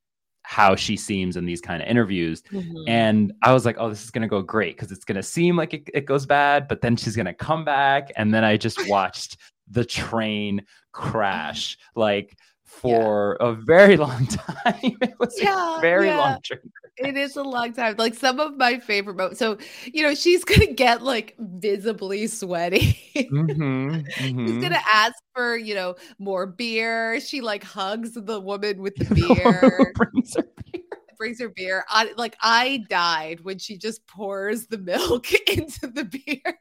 how 0.43 0.75
she 0.75 0.95
seems 0.95 1.37
in 1.37 1.45
these 1.45 1.61
kind 1.61 1.81
of 1.81 1.87
interviews. 1.87 2.43
Mhm. 2.51 2.83
And 2.87 3.33
I 3.41 3.53
was 3.53 3.65
like, 3.65 3.77
oh, 3.79 3.89
this 3.89 4.03
is 4.03 4.11
going 4.11 4.21
to 4.21 4.27
go 4.27 4.41
great 4.41 4.75
because 4.75 4.91
it's 4.91 5.05
going 5.05 5.15
to 5.15 5.23
seem 5.23 5.55
like 5.55 5.73
it, 5.73 5.89
it 5.93 6.05
goes 6.05 6.25
bad, 6.25 6.67
but 6.67 6.81
then 6.81 6.95
she's 6.95 7.15
going 7.15 7.25
to 7.25 7.33
come 7.33 7.65
back. 7.65 8.11
And 8.17 8.33
then 8.33 8.43
I 8.43 8.57
just 8.57 8.87
watched 8.87 9.37
the 9.69 9.85
train 9.85 10.61
crash 10.91 11.77
like 11.95 12.37
for 12.81 13.33
a 13.39 13.53
very 13.53 13.97
long 14.05 14.25
time. 14.27 14.97
it 15.01 15.19
was 15.19 15.39
Yeah, 15.39 15.77
a 15.77 15.79
very 15.81 16.11
yeah. 16.13 16.13
long 16.13 16.41
train. 16.43 16.71
It 16.97 17.17
is 17.17 17.35
a 17.37 17.43
long 17.43 17.73
time. 17.73 17.95
Like 17.97 18.15
some 18.15 18.39
of 18.39 18.57
my 18.57 18.79
favorite 18.79 19.17
moments. 19.17 19.39
So, 19.39 19.57
you 19.93 20.03
know, 20.03 20.15
she's 20.15 20.43
gonna 20.45 20.73
get 20.73 21.01
like 21.03 21.35
visibly 21.39 22.27
sweaty. 22.27 22.97
Mhm, 23.29 24.13
She's 24.45 24.57
mhm. 24.57 24.57
gonna 24.57 24.81
ask 24.91 25.15
for, 25.35 25.57
you 25.57 25.75
know, 25.75 25.95
more 26.19 26.45
beer. 26.47 27.19
She 27.21 27.41
like 27.41 27.63
hugs 27.63 28.13
the 28.13 28.39
woman 28.39 28.81
with 28.81 28.97
the 28.97 29.05
beer, 29.05 29.95
Brings 29.95 30.35
her 30.35 30.43
beer. 30.71 30.83
brings 31.17 31.39
her 31.39 31.49
beer. 31.49 31.85
I 31.89 32.11
like 32.17 32.35
I 32.41 32.85
died 32.89 33.41
when 33.41 33.59
she 33.59 33.77
just 33.77 34.05
pours 34.07 34.67
the 34.67 34.77
milk 34.77 35.27
into 35.49 35.87
the 35.87 36.05
beer. 36.05 36.59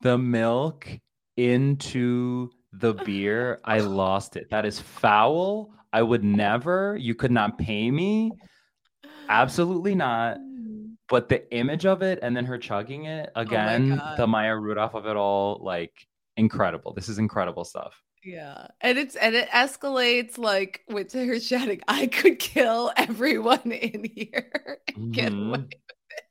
The 0.00 0.16
milk 0.18 0.88
into 1.36 2.50
the 2.80 2.94
beer. 3.04 3.60
I 3.64 3.80
lost 3.80 4.36
it. 4.36 4.48
That 4.50 4.64
is 4.66 4.80
foul. 4.80 5.70
I 5.92 6.02
would 6.02 6.24
never. 6.24 6.96
You 7.00 7.14
could 7.14 7.30
not 7.30 7.58
pay 7.58 7.90
me. 7.90 8.32
Absolutely 9.28 9.94
not. 9.94 10.38
but 11.08 11.28
the 11.28 11.48
image 11.54 11.86
of 11.86 12.02
it 12.02 12.18
and 12.22 12.36
then 12.36 12.44
her 12.44 12.58
chugging 12.58 13.04
it 13.04 13.30
oh 13.36 13.40
again, 13.40 14.00
Oh 14.02 14.14
the 14.16 14.26
Maya 14.26 14.56
Rudolph 14.56 14.94
of 14.94 15.06
it 15.06 15.16
all, 15.16 15.60
like 15.62 15.92
incredible. 16.36 16.92
This 16.92 17.08
is 17.08 17.18
incredible 17.18 17.64
stuff. 17.64 18.02
Yeah. 18.24 18.66
And 18.80 18.98
it's 18.98 19.14
and 19.16 19.34
it 19.36 19.48
escalates 19.50 20.36
like 20.36 20.82
with 20.88 21.12
her 21.12 21.38
shouting, 21.40 21.80
I 21.88 22.08
could 22.08 22.38
kill 22.40 22.92
everyone 22.96 23.70
in 23.72 24.04
here 24.14 24.78
and 24.96 25.14
get 25.14 25.32
away 25.32 25.48
with 25.50 25.72
it. 25.72 25.80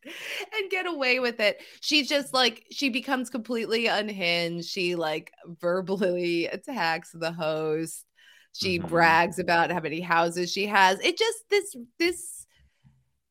And 0.06 0.70
get 0.72 0.86
away 0.86 1.20
with 1.20 1.39
it. 1.39 1.62
She's 1.82 2.08
just 2.08 2.34
like 2.34 2.64
she 2.72 2.89
becomes 2.89 3.30
completely 3.30 3.88
unhinged. 3.88 4.70
She 4.70 4.95
like 4.95 5.32
verbally 5.62 6.47
attacks 6.47 7.12
the 7.12 7.32
host. 7.32 8.06
She 8.53 8.80
Mhm. 8.80 8.88
brags 8.88 9.39
about 9.39 9.72
how 9.72 9.80
many 9.82 10.01
houses 10.01 10.51
she 10.51 10.68
has. 10.68 10.99
It 11.01 11.18
just 11.18 11.39
this 11.49 11.76
this 11.99 12.47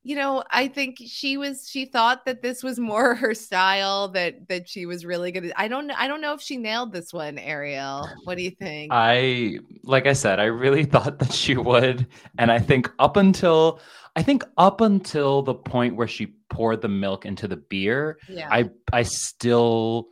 you 0.07 0.16
know, 0.16 0.45
I 0.51 0.68
think 0.68 0.99
she 1.07 1.39
was 1.39 1.66
she 1.68 1.87
thought 1.87 2.27
that 2.27 2.43
this 2.43 2.62
was 2.62 2.79
more 2.79 3.14
her 3.14 3.35
style 3.35 4.09
that 4.09 4.49
that 4.49 4.68
she 4.68 4.87
was 4.87 5.05
really 5.07 5.33
good 5.33 5.47
at. 5.47 5.59
I 5.59 5.68
don't 5.68 5.91
I 5.91 6.09
don't 6.09 6.20
know 6.20 6.35
if 6.35 6.43
she 6.43 6.57
nailed 6.59 6.93
this 6.93 7.12
one, 7.12 7.39
Ariel. 7.39 8.11
What 8.25 8.37
do 8.37 8.43
you 8.45 8.51
think? 8.51 8.93
I 8.93 9.59
like 9.83 10.07
I 10.07 10.12
said, 10.12 10.41
I 10.41 10.45
really 10.45 10.85
thought 10.95 11.18
that 11.20 11.33
she 11.33 11.57
would, 11.57 12.07
and 12.39 12.53
I 12.53 12.59
think 12.59 12.91
up 12.99 13.16
until 13.16 13.81
I 14.17 14.23
think 14.23 14.45
up 14.57 14.81
until 14.81 15.43
the 15.43 15.55
point 15.55 15.97
where 15.97 16.07
she 16.09 16.35
poured 16.51 16.81
the 16.83 16.89
milk 16.89 17.27
into 17.27 17.49
the 17.49 17.57
beer, 17.57 18.19
yeah. 18.29 18.49
I 18.51 18.71
I 18.93 19.03
still 19.03 20.09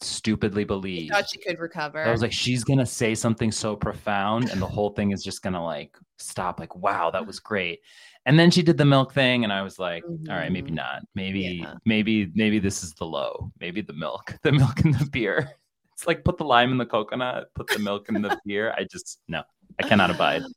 stupidly 0.00 0.62
I 0.62 0.64
believed. 0.64 1.12
thought 1.12 1.28
she 1.28 1.38
could 1.38 1.58
recover. 1.58 2.02
I 2.04 2.10
was 2.10 2.22
like, 2.22 2.32
she's 2.32 2.64
gonna 2.64 2.86
say 2.86 3.14
something 3.14 3.50
so 3.52 3.74
profound, 3.76 4.50
and 4.50 4.60
the 4.62 4.66
whole 4.66 4.90
thing 4.90 5.10
is 5.12 5.22
just 5.24 5.42
gonna 5.42 5.62
like 5.64 5.96
stop. 6.18 6.60
Like, 6.60 6.74
wow, 6.76 7.10
that 7.10 7.26
was 7.26 7.40
great. 7.40 7.80
And 8.26 8.38
then 8.38 8.52
she 8.52 8.62
did 8.62 8.78
the 8.78 8.84
milk 8.84 9.12
thing, 9.12 9.42
and 9.42 9.52
I 9.52 9.62
was 9.62 9.80
like, 9.80 10.04
all 10.04 10.36
right, 10.36 10.52
maybe 10.52 10.70
Mhm. 10.70 10.74
not. 10.74 11.02
Maybe, 11.16 11.40
Yeah. 11.60 11.74
maybe, 11.84 12.30
maybe 12.34 12.60
this 12.60 12.84
is 12.84 12.92
the 12.94 13.04
low. 13.04 13.50
Maybe 13.58 13.80
the 13.80 13.92
milk, 13.94 14.36
the 14.44 14.52
milk 14.52 14.78
and 14.84 14.94
the 14.94 15.06
beer. 15.10 15.50
It's 15.94 16.06
like 16.06 16.24
put 16.24 16.38
the 16.38 16.44
lime 16.44 16.70
in 16.70 16.78
the 16.78 16.86
coconut, 16.86 17.48
put 17.56 17.66
the 17.66 17.80
milk 17.80 18.08
in 18.08 18.22
the 18.22 18.38
beer. 18.46 18.72
I 18.78 18.84
just 18.84 19.18
no, 19.26 19.42
I 19.80 19.88
cannot 19.88 20.10
abide. 20.10 20.42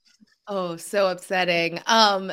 Oh, 0.48 0.78
so 0.78 1.08
upsetting. 1.08 1.80
Um, 1.88 2.32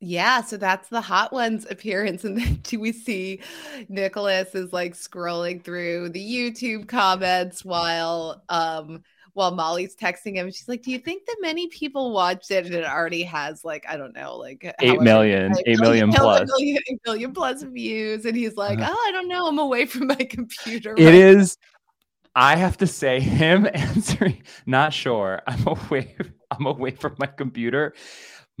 yeah, 0.00 0.40
so 0.42 0.56
that's 0.56 0.88
the 0.88 1.00
hot 1.00 1.32
ones 1.32 1.66
appearance. 1.70 2.24
And 2.24 2.36
then 2.38 2.54
do 2.62 2.80
we 2.80 2.92
see 2.92 3.40
Nicholas 3.88 4.54
is 4.54 4.72
like 4.72 4.94
scrolling 4.94 5.62
through 5.62 6.08
the 6.10 6.20
YouTube 6.20 6.88
comments 6.88 7.64
while 7.64 8.42
um 8.48 9.02
while 9.34 9.52
Molly's 9.52 9.94
texting 9.94 10.34
him. 10.34 10.48
She's 10.50 10.68
like, 10.68 10.82
Do 10.82 10.90
you 10.90 10.98
think 10.98 11.24
that 11.26 11.36
many 11.40 11.68
people 11.68 12.12
watched 12.12 12.50
it? 12.50 12.66
And 12.66 12.74
it 12.74 12.84
already 12.84 13.22
has 13.22 13.64
like, 13.64 13.86
I 13.88 13.96
don't 13.96 14.14
know, 14.14 14.36
like 14.36 14.64
Eight 14.80 14.88
however- 14.88 15.04
like, 15.52 15.64
eight 15.66 15.80
million 15.80 16.10
plus. 16.10 16.50
million- 17.04 17.32
plus 17.32 17.62
views. 17.62 18.24
And 18.24 18.36
he's 18.36 18.56
like, 18.56 18.78
Uh-huh. 18.80 18.92
Oh, 18.92 19.06
I 19.08 19.12
don't 19.12 19.28
know. 19.28 19.46
I'm 19.46 19.58
away 19.58 19.86
from 19.86 20.08
my 20.08 20.14
computer. 20.30 20.94
It 20.96 21.04
right 21.04 21.14
is. 21.14 21.56
I 22.34 22.56
have 22.56 22.76
to 22.78 22.86
say, 22.86 23.18
him 23.20 23.68
answering, 23.74 24.42
not 24.64 24.92
sure. 24.92 25.42
I'm 25.46 25.66
away. 25.66 26.16
I'm 26.50 26.66
away 26.66 26.92
from 26.92 27.14
my 27.18 27.26
computer. 27.26 27.92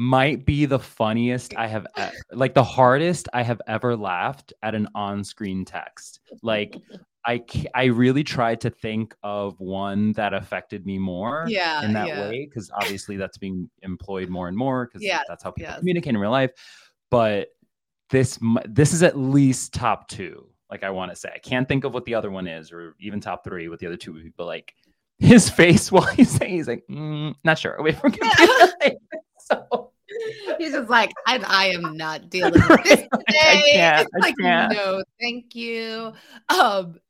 Might 0.02 0.46
be 0.46 0.64
the 0.64 0.78
funniest 0.78 1.54
I 1.58 1.66
have, 1.66 1.86
e- 1.98 2.04
like 2.32 2.54
the 2.54 2.64
hardest 2.64 3.28
I 3.34 3.42
have 3.42 3.60
ever 3.66 3.94
laughed 3.94 4.54
at 4.62 4.74
an 4.74 4.88
on-screen 4.94 5.66
text. 5.66 6.20
Like 6.42 6.74
I, 7.26 7.44
I 7.74 7.84
really 7.84 8.24
tried 8.24 8.62
to 8.62 8.70
think 8.70 9.14
of 9.22 9.60
one 9.60 10.12
that 10.12 10.32
affected 10.32 10.86
me 10.86 10.98
more 10.98 11.44
Yeah, 11.48 11.84
in 11.84 11.92
that 11.92 12.06
yeah. 12.08 12.30
way 12.30 12.46
because 12.48 12.70
obviously 12.74 13.18
that's 13.18 13.36
being 13.36 13.68
employed 13.82 14.30
more 14.30 14.48
and 14.48 14.56
more 14.56 14.86
because 14.86 15.02
Yes, 15.02 15.26
that's 15.28 15.44
how 15.44 15.50
people 15.50 15.72
yes. 15.72 15.80
communicate 15.80 16.14
in 16.14 16.18
real 16.18 16.30
life. 16.30 16.52
But 17.10 17.48
this 18.08 18.38
this 18.66 18.94
is 18.94 19.02
at 19.02 19.18
least 19.18 19.74
top 19.74 20.08
two. 20.08 20.48
Like 20.70 20.82
I 20.82 20.88
want 20.88 21.12
to 21.12 21.16
say, 21.16 21.30
I 21.34 21.38
can't 21.40 21.68
think 21.68 21.84
of 21.84 21.92
what 21.92 22.06
the 22.06 22.14
other 22.14 22.30
one 22.30 22.46
is, 22.46 22.72
or 22.72 22.94
even 23.00 23.20
top 23.20 23.44
three 23.44 23.68
what 23.68 23.80
the 23.80 23.86
other 23.86 23.98
two 23.98 24.14
would 24.14 24.24
be. 24.24 24.32
But 24.34 24.46
like 24.46 24.72
his 25.18 25.50
face 25.60 25.92
while 25.92 26.06
he's 26.06 26.30
saying, 26.30 26.54
he's 26.54 26.68
like, 26.68 26.84
mm, 26.90 27.34
not 27.44 27.58
sure. 27.58 27.74
Away 27.74 27.92
from 27.92 28.12
computer. 28.18 28.72
so 29.38 29.89
He's 30.58 30.72
just 30.72 30.90
like, 30.90 31.16
I, 31.26 31.38
I 31.46 31.66
am 31.68 31.96
not 31.96 32.30
dealing 32.30 32.64
with 32.66 32.82
this 32.84 33.02
today. 33.18 33.36
I 33.44 33.62
can't. 33.72 34.08
It's 34.08 34.12
I 34.14 34.22
like, 34.22 34.36
can't. 34.40 34.78
no, 34.78 35.02
thank 35.20 35.54
you. 35.54 36.12
Um, 36.48 37.00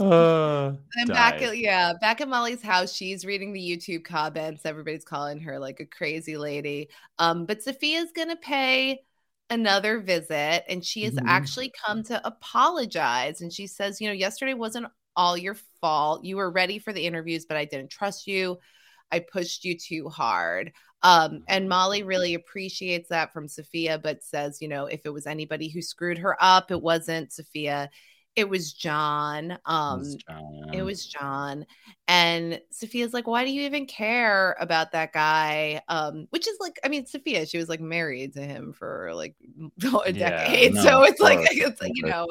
Uh, 0.00 0.72
then 0.96 1.10
back 1.10 1.40
at 1.40 1.56
yeah, 1.56 1.92
back 2.00 2.20
at 2.20 2.28
Molly's 2.28 2.62
house, 2.62 2.92
she's 2.92 3.24
reading 3.24 3.52
the 3.52 3.60
YouTube 3.60 4.04
comments. 4.04 4.66
Everybody's 4.66 5.04
calling 5.04 5.38
her 5.40 5.58
like 5.58 5.80
a 5.80 5.86
crazy 5.86 6.36
lady. 6.36 6.90
Um, 7.18 7.46
but 7.46 7.60
Sofia's 7.64 8.12
gonna 8.14 8.36
pay 8.36 9.00
another 9.48 10.00
visit, 10.00 10.64
and 10.68 10.84
she 10.84 11.04
has 11.04 11.14
Mhm. 11.14 11.26
actually 11.26 11.72
come 11.86 12.02
to 12.04 12.26
apologize. 12.26 13.40
And 13.40 13.52
she 13.52 13.66
says, 13.66 14.00
you 14.00 14.08
know, 14.08 14.12
yesterday 14.14 14.54
wasn't 14.54 14.86
all 15.16 15.36
your 15.36 15.56
fault. 15.80 16.24
You 16.24 16.36
were 16.36 16.50
ready 16.50 16.78
for 16.78 16.92
the 16.92 17.06
interviews, 17.06 17.46
but 17.46 17.56
I 17.56 17.64
didn't 17.64 17.90
trust 17.90 18.26
you. 18.26 18.58
I 19.10 19.20
pushed 19.20 19.64
you 19.64 19.78
too 19.78 20.08
hard. 20.10 20.72
Um, 21.02 21.42
and 21.48 21.68
Molly 21.68 22.02
really 22.02 22.34
appreciates 22.34 23.08
that 23.08 23.32
from 23.32 23.48
Sofia, 23.48 23.98
but 23.98 24.22
says, 24.22 24.58
you 24.60 24.68
know, 24.68 24.86
if 24.86 25.00
it 25.04 25.12
was 25.12 25.26
anybody 25.26 25.68
who 25.68 25.82
screwed 25.82 26.18
her 26.18 26.36
up, 26.40 26.70
it 26.70 26.80
wasn't 26.80 27.32
Sofia, 27.32 27.90
it 28.36 28.48
was 28.48 28.72
John. 28.72 29.58
Um, 29.66 30.00
Was 30.00 30.16
John. 30.16 30.72
it 30.72 30.82
was 30.82 31.06
John. 31.06 31.66
And 32.08 32.60
Sofia's 32.70 33.12
like, 33.12 33.26
why 33.26 33.44
do 33.44 33.50
you 33.52 33.62
even 33.62 33.86
care 33.86 34.56
about 34.58 34.92
that 34.92 35.12
guy? 35.12 35.82
Um, 35.88 36.26
which 36.30 36.48
is 36.48 36.56
like, 36.60 36.80
I 36.84 36.88
mean, 36.88 37.04
Sofia, 37.04 37.44
she 37.46 37.58
was 37.58 37.68
like 37.68 37.80
married 37.80 38.34
to 38.34 38.42
him 38.42 38.72
for 38.72 39.12
like 39.14 39.34
a 40.06 40.12
Yeah, 40.12 40.14
decade. 40.14 40.72
no, 40.72 40.82
so 40.82 41.04
it's 41.04 41.20
like, 41.22 41.40
course, 41.42 41.52
it's 41.52 41.80
like, 41.82 41.92
you 41.94 42.04
know, 42.04 42.26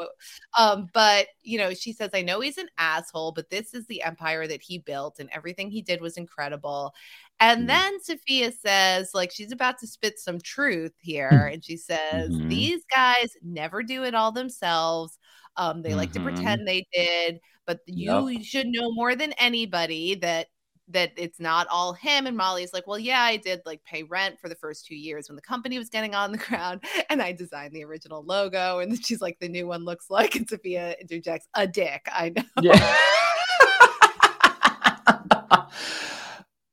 um, 0.57 0.89
but 0.93 1.27
you 1.43 1.57
know, 1.57 1.73
she 1.73 1.93
says, 1.93 2.09
I 2.13 2.21
know 2.21 2.39
he's 2.41 2.57
an 2.57 2.69
asshole, 2.77 3.31
but 3.33 3.49
this 3.49 3.73
is 3.73 3.85
the 3.87 4.03
empire 4.03 4.47
that 4.47 4.61
he 4.61 4.79
built 4.79 5.19
and 5.19 5.29
everything 5.31 5.69
he 5.69 5.81
did 5.81 6.01
was 6.01 6.17
incredible. 6.17 6.93
And 7.41 7.63
Mhm. 7.63 7.67
then 7.67 8.03
Sofia 8.03 8.51
says, 8.51 9.11
like, 9.13 9.31
she's 9.31 9.51
about 9.51 9.79
to 9.79 9.87
spit 9.87 10.19
some 10.19 10.39
truth 10.39 10.93
here. 11.01 11.47
And 11.53 11.63
she 11.65 11.77
says, 11.77 12.29
Mhm. 12.31 12.49
These 12.49 12.83
guys 12.93 13.31
never 13.41 13.83
do 13.83 14.03
it 14.03 14.15
all 14.15 14.31
themselves. 14.31 15.17
Um, 15.57 15.81
they 15.81 15.95
like 15.95 16.13
to 16.13 16.19
Mhm. 16.19 16.23
pretend 16.23 16.67
they 16.67 16.85
did, 16.93 17.39
but 17.65 17.79
you 17.87 18.29
Yep. 18.29 18.43
should 18.45 18.67
know 18.67 18.91
more 18.93 19.15
than 19.15 19.33
anybody 19.33 20.15
that 20.15 20.47
that 20.87 21.11
it's 21.15 21.39
not 21.39 21.67
all 21.69 21.93
him. 21.93 22.27
And 22.27 22.35
Molly's 22.35 22.73
like, 22.73 22.85
well, 22.85 22.99
yeah, 22.99 23.21
I 23.21 23.37
did 23.37 23.61
like 23.65 23.81
pay 23.85 24.03
rent 24.03 24.39
for 24.41 24.49
the 24.49 24.55
first 24.55 24.85
two 24.85 24.95
years 24.95 25.29
when 25.29 25.37
the 25.37 25.41
company 25.41 25.77
was 25.77 25.89
getting 25.89 26.15
on 26.15 26.33
the 26.33 26.37
ground, 26.37 26.83
and 27.09 27.21
I 27.21 27.31
designed 27.31 27.73
the 27.73 27.85
original 27.85 28.23
logo. 28.25 28.79
And 28.79 29.03
she's 29.05 29.21
like, 29.21 29.39
the 29.39 29.47
new 29.49 29.67
one 29.67 29.85
looks 29.85 30.09
like, 30.09 30.35
and 30.35 30.47
Sofia 30.49 30.95
interjects, 30.99 31.47
a 31.55 31.65
dick. 31.67 32.05
I 32.11 32.29
know. 32.35 32.43
Yeah. 32.61 32.95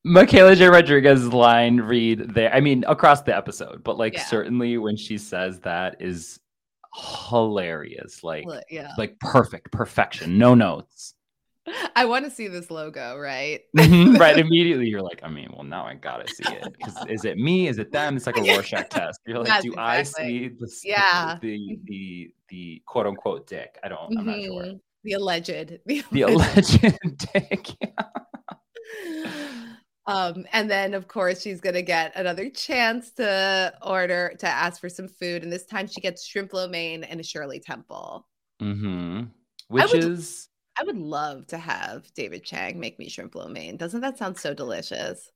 Michaela 0.05 0.55
J. 0.57 0.68
Rodriguez's 0.68 1.32
line 1.32 1.80
read 1.80 2.34
there. 2.34 2.53
I 2.55 2.61
mean, 2.61 2.84
across 2.86 3.22
the 3.22 3.36
episode, 3.36 3.82
but 3.84 3.99
like 3.99 4.14
Yeah. 4.14 4.24
certainly 4.24 4.78
when 4.78 4.96
she 4.96 5.18
says 5.18 5.61
that 5.61 6.01
is 6.01 6.40
hilarious. 7.28 8.22
Like, 8.24 8.46
yeah. 8.70 8.92
like 8.96 9.18
perfect, 9.20 9.70
perfection, 9.72 10.38
no 10.38 10.55
notes. 10.55 11.14
I 11.94 12.07
want 12.07 12.24
to 12.24 12.30
see 12.30 12.49
this 12.49 12.70
logo, 12.70 13.18
right? 13.18 13.61
Mhm, 13.76 14.18
right. 14.18 14.38
Immediately 14.46 14.86
you're 14.86 15.03
like, 15.03 15.20
I 15.22 15.28
mean, 15.28 15.51
well, 15.53 15.64
now 15.64 15.84
I 15.84 15.94
gotta 15.94 16.26
see 16.26 16.44
it. 16.55 16.64
Because 16.78 17.05
is 17.09 17.26
it 17.26 17.36
me? 17.36 17.68
Is 17.68 17.78
it 17.78 17.92
them? 17.92 18.16
It's 18.16 18.24
like 18.26 18.38
a. 18.38 18.40
Rorschach 18.57 18.88
test. 18.88 19.20
You're 19.26 19.40
like, 19.40 19.49
Yes, 19.49 19.62
do 19.64 19.68
exactly. 19.72 19.84
I 19.84 20.03
see 20.05 20.49
the, 20.49 20.70
Yeah. 20.84 21.38
the 21.42 21.78
the 21.84 22.30
the 22.49 22.82
quote 22.86 23.07
unquote 23.07 23.46
dick? 23.46 23.76
I 23.84 23.88
don't, 23.88 24.16
I'm 24.18 24.24
not 24.24 24.42
sure. 24.42 24.62
Mhm. 24.62 24.80
The 25.05 25.12
alleged. 25.12 25.78
The, 25.84 26.03
The 26.11 26.22
alleged 26.22 26.80
dick. 27.32 27.68
Yeah. 27.82 27.90
Um, 30.09 30.46
and 30.52 30.70
then 30.70 30.94
of 30.94 31.06
course 31.06 31.42
she's 31.42 31.61
gonna 31.61 31.82
get 31.82 32.12
another 32.16 32.48
chance 32.50 33.12
to 33.12 33.74
order 33.82 34.34
to 34.38 34.48
ask 34.48 34.80
for 34.80 34.88
some 34.88 35.06
food, 35.06 35.42
and 35.44 35.52
this 35.52 35.66
time 35.66 35.86
she 35.86 36.00
gets 36.00 36.26
shrimp 36.26 36.52
lo 36.54 36.66
mein 36.66 37.04
and 37.04 37.20
a 37.20 37.22
Shirley 37.22 37.61
Temple. 37.61 38.26
Mm-hmm. 38.61 39.24
Which 39.68 39.92
would- 39.92 40.04
is 40.04 40.48
I 40.80 40.84
would 40.84 40.96
love 40.96 41.46
to 41.48 41.59
have 41.59 42.12
David 42.14 42.44
Chang 42.44 42.78
make 42.80 42.98
me 42.98 43.09
shrimp 43.09 43.34
lo 43.34 43.48
mein. 43.48 43.76
Doesn't 43.76 44.00
that 44.00 44.16
sound 44.16 44.38
so 44.38 44.54
delicious? 44.54 45.30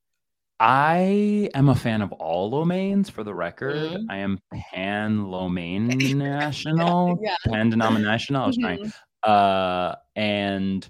I 0.59 1.49
am 1.53 1.67
a 1.67 1.75
fan 1.75 2.01
of 2.01 2.11
all 2.13 2.49
lo 2.49 2.63
meins 2.63 3.09
for 3.09 3.23
the 3.23 3.33
record. 3.33 3.75
Mhm. 3.75 4.05
I 4.09 4.17
am 4.17 4.39
pan 4.71 5.25
lo 5.27 5.49
mein 5.49 5.87
national, 6.17 7.19
yeah. 7.21 7.35
pan 7.47 7.69
denominational. 7.69 8.43
I 8.43 8.47
was 8.47 8.57
trying. 8.57 8.79
Mhm. 8.79 8.93
Uh, 9.23 9.95
and 10.15 10.89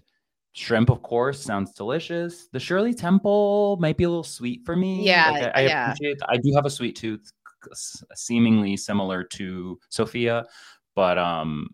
shrimp, 0.54 0.90
of 0.90 1.02
course, 1.02 1.42
sounds 1.42 1.74
delicious. 1.74 2.48
The 2.52 2.60
Shirley 2.60 2.94
Temple 2.94 3.78
might 3.80 3.98
be 3.98 4.06
a 4.06 4.10
little 4.10 4.24
sweet 4.24 4.66
for 4.66 4.76
me. 4.76 5.04
Yeah, 5.04 5.32
Like, 5.32 5.44
I, 5.44 5.52
I 5.56 5.62
yeah. 5.66 5.92
appreciate. 5.92 6.20
I 6.28 6.38
do 6.38 6.54
have 6.56 6.66
a 6.66 6.70
sweet 6.70 6.96
tooth, 6.96 7.32
seemingly 8.16 8.78
similar 8.78 9.24
to 9.24 9.80
Sofia, 9.90 10.46
but 10.96 11.18
um, 11.18 11.70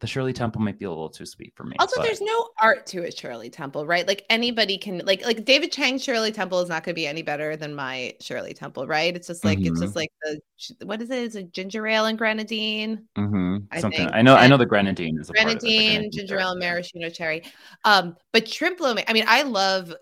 the 0.00 0.06
Shirley 0.06 0.32
Temple 0.32 0.62
might 0.62 0.78
be 0.78 0.86
a 0.86 0.88
little 0.88 1.10
too 1.10 1.26
sweet 1.26 1.52
for 1.54 1.64
me. 1.64 1.76
Also, 1.78 1.96
but- 2.00 2.04
there's 2.06 2.20
no 2.22 2.48
art 2.58 2.86
to 2.86 3.04
a 3.06 3.10
Shirley 3.12 3.50
Temple, 3.50 3.86
right? 3.86 4.06
Like 4.08 4.24
anybody 4.30 4.78
can 4.78 5.02
like 5.04 5.24
like 5.24 5.44
David 5.44 5.70
Chang's 5.72 6.02
Shirley 6.02 6.32
Temple 6.32 6.60
is 6.60 6.68
not 6.70 6.84
going 6.84 6.94
to 6.94 6.98
be 6.98 7.06
any 7.06 7.22
better 7.22 7.54
than 7.56 7.74
my 7.74 8.14
Shirley 8.20 8.54
Temple, 8.54 8.86
right? 8.86 9.14
It's 9.14 9.26
just 9.26 9.44
like 9.44 9.60
it's 9.60 9.78
Mhm. 9.78 9.82
just 9.82 9.96
like 9.96 10.10
the 10.22 10.40
what 10.86 11.02
is 11.02 11.10
it? 11.10 11.18
Is 11.18 11.36
it 11.36 11.52
ginger 11.52 11.86
ale 11.86 12.06
and 12.06 12.16
grenadine? 12.16 13.06
Mhm, 13.16 13.66
I 13.70 13.80
something. 13.80 13.98
think 14.00 14.10
I 14.14 14.22
know. 14.22 14.34
I 14.34 14.46
know 14.46 14.56
the 14.56 14.66
grenadine 14.66 15.18
is 15.20 15.28
a 15.28 15.32
it, 15.32 15.36
Grenadine, 15.36 16.10
ginger 16.10 16.38
ale, 16.38 16.52
and 16.52 16.60
maraschino 16.60 17.10
cherry. 17.10 17.42
Um, 17.84 18.16
but 18.32 18.48
shrimp. 18.48 18.78
I 18.80 19.12
mean, 19.12 19.24
I 19.28 19.42
love 19.42 19.94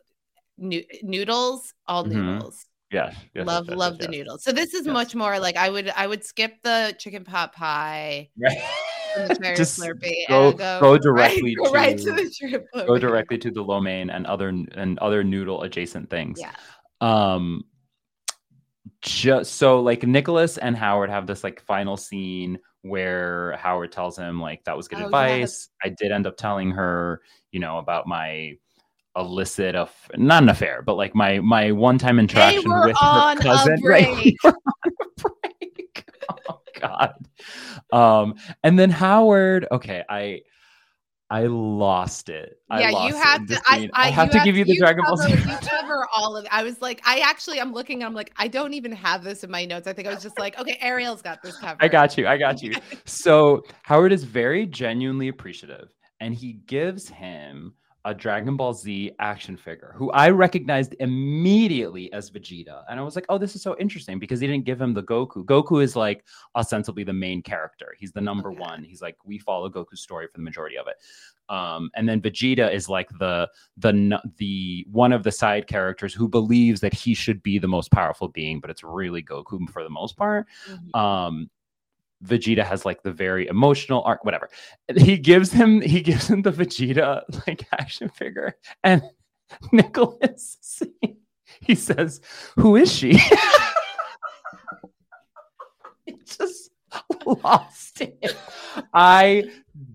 noo- 0.57 0.85
noodles, 1.03 1.75
all 1.89 2.05
Mhm. 2.05 2.13
noodles. 2.13 2.67
Yes, 2.93 3.15
yes, 3.35 3.47
love 3.47 3.67
yes, 3.69 3.77
love 3.77 3.97
yes, 3.99 4.07
the 4.07 4.13
noodles. 4.13 4.45
So 4.45 4.53
this 4.53 4.73
is 4.75 4.87
much 4.87 5.15
more 5.15 5.39
like 5.41 5.57
I 5.57 5.69
would 5.69 5.89
I 5.91 6.07
would 6.07 6.25
skip 6.25 6.63
the 6.63 6.95
chicken 6.99 7.25
pot 7.25 7.53
pie 7.53 8.29
Right. 8.39 8.63
the 9.27 9.35
cherry 9.43 9.57
Just 9.57 9.81
slurpee 9.81 10.29
go- 10.29 10.53
go, 10.53 10.81
go 10.81 10.93
right- 10.93 11.03
directly 11.03 11.55
go 11.55 11.73
right 11.73 11.99
to- 11.99 12.05
to 12.05 12.13
the 12.13 12.31
shrimp 12.33 12.65
Go 12.75 12.99
directly 12.99 13.39
to 13.39 13.51
the 13.51 13.63
lo 13.63 13.81
mein 13.81 14.11
and 14.11 14.27
other 14.27 14.49
and 14.49 14.99
other 15.01 15.25
noodle 15.25 15.63
adjacent 15.63 16.09
things. 16.11 16.39
Yeah. 16.41 16.53
Um. 17.01 17.65
Just 19.01 19.55
so 19.55 19.81
like 19.81 20.03
Nicholas 20.03 20.59
and 20.59 20.77
Howard 20.77 21.09
have 21.11 21.27
this 21.27 21.45
like 21.45 21.61
final 21.61 21.97
scene 21.97 22.59
where 22.83 23.57
Howard 23.59 23.93
tells 23.93 24.17
him 24.19 24.41
like 24.41 24.65
that 24.65 24.77
was 24.77 24.89
good 24.89 25.01
Oh, 25.01 25.05
advice. 25.05 25.69
I 25.85 25.91
did 25.91 26.11
end 26.11 26.27
up 26.27 26.37
telling 26.37 26.71
her, 26.73 27.21
you 27.53 27.61
know, 27.61 27.79
about 27.79 28.09
my 28.09 28.55
illicit 29.17 29.77
of 29.77 29.93
not 30.17 30.43
an 30.43 30.49
affair, 30.49 30.83
but 30.83 30.95
like 30.95 31.15
my 31.15 31.39
my 31.39 31.71
one 31.71 31.99
time 31.99 32.19
interaction 32.19 32.71
with 32.85 32.97
her 32.99 33.37
cousin. 33.37 33.81
right? 33.85 34.07
break. 34.17 34.37
were 34.43 34.51
on 34.51 34.93
a 35.01 35.21
break. 35.23 36.05
Oh 36.49 36.61
God. 36.81 37.15
Um, 37.93 38.35
and 38.63 38.79
then 38.79 38.91
Howard, 38.91 39.67
okay, 39.71 40.05
I 40.09 40.43
I 41.31 41.43
lost 41.47 42.31
it. 42.31 42.59
I 42.71 42.81
yeah, 42.81 42.91
lost 42.91 43.09
you 43.09 43.17
have 43.21 43.41
to. 43.43 43.47
this 43.47 43.61
I. 43.67 43.91
I, 43.93 44.09
have 44.09 44.31
to 44.31 44.41
give 44.45 44.57
you 44.57 44.65
the 44.65 44.79
Dragon 44.79 45.05
Ball 45.05 45.29
You 45.29 45.37
cover 45.37 46.07
all 46.15 46.37
of. 46.39 46.47
I 46.51 46.63
was 46.63 46.81
like, 46.81 47.03
I 47.05 47.19
actually, 47.19 47.61
I'm 47.61 47.75
looking. 47.75 48.03
I'm 48.03 48.15
like, 48.15 48.33
I 48.37 48.49
don't 48.49 48.73
even 48.73 48.93
have 48.93 49.25
this 49.25 49.45
in 49.45 49.51
my 49.51 49.67
notes. 49.67 49.87
I 49.87 49.93
think 49.93 50.09
I 50.09 50.15
was 50.15 50.23
just 50.23 50.39
like, 50.39 50.59
okay, 50.59 50.79
Ariel's 50.81 51.21
got 51.21 51.43
this 51.43 51.59
covered. 51.59 51.85
I 51.85 51.89
got 51.89 52.17
you. 52.17 52.27
I 52.27 52.39
got 52.39 52.63
you. 52.63 52.75
So 53.05 53.63
Howard 53.83 54.13
is 54.13 54.25
very 54.25 54.67
genuinely 54.67 55.29
appreciative, 55.29 55.93
and 56.21 56.35
he 56.35 56.55
gives 56.67 57.09
him 57.09 57.75
a 58.09 58.15
Dragon 58.15 58.57
Ball 58.57 58.73
Z 58.73 59.13
action 59.19 59.55
figure 59.57 59.93
who 59.95 60.11
I 60.13 60.31
recognized 60.31 60.95
immediately 60.99 62.11
as 62.15 62.31
Vegeta. 62.31 62.83
And 62.89 62.99
I 62.99 63.03
was 63.03 63.15
like, 63.15 63.27
oh, 63.29 63.37
this 63.37 63.55
is 63.55 63.61
so 63.63 63.77
interesting 63.79 64.19
because 64.19 64.41
he 64.41 64.47
didn't 64.47 64.65
give 64.65 64.81
him 64.81 64.95
the 64.95 65.03
Goku. 65.03 65.45
Goku 65.45 65.83
is 65.83 65.95
like 65.95 66.25
ostensibly 66.57 67.05
the 67.05 67.13
main 67.13 67.43
character. 67.43 67.95
He's 67.99 68.13
the 68.13 68.23
number 68.23 68.51
Okay. 68.51 68.61
one. 68.61 68.83
He's 68.83 69.03
like, 69.03 69.17
we 69.25 69.39
follow 69.39 69.69
Goku's 69.69 70.01
story 70.01 70.27
for 70.27 70.39
the 70.39 70.43
majority 70.45 70.79
of 70.79 70.87
it. 70.87 70.97
Um, 71.53 71.91
and 71.97 72.09
then 72.09 72.21
Vegeta 72.23 72.73
is 72.73 72.89
like 72.89 73.11
the 73.19 73.49
the 73.77 74.21
the 74.39 74.87
one 74.91 75.13
of 75.13 75.23
the 75.23 75.33
side 75.33 75.67
characters 75.67 76.15
who 76.15 76.29
believes 76.29 76.81
that 76.81 76.95
he 76.95 77.13
should 77.15 77.43
be 77.43 77.59
the 77.59 77.69
most 77.69 77.91
powerful 77.91 78.29
being, 78.29 78.59
but 78.61 78.71
it's 78.71 78.83
really 78.85 79.23
Goku 79.23 79.69
for 79.71 79.83
the 79.83 79.91
most 79.91 80.17
part 80.17 80.47
Mhm. 80.71 80.99
um 80.99 81.51
Vegeta 82.25 82.65
has 82.65 82.85
like 82.85 83.03
the 83.03 83.13
very 83.13 83.47
emotional 83.47 84.03
arc, 84.03 84.25
whatever. 84.25 84.49
He 84.97 85.17
gives 85.19 85.53
him 85.53 85.81
he 85.81 86.01
gives 86.01 86.29
him 86.29 86.43
the 86.43 86.51
Vegeta 86.53 87.23
like 87.47 87.67
action 87.73 88.09
figure, 88.09 88.55
and 88.83 89.03
Nicholas 89.73 90.83
he 91.61 91.75
says, 91.75 92.21
"Who 92.57 92.77
is 92.77 92.93
she?" 92.93 93.19
he 96.07 96.15
just 96.25 96.71
lost 97.27 98.01
it. 98.01 98.37
I 98.95 99.51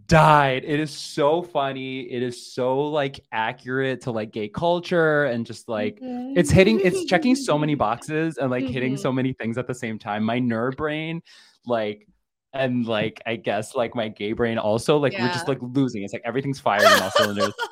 died. 0.08 0.64
It 0.66 0.80
is 0.80 0.92
so 0.92 1.42
funny. 1.42 2.02
It 2.02 2.22
is 2.22 2.54
so 2.54 2.80
like 2.82 3.20
accurate 3.32 4.02
to 4.02 4.12
like 4.12 4.32
gay 4.32 4.48
culture 4.48 5.26
and 5.26 5.46
just 5.46 5.68
like 5.68 6.00
it's 6.02 6.52
hitting 6.52 6.80
it's 6.82 7.06
checking 7.06 7.36
so 7.36 7.58
many 7.58 7.76
boxes 7.76 8.38
and 8.38 8.52
like 8.52 8.66
hitting 8.66 8.94
Mhm. 8.94 9.00
so 9.00 9.12
many 9.12 9.34
things 9.34 9.58
at 9.58 9.68
the 9.68 9.74
same 9.74 9.98
time 10.00 10.24
my 10.24 10.40
nerd 10.40 10.78
brain 10.78 11.22
like 11.66 12.08
and 12.54 12.86
like 12.86 13.22
i 13.26 13.36
guess 13.36 13.76
like 13.76 13.96
my 13.96 14.08
gay 14.08 14.32
brain 14.34 14.58
also 14.58 14.98
like 14.98 15.14
we're 15.14 15.28
just 15.30 15.48
like 15.48 15.58
losing. 15.62 16.04
It's 16.04 16.14
like 16.14 16.22
everything's 16.26 16.60
firing 16.60 16.86
on 16.88 17.02
all 17.02 17.12
cylinders. 17.12 17.54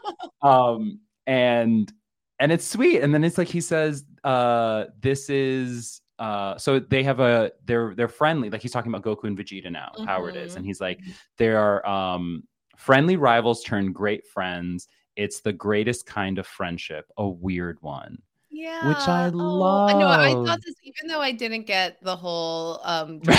Um 0.41 0.99
and 1.27 1.93
and 2.39 2.51
it's 2.51 2.65
sweet. 2.65 3.01
And 3.01 3.13
then 3.13 3.23
it's 3.23 3.37
like 3.37 3.47
he 3.47 3.61
says 3.61 4.03
uh 4.23 4.85
this 4.99 5.29
is 5.29 6.01
uh 6.17 6.57
so 6.57 6.79
they 6.79 7.03
have 7.03 7.19
a 7.19 7.51
they're 7.65 7.93
they're 7.93 8.07
friendly. 8.07 8.49
Like 8.49 8.63
he's 8.63 8.71
talking 8.71 8.91
about 8.91 9.03
goku 9.03 9.25
and 9.25 9.37
vegeta 9.37 9.71
now 9.71 9.91
howard 10.07 10.35
is. 10.35 10.55
And 10.55 10.65
he's 10.65 10.81
like 10.81 10.99
they 11.37 11.49
are 11.49 11.85
um 11.87 12.43
friendly 12.75 13.17
rivals 13.17 13.61
turn 13.63 13.91
great 13.91 14.25
friends. 14.25 14.87
It's 15.15 15.41
the 15.41 15.53
greatest 15.53 16.07
kind 16.07 16.39
of 16.39 16.47
friendship. 16.47 17.05
A 17.17 17.27
weird 17.27 17.77
one 17.81 18.17
Yeah. 18.51 18.87
Which 18.87 19.07
I 19.07 19.29
love. 19.29 19.89
I 19.89 19.93
know. 19.93 20.07
I 20.07 20.33
thought 20.45 20.59
this, 20.63 20.75
even 20.83 21.07
though 21.07 21.21
I 21.21 21.31
didn't 21.31 21.63
get 21.65 22.03
the 22.03 22.15
whole 22.15 22.81
um 22.83 23.19
Ball 23.23 23.35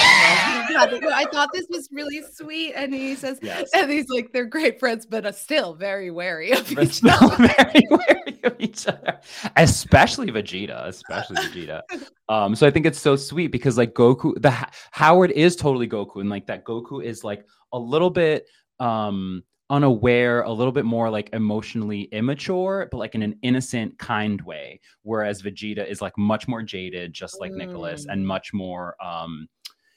thought 1.33 1.51
this 1.53 1.67
was 1.69 1.89
really 1.93 2.23
sweet. 2.33 2.73
And 2.75 2.95
he 2.95 3.15
says, 3.15 3.39
Yes. 3.43 3.71
and 3.75 3.91
he's 3.91 4.09
like, 4.09 4.33
they're 4.33 4.47
great 4.47 4.79
friends, 4.81 5.05
but 5.07 5.27
are 5.27 5.33
still 5.33 5.75
very 5.75 6.11
wary 6.11 6.53
of 6.53 6.71
But 6.75 6.85
each 6.85 7.03
other. 7.05 7.37
very 7.59 7.87
wary 7.91 8.41
of 8.45 8.57
each 8.59 8.87
other, 8.89 9.21
especially 9.57 10.29
Vegeta, 10.29 10.87
especially 10.87 11.37
Vegeta. 11.37 11.83
Um, 12.29 12.55
so 12.55 12.67
I 12.67 12.71
think 12.71 12.87
it's 12.87 13.01
so 13.01 13.17
sweet 13.17 13.49
because 13.49 13.77
like 13.77 13.93
Goku, 13.95 14.41
the 14.41 14.51
Howard 14.93 15.33
is 15.33 15.57
totally 15.57 15.89
Goku, 15.89 16.21
and 16.21 16.31
like 16.31 16.47
that 16.47 16.65
Goku 16.65 17.05
is 17.05 17.23
like 17.25 17.45
a 17.73 17.79
little 17.79 18.11
bit 18.11 18.47
um 18.81 19.43
unaware, 19.73 20.43
a 20.43 20.53
little 20.53 20.73
bit 20.73 20.85
more 20.85 21.11
like 21.11 21.31
emotionally 21.33 22.03
immature, 22.12 22.89
but 22.93 22.99
like 22.99 23.16
in 23.16 23.23
an 23.23 23.35
innocent, 23.43 23.99
kind 23.99 24.41
way. 24.43 24.79
Whereas 25.03 25.43
Vegeta 25.43 25.85
is 25.89 26.01
like 26.01 26.16
much 26.18 26.47
more 26.47 26.62
jaded, 26.62 27.12
just 27.14 27.41
like 27.41 27.57
Nicholas, 27.57 28.07
and 28.09 28.23
Mm. 28.23 28.27
much 28.27 28.53
more 28.53 28.95
um 29.05 29.49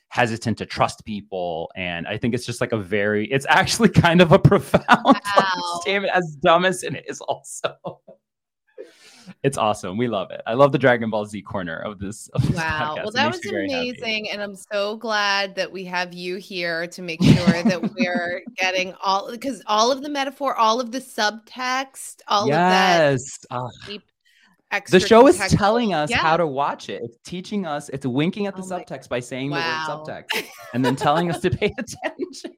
hesitant 0.10 0.58
to 0.58 0.66
trust 0.66 1.04
people 1.06 1.70
and 1.76 2.08
i 2.08 2.18
think 2.18 2.34
it's 2.34 2.46
just 2.46 2.62
like 2.62 2.72
a 2.72 2.78
very 2.78 3.26
it's 3.32 3.46
actually 3.50 3.90
kind 4.06 4.22
of 4.22 4.32
a 4.32 4.40
profound 4.40 4.88
Wow. 5.04 5.14
statement 5.82 6.14
as 6.16 6.38
dumb 6.42 6.64
as 6.64 6.84
it 6.84 7.04
is 7.08 7.20
also 7.22 7.76
it's 9.44 9.58
awesome 9.58 9.98
we 9.98 10.08
love 10.08 10.30
it 10.32 10.42
i 10.48 10.54
love 10.54 10.72
the 10.72 10.78
dragon 10.78 11.10
ball 11.10 11.26
z 11.26 11.42
corner 11.42 11.78
of 11.78 12.00
this, 12.00 12.28
of 12.30 12.42
this 12.48 12.56
Wow. 12.56 12.96
podcast. 12.96 13.04
Well, 13.04 13.12
that 13.12 13.32
was 13.32 13.46
amazing. 13.46 14.30
And 14.32 14.42
I'm 14.42 14.56
so 14.56 14.98
glad 14.98 15.56
that 15.56 15.72
we 15.72 15.84
have 15.86 16.14
you 16.14 16.36
here 16.38 16.88
to 16.88 17.02
make 17.02 17.22
sure 17.24 17.64
that 17.64 17.94
we're 17.96 18.42
getting 18.58 18.94
all 19.04 19.32
because 19.32 19.62
all 19.68 19.92
of 19.92 20.02
the 20.04 20.10
metaphor, 20.10 20.56
all 20.56 20.80
of 20.80 20.92
the 20.92 21.00
subtext, 21.00 22.22
all 22.28 22.44
of 22.44 22.50
that 22.52 23.12
yes 23.12 23.46
Ah, 23.52 23.68
The 24.90 25.00
show 25.00 25.28
is 25.28 25.38
contextual- 25.38 25.58
telling 25.58 25.94
us 25.94 26.10
Yeah. 26.10 26.18
how 26.18 26.38
to 26.38 26.46
watch 26.48 26.90
it. 26.90 27.02
It's 27.04 27.18
teaching 27.24 27.66
us. 27.66 27.90
It's 27.90 28.06
winking 28.06 28.48
at 28.48 28.56
the 28.56 28.62
Oh 28.64 28.66
subtext 28.66 29.10
by 29.10 29.20
saying 29.20 29.52
Wow. 29.52 29.60
the 29.88 30.12
word 30.12 30.26
subtext, 30.26 30.46
and 30.74 30.84
then 30.84 30.96
telling 30.96 31.30
us 31.32 31.40
to 31.42 31.50
pay 31.50 31.74
attention. 31.78 32.56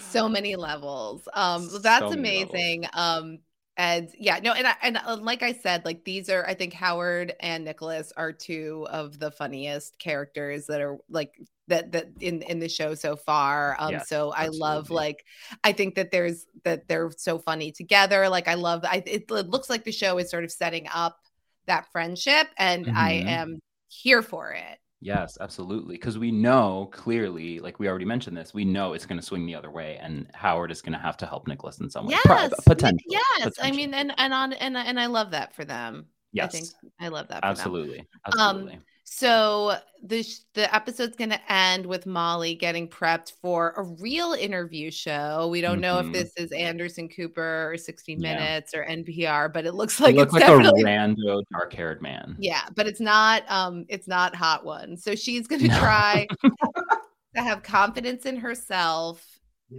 so 0.00 0.28
many 0.28 0.56
levels. 0.56 1.28
Um, 1.34 1.68
so 1.68 1.78
that's 1.78 2.00
So 2.06 2.12
amazing. 2.12 2.86
Um, 2.94 3.38
and 3.76 4.08
yeah, 4.18 4.38
no, 4.42 4.52
and 4.52 4.66
I, 4.66 4.74
and 4.82 4.96
uh, 4.96 5.18
like 5.20 5.42
I 5.42 5.52
said, 5.52 5.84
like 5.84 6.04
these 6.04 6.30
are, 6.30 6.46
I 6.46 6.54
think 6.54 6.72
Howard 6.72 7.34
and 7.40 7.64
Nicholas 7.64 8.12
are 8.16 8.32
two 8.32 8.86
of 8.90 9.18
the 9.18 9.30
funniest 9.30 9.98
characters 9.98 10.66
that 10.66 10.80
are 10.80 10.98
like 11.10 11.38
that 11.68 11.92
that 11.92 12.06
in 12.20 12.42
in 12.42 12.58
the 12.58 12.68
show 12.68 12.94
so 12.94 13.16
far. 13.16 13.76
Um, 13.78 13.98
Yes, 13.98 14.06
so 14.06 14.32
I 14.32 14.48
love 14.48 14.90
like 14.90 15.24
I 15.64 15.72
think 15.72 15.96
that 15.96 16.10
there's 16.10 16.46
that 16.64 16.88
they're 16.88 17.10
so 17.16 17.38
funny 17.38 17.72
together. 17.72 18.28
Like 18.28 18.48
I 18.48 18.54
love, 18.54 18.84
I 18.84 19.02
it, 19.06 19.24
it 19.30 19.48
looks 19.50 19.68
like 19.70 19.84
the 19.84 19.92
show 19.92 20.18
is 20.18 20.30
sort 20.30 20.44
of 20.44 20.52
setting 20.52 20.88
up 20.94 21.18
that 21.66 21.90
friendship, 21.92 22.46
and 22.58 22.88
I 22.94 23.14
Mhm. 23.14 23.26
am 23.26 23.60
here 23.88 24.22
for 24.22 24.52
it. 24.52 24.78
Yes, 25.06 25.38
absolutely. 25.40 25.94
Because 25.94 26.18
we 26.18 26.32
know 26.32 26.88
clearly, 26.92 27.60
like 27.60 27.78
we 27.78 27.88
already 27.88 28.04
mentioned 28.04 28.36
this, 28.36 28.52
we 28.52 28.64
know 28.64 28.92
it's 28.92 29.06
going 29.06 29.20
to 29.20 29.24
swing 29.24 29.46
the 29.46 29.54
other 29.54 29.70
way, 29.70 29.98
and 30.02 30.26
Howard 30.34 30.72
is 30.72 30.82
going 30.82 30.94
to 30.94 30.98
have 30.98 31.16
to 31.18 31.26
help 31.26 31.46
Nicholas 31.46 31.78
in 31.78 31.88
some 31.88 32.06
way. 32.06 32.16
Yes, 32.24 32.52
potentially. 32.64 33.04
Yes, 33.38 33.52
I 33.62 33.70
mean, 33.70 33.94
and 33.94 34.12
and 34.18 34.34
on 34.34 34.52
and 34.54 34.76
and 34.76 34.98
I 34.98 35.06
love 35.06 35.30
that 35.30 35.54
for 35.54 35.64
them. 35.64 36.06
yes, 36.32 36.46
I 36.46 36.58
think 36.58 36.66
I 36.98 37.06
love 37.06 37.28
that. 37.28 37.36
For 37.36 37.40
them. 37.42 37.50
absolutely, 37.50 38.00
Um, 38.00 38.06
absolutely. 38.26 38.80
So 39.08 39.78
the 40.02 40.26
the 40.54 40.72
episode's 40.74 41.14
going 41.16 41.30
to 41.30 41.52
end 41.52 41.86
with 41.86 42.06
Molly 42.06 42.56
getting 42.56 42.88
prepped 42.88 43.32
for 43.40 43.72
a 43.76 43.84
real 43.84 44.32
interview 44.32 44.90
show. 44.90 45.46
We 45.48 45.60
don't 45.60 45.80
know 45.80 46.00
if 46.00 46.06
Mhm. 46.06 46.12
this 46.12 46.32
is 46.36 46.50
Anderson 46.50 47.08
Cooper 47.08 47.70
or 47.72 47.76
60 47.78 48.14
Yeah. 48.14 48.18
Minutes 48.34 48.74
or 48.74 48.84
NPR, 48.84 49.48
but 49.48 49.64
it 49.64 49.72
looks 49.74 50.00
like 50.00 50.16
looks 50.16 50.34
it's 50.34 50.42
like 50.42 50.42
a 50.42 50.46
definitely 50.58 50.82
rando, 50.82 51.40
dark-haired 51.52 52.02
man. 52.02 52.34
yeah, 52.40 52.68
but 52.74 52.88
it's 52.88 53.00
not 53.00 53.44
um 53.48 53.84
it's 53.88 54.08
not 54.08 54.34
hot 54.34 54.64
one. 54.64 54.96
So 54.96 55.14
she's 55.14 55.46
going 55.46 55.62
to 55.62 55.68
No. 55.68 55.78
try 55.78 56.26
to 57.36 57.42
have 57.42 57.62
confidence 57.62 58.26
in 58.26 58.36
herself 58.36 59.24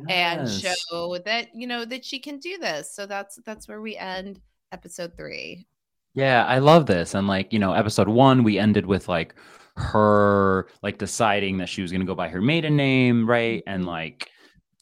and 0.10 0.50
show 0.50 1.18
that 1.26 1.50
you 1.54 1.68
know 1.68 1.84
that 1.84 2.06
she 2.06 2.20
can 2.20 2.40
do 2.40 2.58
this. 2.58 2.94
So 2.96 3.06
that's 3.06 3.36
that's 3.46 3.68
where 3.68 3.82
we 3.82 3.98
end 3.98 4.40
episode 4.72 5.18
3. 5.18 5.68
Yeah, 6.14 6.46
I 6.46 6.60
love 6.60 6.86
this. 6.86 7.14
And 7.14 7.28
like, 7.28 7.54
you 7.54 7.60
know, 7.60 7.74
episode 7.74 8.08
one, 8.10 8.44
we 8.44 8.58
ended 8.58 8.86
with 8.86 9.08
like 9.08 9.36
her 9.76 10.68
like 10.82 10.98
deciding 10.98 11.58
that 11.58 11.70
she 11.70 11.82
was 11.82 11.92
gonna 11.92 12.06
go 12.06 12.16
by 12.16 12.30
her 12.30 12.42
maiden 12.42 12.76
name, 12.76 13.30
right? 13.30 13.64
And 13.68 13.86
like 13.86 14.30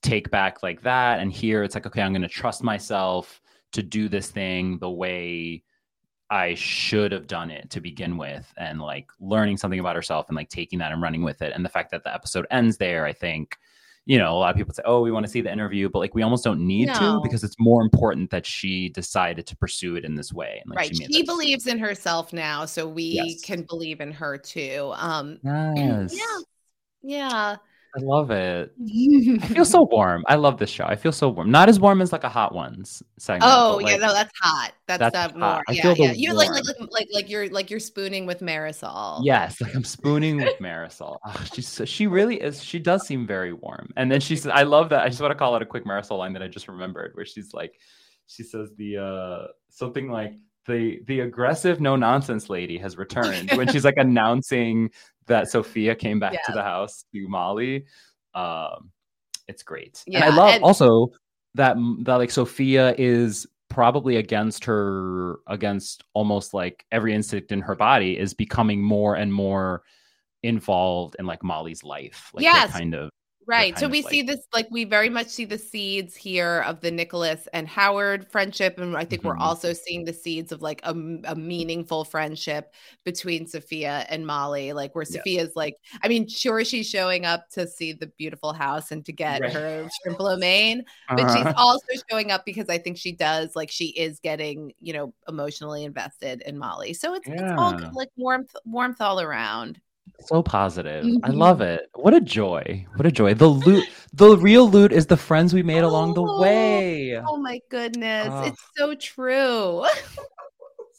take 0.02 0.32
back 0.32 0.64
like 0.64 0.82
that. 0.84 1.20
And 1.20 1.32
here 1.32 1.64
it's 1.64 1.76
like, 1.76 1.86
okay, 1.88 2.02
I'm 2.02 2.14
gonna 2.14 2.28
trust 2.30 2.64
myself 2.64 3.42
to 3.74 3.84
do 3.84 4.08
this 4.08 4.32
thing 4.32 4.78
the 4.80 4.90
way 4.90 5.64
I 6.30 6.56
should 6.56 7.12
have 7.12 7.28
done 7.28 7.52
it 7.52 7.70
to 7.72 7.82
begin 7.82 8.18
with, 8.18 8.52
and 8.58 8.82
like 8.82 9.08
learning 9.20 9.58
something 9.58 9.80
about 9.80 9.96
herself 9.96 10.28
and 10.30 10.36
like 10.36 10.50
taking 10.50 10.80
that 10.80 10.92
and 10.92 11.02
running 11.02 11.24
with 11.24 11.42
it. 11.42 11.54
And 11.54 11.64
the 11.64 11.70
fact 11.70 11.92
that 11.92 12.04
the 12.04 12.14
episode 12.14 12.48
ends 12.50 12.78
there, 12.78 13.06
I 13.06 13.14
think, 13.14 13.58
you 14.06 14.20
know, 14.20 14.32
a 14.32 14.38
lot 14.38 14.52
of 14.52 14.56
people 14.58 14.74
say, 14.74 14.84
oh, 14.86 15.02
we 15.02 15.12
want 15.12 15.26
to 15.26 15.32
see 15.32 15.42
the 15.42 15.52
interview, 15.52 15.90
but 15.90 16.00
like 16.00 16.14
we 16.14 16.22
almost 16.22 16.44
don't 16.44 16.60
need 16.60 16.94
to 16.94 17.20
because 17.24 17.44
it's 17.44 17.56
more 17.60 17.82
important 17.82 18.30
that 18.30 18.46
she 18.46 18.90
decided 18.90 19.48
to 19.48 19.58
pursue 19.58 19.96
it 19.96 20.06
in 20.06 20.14
this 20.14 20.32
way. 20.32 20.62
And 20.62 20.70
like 20.70 20.80
right. 20.80 20.96
she, 20.96 21.06
She 21.12 21.24
believes 21.24 21.66
in 21.66 21.80
herself 21.80 22.32
now, 22.32 22.66
so 22.66 22.88
we 22.88 23.14
Yes. 23.14 23.42
can 23.42 23.64
believe 23.64 24.02
in 24.02 24.12
her 24.12 24.38
too. 24.38 24.92
Um 24.96 25.40
Yes. 25.44 26.16
yeah. 27.02 27.58
I 27.96 28.02
love 28.02 28.30
it. 28.30 28.74
I 29.42 29.48
feel 29.48 29.64
so 29.64 29.84
warm. 29.92 30.24
I 30.28 30.36
love 30.36 30.58
this 30.58 30.70
show. 30.70 30.86
I 30.86 30.96
feel 30.96 31.12
so 31.14 31.30
warm. 31.30 31.50
Not 31.50 31.70
as 31.70 31.80
warm 31.80 32.02
as 32.02 32.12
like 32.12 32.26
a 32.26 32.30
hot 32.30 32.54
ones 32.54 33.02
segment. 33.18 33.44
Oh 33.46 33.80
yeah, 33.80 33.94
like, 33.94 34.02
no, 34.02 34.14
that's 34.14 34.34
hot. 34.42 34.74
That's, 34.88 35.00
that's 35.00 35.16
uh, 35.16 35.30
hot. 35.30 35.64
more. 35.68 35.76
Yeah, 35.76 35.94
yeah. 35.98 36.12
You're 36.12 36.34
like, 36.34 36.50
like 36.50 36.66
like 36.66 36.90
like 36.92 37.08
like 37.14 37.30
you're 37.30 37.48
like 37.50 37.70
you're 37.70 37.80
spooning 37.80 38.26
with 38.26 38.42
Marisol. 38.42 39.22
Yes, 39.24 39.62
like 39.62 39.74
I'm 39.74 39.86
spooning 39.86 40.38
with 40.38 40.60
Marisol. 40.60 41.18
Oh, 41.26 41.46
she's 41.54 41.82
she 41.86 42.08
really 42.08 42.42
is. 42.42 42.62
She 42.62 42.80
does 42.80 43.08
seem 43.08 43.26
very 43.26 43.54
warm. 43.54 43.90
And 43.96 44.12
then 44.12 44.20
she 44.20 44.36
said, 44.36 44.52
"I 44.52 44.64
love 44.64 44.90
that." 44.90 45.04
I 45.04 45.10
just 45.10 45.22
want 45.22 45.32
to 45.32 45.38
call 45.38 45.56
out 45.56 45.62
a 45.62 45.66
quick 45.66 45.86
Marisol 45.86 46.18
line 46.18 46.34
that 46.34 46.42
I 46.42 46.48
just 46.48 46.68
remembered, 46.68 47.12
where 47.16 47.26
she's 47.26 47.54
like, 47.54 47.80
she 48.28 48.44
says 48.44 48.72
the 48.78 48.98
uh 48.98 49.48
something 49.70 50.10
like 50.10 50.34
the 50.68 51.00
the 51.06 51.22
aggressive 51.22 51.80
no 51.80 51.96
nonsense 51.96 52.50
lady 52.50 52.78
has 52.78 52.98
returned 52.98 53.52
when 53.52 53.68
she's 53.72 53.86
like 53.86 53.98
announcing 53.98 54.90
that 55.28 55.50
Sofia 55.50 55.96
came 55.96 56.20
back 56.20 56.44
to 56.46 56.52
the 56.52 56.62
house 56.64 57.06
to 57.14 57.28
Molly. 57.28 57.86
Um, 58.34 58.92
it's 59.48 59.64
great, 59.64 60.04
and 60.12 60.24
I 60.24 60.30
love 60.30 60.54
and- 60.56 60.64
also 60.64 61.12
that 61.56 61.78
that 62.04 62.16
like 62.16 62.32
Sofia 62.32 62.94
is 62.98 63.48
probably 63.70 64.18
against 64.18 64.66
her 64.66 65.38
against 65.48 66.04
almost 66.14 66.54
like 66.54 66.86
every 66.92 67.14
instinct 67.14 67.52
in 67.52 67.62
her 67.62 67.76
body 67.76 68.18
is 68.18 68.34
becoming 68.34 68.82
more 68.82 69.16
and 69.16 69.34
more 69.34 69.82
involved 70.44 71.16
in 71.18 71.26
like 71.26 71.44
Molly's 71.44 71.84
life. 71.84 72.30
Like 72.34 72.44
Yes. 72.44 72.72
kind 72.72 72.94
of 72.94 73.10
Right. 73.48 73.78
So 73.78 73.88
we 73.88 74.02
like- 74.02 74.12
see 74.12 74.22
this 74.24 74.40
like 74.54 74.68
we 74.72 74.86
very 74.86 75.10
much 75.10 75.28
see 75.28 75.46
the 75.46 75.58
seeds 75.58 76.16
here 76.16 76.64
of 76.66 76.82
the 76.82 76.90
Nicholas 76.90 77.48
and 77.54 77.68
Howard 77.68 78.28
friendship. 78.32 78.80
And 78.80 78.98
I 78.98 79.06
think 79.06 79.24
we're 79.24 79.36
Mhm. 79.36 79.42
also 79.42 79.72
seeing 79.72 80.04
the 80.04 80.14
seeds 80.14 80.52
of 80.52 80.62
like 80.64 80.80
a 80.84 80.94
meaningful 81.36 82.06
friendship 82.06 82.74
between 83.04 83.46
Sofia 83.46 84.06
and 84.10 84.26
Molly. 84.26 84.74
Like 84.74 84.96
where 84.96 85.04
Yes. 85.08 85.14
Sofia's 85.24 85.56
like, 85.56 85.76
I 86.02 86.08
mean, 86.08 86.28
sure, 86.28 86.66
she's 86.66 86.90
showing 86.90 87.26
up 87.26 87.48
to 87.52 87.68
see 87.68 87.94
the 87.94 88.08
beautiful 88.18 88.52
house 88.52 88.92
and 88.92 89.06
to 89.06 89.12
get 89.14 89.42
Right. 89.42 89.54
her 89.54 89.90
shrimp 90.02 90.20
lo 90.20 90.38
mein, 90.38 90.84
but 91.10 91.28
she's 91.32 91.46
Uh-huh. 91.46 91.54
also 91.56 91.86
showing 92.10 92.32
up 92.32 92.46
because 92.46 92.70
I 92.70 92.78
think 92.80 92.98
she 92.98 93.12
does 93.12 93.56
like 93.56 93.70
she 93.70 93.88
is 93.90 94.20
getting, 94.20 94.74
you 94.80 94.94
know, 94.94 95.14
emotionally 95.28 95.84
invested 95.84 96.42
in 96.48 96.58
Molly. 96.58 96.94
So 96.94 97.14
it's 97.14 97.28
it's 97.28 97.42
all 97.58 97.78
like 97.94 98.10
warmth, 98.18 98.56
warmth 98.66 99.02
all 99.02 99.22
around. 99.22 99.80
So 100.20 100.42
positive. 100.44 101.04
I 101.24 101.30
Mhm. 101.30 101.38
love 101.38 101.62
it. 101.62 101.90
What 101.96 102.14
a 102.14 102.22
joy. 102.22 102.86
What 102.96 103.06
a 103.06 103.12
joy. 103.12 103.34
The 103.34 103.48
loot 103.48 103.88
the 104.14 104.38
real 104.38 104.70
loot 104.70 104.92
is 104.94 105.08
the 105.08 105.18
friends 105.18 105.54
we 105.54 105.62
made 105.64 105.84
along 105.84 106.14
the 106.14 106.24
Oh. 106.24 106.40
way. 106.42 107.18
Oh 107.18 107.38
my 107.38 107.60
goodness. 107.70 108.30
Oh. 108.32 108.44
It's 108.46 108.62
so 108.78 108.96
true. 108.96 109.86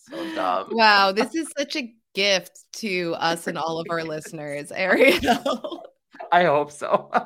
So 0.08 0.34
dumb. 0.36 0.68
wow. 0.70 1.10
This 1.10 1.34
is 1.34 1.48
such 1.58 1.74
a 1.74 1.92
gift 2.14 2.60
to 2.74 3.16
us 3.18 3.48
and 3.48 3.58
all 3.58 3.80
of 3.80 3.86
our 3.90 4.04
listeners, 4.04 4.70
Ariel. 4.70 5.82
I 6.30 6.44
hope 6.44 6.70
so. 6.70 7.10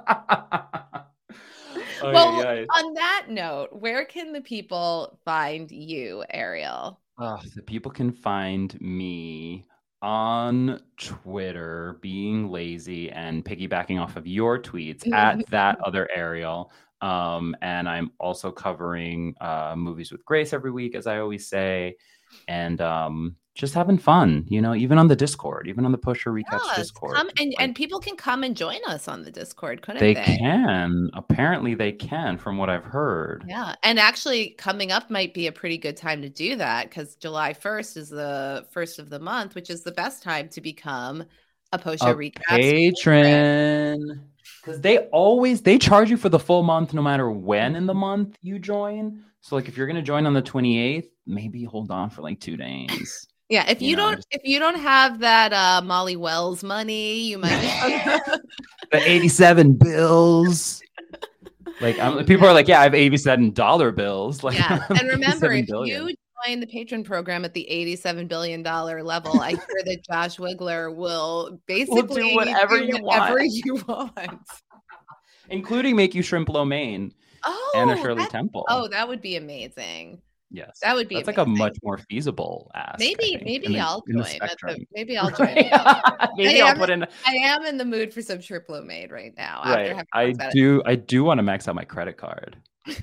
Well, 2.03 2.66
on 2.74 2.95
that 2.95 3.26
note, 3.28 3.68
where 3.72 4.07
can 4.07 4.33
the 4.33 4.41
people 4.41 5.18
find 5.26 5.70
you, 5.70 6.24
Ariel? 6.31 6.99
Oh, 7.18 7.39
the 7.55 7.61
people 7.62 7.91
can 7.93 8.11
find 8.11 8.81
me 8.81 9.66
on 10.03 10.80
Twitter 10.96 11.98
being 12.01 12.51
lazy 12.51 13.11
and 13.11 13.44
piggybacking 13.44 14.01
off 14.01 14.16
of 14.16 14.26
your 14.26 14.59
tweets 14.59 15.11
at 15.12 15.46
that 15.51 15.78
other 15.84 16.09
Ariel. 16.14 16.72
Um, 17.03 17.57
and 17.62 17.88
I'm 17.88 18.12
also 18.18 18.51
covering 18.51 19.34
uh, 19.40 19.74
movies 19.76 20.12
with 20.12 20.24
Grace 20.24 20.53
every 20.53 20.70
week, 20.70 20.94
as 20.94 21.07
I 21.07 21.18
always 21.18 21.46
say, 21.48 21.96
and 22.49 22.81
um, 22.81 23.37
just 23.55 23.74
having 23.74 23.99
fun, 23.99 24.45
you 24.49 24.61
know, 24.61 24.74
even 24.74 24.97
on 24.99 25.09
the 25.09 25.16
Discord, 25.16 25.68
even 25.68 25.85
on 25.85 25.93
the 25.93 25.99
Post 25.99 26.20
Show 26.20 26.31
Recaps 26.31 26.61
Yes, 26.66 26.76
Discord. 26.76 27.16
come 27.16 27.28
and, 27.39 27.49
Like, 27.51 27.57
and 27.59 27.74
people 27.74 28.01
can 28.01 28.16
come 28.16 28.43
and 28.45 28.57
join 28.57 28.78
us 28.87 29.09
on 29.09 29.22
the 29.22 29.31
Discord, 29.31 29.83
couldn't 29.83 30.01
they 30.01 30.14
they? 30.14 30.22
can. 30.39 31.11
Apparently, 31.14 31.74
they 31.74 31.93
can, 31.93 32.39
from 32.39 32.57
what 32.59 32.70
I've 32.70 32.85
heard. 32.85 33.45
Yeah. 33.49 33.74
And 33.83 33.99
actually, 33.99 34.51
coming 34.51 34.93
up 34.93 35.11
might 35.11 35.35
be 35.35 35.47
a 35.47 35.53
pretty 35.53 35.78
good 35.78 35.97
time 35.97 36.23
to 36.23 36.28
do 36.28 36.57
that 36.57 36.89
because 36.89 37.16
July 37.16 37.52
1st 37.52 37.97
is 37.97 38.09
the 38.09 38.66
first 38.70 38.98
of 38.98 39.11
the 39.11 39.19
month, 39.19 39.55
which 39.55 39.69
is 39.70 39.82
the 39.82 39.93
best 39.93 40.23
time 40.23 40.48
to 40.51 40.61
become 40.61 41.24
a 41.73 41.78
post 41.78 42.02
show 42.02 42.11
a 42.11 42.15
recap. 42.15 42.40
patron 42.48 44.20
because 44.61 44.81
they 44.81 44.98
always 45.09 45.62
they 45.62 45.78
charge 45.78 46.11
you 46.11 46.16
for 46.16 46.28
the 46.28 46.39
full 46.39 46.62
month 46.65 46.93
no 46.93 47.01
matter 47.01 47.31
when 47.31 47.77
in 47.77 47.86
the 47.86 47.94
month 47.94 48.36
you 48.43 48.59
join 48.59 49.23
so 49.40 49.55
like 49.55 49.69
if 49.69 49.77
you're 49.77 49.86
gonna 49.86 50.02
join 50.02 50.27
on 50.27 50.35
the 50.35 50.43
28th 50.43 51.09
maybe 51.31 51.65
hold 51.65 51.90
on 51.90 52.11
for 52.11 52.23
like 52.23 52.40
two 52.40 52.57
days 52.57 53.27
Yeah, 53.48 53.69
if 53.70 53.81
you 53.81 53.90
you, 53.90 53.97
know, 53.97 54.07
don't 54.11 54.16
just- 54.16 54.28
if 54.31 54.43
you 54.44 54.59
don't 54.59 54.78
have 54.78 55.19
that 55.20 55.52
uh 55.52 55.81
Molly 55.85 56.16
Wells 56.16 56.62
money, 56.62 57.20
you 57.20 57.39
might 57.39 57.51
the 58.93 59.01
87 59.11 59.74
bills 59.74 60.82
like 61.81 61.98
I'm, 61.98 62.24
people 62.27 62.47
are 62.47 62.52
like 62.52 62.69
yeah 62.69 62.81
i 62.81 62.82
have 62.82 62.94
87 62.94 63.52
dollar 63.52 63.90
bills 63.93 64.43
like 64.44 64.59
Yeah. 64.59 64.85
And 64.90 65.09
remember 65.09 65.51
if 65.52 65.66
billion. 65.66 66.09
you 66.09 66.15
join 66.47 66.61
the 66.61 66.66
Patreon 66.66 67.05
program 67.05 67.44
at 67.44 67.52
the 67.55 67.69
87 67.69 68.27
billion 68.27 68.62
dollar 68.62 69.02
level, 69.02 69.40
I 69.40 69.51
hear 69.51 69.82
that 69.85 69.98
Josh 70.11 70.39
Wigler 70.39 70.94
will 70.94 71.61
basically 71.66 72.35
whatever 72.35 72.78
do 72.78 72.86
you 72.86 72.98
whatever 73.02 73.36
want. 73.40 73.52
you 73.65 73.74
want. 73.86 74.40
including 75.51 75.97
make 75.97 76.15
you 76.15 76.23
shrimp 76.23 76.48
lo 76.48 76.65
mein 76.65 77.12
Oh, 77.44 77.73
and 77.77 77.90
a 77.90 77.97
shirley 77.97 78.27
temple 78.27 78.65
oh, 78.69 78.86
that 78.89 79.09
would 79.09 79.23
be 79.23 79.36
amazing. 79.36 80.20
Yes 80.51 80.78
That 80.82 80.94
would 80.97 81.09
be 81.09 81.14
that's 81.16 81.27
like 81.28 81.39
a 81.39 81.44
much 81.47 81.77
more 81.82 81.98
feasible 81.98 82.70
ask 82.74 82.98
Maybe 82.98 83.40
maybe 83.44 83.68
the- 83.68 83.78
I'll 83.81 84.02
the 84.06 84.14
the, 84.18 84.24
spectrum. 84.24 84.77
maybe 84.93 85.16
I'll 85.16 85.31
join. 85.36 85.55
maybe 86.36 86.60
I 86.60 86.64
i'll 86.64 86.68
am- 86.72 86.77
put 86.78 86.90
in 86.90 87.05
I 87.27 87.32
am 87.43 87.64
in 87.64 87.77
the 87.78 87.85
mood 87.85 88.12
for 88.12 88.20
some 88.22 88.39
triplo 88.39 88.85
made 88.85 89.10
right 89.12 89.32
now. 89.36 89.62
Right 89.64 90.05
i 90.12 90.22
about 90.24 90.48
it. 90.48 90.52
do 90.55 90.82
i 90.86 90.94
do 90.97 91.22
want 91.24 91.39
to 91.39 91.43
max 91.43 91.68
out 91.68 91.74
my 91.74 91.85
credit 91.85 92.16
card 92.16 92.56
so 92.89 92.94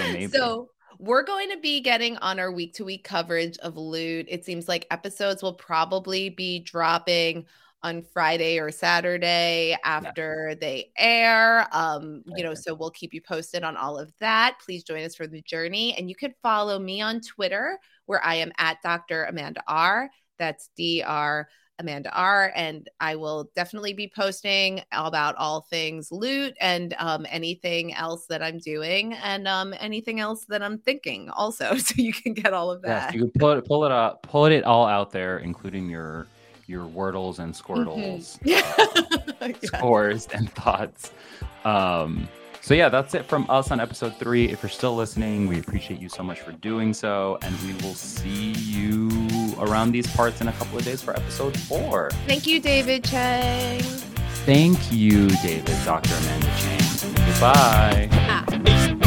maybe 0.12 0.26
So 0.28 0.70
we're 0.98 1.22
going 1.22 1.50
to 1.50 1.58
be 1.58 1.80
getting 1.80 2.16
on 2.16 2.40
our 2.40 2.50
week 2.50 2.74
to 2.74 2.84
week 2.84 3.04
coverage 3.04 3.56
of 3.58 3.76
Loot. 3.76 4.26
It 4.28 4.44
seems 4.44 4.66
like 4.66 4.84
episodes 4.90 5.44
will 5.44 5.52
probably 5.54 6.28
be 6.28 6.58
dropping 6.58 7.46
on 7.82 8.02
Friday 8.02 8.58
or 8.58 8.70
Saturday 8.70 9.76
after 9.84 10.48
yeah. 10.50 10.54
they 10.60 10.90
air. 10.96 11.66
Um, 11.72 12.22
you 12.36 12.42
know, 12.42 12.54
so 12.54 12.74
we'll 12.74 12.90
keep 12.90 13.14
you 13.14 13.20
posted 13.20 13.62
on 13.62 13.76
all 13.76 13.98
of 13.98 14.12
that. 14.20 14.58
Please 14.64 14.82
join 14.82 15.04
us 15.04 15.14
for 15.14 15.26
the 15.26 15.42
journey. 15.42 15.96
And 15.96 16.08
you 16.08 16.16
can 16.16 16.34
follow 16.42 16.78
me 16.78 17.00
on 17.00 17.20
Twitter 17.20 17.78
where 18.06 18.24
I 18.24 18.36
am 18.36 18.52
at 18.58 18.82
Dr. 18.82 19.24
Amanda 19.24 19.62
R. 19.68 20.10
That's 20.38 20.70
D-R 20.76 21.48
Amanda 21.80 22.10
R. 22.12 22.52
And 22.56 22.88
I 22.98 23.14
will 23.14 23.50
definitely 23.54 23.92
be 23.92 24.10
posting 24.14 24.82
about 24.92 25.36
all 25.36 25.60
things 25.60 26.10
loot 26.10 26.54
and 26.60 26.94
um, 26.98 27.26
anything 27.30 27.94
else 27.94 28.26
that 28.26 28.42
I'm 28.42 28.58
doing 28.58 29.12
and 29.14 29.46
um, 29.46 29.72
anything 29.78 30.18
else 30.18 30.44
that 30.46 30.62
I'm 30.62 30.78
thinking 30.78 31.30
also. 31.30 31.74
So 31.78 31.94
you 31.96 32.12
can 32.12 32.34
get 32.34 32.52
all 32.52 32.70
of 32.70 32.82
that. 32.82 33.12
Yes, 33.12 33.14
you 33.14 33.20
can 33.20 33.30
pull 33.38 33.52
it, 33.52 33.64
pull 33.64 33.84
it 33.84 33.92
up, 33.92 34.22
pull 34.22 34.46
it 34.46 34.64
all 34.64 34.86
out 34.86 35.12
there, 35.12 35.38
including 35.38 35.88
your 35.88 36.26
your 36.68 36.86
wordles 36.86 37.38
and 37.38 37.54
squirtles, 37.54 38.38
mm-hmm. 38.40 39.42
uh, 39.42 39.48
yeah. 39.62 39.68
scores 39.78 40.26
and 40.28 40.50
thoughts. 40.52 41.12
Um, 41.64 42.28
so 42.60 42.74
yeah, 42.74 42.88
that's 42.90 43.14
it 43.14 43.24
from 43.24 43.46
us 43.48 43.70
on 43.70 43.80
episode 43.80 44.14
three. 44.16 44.48
If 44.50 44.62
you're 44.62 44.68
still 44.68 44.94
listening, 44.94 45.46
we 45.46 45.58
appreciate 45.58 46.00
you 46.00 46.08
so 46.08 46.22
much 46.22 46.40
for 46.40 46.52
doing 46.52 46.92
so, 46.92 47.38
and 47.42 47.58
we 47.62 47.72
will 47.84 47.94
see 47.94 48.52
you 48.52 49.08
around 49.58 49.92
these 49.92 50.06
parts 50.14 50.40
in 50.40 50.48
a 50.48 50.52
couple 50.52 50.78
of 50.78 50.84
days 50.84 51.02
for 51.02 51.16
episode 51.16 51.58
four. 51.58 52.10
Thank 52.26 52.46
you, 52.46 52.60
David 52.60 53.04
Chang. 53.04 53.80
Thank 54.44 54.92
you, 54.92 55.28
David, 55.28 55.76
Dr. 55.84 56.14
Amanda 56.14 56.52
Chang. 56.58 57.14
Goodbye. 57.26 58.08
Ah. 58.12 59.04